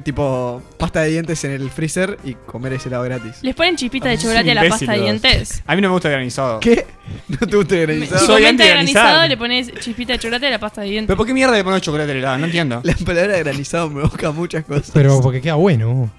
tipo 0.03 0.64
pasta 0.77 1.02
de 1.02 1.10
dientes 1.10 1.43
en 1.43 1.52
el 1.52 1.69
freezer 1.69 2.18
y 2.23 2.34
comer 2.34 2.73
ese 2.73 2.88
helado 2.88 3.03
gratis. 3.03 3.39
Les 3.41 3.53
ponen 3.53 3.76
chispita 3.76 4.07
de 4.07 4.18
chocolate 4.18 4.52
a 4.52 4.56
la 4.56 4.69
pasta 4.69 4.93
de 4.93 5.02
dientes. 5.02 5.64
A 5.68 5.76
mí 5.76 5.81
no 5.81 5.89
me 5.89 5.93
gusta 5.93 6.07
el 6.07 6.14
granizado. 6.14 6.60
¿Qué? 6.61 6.85
¿No 7.27 7.38
te 7.45 7.57
gusta 7.57 7.76
el 7.76 7.81
granizado? 7.88 8.19
Si 8.22 8.26
Soy 8.26 8.41
comenta 8.41 8.64
anti-granizado. 8.64 9.06
granizado, 9.06 9.27
le 9.27 9.38
pones 9.38 9.73
chispita 9.81 10.14
de 10.14 10.19
chocolate 10.19 10.47
a 10.47 10.49
la 10.52 10.60
pasta 10.60 10.81
de 10.81 10.88
dientes. 10.88 11.07
¿Pero 11.07 11.18
por 11.18 11.27
qué 11.27 11.34
mierda 11.34 11.53
le 11.56 11.64
pones 11.64 11.81
chocolate 11.81 12.11
al 12.11 12.18
helado? 12.18 12.38
No 12.38 12.45
entiendo. 12.45 12.81
La 12.84 12.93
palabra 13.06 13.38
granizado 13.39 13.89
me 13.89 14.02
busca 14.03 14.31
muchas 14.31 14.64
cosas. 14.64 14.91
Pero 14.93 15.19
porque 15.22 15.41
queda 15.41 15.56
bueno. 15.56 16.10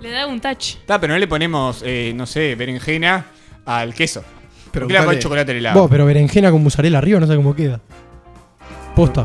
Le 0.00 0.10
da 0.10 0.26
un 0.26 0.38
touch. 0.40 0.76
Está, 0.76 1.00
pero 1.00 1.14
no 1.14 1.18
le 1.18 1.26
ponemos, 1.26 1.82
eh, 1.86 2.12
no 2.14 2.26
sé, 2.26 2.54
berenjena 2.54 3.26
al 3.64 3.94
queso. 3.94 4.22
Pero 4.70 4.86
¿Por 4.86 4.92
qué 4.94 5.00
le 5.00 5.06
pones 5.06 5.22
chocolate 5.22 5.52
al 5.52 5.56
helado? 5.56 5.80
Vos, 5.80 5.90
pero 5.90 6.04
berenjena 6.04 6.50
con 6.50 6.62
mozzarella 6.62 6.98
arriba, 6.98 7.18
no 7.18 7.26
sé 7.26 7.34
cómo 7.36 7.54
queda. 7.54 7.80
Posta. 8.94 9.24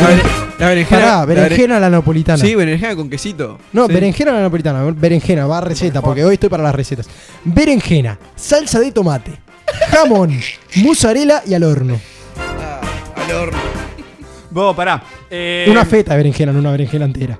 La, 0.00 0.08
bere- 0.08 0.22
la 0.58 0.68
berenjena. 0.68 1.00
Pará, 1.00 1.24
berenjena 1.24 1.76
a 1.76 1.80
la 1.80 1.90
napolitana. 1.90 2.38
Sí, 2.38 2.54
berenjena 2.54 2.96
con 2.96 3.08
quesito. 3.08 3.58
No, 3.72 3.86
Sí. 3.86 3.92
berenjena 3.92 4.30
a 4.32 4.34
la 4.34 4.40
napolitana. 4.42 4.82
Berenjena, 4.90 5.46
va 5.46 5.58
a 5.58 5.60
receta, 5.62 6.00
porque 6.02 6.24
hoy 6.24 6.34
estoy 6.34 6.48
para 6.48 6.62
las 6.62 6.74
recetas. 6.74 7.08
Berenjena, 7.44 8.18
salsa 8.34 8.80
de 8.80 8.92
tomate, 8.92 9.32
jamón, 9.90 10.38
mozzarella 10.76 11.42
y 11.46 11.54
al 11.54 11.62
horno. 11.64 12.00
Ah, 12.38 12.80
al 13.24 13.32
horno. 13.34 13.58
Vos, 14.50 14.76
pará. 14.76 15.02
Eh, 15.30 15.66
Una 15.68 15.84
feta 15.84 16.12
de 16.12 16.18
berenjena, 16.18 16.52
no 16.52 16.58
una 16.60 16.70
berenjena 16.72 17.04
entera. 17.04 17.38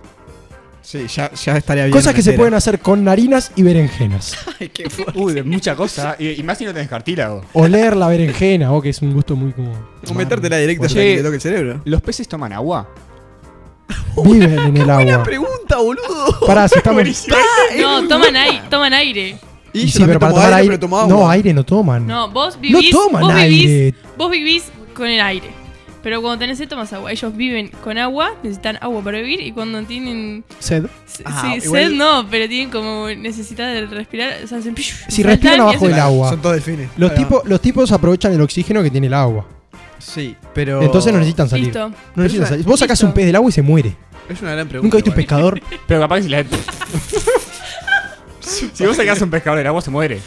Sí, 0.85 1.07
ya, 1.09 1.33
ya 1.33 1.57
estaría 1.57 1.85
bien. 1.87 1.97
Cosas 1.97 2.15
que 2.15 2.21
se 2.21 2.35
pueden 2.35 2.53
hacer 2.53 2.79
con 2.79 3.03
narinas 3.03 3.53
y 3.57 3.63
berenjenas. 3.63 4.37
Ay, 4.61 4.69
qué 4.69 4.91
fuerte. 4.91 5.19
Uy, 5.19 5.33
de 5.33 5.43
mucha 5.43 5.75
cosa. 5.75 6.15
Y, 6.19 6.39
y 6.39 6.43
más 6.43 6.59
si 6.59 6.67
no 6.67 6.75
tenés 6.75 6.89
cartílago. 6.91 7.43
Oler 7.55 7.97
la 7.97 8.07
berenjena, 8.09 8.71
o 8.71 8.83
que 8.83 8.91
es 8.91 9.01
un 9.01 9.15
gusto 9.15 9.35
muy 9.35 9.53
como. 9.53 9.73
O 10.07 10.13
metértela 10.15 10.59
directa 10.59 10.87
ya 10.87 10.95
que 11.01 11.17
te 11.17 11.23
toque 11.23 11.37
el 11.37 11.41
cerebro. 11.41 11.81
¿Los 11.87 12.03
peces 12.03 12.29
toman 12.29 12.53
agua? 12.53 12.87
Viven 14.25 14.53
en 14.59 14.77
el 14.77 14.85
Buena 14.85 15.15
agua. 15.15 15.23
pregunta, 15.25 15.79
boludo. 15.79 16.41
Pará, 16.47 16.69
si 16.69 16.75
estamos. 16.79 17.27
No, 17.81 18.07
toman, 18.07 18.37
ai- 18.37 18.63
toman 18.69 18.93
aire. 18.93 19.39
Y 19.73 19.87
yo 19.87 19.93
sí, 19.93 20.05
pero 20.05 20.19
también 20.19 20.21
para 20.21 20.31
tomo 20.31 20.35
tomar 20.35 20.45
aire, 20.45 20.57
aire. 20.57 20.69
pero 20.69 20.81
tomo 20.81 20.99
agua. 20.99 21.09
No, 21.17 21.31
aire 21.31 21.55
no 21.55 21.65
toman. 21.65 22.07
No, 22.07 22.31
vos 22.31 22.61
vivís. 22.61 22.91
toman 22.91 23.23
vos 23.23 23.35
vivís, 23.35 23.67
aire. 23.71 23.95
Vos 24.17 24.31
vivís 24.31 24.65
con 24.95 25.07
el 25.09 25.21
aire. 25.21 25.49
Pero 26.05 26.21
cuando 26.21 26.39
tenés 26.39 26.59
sed, 26.59 26.69
tomas 26.69 26.93
agua. 26.93 27.11
Ellos 27.11 27.35
viven 27.35 27.69
con 27.83 27.97
agua, 27.97 28.33
necesitan 28.43 28.77
agua 28.83 29.03
para 29.03 29.19
vivir. 29.19 29.41
Y 29.41 29.53
cuando 29.53 29.83
tienen. 29.85 30.45
Sed. 30.59 30.85
Ah, 31.25 31.41
sí, 31.59 31.67
igual- 31.67 31.83
sed 31.85 31.91
no, 31.93 32.27
pero 32.31 32.47
tienen 32.47 32.71
como 32.71 33.09
necesidad 33.09 33.73
de 33.73 33.87
respirar. 33.87 34.35
O 34.45 34.47
sea, 34.47 34.59
hacen. 34.59 34.77
Si 34.77 35.23
respiran 35.23 35.63
abajo 35.63 35.89
del 35.89 35.99
agua. 35.99 36.29
Son 36.29 36.43
todos 36.43 36.57
delfines. 36.57 36.91
Los, 36.99 37.11
Ahí 37.11 37.17
va. 37.17 37.23
tipos, 37.25 37.43
los 37.49 37.61
tipos 37.61 37.91
aprovechan 37.91 38.35
el 38.35 38.41
oxígeno 38.43 38.83
que 38.83 38.91
tiene 38.91 39.07
el 39.07 39.15
agua. 39.15 39.47
Sí, 39.99 40.37
pero. 40.53 40.83
Entonces 40.83 41.11
no 41.11 41.19
necesitan 41.19 41.49
salir. 41.49 41.69
Listo. 41.69 41.89
No 41.89 42.23
necesitan 42.23 42.49
salir. 42.51 42.67
Vos 42.67 42.79
sacás 42.79 42.99
listo. 42.99 43.07
un 43.07 43.15
pez 43.15 43.25
del 43.25 43.37
agua 43.37 43.49
y 43.49 43.53
se 43.53 43.63
muere. 43.63 43.97
Es 44.29 44.43
una 44.43 44.53
gran 44.53 44.69
pregunta. 44.69 44.85
Nunca 44.85 44.97
viste 44.99 45.09
un 45.09 45.15
igual. 45.15 45.27
pescador. 45.27 45.61
Pero 45.89 46.01
capaz 46.01 46.17
que 46.17 46.23
si 46.25 46.29
la. 46.29 46.45
si 48.41 48.87
vos 48.87 48.95
sacás 48.95 49.23
un 49.23 49.31
pescador 49.31 49.57
del 49.57 49.67
agua, 49.69 49.81
se 49.81 49.91
muere. 49.91 50.21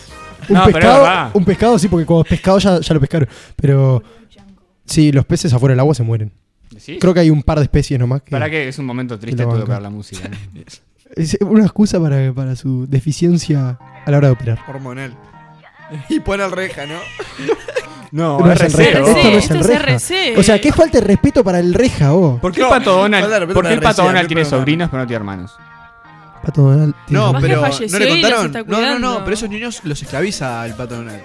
Un 0.50 0.56
no, 0.56 0.64
pero 0.66 0.70
es 0.70 0.74
pescado, 0.86 1.04
verdad. 1.04 1.30
un 1.34 1.46
pescado 1.46 1.80
sí, 1.80 1.88
porque 1.88 2.06
cuando 2.06 2.24
es 2.24 2.30
pescado 2.30 2.58
ya, 2.60 2.80
ya 2.80 2.94
lo 2.94 3.00
pescaron. 3.00 3.28
Pero 3.58 4.02
sí, 4.88 5.12
los 5.12 5.26
peces 5.26 5.54
afuera 5.54 5.74
del 5.74 5.80
agua 5.82 5.94
se 5.94 6.04
mueren. 6.04 6.32
¿Sí? 6.78 6.98
Creo 7.00 7.14
que 7.14 7.22
hay 7.22 7.30
un 7.30 7.44
par 7.44 7.58
de 7.60 7.64
especies 7.64 8.00
nomás. 8.00 8.22
Que 8.24 8.32
Para 8.32 8.50
que 8.50 8.68
es 8.68 8.78
un 8.80 8.86
momento 8.86 9.18
triste 9.18 9.46
banca. 9.46 9.60
tocar 9.62 9.82
la 9.82 9.90
música. 9.90 10.28
¿no? 10.30 10.38
Es 11.16 11.38
una 11.40 11.64
excusa 11.64 12.02
para, 12.02 12.34
para 12.34 12.56
su 12.58 12.86
deficiencia 12.86 13.80
a 14.06 14.12
la 14.12 14.18
hora 14.18 14.28
de 14.28 14.34
operar. 14.34 14.60
Hormonal. 14.68 15.16
Y 16.10 16.20
pone 16.20 16.44
al 16.44 16.52
reja, 16.52 16.86
¿no? 16.86 17.00
No, 18.12 18.40
No 18.40 18.52
es 18.52 18.62
el 18.62 18.74
reja. 18.74 19.00
Esto 19.00 19.12
no 19.12 19.18
es 19.18 19.36
Esto 19.44 19.54
el 19.56 19.60
es 19.62 19.68
reja. 19.68 19.84
RC. 19.96 20.38
O 20.40 20.44
sea, 20.44 20.60
qué 20.62 20.72
falta 20.74 21.00
de 21.00 21.06
respeto 21.08 21.44
para 21.44 21.60
el 21.60 21.74
reja, 21.74 22.12
vos. 22.12 22.40
¿Por 22.42 22.52
qué 22.54 22.60
el 22.62 22.66
No, 22.66 22.70
pato 22.70 23.02
falta 23.02 23.18
de 23.18 23.24
Donald, 23.24 23.54
¿por 23.54 23.68
qué 23.68 23.74
el 23.74 23.82
pato 23.82 24.04
Donald 24.04 24.28
tiene 24.28 24.46
sobrinos 24.46 24.90
pero 24.90 25.04
no 25.04 25.08
tiene 25.08 25.18
hermanos? 25.18 25.56
Pato 26.44 26.62
Donald 26.62 26.94
tiene- 27.06 27.20
No, 27.24 27.34
pero 27.40 27.62
no 27.62 28.00
le 28.00 28.08
contaron. 28.10 28.52
No, 28.68 28.82
no, 28.82 29.00
no, 29.00 29.24
pero 29.24 29.34
esos 29.34 29.50
niños 29.50 29.82
los 29.84 30.02
esclaviza 30.02 30.66
el 30.66 30.74
pato 30.74 30.96
Donald. 30.98 31.22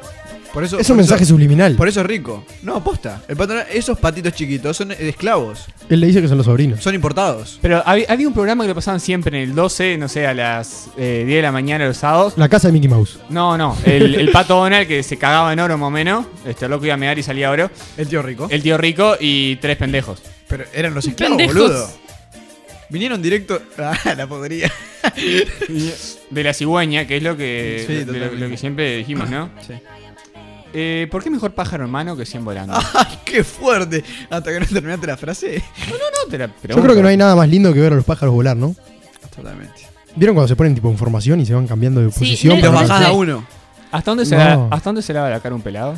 Por 0.53 0.65
eso, 0.65 0.79
es 0.79 0.87
por 0.87 0.93
un 0.95 0.97
mensaje 0.99 1.25
eso- 1.25 1.33
subliminal. 1.33 1.77
Por 1.77 1.89
eso 1.89 2.01
es 2.01 2.07
rico. 2.07 2.45
No, 2.63 2.77
aposta. 2.77 3.23
El 3.27 3.37
pato 3.37 3.55
Donald, 3.55 3.69
esos 3.73 3.99
patitos 3.99 4.35
chiquitos 4.35 4.77
son 4.77 4.93
esclavos. 4.93 5.61
Él 5.89 6.01
le 6.01 6.07
dice 6.09 6.21
que 6.21 6.29
son 6.29 6.37
los 6.37 6.45
sobrinos. 6.47 6.83
Son 6.83 6.95
importados. 6.95 7.59
Pero 7.63 7.83
había, 7.87 8.05
había 8.11 8.29
un 8.29 8.35
programa 8.35 8.65
que 8.65 8.69
lo 8.69 8.75
pasaban 8.75 9.01
siempre 9.01 9.37
en 9.43 9.49
el 9.49 9.55
12, 9.55 9.97
no 9.97 10.09
sé, 10.09 10.27
a 10.27 10.35
las 10.35 10.89
eh, 10.99 11.23
10 11.27 11.39
de 11.39 11.43
la 11.43 11.53
mañana 11.53 11.87
los 11.87 11.97
sábados. 11.97 12.35
La 12.37 12.51
casa 12.51 12.69
de 12.69 12.73
Mickey 12.73 12.89
Mouse. 12.89 13.19
No, 13.31 13.57
no, 13.57 13.77
el, 13.87 14.15
el 14.15 14.31
pato 14.31 14.57
Donald 14.57 14.87
que 14.87 15.03
se 15.03 15.17
cagaba 15.17 15.53
en 15.55 15.61
oro 15.61 15.79
más 15.79 15.87
o 15.89 15.91
menos. 15.91 16.27
Este 16.45 16.69
loco 16.69 16.85
iba 16.85 16.95
a 16.95 16.99
mear 16.99 17.19
y 17.19 17.23
salía 17.23 17.51
oro. 17.51 17.71
El 17.97 18.09
tío 18.09 18.21
rico. 18.21 18.47
El 18.51 18.63
tío 18.63 18.77
rico 18.77 19.17
y 19.19 19.57
tres 19.57 19.79
pendejos. 19.79 20.21
Pero 20.49 20.65
eran 20.75 20.93
los 20.93 21.07
esclavos, 21.07 21.39
Pendejos. 21.39 21.63
boludo. 21.63 21.91
Vinieron 22.91 23.23
directo. 23.23 23.59
Ah, 23.79 24.15
la 24.15 24.27
podría. 24.27 24.71
De 26.31 26.45
la 26.45 26.53
cigüeña, 26.55 27.07
que 27.07 27.17
es 27.17 27.23
lo 27.23 27.37
que, 27.37 27.85
Sí, 27.87 27.95
de 28.05 28.19
lo, 28.19 28.33
lo 28.35 28.49
que 28.49 28.57
siempre 28.57 28.97
dijimos, 28.99 29.31
¿no? 29.31 29.51
Sí. 29.67 29.75
Eh, 30.75 31.07
¿Por 31.11 31.23
qué 31.23 31.31
mejor 31.31 31.53
pájaro 31.53 31.85
en 31.85 31.91
mano 31.91 32.17
que 32.17 32.25
100 32.25 32.45
volando? 32.45 32.75
¡Ay, 32.95 33.19
qué 33.25 33.45
fuerte! 33.45 34.03
Hasta 34.31 34.53
que 34.53 34.61
no 34.61 34.67
terminaste 34.67 35.07
la 35.07 35.17
frase. 35.17 35.63
no 35.91 36.31
te 36.31 36.39
la 36.39 36.47
Yo 36.47 36.83
creo 36.83 36.95
que 36.95 37.03
no 37.03 37.09
hay 37.09 37.17
nada 37.17 37.37
más 37.37 37.49
lindo 37.49 37.73
que 37.75 37.81
ver 37.81 37.93
a 37.93 37.97
los 37.97 38.05
pájaros 38.05 38.35
volar, 38.35 38.57
¿no? 38.57 38.75
Totalmente. 39.35 39.89
¿Vieron 40.15 40.35
cuando 40.35 40.49
se 40.49 40.57
ponen 40.57 40.75
tipo 40.75 40.91
en 40.91 40.99
formación 40.99 41.41
y 41.41 41.47
se 41.47 41.55
van 41.55 41.67
cambiando 41.67 42.01
de 42.01 42.11
Sí, 42.13 42.19
posición? 42.19 42.55
no- 42.55 42.59
Y 42.61 42.63
los 42.63 42.73
bajás 42.75 43.03
a 43.03 43.07
Sí. 43.09 43.13
uno. 43.15 43.47
¿Hasta 43.91 44.11
dónde, 44.11 44.27
se 44.27 44.37
No. 44.37 44.45
la- 44.45 44.69
¿Hasta 44.71 44.89
dónde 44.91 45.03
se 45.03 45.13
lava 45.13 45.29
la 45.31 45.41
cara 45.41 45.55
un 45.55 45.63
pelado? 45.63 45.95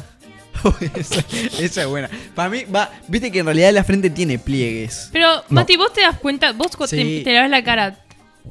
esa, 0.95 1.25
esa 1.59 1.83
es 1.83 1.87
buena. 1.89 2.09
Para 2.35 2.49
mí, 2.49 2.65
va. 2.65 2.91
Viste 3.09 3.31
que 3.33 3.41
en 3.41 3.47
realidad 3.47 3.73
la 3.73 3.83
frente 3.85 4.09
tiene 4.11 4.39
pliegues. 4.39 5.11
Pero, 5.13 5.29
Mati, 5.49 5.77
vos 5.77 5.93
te 5.93 6.01
das 6.01 6.17
cuenta, 6.19 6.53
vos 6.53 6.77
cu- 6.77 6.87
te, 6.87 6.97
Sí. 7.03 7.23
te 7.25 7.33
lavas 7.33 7.51
la 7.51 7.63
cara, 7.65 7.97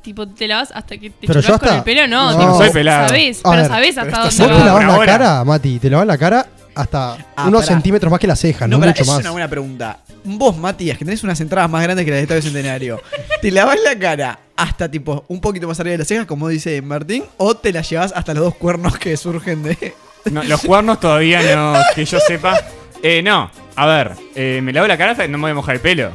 tipo, 0.02 0.28
te 0.28 0.48
lavas 0.48 0.72
hasta 0.74 0.98
que 0.98 1.10
te 1.10 1.28
Pero 1.28 1.42
con 1.60 1.70
el 1.76 1.84
pelo, 1.84 2.08
no, 2.08 2.32
No. 2.32 2.40
tipo, 2.40 2.58
Soy 2.58 2.70
pelado. 2.72 3.08
sabés, 3.10 3.40
A 3.40 3.50
pero 3.52 3.56
ver, 3.62 3.68
sabés 3.68 3.96
pero 3.96 4.08
hasta 4.08 4.28
estás 4.30 4.38
dónde 4.38 4.54
Vos 4.54 4.64
te 4.64 4.70
va. 4.70 4.80
lavas 4.84 5.00
la 5.00 5.06
cara, 5.06 5.44
Mati, 5.44 5.80
te 5.80 5.90
lavas 5.90 6.08
la 6.08 6.18
cara 6.18 6.48
hasta 6.76 7.12
Ah, 7.36 7.48
unos 7.48 7.62
pará. 7.62 7.74
centímetros 7.76 8.10
más 8.12 8.20
que 8.20 8.28
la 8.28 8.36
ceja, 8.36 8.68
no, 8.68 8.80
pará, 8.80 8.92
mucho 8.92 9.02
es 9.04 9.08
más. 9.08 9.20
una 9.20 9.32
buena 9.32 9.48
pregunta. 9.48 10.00
Vos, 10.26 10.58
Matías, 10.58 10.98
que 10.98 11.06
tenés 11.06 11.24
unas 11.24 11.40
entradas 11.42 11.70
más 11.70 11.84
grandes 11.84 12.06
que 12.06 12.12
las 12.12 12.18
de 12.18 12.22
Estadio 12.24 12.42
Centenario, 12.42 13.02
¿te 13.42 13.52
lavas 13.52 13.78
la 13.84 13.98
cara 14.00 14.40
hasta 14.56 14.90
tipo 14.90 15.26
un 15.28 15.40
poquito 15.42 15.68
más 15.68 15.80
arriba 15.80 15.92
de 15.94 15.98
las 16.00 16.08
cejas, 16.08 16.26
como 16.26 16.48
dice 16.48 16.82
Martín, 16.82 17.24
o 17.38 17.56
te 17.56 17.72
la 17.74 17.82
llevas 17.82 18.14
hasta 18.16 18.34
los 18.34 18.44
dos 18.46 18.56
cuernos 18.56 18.98
que 18.98 19.16
surgen 19.18 19.64
de. 19.64 19.94
No, 20.32 20.42
los 20.44 20.62
cuernos 20.62 21.00
todavía 21.02 21.42
no, 21.56 21.74
que 21.94 22.06
yo 22.06 22.18
sepa. 22.26 22.58
Eh, 23.02 23.22
no, 23.22 23.52
a 23.76 23.86
ver, 23.86 24.14
eh, 24.36 24.62
me 24.64 24.72
lavo 24.72 24.88
la 24.88 24.98
cara 24.98 25.12
hasta 25.12 25.24
que 25.24 25.30
no 25.30 25.38
me 25.38 25.42
voy 25.44 25.52
a 25.52 25.56
mojar 25.56 25.76
el 25.76 25.82
pelo. 25.82 26.12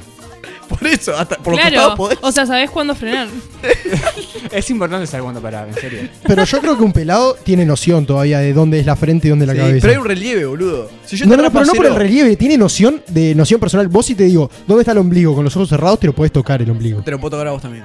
Por 0.78 0.86
eso, 0.86 1.16
hasta 1.16 1.36
por 1.36 1.55
los 1.57 1.61
Claro, 1.66 1.95
podés. 1.97 2.19
o 2.23 2.31
sea, 2.31 2.45
sabés 2.47 2.70
cuándo 2.70 2.95
frenar. 2.95 3.28
Es 4.53 4.70
importante 4.70 5.07
saber 5.07 5.23
cuándo 5.24 5.40
parar, 5.40 5.69
en 5.69 5.74
serio. 5.74 6.01
Pero 6.27 6.45
yo 6.45 6.61
creo 6.61 6.77
que 6.77 6.82
un 6.85 6.93
pelado 6.93 7.35
tiene 7.43 7.65
noción 7.65 8.07
todavía 8.07 8.39
de 8.39 8.53
dónde 8.53 8.78
es 8.81 8.86
la 8.86 8.97
frente 8.97 9.27
y 9.27 9.31
dónde 9.31 9.45
es 9.45 9.49
la 9.49 9.55
Sí, 9.55 9.59
cabeza. 9.61 9.78
pero 9.82 9.93
hay 9.93 9.99
un 9.99 10.05
relieve, 10.07 10.45
boludo. 10.47 10.90
Si 11.05 11.16
yo 11.16 11.27
no, 11.27 11.36
no, 11.36 11.51
pero 11.51 11.65
no 11.65 11.73
por 11.74 11.86
el 11.86 11.95
relieve, 11.95 12.36
tiene 12.36 12.57
noción 12.57 13.03
de 13.09 13.35
noción 13.35 13.61
personal. 13.61 13.89
Vos 13.89 14.07
si 14.07 14.15
te 14.15 14.24
digo, 14.24 14.51
¿dónde 14.66 14.82
está 14.82 14.93
el 14.93 14.99
ombligo? 14.99 15.35
Con 15.35 15.45
los 15.45 15.55
ojos 15.57 15.69
cerrados 15.69 15.99
te 16.01 16.07
lo 16.07 16.12
puedes 16.15 16.32
tocar 16.32 16.62
el 16.62 16.70
ombligo. 16.70 17.03
Te 17.03 17.11
lo 17.11 17.19
puedo 17.19 17.32
tocar 17.32 17.49
a 17.49 17.53
vos 17.53 17.62
también. 17.62 17.85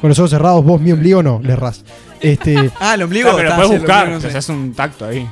Con 0.00 0.08
los 0.08 0.18
ojos 0.18 0.30
cerrados, 0.30 0.64
vos 0.64 0.80
mi 0.80 0.92
ombligo 0.92 1.22
no, 1.22 1.40
le 1.42 1.54
ras. 1.56 1.84
Este, 2.20 2.70
Ah, 2.80 2.94
el 2.94 3.02
ombligo. 3.02 3.30
Claro, 3.30 3.36
pero 3.38 3.48
lo 3.48 3.54
está, 3.54 3.56
puedes 3.56 3.68
sí, 3.70 3.74
el 3.74 3.80
buscar, 3.80 4.02
ombligo 4.04 4.22
no 4.22 4.30
sé. 4.30 4.38
haces 4.38 4.48
un 4.50 4.74
tacto 4.74 5.04
ahí. 5.06 5.28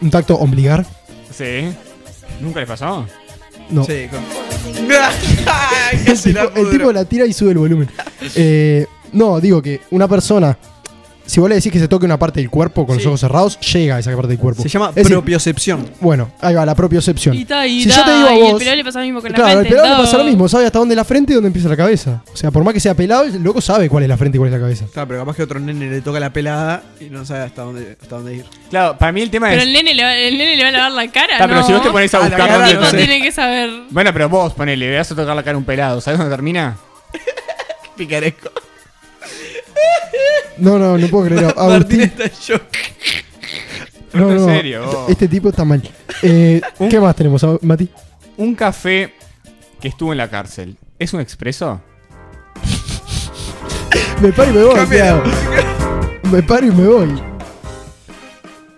un 0.00 0.10
tacto 0.10 0.34
ombligar. 0.36 0.86
Sí. 1.36 1.68
¿Nunca 2.40 2.60
les 2.60 2.68
pasó? 2.68 3.06
No. 3.70 3.84
Sí, 3.84 4.06
con. 4.10 4.20
el, 6.06 6.70
tipo 6.70 6.92
la 6.92 7.04
tira 7.04 7.26
y 7.26 7.32
sube 7.32 7.52
el 7.52 7.58
volumen. 7.58 7.88
Eh, 8.36 8.86
no, 9.12 9.40
digo 9.40 9.60
que 9.62 9.80
una 9.90 10.06
persona, 10.06 10.56
si 11.30 11.40
vos 11.40 11.48
le 11.48 11.54
decís 11.56 11.70
que 11.72 11.78
se 11.78 11.88
toque 11.88 12.04
una 12.04 12.18
parte 12.18 12.40
del 12.40 12.50
cuerpo 12.50 12.86
con 12.86 12.96
Sí. 12.96 13.02
los 13.02 13.06
ojos 13.08 13.20
cerrados, 13.20 13.60
llega 13.60 13.96
a 13.96 13.98
esa 14.00 14.10
parte 14.12 14.28
del 14.28 14.38
cuerpo. 14.38 14.62
Se 14.62 14.68
llama 14.68 14.88
Es 14.90 14.94
decir, 14.96 15.12
propiocepción. 15.12 15.88
bueno, 16.00 16.30
ahí 16.40 16.54
va, 16.54 16.66
la 16.66 16.74
propiocepción. 16.74 17.34
Y 17.34 17.44
ta, 17.44 17.66
y 17.66 17.82
Si 17.84 17.88
ta, 17.88 17.96
yo 17.96 18.04
te 18.04 18.10
digo 18.16 18.28
a 18.28 18.32
y 18.34 18.36
el 18.38 18.52
vos- 18.52 18.58
pelado 18.58 18.76
le 18.76 18.84
pasa 18.84 18.98
lo 18.98 19.04
mismo 19.04 19.20
con 19.20 19.30
la 19.32 19.36
Claro, 19.36 19.60
el 19.60 19.66
pelado 19.68 19.88
le 19.96 20.02
pasa 20.04 20.18
lo 20.18 20.24
mismo, 20.24 20.48
sabe 20.48 20.66
hasta 20.66 20.78
dónde 20.78 20.94
es 20.94 20.96
la 20.96 21.04
frente 21.04 21.32
y 21.32 21.34
dónde 21.34 21.46
empieza 21.48 21.68
la 21.68 21.76
cabeza. 21.76 22.22
O 22.32 22.36
sea, 22.36 22.50
por 22.50 22.64
más 22.64 22.74
que 22.74 22.80
sea 22.80 22.94
pelado, 22.94 23.22
el 23.24 23.42
loco 23.42 23.60
sabe 23.60 23.88
cuál 23.88 24.02
es 24.02 24.08
la 24.08 24.16
frente 24.16 24.36
y 24.36 24.38
cuál 24.38 24.48
es 24.48 24.54
la 24.54 24.60
cabeza. 24.60 24.84
Claro, 24.92 25.08
pero 25.08 25.20
capaz 25.20 25.36
que 25.36 25.42
otro 25.44 25.60
nene 25.60 25.88
le 25.88 26.00
toca 26.00 26.18
la 26.20 26.32
pelada 26.32 26.82
y 27.00 27.04
no 27.04 27.24
sabe 27.24 27.44
hasta 27.44 27.62
dónde, 27.62 27.96
hasta 28.00 28.16
dónde 28.16 28.34
ir. 28.36 28.44
Claro, 28.68 28.98
para 28.98 29.12
mí 29.12 29.20
el 29.22 29.30
tema 29.30 29.48
Pero 29.48 29.62
es. 29.62 29.66
el 29.68 29.72
nene, 29.72 29.94
le 29.94 30.02
va, 30.02 30.14
el 30.16 30.36
nene 30.36 30.56
le 30.56 30.62
va 30.64 30.68
a 30.68 30.72
lavar 30.72 30.92
la 30.92 31.08
cara, 31.12 31.34
Ah, 31.40 31.46
pero 31.46 31.62
si 31.64 31.72
vos 31.72 31.82
te 31.82 31.90
pones 31.90 32.12
a 32.12 32.18
Ah, 32.18 32.20
la 32.22 32.26
buscar 32.28 32.48
cara 32.48 32.58
dónde. 32.66 32.80
no 32.80 32.90
sé. 32.90 32.96
tiene 32.96 33.22
que 33.22 33.30
saber. 33.32 33.70
Bueno, 33.90 34.12
pero 34.12 34.28
vos 34.28 34.52
ponele, 34.54 34.90
le 34.90 34.96
vas 34.98 35.10
a 35.12 35.14
tocar 35.14 35.36
la 35.36 35.42
cara 35.42 35.54
a 35.54 35.58
un 35.58 35.64
pelado, 35.64 36.00
¿sabes 36.00 36.18
dónde 36.18 36.34
termina? 36.34 36.76
Picaresco. 37.96 38.50
No, 40.58 40.78
no, 40.78 40.98
no 40.98 41.06
puedo 41.08 41.26
creer. 41.26 41.44
Martín 41.56 41.70
Agustín. 41.72 42.00
está 42.02 42.24
en 42.24 42.30
shock. 42.40 42.62
No, 44.12 44.30
en 44.30 44.36
no. 44.36 44.44
serio, 44.46 44.84
vos. 44.86 45.08
Este 45.10 45.28
tipo 45.28 45.48
está 45.50 45.64
mal. 45.64 45.82
Eh, 46.22 46.60
¿Qué 46.90 47.00
más 47.00 47.14
tenemos, 47.16 47.44
Mati? 47.62 47.88
Un 48.36 48.54
café 48.54 49.14
que 49.80 49.88
estuvo 49.88 50.12
en 50.12 50.18
la 50.18 50.28
cárcel. 50.28 50.76
¿Es 50.98 51.12
un 51.14 51.20
expreso? 51.20 51.80
Me 54.20 54.32
paro 54.32 54.50
y 54.50 54.54
me 54.54 54.64
voy. 54.64 54.76
Me 56.30 56.42
paro 56.42 56.66
y 56.66 56.70
me 56.70 56.86
voy. 56.86 57.08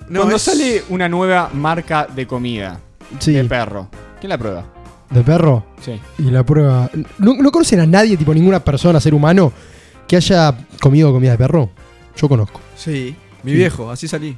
No, 0.09 0.21
Cuando 0.21 0.37
es- 0.37 0.43
sale 0.43 0.85
una 0.91 1.09
nueva 1.09 1.51
marca 1.53 2.07
de 2.15 2.27
comida 2.27 2.79
Sí. 3.19 3.33
de 3.33 3.45
perro, 3.45 3.89
¿quién 4.21 4.31
la 4.31 4.39
prueba? 4.39 4.65
¿De 5.11 5.23
perro? 5.23 5.65
Sí. 5.85 6.01
Y 6.19 6.31
la 6.31 6.45
prueba. 6.45 6.89
¿No, 7.19 7.35
no 7.35 7.51
conocen 7.51 7.81
a 7.81 7.87
nadie, 7.87 8.17
tipo 8.17 8.33
ninguna 8.33 8.61
persona, 8.63 9.01
ser 9.01 9.15
humano, 9.15 9.53
que 10.13 10.17
haya 10.17 10.55
comido 10.79 11.11
comida 11.11 11.31
de 11.31 11.39
perro? 11.39 11.71
Yo 12.19 12.29
conozco. 12.29 12.61
Sí, 12.77 13.17
mi 13.45 13.53
Sí. 13.53 13.57
viejo, 13.57 13.91
así 13.91 14.07
salí. 14.07 14.37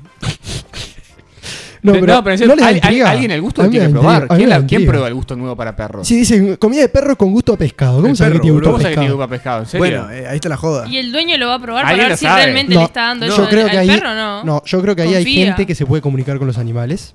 No, 1.82 1.92
Pe- 1.92 2.00
pero, 2.00 2.14
no, 2.14 2.22
pero 2.24 2.32
en 2.34 2.38
serio, 2.38 2.54
¿no 2.54 2.54
les 2.54 2.62
da 2.62 2.68
hay, 2.68 2.74
hay 2.74 2.78
intriga? 2.78 3.10
alguien 3.10 3.30
el 3.32 3.40
gusto 3.42 3.60
A 3.60 3.64
que 3.64 3.68
me 3.68 3.72
quiere 3.72 3.86
da 3.86 3.90
probar. 3.92 4.14
intriga, 4.22 4.34
a 4.34 4.36
mí 4.36 4.38
¿Quién, 4.38 4.48
me 4.48 4.54
da 4.54 4.60
la- 4.60 4.66
quién 4.66 4.80
intriga. 4.80 4.90
prueba 4.92 5.08
el 5.08 5.14
gusto 5.14 5.36
nuevo 5.36 5.56
para 5.56 5.76
perros? 5.76 6.06
Sí, 6.08 6.16
dicen 6.16 6.56
comida 6.56 6.80
de 6.82 6.88
perro 6.88 7.16
con 7.18 7.32
gusto 7.32 7.52
a 7.52 7.56
pescado. 7.58 7.96
¿Cómo 7.96 8.06
El 8.06 8.16
sabes 8.16 8.30
que 8.30 8.34
perro, 8.34 8.42
tiene 8.42 8.54
gusto 8.54 8.70
boludo. 8.70 8.70
a 8.70 8.72
¿Cómo 8.72 8.82
sabes 8.82 8.94
que 8.94 9.00
tiene 9.00 9.06
pescado? 9.08 9.16
gusto 9.16 9.28
para 9.28 9.36
pescado? 9.36 9.60
¿En 9.60 9.66
serio? 9.66 10.02
Bueno, 10.06 10.10
eh, 10.12 10.28
ahí 10.28 10.34
está 10.36 10.48
la 10.48 10.56
joda. 10.56 10.86
Y 10.88 10.96
el 10.98 11.10
dueño 11.12 11.36
lo 11.36 11.48
va 11.48 11.54
a 11.54 11.58
probar 11.58 11.82
para 11.82 11.88
Alguien 11.90 12.04
ver 12.04 12.10
lo 12.12 12.16
si 12.16 12.24
sabe. 12.24 12.42
realmente 12.44 12.74
No, 12.74 12.80
le 12.80 12.86
está 12.86 13.00
dando 13.02 13.26
yo 13.26 13.32
eso 13.34 13.48
creo 13.48 13.64
al 13.64 13.70
que 13.72 13.78
ahí, 13.78 13.88
perro 13.88 14.10
o 14.12 14.14
no. 14.14 14.44
no, 14.44 14.62
yo 14.64 14.80
creo 14.80 14.94
que 14.96 15.02
ahí 15.02 15.14
hay 15.16 15.24
Confía. 15.24 15.44
gente 15.46 15.66
que 15.66 15.74
se 15.74 15.84
puede 15.84 16.00
comunicar 16.00 16.38
con 16.38 16.46
los 16.46 16.56
animales. 16.56 17.14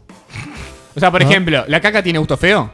O 0.95 0.99
sea, 0.99 1.09
por 1.09 1.23
¿No? 1.23 1.29
ejemplo, 1.29 1.63
¿la 1.67 1.79
caca 1.81 2.03
tiene 2.03 2.19
gusto 2.19 2.35
feo? 2.37 2.69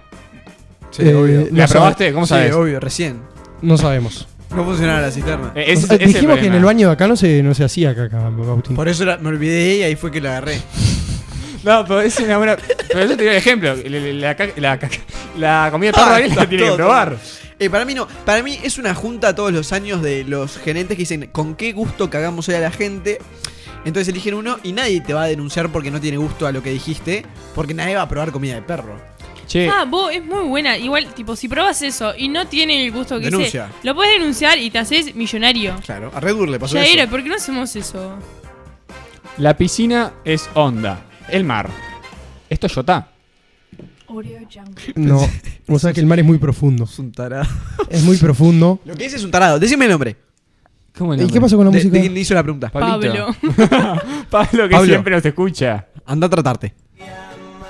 Sí, 0.91 1.03
Eh, 1.03 1.13
obvio. 1.15 1.47
no 1.51 1.57
¿La 1.57 1.67
sabe- 1.67 1.79
probaste? 1.79 2.11
¿Cómo 2.13 2.25
sabes? 2.27 2.47
Sí, 2.47 2.53
obvio, 2.53 2.79
recién. 2.81 3.19
No 3.61 3.77
sabemos. 3.77 4.27
No 4.55 4.63
funcionaba 4.63 5.01
la 5.01 5.11
cisterna. 5.11 5.51
Eh, 5.55 5.73
O 5.77 5.79
sea, 5.81 5.95
ese 5.95 6.05
dijimos 6.05 6.15
que 6.15 6.21
en 6.21 6.51
problema. 6.51 6.55
el 6.57 6.63
baño 6.65 6.87
de 6.87 6.93
acá 6.93 7.07
no 7.07 7.15
se, 7.15 7.43
no 7.43 7.53
se 7.53 7.63
hacía 7.63 7.93
caca, 7.95 8.25
Agustín. 8.27 8.75
Por 8.75 8.87
eso 8.87 9.05
la- 9.05 9.17
me 9.17 9.29
olvidé 9.29 9.75
y 9.77 9.83
ahí 9.83 9.95
fue 9.95 10.11
que 10.11 10.21
la 10.21 10.31
agarré. 10.37 10.61
No, 11.63 11.83
pero 11.85 12.01
es 12.01 12.19
una 12.19 12.37
buena. 12.37 12.57
Pero 12.87 12.99
eso 13.01 13.15
te 13.17 13.23
digo 13.23 13.31
el 13.31 13.37
ejemplo. 13.37 13.75
La, 13.75 13.99
la, 14.29 14.35
caca- 14.37 14.53
la 14.57 14.79
caca- 14.79 14.99
la 15.37 15.69
comida 15.71 15.87
de 15.89 15.93
perro 15.93 16.05
Ah, 16.05 16.15
alguien 16.15 16.35
la 16.35 16.41
está 16.43 16.49
tiene 16.49 16.63
que 16.63 16.67
todo, 16.69 16.77
probar. 16.77 17.17
Eh, 17.57 17.69
para 17.69 17.85
mí 17.85 17.93
no, 17.93 18.07
para 18.25 18.43
mí 18.43 18.59
es 18.63 18.77
una 18.77 18.93
junta 18.93 19.33
todos 19.33 19.51
los 19.53 19.71
años 19.73 20.01
de 20.03 20.23
los 20.25 20.57
gerentes 20.57 20.95
que 20.97 21.03
dicen 21.03 21.29
con 21.31 21.55
qué 21.55 21.71
gusto 21.71 22.09
cagamos 22.09 22.47
hoy 22.49 22.55
a 22.55 22.59
la 22.59 22.71
gente. 22.71 23.17
Entonces 23.85 24.09
eligen 24.09 24.33
uno 24.33 24.57
y 24.63 24.73
nadie 24.73 24.99
te 25.01 25.13
va 25.13 25.23
a 25.23 25.27
denunciar 25.27 25.69
porque 25.71 25.89
no 25.91 25.99
tiene 26.01 26.17
gusto 26.17 26.47
a 26.47 26.51
lo 26.51 26.61
que 26.61 26.71
dijiste, 26.71 27.25
porque 27.53 27.73
nadie 27.73 27.95
va 27.95 28.01
a 28.03 28.09
probar 28.09 28.31
comida 28.31 28.55
de 28.55 28.61
perro. 28.61 28.95
Che, 29.47 29.69
Ah, 29.69 29.85
vos, 29.85 30.11
es 30.13 30.23
muy 30.25 30.43
buena. 30.47 30.77
Igual, 30.77 31.13
tipo, 31.13 31.35
si 31.35 31.47
probas 31.47 31.81
eso 31.81 32.13
y 32.17 32.27
no 32.27 32.47
tiene 32.47 32.83
el 32.85 32.91
gusto 32.91 33.17
que 33.19 33.25
Denuncia. 33.25 33.67
sé, 33.67 33.87
lo 33.87 33.93
puedes 33.95 34.13
denunciar 34.19 34.57
y 34.57 34.69
te 34.71 34.79
haces 34.79 35.15
millonario. 35.15 35.75
Claro, 35.85 36.11
a 36.13 36.19
Red 36.19 36.35
Bull 36.35 36.51
le 36.51 36.59
pasó 36.59 36.75
Ya 36.75 36.83
eso. 36.83 36.93
era, 36.93 37.09
¿por 37.09 37.21
qué 37.23 37.29
no 37.29 37.35
hacemos 37.35 37.75
eso? 37.75 38.17
la 39.37 39.55
piscina 39.57 40.13
es 40.23 40.49
onda. 40.53 41.05
El 41.29 41.43
mar. 41.43 41.69
¿Esto 42.49 42.67
es 42.67 42.73
Jungle. 44.53 44.93
No, 44.95 45.19
vos 45.67 45.81
sabés 45.81 45.95
que 45.95 45.99
el 46.01 46.05
mar 46.07 46.19
es 46.19 46.25
muy 46.25 46.37
profundo. 46.37 46.85
Es 46.85 46.97
un 46.99 47.11
tarado. 47.11 47.45
Es 47.89 48.03
muy 48.03 48.17
profundo. 48.17 48.79
Lo 48.85 48.95
que 48.95 49.03
dice 49.05 49.17
es 49.17 49.23
un 49.23 49.31
tarado. 49.31 49.59
Decime 49.59 49.85
el 49.85 49.91
nombre. 49.91 50.15
¿Cómo 50.97 51.13
el 51.13 51.19
¿Y 51.19 51.23
nombre? 51.23 51.33
qué 51.33 51.41
pasó 51.41 51.57
con 51.57 51.65
la 51.65 51.71
De, 51.71 51.77
música? 51.79 51.93
de 51.93 52.01
quién 52.01 52.17
hizo 52.17 52.33
la 52.33 52.43
pregunta. 52.43 52.69
Pablito. 52.69 53.27
Pablo. 53.41 54.01
Pablo, 54.29 54.67
que 54.69 54.75
Pablo. 54.75 54.85
siempre 54.85 55.15
nos 55.15 55.25
escucha. 55.25 55.87
Anda 56.05 56.27
a 56.27 56.29
tratarte. 56.29 56.73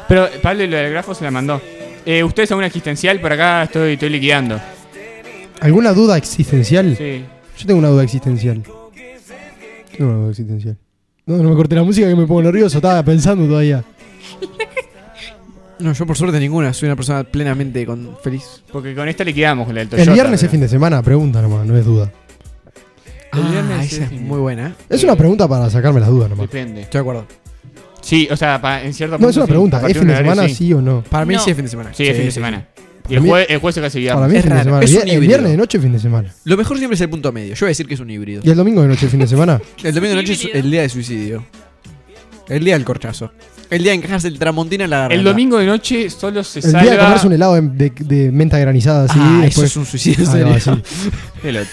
Pero 0.08 0.28
Pablo 0.42 0.66
lo 0.68 0.78
del 0.78 0.92
grafo 0.92 1.14
se 1.16 1.24
la 1.24 1.32
mandó. 1.32 1.62
Eh, 2.06 2.24
¿Ustedes 2.24 2.52
alguna 2.52 2.68
existencial? 2.68 3.20
Por 3.20 3.34
acá 3.34 3.64
estoy, 3.64 3.94
estoy 3.94 4.10
liquidando. 4.10 4.60
¿Alguna 5.62 5.94
duda 5.94 6.18
existencial? 6.18 6.96
Sí. 6.98 7.24
Yo 7.58 7.66
tengo 7.66 7.80
una 7.80 7.88
duda 7.90 8.04
existencial. 8.04 8.62
Tengo 9.98 10.12
una 10.12 10.20
duda 10.20 10.30
existencial. 10.32 10.78
No, 11.26 11.38
no 11.38 11.50
me 11.50 11.56
corté 11.56 11.76
la 11.76 11.84
música 11.84 12.08
que 12.08 12.16
me 12.16 12.28
pongo 12.28 12.44
nervioso. 12.44 12.78
Estaba 12.78 13.02
pensando 13.04 13.48
todavía. 13.48 13.84
No, 15.80 15.92
yo 15.94 16.06
por 16.06 16.16
suerte 16.18 16.40
ninguna. 16.40 16.72
Soy 16.74 16.88
una 16.88 16.96
persona 16.96 17.24
plenamente 17.24 17.86
con 17.86 18.18
feliz. 18.24 18.62
Porque 18.72 18.94
con 18.94 19.10
esta 19.10 19.24
liquidamos 19.24 19.66
con 19.66 19.76
la 19.76 19.80
del 19.82 19.90
Toyota. 19.90 20.10
El 20.10 20.14
viernes 20.14 20.40
pero- 20.40 20.48
es 20.48 20.52
fin 20.52 20.62
de 20.62 20.68
semana, 20.68 21.02
pregunta 21.02 21.42
nomás, 21.42 21.66
no 21.66 21.76
es 21.78 21.84
duda. 21.86 22.12
El 23.34 23.42
Ah, 23.42 23.50
viernes 23.52 23.92
esa 23.94 24.06
es 24.06 24.12
es 24.12 24.22
muy 24.22 24.40
buena. 24.40 24.76
Es 24.90 25.04
una 25.04 25.16
pregunta 25.16 25.48
para 25.48 25.70
sacarme 25.70 26.00
las 26.00 26.10
dudas 26.10 26.30
nomás. 26.30 26.48
Depende. 26.50 26.82
Estoy 26.82 27.00
de 27.00 27.02
acuerdo. 27.02 27.26
Sí, 28.06 28.28
o 28.30 28.38
sea, 28.38 28.62
pa- 28.62 28.84
en 28.84 28.94
cierto 28.94 29.18
No, 29.18 29.28
es 29.30 29.36
punto 29.36 29.40
una 29.40 29.46
sí. 29.46 29.50
A 29.50 29.54
pregunta. 29.54 29.78
¿Es 29.78 29.82
partir 29.82 29.98
fin 29.98 30.08
de 30.08 30.14
un 30.14 30.18
horario, 30.20 30.32
semana 30.36 30.56
sí 30.56 30.74
o 30.74 30.82
no? 30.82 31.04
Para 31.10 31.26
mí 31.26 31.34
No. 31.34 31.40
sí 31.40 31.50
es 31.50 31.56
fin 31.56 31.66
de 31.66 31.72
semana. 31.72 31.90
Sí, 31.94 32.04
es 32.08 32.16
fin 32.16 32.26
de 32.26 32.32
semana. 32.32 32.68
Y 33.10 33.16
el 33.16 33.22
mí- 33.22 33.30
jueves, 33.30 33.48
el 33.50 33.58
jueves 33.60 33.78
es 33.78 33.84
casi 33.84 34.06
Para 34.08 34.28
mí 34.28 34.34
es 34.34 34.38
Es 34.38 34.42
fin 34.44 34.50
de 34.50 34.56
raro, 34.56 34.64
semana. 34.66 34.84
es 34.86 34.92
El 34.92 34.96
un 34.98 35.02
el 35.04 35.08
híbrido. 35.16 35.28
viernes 35.28 35.52
de 35.52 35.58
noche 35.58 35.78
es 35.78 35.84
fin 35.84 35.92
de 35.94 36.00
semana. 36.00 36.34
Lo 36.44 36.58
mejor 36.58 36.78
siempre 36.78 36.96
es 36.96 37.02
el 37.02 37.10
punto 37.10 37.32
medio. 37.32 37.54
Yo 37.56 37.60
voy 37.62 37.68
a 37.68 37.70
decir 37.70 37.88
que 37.88 37.94
es 37.96 38.00
un 38.00 38.10
híbrido. 38.10 38.42
Y 38.46 38.50
el 38.50 38.56
domingo 38.56 38.82
de 38.84 38.88
noche 38.90 39.06
es 39.08 39.12
fin 39.12 39.20
de 39.20 39.28
semana. 39.28 39.60
El 39.84 39.94
domingo 39.94 40.16
de 40.16 40.22
noche 40.22 40.34
es 40.34 40.44
Híbrido. 40.44 40.60
el 40.60 40.72
día 40.72 40.82
de 40.84 40.90
suicidio. 40.90 41.46
El 42.48 42.64
día 42.64 42.76
del 42.76 42.86
corchazo. 42.86 43.32
El 43.72 43.82
día 43.82 43.92
de 43.94 43.98
encajarse 43.98 44.28
el 44.28 44.38
tramontina 44.38 44.84
en 44.84 44.92
la 44.92 44.98
garganta. 45.00 45.16
El 45.20 45.24
domingo 45.24 45.58
de 45.58 45.66
noche 45.66 46.10
solo 46.12 46.44
se 46.44 46.60
El 46.60 46.72
día 46.74 46.92
de 46.92 46.98
comerse 47.00 47.26
un 47.28 47.34
helado 47.34 47.56
de, 47.56 47.62
de- 47.62 47.90
de 48.06 48.32
menta 48.32 48.60
granizada 48.60 49.06
así. 49.06 49.18
Ah, 49.20 49.38
eso 49.48 49.62
después... 49.62 49.66
es 49.72 49.78
un 49.78 49.86
suicidio 49.88 50.24
en 50.26 50.30
Ah, 50.48 50.60
serio. 50.60 50.82
sí. 50.86 51.52
Los 51.52 51.68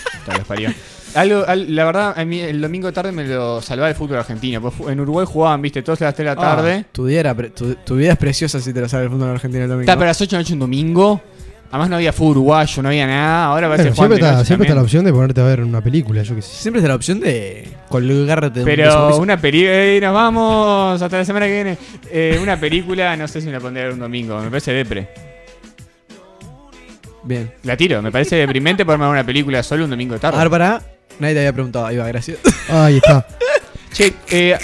parió. 0.49 0.71
Algo, 1.15 1.45
al- 1.47 1.75
la 1.75 1.85
verdad, 1.85 2.15
a 2.17 2.25
mí 2.25 2.41
el 2.41 2.61
domingo 2.61 2.87
de 2.87 2.93
tarde 2.93 3.13
me 3.13 3.25
lo 3.25 3.61
salvaba 3.61 3.89
el 3.91 3.95
fútbol 3.95 4.19
argentino. 4.19 4.61
pues 4.63 4.75
en 4.91 4.99
Uruguay 5.01 5.27
jugaban, 5.29 5.61
viste, 5.61 5.83
todas 5.83 6.01
las 6.01 6.15
3 6.15 6.27
de 6.31 6.35
la 6.35 6.41
tarde. 6.41 6.85
Ah, 6.87 6.89
tu, 6.93 7.05
vida 7.05 7.21
era 7.21 7.35
pre- 7.35 7.51
tu, 7.51 7.75
tu 7.75 7.97
vida 7.97 8.13
es 8.13 8.19
preciosa 8.19 8.61
si 8.61 8.73
te 8.73 8.81
lo 8.81 8.89
sabe 8.89 9.05
el 9.05 9.11
fútbol 9.11 9.29
argentino 9.31 9.65
el 9.65 9.69
domingo. 9.69 9.83
Está, 9.83 9.95
pero 9.95 10.05
a 10.05 10.09
las 10.09 10.21
8 10.21 10.31
de 10.31 10.37
la 10.37 10.43
noche 10.43 10.53
un 10.55 10.61
domingo. 10.61 11.21
Además 11.71 11.89
no 11.89 11.97
había 11.97 12.13
fútbol 12.13 12.33
uruguayo, 12.33 12.83
no 12.83 12.89
había 12.91 13.07
nada. 13.07 13.47
Ahora 13.47 13.69
va 13.69 13.75
a 13.75 13.79
ser 13.79 13.95
siempre 13.95 14.17
está, 14.19 14.45
siempre 14.45 14.67
está 14.67 14.75
la 14.75 14.83
opción 14.83 15.05
de 15.07 15.13
ponerte 15.13 15.41
a 15.41 15.45
ver 15.45 15.63
una 15.63 15.81
película, 15.83 16.23
yo 16.23 16.35
qué 16.35 16.43
sé. 16.43 16.55
Siempre 16.55 16.81
está 16.81 16.89
la 16.89 16.95
opción 16.97 17.19
de 17.21 17.67
colgarte 17.89 18.51
de 18.51 18.61
un 18.61 18.67
Pero 18.67 19.07
beso. 19.09 19.21
una 19.21 19.39
película, 19.41 20.07
nos 20.07 20.15
vamos 20.15 21.01
hasta 21.01 21.17
la 21.19 21.25
semana 21.25 21.47
que 21.47 21.53
viene. 21.53 21.79
Eh, 22.11 22.39
una 22.43 22.61
película, 22.61 23.17
no 23.17 23.27
sé 23.27 23.41
si 23.41 23.47
me 23.47 23.53
la 23.55 23.61
pondré 23.61 23.83
a 23.83 23.87
ver 23.87 23.95
un 23.95 24.01
domingo, 24.01 24.39
me 24.41 24.49
parece 24.51 24.73
depre. 24.73 25.09
Bien. 27.25 27.53
La 27.63 27.77
tiro, 27.77 28.03
me 28.03 28.11
parece 28.11 28.37
deprimente 28.37 28.85
ponerme 28.85 29.05
a 29.05 29.09
ver 29.09 29.17
una 29.21 29.27
película 29.27 29.63
solo 29.63 29.85
un 29.85 29.91
domingo 29.91 30.15
de 30.15 30.21
tarde. 30.21 30.37
Ahora 30.37 30.51
para. 30.51 30.83
Nadie 31.19 31.35
te 31.35 31.41
había 31.41 31.53
preguntado. 31.53 31.87
Ahí 31.87 31.97
va, 31.97 32.07
gracias. 32.09 32.39
Ahí 32.69 32.97
está. 32.97 33.27
Che, 33.93 34.15
eh, 34.31 34.59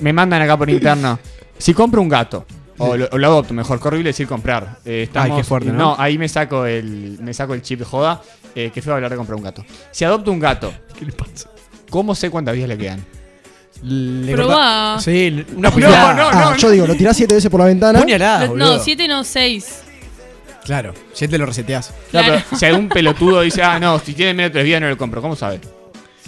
me 0.00 0.12
mandan 0.12 0.42
acá 0.42 0.56
por 0.56 0.68
interno. 0.70 1.18
Si 1.58 1.72
compro 1.72 2.00
un 2.02 2.08
gato, 2.08 2.44
o 2.78 2.96
lo, 2.96 3.08
o 3.10 3.18
lo 3.18 3.26
adopto, 3.28 3.54
mejor, 3.54 3.80
qué 3.80 3.88
horrible 3.88 4.10
decir 4.10 4.26
comprar. 4.26 4.78
Eh, 4.84 5.04
estamos, 5.04 5.30
Ay, 5.30 5.36
qué 5.36 5.44
fuerte, 5.44 5.70
¿no? 5.70 5.78
No, 5.78 5.96
ahí 5.98 6.18
me 6.18 6.28
saco 6.28 6.66
el, 6.66 7.18
me 7.20 7.32
saco 7.32 7.54
el 7.54 7.62
chip 7.62 7.78
de 7.78 7.84
joda, 7.84 8.20
eh, 8.54 8.70
que 8.74 8.82
fue 8.82 8.92
a 8.92 8.96
hablar 8.96 9.10
de 9.12 9.16
comprar 9.16 9.36
un 9.36 9.44
gato. 9.44 9.64
Si 9.92 10.04
adopto 10.04 10.30
un 10.32 10.40
gato, 10.40 10.72
¿Qué 10.98 11.04
le 11.04 11.12
pasa? 11.12 11.48
¿cómo 11.90 12.14
sé 12.16 12.28
cuántas 12.30 12.54
vidas 12.54 12.68
le 12.68 12.76
quedan? 12.78 13.04
Le 13.82 14.32
Probá. 14.32 14.94
corta- 14.96 15.00
Sí, 15.02 15.44
una 15.56 15.68
No, 15.68 15.74
puñalada. 15.74 16.14
no, 16.14 16.28
ah, 16.32 16.56
yo 16.58 16.70
digo, 16.70 16.86
lo 16.86 16.94
tirás 16.96 17.16
siete 17.16 17.34
veces 17.34 17.50
por 17.50 17.60
la 17.60 17.66
ventana. 17.66 18.00
Puñalada, 18.00 18.42
Lo- 18.46 18.48
boludo. 18.50 18.76
no, 18.78 18.82
7 18.82 19.06
no, 19.08 19.22
6. 19.24 19.80
Claro, 20.64 20.94
si 21.12 21.28
te 21.28 21.36
lo 21.38 21.46
reseteás. 21.46 21.92
Claro, 22.10 22.26
Claro. 22.28 22.42
pero 22.48 22.58
si 22.58 22.66
algún 22.66 22.88
pelotudo 22.90 23.40
dice, 23.42 23.62
ah, 23.62 23.78
no, 23.78 23.98
si 24.00 24.14
tiene 24.14 24.34
menos 24.34 24.50
de 24.50 24.54
tres 24.54 24.64
vidas 24.64 24.80
no 24.80 24.88
lo 24.88 24.96
compro, 24.96 25.20
¿cómo 25.22 25.36
sabe? 25.36 25.60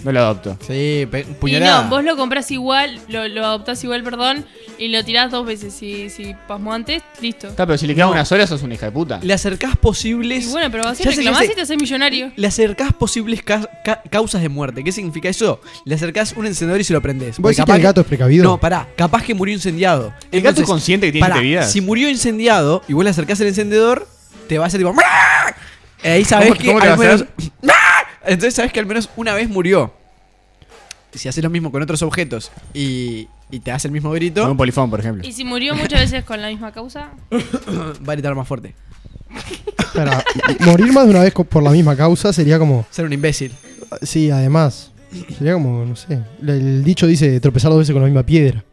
No 0.03 0.11
lo 0.11 0.19
adopto. 0.19 0.57
Sí, 0.67 1.07
pe- 1.09 1.21
Y 1.27 1.33
puñalada. 1.33 1.83
no, 1.83 1.89
vos 1.89 2.03
lo 2.03 2.15
compras 2.15 2.51
igual, 2.51 2.99
lo, 3.07 3.27
lo 3.27 3.43
adoptás 3.45 3.83
igual, 3.83 4.03
perdón, 4.03 4.45
y 4.77 4.89
lo 4.89 5.03
tirás 5.03 5.31
dos 5.31 5.45
veces. 5.45 5.73
Si, 5.73 6.09
si 6.11 6.35
pasmó 6.47 6.71
antes, 6.73 7.01
listo. 7.19 7.47
Está, 7.47 7.65
pero 7.65 7.77
si 7.79 7.87
le 7.87 7.95
quedan 7.95 8.09
No. 8.09 8.13
unas 8.13 8.31
horas 8.31 8.47
sos 8.49 8.61
una 8.61 8.75
hija 8.75 8.85
de 8.85 8.91
puta. 8.91 9.19
Le 9.23 9.33
acercás 9.33 9.75
posibles. 9.75 10.45
Y 10.45 10.51
bueno, 10.51 10.69
pero 10.69 10.83
vas 10.83 10.99
a 10.99 11.03
Ya 11.03 11.09
sé, 11.09 11.15
ya 11.15 11.17
reclamar 11.17 11.41
sé. 11.41 11.47
si 11.49 11.55
te 11.55 11.61
haces 11.61 11.77
millonario. 11.81 12.31
Le 12.35 12.45
acercás 12.47 12.93
posibles 12.93 13.41
ca- 13.41 13.67
ca- 13.83 14.03
causas 14.09 14.41
de 14.43 14.49
muerte. 14.49 14.83
¿Qué 14.83 14.91
significa 14.91 15.29
eso? 15.29 15.61
Le 15.85 15.95
acercás 15.95 16.33
un 16.37 16.45
encendedor 16.45 16.79
y 16.79 16.83
se 16.83 16.93
lo 16.93 17.01
prendés. 17.01 17.29
¿Vos 17.31 17.35
Porque 17.41 17.49
decís 17.53 17.57
que 17.57 17.61
capaz 17.63 17.75
el 17.77 17.81
gato 17.83 18.01
es 18.01 18.07
precavido? 18.07 18.43
No, 18.43 18.59
pará. 18.59 18.87
Capaz 18.95 19.23
que 19.23 19.33
murió 19.33 19.55
incendiado. 19.55 20.13
¿El 20.31 20.41
gato 20.43 20.61
es 20.61 20.67
consciente 20.67 21.07
que 21.07 21.13
tiene 21.13 21.25
pará, 21.27 21.35
siete 21.41 21.47
vidas? 21.47 21.71
Si 21.71 21.81
murió 21.81 22.07
incendiado 22.09 22.83
y 22.87 22.93
vos 22.93 23.03
le 23.03 23.09
acercás 23.09 23.39
el 23.41 23.47
encendedor, 23.47 24.07
te 24.47 24.59
va 24.59 24.65
a 24.65 24.67
hacer 24.67 24.79
tipo. 24.79 24.93
Ahí 26.03 26.23
sabes 26.23 26.49
¿Cómo- 26.49 26.59
que 26.61 26.67
cómo 26.67 26.79
al 26.81 26.89
va 26.89 26.93
a 26.93 26.97
menos. 26.97 27.21
hacer? 27.23 27.51
Entonces 28.27 28.53
sabes 28.53 28.71
que 28.71 28.79
al 28.79 28.85
menos 28.85 29.09
una 29.15 29.33
vez 29.33 29.49
murió. 29.49 29.93
Si 31.13 31.27
haces 31.27 31.43
lo 31.43 31.49
mismo 31.49 31.71
con 31.71 31.81
otros 31.81 32.01
objetos 32.03 32.51
y, 32.73 33.27
y 33.49 33.59
te 33.61 33.71
hace 33.71 33.87
el 33.87 33.91
mismo 33.93 34.09
Con 34.09 34.17
grito, 34.17 34.51
un 34.51 34.57
polifón, 34.57 34.89
por 34.89 34.99
ejemplo. 34.99 35.25
Y 35.27 35.31
si 35.31 35.43
murió 35.43 35.73
muchas 35.75 36.01
veces 36.01 36.23
con 36.23 36.41
la 36.41 36.49
misma 36.49 36.71
causa, 36.71 37.09
va 37.31 38.11
a 38.13 38.15
gritar 38.15 38.35
más 38.35 38.47
fuerte. 38.47 38.75
Morir 40.59 40.91
más 40.93 41.05
de 41.05 41.11
una 41.11 41.21
vez 41.23 41.33
co- 41.33 41.43
por 41.43 41.63
la 41.63 41.71
misma 41.71 41.95
causa 41.95 42.31
sería 42.33 42.59
como. 42.59 42.85
Ser 42.91 43.05
un 43.05 43.13
imbécil. 43.13 43.51
Sí, 44.01 44.29
además. 44.29 44.91
Sería 45.37 45.53
como, 45.53 45.85
no 45.85 45.95
sé. 45.95 46.19
El, 46.41 46.49
el 46.49 46.83
dicho 46.83 47.07
dice 47.07 47.39
tropezar 47.39 47.71
dos 47.71 47.79
veces 47.79 47.93
con 47.93 48.01
la 48.01 48.07
misma 48.07 48.23
piedra. 48.23 48.63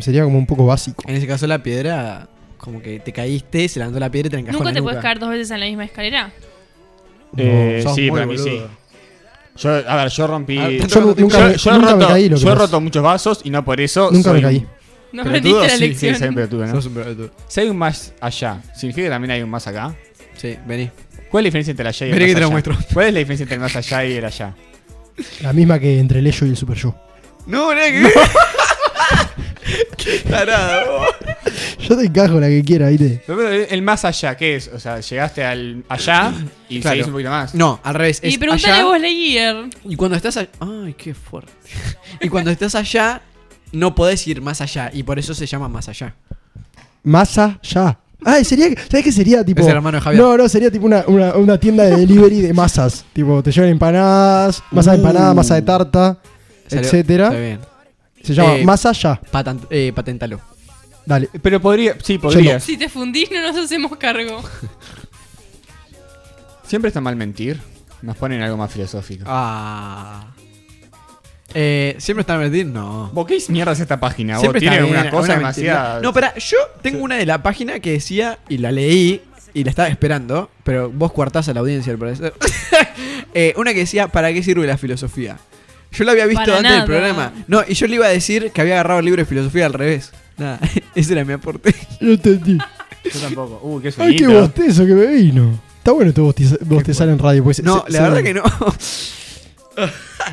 Sería 0.00 0.24
como 0.24 0.38
un 0.38 0.46
poco 0.46 0.66
básico. 0.66 1.02
En 1.06 1.16
ese 1.16 1.26
caso, 1.26 1.46
la 1.46 1.62
piedra, 1.62 2.28
como 2.58 2.82
que 2.82 2.98
te 3.00 3.12
caíste, 3.12 3.68
se 3.68 3.78
levantó 3.78 3.98
la 4.00 4.10
piedra 4.10 4.26
y 4.28 4.30
te 4.30 4.38
encajó 4.38 4.58
¿nunca 4.58 4.70
en 4.70 4.74
te 4.74 4.80
la 4.80 4.84
puedes 4.84 5.00
caer 5.02 5.18
dos 5.20 5.30
veces 5.30 5.50
en 5.52 5.60
la 5.60 5.66
misma 5.66 5.84
escalera? 5.84 6.32
Eh, 7.36 7.80
sos 7.82 7.94
sí, 7.94 8.02
muy 8.02 8.10
para 8.10 8.26
mí 8.26 8.38
sí. 8.38 8.62
Yo, 9.56 9.70
a 9.88 9.96
ver, 9.96 10.08
yo 10.08 10.26
rompí. 10.26 10.58
Ah, 10.58 10.68
Yo 10.70 11.00
nu- 11.00 11.14
nunca, 11.16 11.38
me- 11.40 11.56
yo 11.56 11.70
he 11.70 11.74
nunca 11.74 11.86
me 11.86 12.02
roto, 12.02 12.08
caí, 12.08 12.28
lo 12.28 12.36
que 12.36 12.42
yo 12.42 12.48
he 12.48 12.52
pasa. 12.52 12.66
roto 12.66 12.80
muchos 12.80 13.02
vasos 13.02 13.40
y 13.44 13.50
no 13.50 13.64
por 13.64 13.80
eso. 13.80 14.10
Nunca 14.10 14.30
soy 14.30 14.40
me 14.40 14.42
caí. 14.42 14.66
No 15.12 15.22
Pelotudo, 15.22 15.28
aprendiste 15.60 15.62
la 15.62 15.68
sí, 15.68 15.76
Sí, 15.76 15.80
lección. 15.88 16.14
soy 16.16 16.28
un 16.28 16.34
pelotudo, 16.34 16.66
¿no? 16.66 16.72
Sos 16.72 16.86
un 16.86 16.94
pelotudo. 16.94 17.30
Si 17.46 17.60
hay 17.60 17.68
un 17.68 17.76
más 17.76 18.12
allá, 18.20 18.60
¿significa 18.74 19.04
que 19.06 19.10
también 19.10 19.30
hay 19.30 19.42
un 19.42 19.50
más 19.50 19.64
acá? 19.68 19.94
Sí, 20.36 20.56
vení. 20.66 20.90
¿Cuál 21.30 21.42
es 21.42 21.52
la 21.54 21.58
diferencia 21.58 21.70
entre 21.70 21.82
el 21.84 21.88
allá 21.88 22.06
y 22.06 22.10
el 22.10 22.14
Vení 22.18 22.24
más 22.24 22.28
que 22.30 22.34
te 22.34 22.40
lo 22.40 22.46
allá? 22.46 22.52
muestro. 22.52 22.76
¿Cuál 22.92 23.06
es 23.06 23.12
la 23.12 23.18
diferencia 23.20 23.42
entre 23.44 23.54
el 23.54 23.60
más 23.60 23.76
allá 23.76 24.04
y 24.04 24.12
el 24.14 24.24
allá? 24.24 24.54
La 25.42 25.52
misma 25.52 25.78
que 25.78 26.00
entre 26.00 26.18
el 26.18 26.26
ello 26.26 26.46
y 26.46 26.50
el 26.50 26.56
super 26.56 26.76
yo. 26.76 26.94
No, 27.46 27.72
nada 27.72 27.86
que 27.92 28.00
ver. 28.02 28.12
Qué 29.96 30.18
tarado. 30.28 31.00
Yo 31.88 31.96
te 31.96 32.04
encajo 32.06 32.40
la 32.40 32.48
que 32.48 32.62
quiera, 32.62 32.88
¿viste? 32.88 33.22
Pero 33.26 33.48
el 33.50 33.82
más 33.82 34.04
allá, 34.04 34.36
¿qué 34.36 34.56
es? 34.56 34.68
O 34.74 34.78
sea, 34.78 35.00
llegaste 35.00 35.44
al 35.44 35.84
allá 35.88 36.32
y 36.68 36.80
Claro. 36.80 36.94
seguís 36.94 37.06
un 37.06 37.12
poquito 37.12 37.30
más. 37.30 37.54
No, 37.54 37.80
al 37.82 37.94
revés. 37.94 38.20
Y 38.22 38.28
es 38.28 38.38
preguntale 38.38 38.72
allá, 38.72 38.82
a 38.82 38.86
vos, 38.86 39.00
Lightyear. 39.00 39.56
Y 39.84 39.96
cuando 39.96 40.16
estás 40.16 40.36
allá. 40.36 40.48
Ay, 40.60 40.94
qué 40.96 41.14
fuerte. 41.14 41.52
y 42.20 42.28
cuando 42.28 42.50
estás 42.50 42.74
allá, 42.74 43.22
no 43.72 43.94
podés 43.94 44.26
ir 44.28 44.40
más 44.40 44.60
allá. 44.60 44.90
Y 44.92 45.02
por 45.02 45.18
eso 45.18 45.34
se 45.34 45.46
llama 45.46 45.68
más 45.68 45.88
allá. 45.88 46.14
Masa 47.02 47.58
ya. 47.62 47.98
Ay, 48.24 48.44
sería. 48.44 48.68
¿Sabes 48.90 49.04
qué 49.04 49.12
sería? 49.12 49.44
Tipo. 49.44 49.60
Es 49.60 49.66
el 49.68 49.74
hermano 49.76 49.98
de 49.98 50.02
Javier. 50.02 50.22
No, 50.22 50.36
no, 50.38 50.48
sería 50.48 50.70
tipo 50.70 50.86
una, 50.86 51.04
una, 51.06 51.34
una 51.34 51.58
tienda 51.58 51.84
de 51.84 51.96
delivery 51.96 52.40
de 52.40 52.54
masas. 52.54 53.04
tipo, 53.12 53.42
te 53.42 53.52
llevan 53.52 53.70
empanadas, 53.70 54.62
masa 54.70 54.92
de 54.92 54.96
Uh. 54.96 55.00
empanada, 55.00 55.34
masa 55.34 55.54
de 55.56 55.62
tarta, 55.62 56.18
Salió- 56.66 56.84
etcétera. 56.86 57.24
Está 57.28 57.38
bien. 57.38 57.58
Se 58.22 58.32
llama 58.32 58.56
Eh, 58.56 58.64
masa 58.64 58.92
ya. 58.92 59.20
Patent- 59.30 59.66
eh, 59.68 59.92
paténtalo. 59.94 60.40
Dale. 61.06 61.28
Pero 61.42 61.60
podría, 61.60 61.96
sí, 62.02 62.18
podrías. 62.18 62.62
Si 62.62 62.76
te 62.76 62.88
fundís, 62.88 63.30
no 63.30 63.40
nos 63.40 63.56
hacemos 63.56 63.96
cargo. 63.96 64.42
Siempre 66.66 66.88
está 66.88 67.00
mal 67.00 67.16
mentir. 67.16 67.60
Nos 68.02 68.16
ponen 68.16 68.42
algo 68.42 68.56
más 68.56 68.72
filosófico. 68.72 69.24
Ah. 69.26 70.26
Eh, 71.54 71.94
¿Siempre 71.98 72.22
está 72.22 72.36
mentir? 72.36 72.66
No. 72.66 73.10
¿Vos 73.12 73.26
qué 73.26 73.38
mierda 73.48 73.72
es 73.72 73.80
esta 73.80 74.00
página? 74.00 74.34
¿Vos 74.34 74.40
Siempre 74.40 74.60
tiene 74.60 74.82
bien, 74.82 74.90
una 74.90 75.10
cosa 75.10 75.36
mentira. 75.36 76.00
No, 76.02 76.08
espera, 76.08 76.34
yo 76.36 76.58
tengo 76.82 77.02
una 77.02 77.16
de 77.16 77.26
la 77.26 77.42
página 77.42 77.80
que 77.80 77.92
decía, 77.92 78.38
y 78.48 78.58
la 78.58 78.72
leí, 78.72 79.22
y 79.54 79.62
la 79.62 79.70
estaba 79.70 79.88
esperando, 79.88 80.50
pero 80.64 80.90
vos 80.90 81.12
cuartás 81.12 81.48
a 81.48 81.54
la 81.54 81.60
audiencia 81.60 81.92
al 81.92 81.98
parecer. 81.98 82.34
Eh, 83.36 83.52
una 83.56 83.72
que 83.72 83.80
decía, 83.80 84.06
¿para 84.06 84.32
qué 84.32 84.44
sirve 84.44 84.64
la 84.64 84.78
filosofía? 84.78 85.38
Yo 85.90 86.04
la 86.04 86.12
había 86.12 86.26
visto 86.26 86.44
Para 86.44 86.58
antes 86.58 86.70
nada. 86.70 86.82
del 86.82 86.86
programa. 86.86 87.32
No, 87.48 87.64
y 87.66 87.74
yo 87.74 87.88
le 87.88 87.96
iba 87.96 88.06
a 88.06 88.10
decir 88.10 88.52
que 88.52 88.60
había 88.60 88.74
agarrado 88.74 89.00
el 89.00 89.06
libro 89.06 89.22
de 89.22 89.26
filosofía 89.26 89.66
al 89.66 89.72
revés. 89.72 90.12
Nada, 90.38 90.58
ese 90.94 91.12
era 91.12 91.24
mi 91.24 91.32
aporte. 91.32 91.74
No 92.00 92.12
entendí. 92.12 92.58
Yo 93.04 93.20
tampoco. 93.20 93.60
Uh, 93.62 93.80
qué 93.80 93.92
Ay, 93.98 94.16
qué 94.16 94.26
bostezo 94.26 94.86
que 94.86 94.94
me 94.94 95.06
vino. 95.06 95.58
Está 95.78 95.92
bueno 95.92 96.12
tu 96.12 96.24
bostiza- 96.32 96.58
bostezar 96.64 97.08
en 97.10 97.18
radio. 97.18 97.44
Pues 97.44 97.62
No, 97.62 97.84
se- 97.86 97.92
la 97.92 97.98
se- 97.98 98.02
verdad 98.04 98.22
que 98.22 98.34
no. 98.34 98.42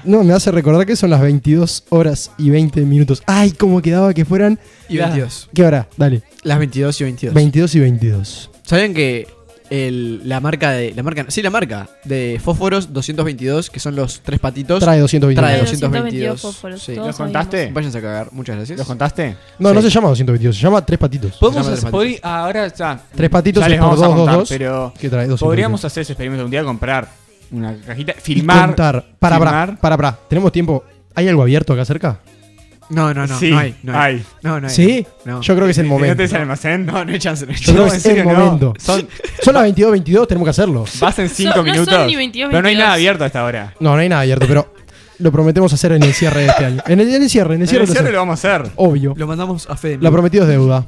No, 0.03 0.23
me 0.23 0.34
hace 0.34 0.52
recordar 0.52 0.86
que 0.86 0.95
son 0.95 1.10
las 1.10 1.19
22 1.22 1.84
horas 1.90 2.32
y 2.38 2.49
20 2.49 2.82
minutos. 2.82 3.22
Ay, 3.26 3.52
cómo 3.52 3.82
quedaba 3.82 4.14
que 4.14 4.23
fueran. 4.23 4.60
Y 4.88 4.98
22. 4.98 5.49
¿Qué 5.53 5.64
hora? 5.65 5.88
Dale. 5.98 6.22
Las 6.44 6.60
22 6.60 7.02
y 7.02 7.03
22. 7.03 7.34
22 7.36 7.76
y 7.76 7.80
22. 7.80 8.49
¿Saben 8.64 8.94
que 8.94 9.28
el- 9.72 10.22
la 10.30 10.39
marca 10.39 10.72
de. 10.72 10.93
La 10.93 11.02
marca, 11.02 11.26
sí, 11.30 11.41
la 11.41 11.49
marca 11.49 11.89
de 12.03 12.39
fósforos 12.43 12.93
222, 12.93 13.69
que 13.72 13.80
son 13.80 13.95
los 13.95 14.19
tres 14.22 14.39
patitos. 14.39 14.80
Trae 14.80 14.99
222. 14.99 15.41
Trae 15.41 15.53
Trae 15.57 15.61
222. 15.61 16.41
222 16.41 16.41
fósforos, 16.41 16.81
Sí. 16.84 16.93
todos 16.93 17.07
¿Los 17.07 17.15
contaste? 17.15 17.72
Váyanse 17.73 17.98
a 17.98 18.02
cagar, 18.02 18.30
muchas 18.34 18.56
gracias. 18.57 18.77
¿Los 18.77 18.88
contaste? 18.88 19.38
No, 19.57 19.73
no 19.73 19.81
se 19.81 19.89
llama 19.89 20.10
222, 20.10 20.56
se 20.56 20.61
llama 20.61 20.85
Tres 20.85 20.99
Patitos. 20.99 21.38
Podemos 21.39 21.65
llama 21.65 21.89
hacer, 21.89 22.19
ah, 22.22 22.39
ahora 22.43 22.68
ya. 22.68 23.02
Tres 23.15 23.30
patitos 23.30 23.61
ya 23.61 23.65
es 23.68 23.72
les 23.72 23.80
por 23.80 23.88
vamos 23.89 24.03
a 24.03 24.06
2, 24.07 24.15
2, 24.15 24.19
contar, 24.26 24.39
2. 24.39 24.49
pero 24.49 24.93
¿Qué 24.99 25.10
trae? 25.10 25.27
222. 25.27 25.39
podríamos 25.39 25.85
hacer 25.85 26.02
ese 26.02 26.14
experimento 26.14 26.45
un 26.45 26.52
día 26.52 26.64
comprar 26.64 27.07
una 27.52 27.76
cajita, 27.77 28.14
Y 28.18 28.22
filmar, 28.22 28.68
contar. 28.68 29.06
Para, 29.19 29.39
para, 29.39 29.52
filmar. 29.52 29.80
para, 29.80 29.98
para. 29.98 30.19
¿Tenemos 30.30 30.52
tiempo? 30.52 30.84
¿Hay 31.15 31.27
algo 31.27 31.41
abierto 31.41 31.73
acá 31.73 31.85
cerca? 31.85 32.19
No, 32.91 33.13
no, 33.13 33.26
no, 33.26 33.39
Sí, 33.39 33.49
no 33.51 33.57
hay. 33.59 33.76
No 33.84 33.99
hay. 33.99 34.15
hay. 34.15 34.23
No, 34.43 34.59
no 34.59 34.68
hay. 34.68 34.73
¿Sí? 34.73 35.05
No. 35.26 35.41
Yo 35.41 35.55
creo 35.55 35.65
que 35.65 35.72
es 35.72 35.77
el 35.77 35.85
¿No 35.88 35.93
momento. 35.93 36.15
tenés 36.18 36.34
el 36.34 36.41
almacén? 36.41 36.85
No, 36.85 37.03
no 37.03 37.11
hay 37.11 37.19
chance. 37.19 37.45
No 37.45 37.51
hay 37.51 37.57
Yo 37.57 37.65
chance. 37.65 37.72
creo 37.73 37.85
No, 37.85 37.89
que 37.89 37.95
en 37.95 37.97
es 37.97 38.05
el 38.05 38.11
serio, 38.15 38.23
no. 38.34 38.39
momento. 38.45 38.73
Son, 38.80 39.07
Son 39.43 39.53
las 39.53 39.63
22, 39.63 39.91
22, 39.91 40.27
tenemos 40.27 40.45
que 40.45 40.49
hacerlo. 40.51 40.85
vas 40.99 41.19
en 41.19 41.30
5 41.30 41.53
Son- 41.53 41.65
no 41.65 41.73
son 41.73 41.84
minutos. 41.84 42.07
ni 42.07 42.15
22, 42.15 42.49
pero 42.51 42.61
no 42.61 42.68
hay 42.68 42.73
22. 42.76 42.84
nada 42.85 42.93
abierto 42.93 43.23
hasta 43.26 43.39
ahora. 43.39 43.73
No, 43.80 43.91
no 43.95 43.97
hay 43.97 44.09
nada 44.09 44.22
abierto, 44.22 44.45
pero 44.47 44.73
lo 45.19 45.31
prometemos 45.31 45.72
hacer 45.73 45.91
en 45.93 46.03
el 46.03 46.13
cierre 46.13 46.41
de 46.41 46.47
este 46.47 46.65
año. 46.65 46.81
En 46.88 46.99
el, 46.99 47.13
en 47.13 47.23
el 47.23 47.30
cierre, 47.30 47.55
en 47.55 47.61
el 47.61 47.63
En 47.63 47.68
cierre. 47.68 47.84
el 47.84 47.89
lo 47.89 47.93
cierre 47.95 48.11
lo 48.11 48.18
vamos 48.19 48.43
a 48.45 48.55
hacer. 48.55 48.72
Obvio. 48.76 49.13
Lo 49.15 49.27
mandamos 49.27 49.69
a 49.69 49.76
Fede. 49.77 49.97
La 50.01 50.11
prometido 50.11 50.43
es 50.43 50.49
deuda. 50.49 50.85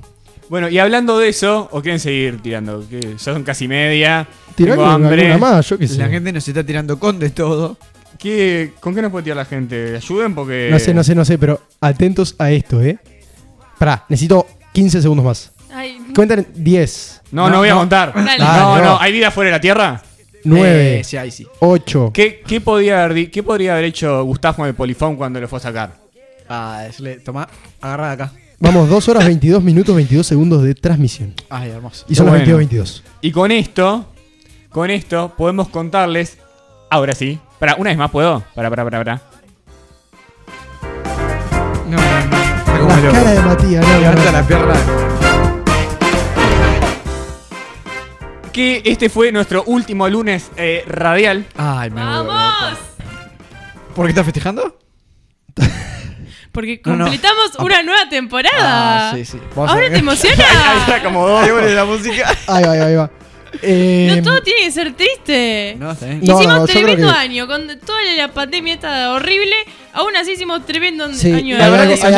Bueno, 0.50 0.68
y 0.70 0.78
hablando 0.78 1.18
de 1.20 1.30
eso, 1.30 1.70
¿o 1.72 1.82
quieren 1.82 2.00
seguir 2.00 2.42
tirando? 2.42 2.86
Que 2.90 3.00
ya 3.14 3.18
son 3.18 3.44
casi 3.44 3.68
media. 3.68 4.28
Alguna 4.60 4.94
hambre. 4.94 5.38
más, 5.38 5.68
yo 5.70 5.78
qué 5.80 5.88
sé. 5.88 5.98
La 5.98 6.10
gente 6.10 6.32
nos 6.34 6.48
está 6.48 6.64
tirando 6.64 7.00
con 7.00 7.18
de 7.18 7.30
todo. 7.30 7.78
¿Qué, 8.24 8.72
¿Con 8.80 8.96
qué 8.96 9.02
nos 9.02 9.12
puede 9.12 9.24
tirar 9.26 9.36
la 9.36 9.46
gente? 9.46 9.98
Ayuden 9.98 10.34
porque. 10.34 10.70
No 10.72 10.80
sé, 10.80 10.94
no 10.94 11.04
sé, 11.04 11.14
no 11.14 11.26
sé, 11.26 11.38
pero 11.38 11.62
atentos 11.82 12.36
a 12.40 12.52
esto, 12.52 12.82
¿eh? 12.82 12.98
Pará, 13.78 14.06
necesito 14.08 14.48
15 14.72 15.02
segundos 15.02 15.26
más. 15.26 15.52
Ay, 15.74 15.98
Cuentan 16.16 16.48
10, 16.56 17.22
No, 17.32 17.50
no, 17.50 17.58
voy 17.58 17.68
a 17.68 17.74
contar. 17.74 18.14
Dale. 18.14 18.38
No, 18.38 18.46
Dale, 18.46 18.82
no, 18.82 18.92
no. 18.92 19.02
¿hay 19.02 19.12
vida 19.12 19.30
fuera 19.30 19.50
de 19.50 19.58
la 19.58 19.60
Tierra? 19.60 20.02
9, 20.46 21.00
Eh, 21.00 21.04
sí, 21.04 21.18
ahí 21.18 21.32
sí. 21.32 21.46
8. 21.60 22.12
¿Qué, 22.14 22.42
qué, 22.48 22.62
podría 22.62 23.04
haber, 23.04 23.30
¿Qué 23.30 23.44
podría 23.44 23.74
haber 23.74 23.86
hecho 23.86 24.24
Gustavo 24.24 24.56
con 24.58 24.68
el 24.68 24.74
polifón 24.74 25.18
cuando 25.18 25.42
lo 25.42 25.48
fue 25.50 25.58
a 25.58 25.62
sacar? 25.62 25.96
Ah, 26.48 26.84
decirle, 26.86 27.16
toma, 27.18 27.50
agarra 27.82 28.08
de 28.08 28.14
acá. 28.14 28.32
Vamos, 28.60 28.88
2 28.88 29.10
horas 29.10 29.26
22 29.26 29.62
minutos 29.62 29.94
22 29.94 30.26
segundos 30.26 30.64
de 30.64 30.76
transmisión. 30.76 31.34
Ay, 31.50 31.72
hermoso. 31.72 32.06
Y 32.08 32.16
son 32.16 32.28
las 32.28 32.36
bueno. 32.36 32.56
22, 32.58 33.04
22. 33.04 33.04
Y 33.22 33.32
con 33.32 33.52
esto, 33.52 34.06
con 34.70 34.90
esto, 34.92 35.34
podemos 35.36 35.68
contarles. 35.68 36.38
Ahora 36.94 37.16
sí. 37.16 37.40
Para, 37.58 37.74
una 37.78 37.90
vez 37.90 37.98
más 37.98 38.12
puedo. 38.12 38.44
Para, 38.54 38.70
para, 38.70 38.84
para, 38.84 39.04
para. 39.04 39.22
No, 41.88 41.98
no, 41.98 42.26
no. 42.28 42.38
Está 42.38 42.78
como 42.78 42.88
La 42.90 42.98
loco. 43.02 43.14
cara 43.14 43.32
de 43.32 43.42
Matías, 43.42 43.88
no, 43.88 43.94
no, 43.94 44.00
Levanta 44.00 44.26
no. 44.26 44.32
la 44.32 44.44
pierna. 44.48 44.74
Que 48.52 48.84
este 48.86 49.10
fue 49.10 49.32
nuestro 49.32 49.64
último 49.64 50.08
lunes 50.08 50.52
eh, 50.56 50.84
radial. 50.88 51.48
Ay, 51.58 51.90
me 51.90 52.04
vuelvo 52.04 52.26
¡Vamos! 52.28 52.80
¿Por 53.96 54.06
qué 54.06 54.10
estás 54.12 54.26
festejando? 54.26 54.78
Porque 56.52 56.80
No, 56.86 56.96
no. 56.96 57.06
completamos 57.06 57.56
una 57.58 57.82
nueva 57.82 58.08
temporada. 58.08 59.10
Ah, 59.10 59.14
sí, 59.16 59.26
sí. 59.26 59.42
Vamos 59.56 59.72
¿Ahora 59.72 59.90
te 59.90 59.98
emociona? 59.98 60.44
Ahí 60.48 60.78
está 60.82 61.02
como 61.02 61.28
dos. 61.28 61.42
Ahí 61.44 61.74
la 61.74 61.86
música. 61.86 62.30
Ahí 62.48 62.64
va, 62.64 62.72
ahí 62.74 62.80
va, 62.80 62.86
ahí 62.86 62.96
va. 62.98 63.10
Eh, 63.62 64.14
No 64.18 64.24
todo 64.24 64.42
tiene 64.42 64.62
que 64.62 64.72
ser 64.72 64.94
triste. 64.94 65.76
No, 65.80 65.92
está 65.92 66.08
bien. 66.08 66.20
No, 66.24 66.40
hicimos 66.40 66.58
no, 66.60 66.66
tremendo 66.66 67.08
que- 67.08 67.14
año, 67.18 67.48
con 67.48 67.68
toda 67.86 68.00
la 68.18 68.32
pandemia 68.34 68.74
esta 68.74 69.12
horrible, 69.14 69.56
aún 69.94 70.16
así 70.16 70.32
hicimos 70.34 70.66
tremendo 70.66 71.12
sí, 71.14 71.32
año 71.32 71.56
hay 71.58 71.64
de 71.64 71.70
verdad 71.70 71.82
algo, 71.82 72.04
hay 72.04 72.14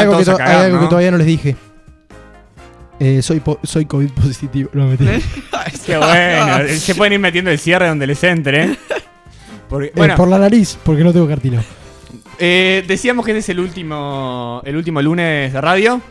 algo 0.66 0.80
que, 0.80 0.88
todavía 0.88 1.12
no 1.12 1.18
les 1.18 1.28
dije. 1.28 1.56
Eh, 3.00 3.22
soy, 3.22 3.42
po- 3.42 3.60
soy 3.64 3.86
COVID 3.86 4.10
positivo. 4.12 4.70
No, 4.74 4.88
mentira. 4.88 5.20
Qué 5.86 5.98
bueno. 5.98 6.68
Se 6.80 6.96
pueden 6.96 7.14
ir 7.14 7.20
metiendo 7.20 7.52
el 7.52 7.60
cierre 7.60 7.88
donde 7.90 8.08
les 8.08 8.24
entre. 8.24 8.78
Porque, 9.70 9.88
Eh, 9.88 9.94
bueno, 9.96 10.16
por 10.16 10.28
la 10.30 10.38
nariz, 10.40 10.78
porque 10.84 11.04
no 11.04 11.12
tengo 11.12 11.28
cartilla. 11.28 11.62
eh, 12.40 12.84
decíamos 12.88 13.26
que 13.26 13.32
este 13.32 13.40
es 13.40 13.50
el 13.50 13.60
último, 13.60 14.62
el 14.66 14.76
último 14.78 15.02
lunes 15.02 15.52
de 15.52 15.60
radio. 15.62 16.02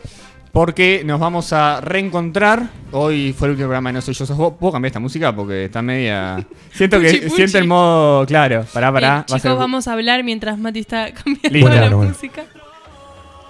Porque 0.54 1.02
nos 1.04 1.18
vamos 1.18 1.52
a 1.52 1.80
reencontrar. 1.80 2.68
Hoy 2.92 3.34
fue 3.36 3.48
el 3.48 3.52
último 3.52 3.66
programa 3.66 3.88
de 3.88 3.94
No 3.94 4.00
Soy 4.00 4.14
Yo 4.14 4.24
Sos 4.24 4.36
Vos. 4.36 4.54
¿Puedo 4.58 4.72
cambiar 4.72 4.90
esta 4.90 5.00
música? 5.00 5.34
Porque 5.34 5.64
está 5.64 5.82
media. 5.82 6.46
Siento 6.72 7.00
que 7.00 7.08
Puchi, 7.08 7.20
puchi. 7.22 7.34
siento 7.34 7.58
el 7.58 7.66
modo. 7.66 8.24
Claro, 8.24 8.64
pará, 8.72 8.92
pará. 8.92 9.06
Eh, 9.06 9.10
va 9.10 9.18
a 9.18 9.24
chicos, 9.26 9.42
ser- 9.42 9.54
vamos 9.56 9.88
a 9.88 9.92
hablar 9.94 10.22
mientras 10.22 10.56
Mati 10.56 10.78
está 10.78 11.12
cambiando 11.24 11.48
Listo. 11.50 11.68
la 11.68 11.80
Bueno, 11.80 11.96
bueno. 11.96 12.12
música. 12.12 12.44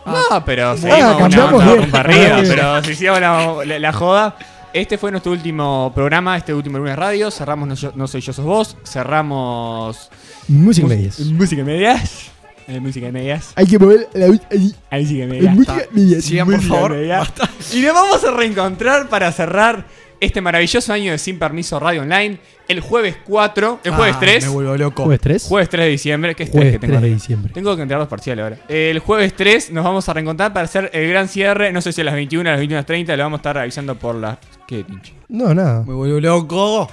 No, 0.07 0.45
pero 0.47 0.71
Ah, 0.71 0.77
seguimos 0.79 1.17
una 1.17 1.47
banda 1.47 1.65
bien. 1.65 1.77
rumba 1.83 2.01
arriba, 2.01 2.37
pero 2.43 2.85
si 2.85 2.95
sigamos 2.95 3.21
la, 3.21 3.65
la- 3.67 3.79
la 3.79 3.93
joda. 3.93 4.37
Este 4.73 4.99
fue 4.99 5.11
nuestro 5.13 5.31
último 5.33 5.93
programa, 5.95 6.37
este 6.37 6.53
último 6.53 6.79
lunes 6.79 6.97
radio. 6.97 7.31
Cerramos 7.31 7.69
No, 7.69 7.75
Yo- 7.75 7.93
No 7.95 8.09
Soy 8.09 8.23
Yo 8.23 8.33
Sos 8.33 8.45
Vos. 8.45 8.77
Cerramos. 8.83 10.11
Música 10.49 10.87
Mus- 10.87 10.97
medias. 10.97 11.21
Música 11.21 11.61
en 11.61 11.67
medias. 11.67 12.31
Eh, 12.67 12.81
música 12.81 13.07
en 13.07 13.13
medias. 13.13 13.53
Hay 13.57 13.67
que 13.67 13.79
mover 13.79 14.09
la 14.15 14.27
ahí. 14.27 14.75
Ahí 14.91 15.03
música 15.03 15.25
Eh, 15.25 15.27
medias. 15.27 15.55
Música 15.55 15.83
medias. 15.93 16.25
Sigan, 16.25 16.47
por 16.51 16.63
favor. 16.63 16.93
medias. 16.93 17.33
Y 17.75 17.81
nos 17.83 17.95
vamos 17.95 18.25
a 18.25 18.31
reencontrar 18.31 19.09
para 19.09 19.31
cerrar 19.33 19.85
este 20.21 20.41
maravilloso 20.41 20.93
año 20.93 21.13
de 21.13 21.19
Sin 21.19 21.39
Permiso 21.39 21.79
Radio 21.79 22.03
Online. 22.03 22.39
El 22.67 22.81
jueves 22.81 23.17
4, 23.27 23.81
el 23.85 23.93
jueves 23.93 24.15
Ah, 24.17 24.21
3. 24.21 24.45
Me 24.47 24.51
vuelvo 24.51 24.77
loco. 24.79 25.03
¿Jueves 25.05 25.21
3? 25.21 25.43
Jueves 25.49 25.69
3 25.69 25.85
de 25.85 25.91
diciembre. 25.91 26.35
¿Qué 26.35 26.45
es 26.45 26.51
3 26.51 26.59
Jueves 26.59 26.73
que 26.73 26.79
tengo 26.79 26.93
3 26.99 27.03
de 27.03 27.11
diciembre. 27.15 27.53
Tengo 27.53 27.77
que 27.77 27.83
entregar 27.83 28.01
los 28.01 28.09
parciales 28.09 28.43
ahora. 28.43 28.57
El 28.69 28.99
jueves 29.01 29.35
3 29.37 29.71
nos 29.73 29.85
vamos 29.85 30.09
a 30.09 30.15
reencontrar 30.15 30.55
para 30.55 30.65
hacer 30.65 30.89
el 30.95 31.07
gran 31.11 31.29
cierre. 31.29 31.71
No 31.73 31.83
sé 31.83 31.93
si 31.93 32.01
a 32.01 32.05
las 32.05 32.15
21, 32.15 32.49
a 32.49 32.53
las 32.55 32.61
21.30. 32.63 33.17
Lo 33.19 33.23
vamos 33.25 33.39
a 33.39 33.41
estar 33.41 33.59
avisando 33.59 33.97
por 33.97 34.15
las. 34.15 34.39
¿Qué 34.67 34.83
pinche? 34.83 35.13
No, 35.29 35.53
nada. 35.53 35.83
Me 35.87 35.93
vuelvo 35.93 36.19
loco. 36.21 36.91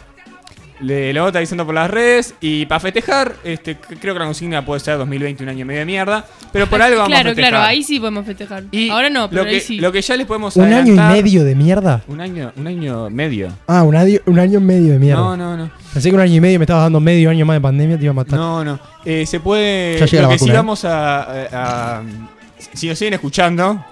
Le, 0.81 1.13
lo 1.13 1.27
estar 1.27 1.39
avisando 1.39 1.65
por 1.65 1.75
las 1.75 1.89
redes. 1.89 2.33
Y 2.41 2.65
para 2.65 2.79
festejar, 2.79 3.35
este, 3.43 3.75
creo 3.77 4.13
que 4.13 4.19
la 4.19 4.25
consigna 4.25 4.65
puede 4.65 4.79
ser 4.79 4.97
2020, 4.97 5.43
un 5.43 5.49
año 5.49 5.59
y 5.61 5.65
medio 5.65 5.79
de 5.81 5.85
mierda. 5.85 6.25
Pero 6.51 6.67
por 6.67 6.81
algo 6.81 6.97
vamos 6.97 7.09
claro, 7.09 7.29
a 7.29 7.31
festejar. 7.31 7.51
claro, 7.51 7.65
ahí 7.65 7.83
sí 7.83 7.99
podemos 7.99 8.25
festejar. 8.25 8.63
Y 8.71 8.89
Ahora 8.89 9.09
no, 9.09 9.29
pero 9.29 9.43
lo 9.43 9.49
ahí 9.49 9.55
que, 9.55 9.61
sí. 9.61 9.79
lo 9.79 9.91
que 9.91 10.01
ya 10.01 10.17
les 10.17 10.25
podemos 10.27 10.55
¿Un 10.55 10.73
año 10.73 10.93
y 10.93 10.97
medio 10.97 11.43
de 11.43 11.55
mierda? 11.55 12.01
Un 12.07 12.19
año, 12.21 12.51
un 12.55 12.67
año 12.67 13.09
medio. 13.09 13.49
Ah, 13.67 13.83
un 13.83 13.95
año, 13.95 14.19
un 14.25 14.39
año 14.39 14.59
y 14.59 14.63
medio 14.63 14.93
de 14.93 14.99
mierda. 14.99 15.21
No, 15.21 15.37
no, 15.37 15.55
no. 15.57 15.71
Pensé 15.93 16.09
que 16.09 16.15
un 16.15 16.21
año 16.21 16.35
y 16.35 16.41
medio 16.41 16.57
me 16.59 16.63
estabas 16.65 16.83
dando 16.85 16.99
medio 16.99 17.29
año 17.29 17.45
más 17.45 17.55
de 17.57 17.61
pandemia, 17.61 17.97
te 17.97 18.03
iba 18.05 18.11
a 18.11 18.15
matar. 18.15 18.39
No, 18.39 18.63
no. 18.63 18.79
Eh, 19.05 19.25
se 19.25 19.39
puede. 19.39 19.99
Ya 19.99 20.05
llega 20.05 20.23
lo 20.23 20.27
la 20.29 20.33
que 20.33 20.39
sí 20.39 20.49
¿eh? 20.49 20.53
vamos 20.53 20.85
a, 20.85 21.21
a- 21.23 21.97
a- 21.99 22.03
Si 22.73 22.87
nos 22.87 22.97
siguen 22.97 23.13
escuchando. 23.15 23.83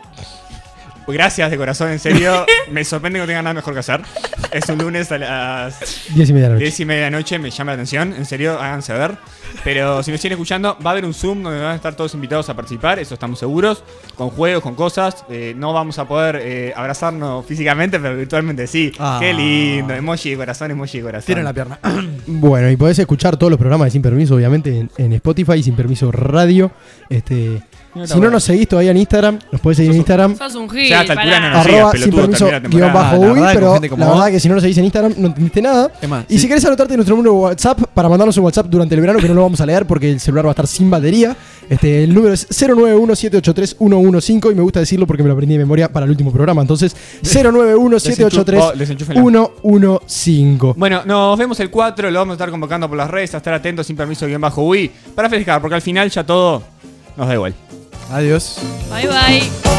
Gracias 1.11 1.51
de 1.51 1.57
corazón, 1.57 1.91
en 1.91 1.99
serio. 1.99 2.45
Me 2.71 2.83
sorprende 2.83 3.17
que 3.17 3.23
no 3.23 3.27
tengan 3.27 3.43
nada 3.43 3.53
mejor 3.53 3.73
que 3.73 3.79
hacer. 3.79 4.01
Es 4.51 4.67
un 4.69 4.77
lunes 4.77 5.11
a 5.11 5.17
las 5.17 5.79
Diez 6.13 6.29
y 6.29 6.33
media 6.33 6.47
de 6.47 6.49
la 6.49 6.55
noche. 6.55 6.63
10 6.65 6.79
y 6.79 6.85
media 6.85 7.05
de 7.05 7.11
la 7.11 7.17
noche, 7.17 7.39
me 7.39 7.51
llama 7.51 7.71
la 7.71 7.73
atención. 7.75 8.13
En 8.13 8.25
serio, 8.25 8.59
háganse 8.59 8.93
ver. 8.93 9.17
Pero 9.63 10.01
si 10.03 10.11
me 10.11 10.17
siguen 10.17 10.33
escuchando, 10.33 10.77
va 10.85 10.91
a 10.91 10.93
haber 10.93 11.05
un 11.05 11.13
Zoom 11.13 11.43
donde 11.43 11.59
van 11.59 11.71
a 11.71 11.75
estar 11.75 11.95
todos 11.95 12.13
invitados 12.13 12.49
a 12.49 12.55
participar, 12.55 12.99
eso 12.99 13.13
estamos 13.13 13.39
seguros. 13.39 13.83
Con 14.15 14.29
juegos, 14.29 14.63
con 14.63 14.75
cosas. 14.75 15.25
Eh, 15.29 15.53
no 15.55 15.73
vamos 15.73 15.99
a 15.99 16.07
poder 16.07 16.39
eh, 16.41 16.73
abrazarnos 16.75 17.45
físicamente, 17.45 17.99
pero 17.99 18.15
virtualmente 18.15 18.67
sí. 18.67 18.91
Ah. 18.99 19.17
Qué 19.19 19.33
lindo. 19.33 19.93
Emoji 19.93 20.31
de 20.31 20.37
corazón, 20.37 20.71
emoji 20.71 20.99
de 20.99 21.03
corazón. 21.03 21.25
Tienen 21.25 21.45
la 21.45 21.53
pierna. 21.53 21.79
Bueno, 22.31 22.69
y 22.69 22.77
podés 22.77 22.97
escuchar 22.99 23.37
todos 23.37 23.49
los 23.49 23.59
programas 23.59 23.87
de 23.87 23.91
Sin 23.91 24.01
Permiso, 24.01 24.35
obviamente, 24.35 24.77
en, 24.77 24.91
en 24.97 25.13
Spotify, 25.13 25.61
Sin 25.61 25.75
Permiso 25.75 26.11
Radio. 26.11 26.71
Este, 27.09 27.61
si 28.05 28.19
no 28.19 28.29
nos 28.29 28.43
seguís 28.43 28.67
todavía 28.67 28.91
en 28.91 28.97
Instagram, 28.97 29.39
nos 29.51 29.61
podés 29.61 29.77
seguir 29.77 29.91
en 29.91 29.97
Instagram. 29.97 30.37
Sos 30.37 30.55
un 30.55 30.69
gil, 30.69 30.89
Ya, 30.89 30.99
a 30.99 31.01
esta 31.01 31.13
altura 31.13 31.35
pará. 31.35 31.49
no 31.49 31.55
nos 31.55 31.63
sigas, 31.65 31.77
Arroba 31.79 31.91
sin 31.91 31.99
pelotudo, 32.01 32.21
permiso 32.21 32.45
termina 32.45 32.51
la 32.51 32.59
guion 32.59 32.71
temporada. 32.71 33.11
bajo 33.11 33.23
La 33.25 33.31
uy, 33.31 33.39
verdad, 33.39 33.53
pero 33.53 33.65
con 33.65 33.73
gente 33.73 33.89
como 33.89 34.03
la 34.03 34.09
vos. 34.09 34.17
verdad 34.19 34.31
que 34.31 34.39
si 34.39 34.47
no 34.47 34.53
nos 34.55 34.61
seguís 34.63 34.77
en 34.77 34.85
Instagram 34.85 35.13
no 35.17 35.27
entendiste 35.27 35.61
nada. 35.61 35.91
Es 36.01 36.09
más, 36.09 36.25
y 36.29 36.39
si 36.39 36.47
querés 36.47 36.65
anotarte 36.65 36.95
nuestro 36.95 37.15
número 37.15 37.33
de 37.33 37.39
WhatsApp 37.39 37.79
para 37.93 38.09
mandarnos 38.09 38.37
un 38.37 38.43
WhatsApp 38.45 38.67
durante 38.67 38.95
el 38.95 39.01
verano 39.01 39.19
que 39.19 39.27
no 39.27 39.33
lo 39.33 39.41
vamos 39.41 39.59
a 39.61 39.65
leer 39.65 39.85
porque 39.85 40.11
el 40.11 40.19
celular 40.19 40.45
va 40.45 40.49
a 40.49 40.51
estar 40.51 40.67
sin 40.67 40.89
batería. 40.89 41.35
Este, 41.69 42.03
el 42.03 42.13
número 42.13 42.33
es 42.33 42.47
091-783-115 42.49 44.51
y 44.51 44.55
me 44.55 44.61
gusta 44.61 44.79
decirlo 44.79 45.05
porque 45.05 45.21
me 45.23 45.27
lo 45.27 45.33
aprendí 45.33 45.53
de 45.53 45.59
memoria 45.59 45.91
para 45.91 46.05
el 46.05 46.11
último 46.11 46.31
programa. 46.31 46.61
Entonces, 46.61 46.95
Desenchu- 47.23 48.75
desenchúfenla. 48.75 49.21
091-783-115. 49.23 50.73
Bueno, 50.75 51.01
nos 51.05 51.37
vemos 51.37 51.59
el 51.59 51.69
4, 51.69 52.11
lo 52.11 52.19
vamos 52.19 52.33
a 52.33 52.35
estar 52.35 52.49
convocando 52.49 52.87
por 52.87 52.97
las 52.97 53.09
redes, 53.09 53.33
a 53.33 53.37
estar 53.37 53.53
atentos 53.53 53.87
sin 53.87 53.95
permiso 53.95 54.25
bien 54.25 54.41
bajo 54.41 54.63
UI 54.63 54.91
para 55.15 55.29
festejar, 55.29 55.61
porque 55.61 55.75
al 55.75 55.81
final 55.81 56.09
ya 56.09 56.23
todo 56.25 56.63
nos 57.17 57.27
da 57.27 57.33
igual. 57.33 57.53
Adiós. 58.09 58.57
Bye 58.89 59.07
bye. 59.07 59.69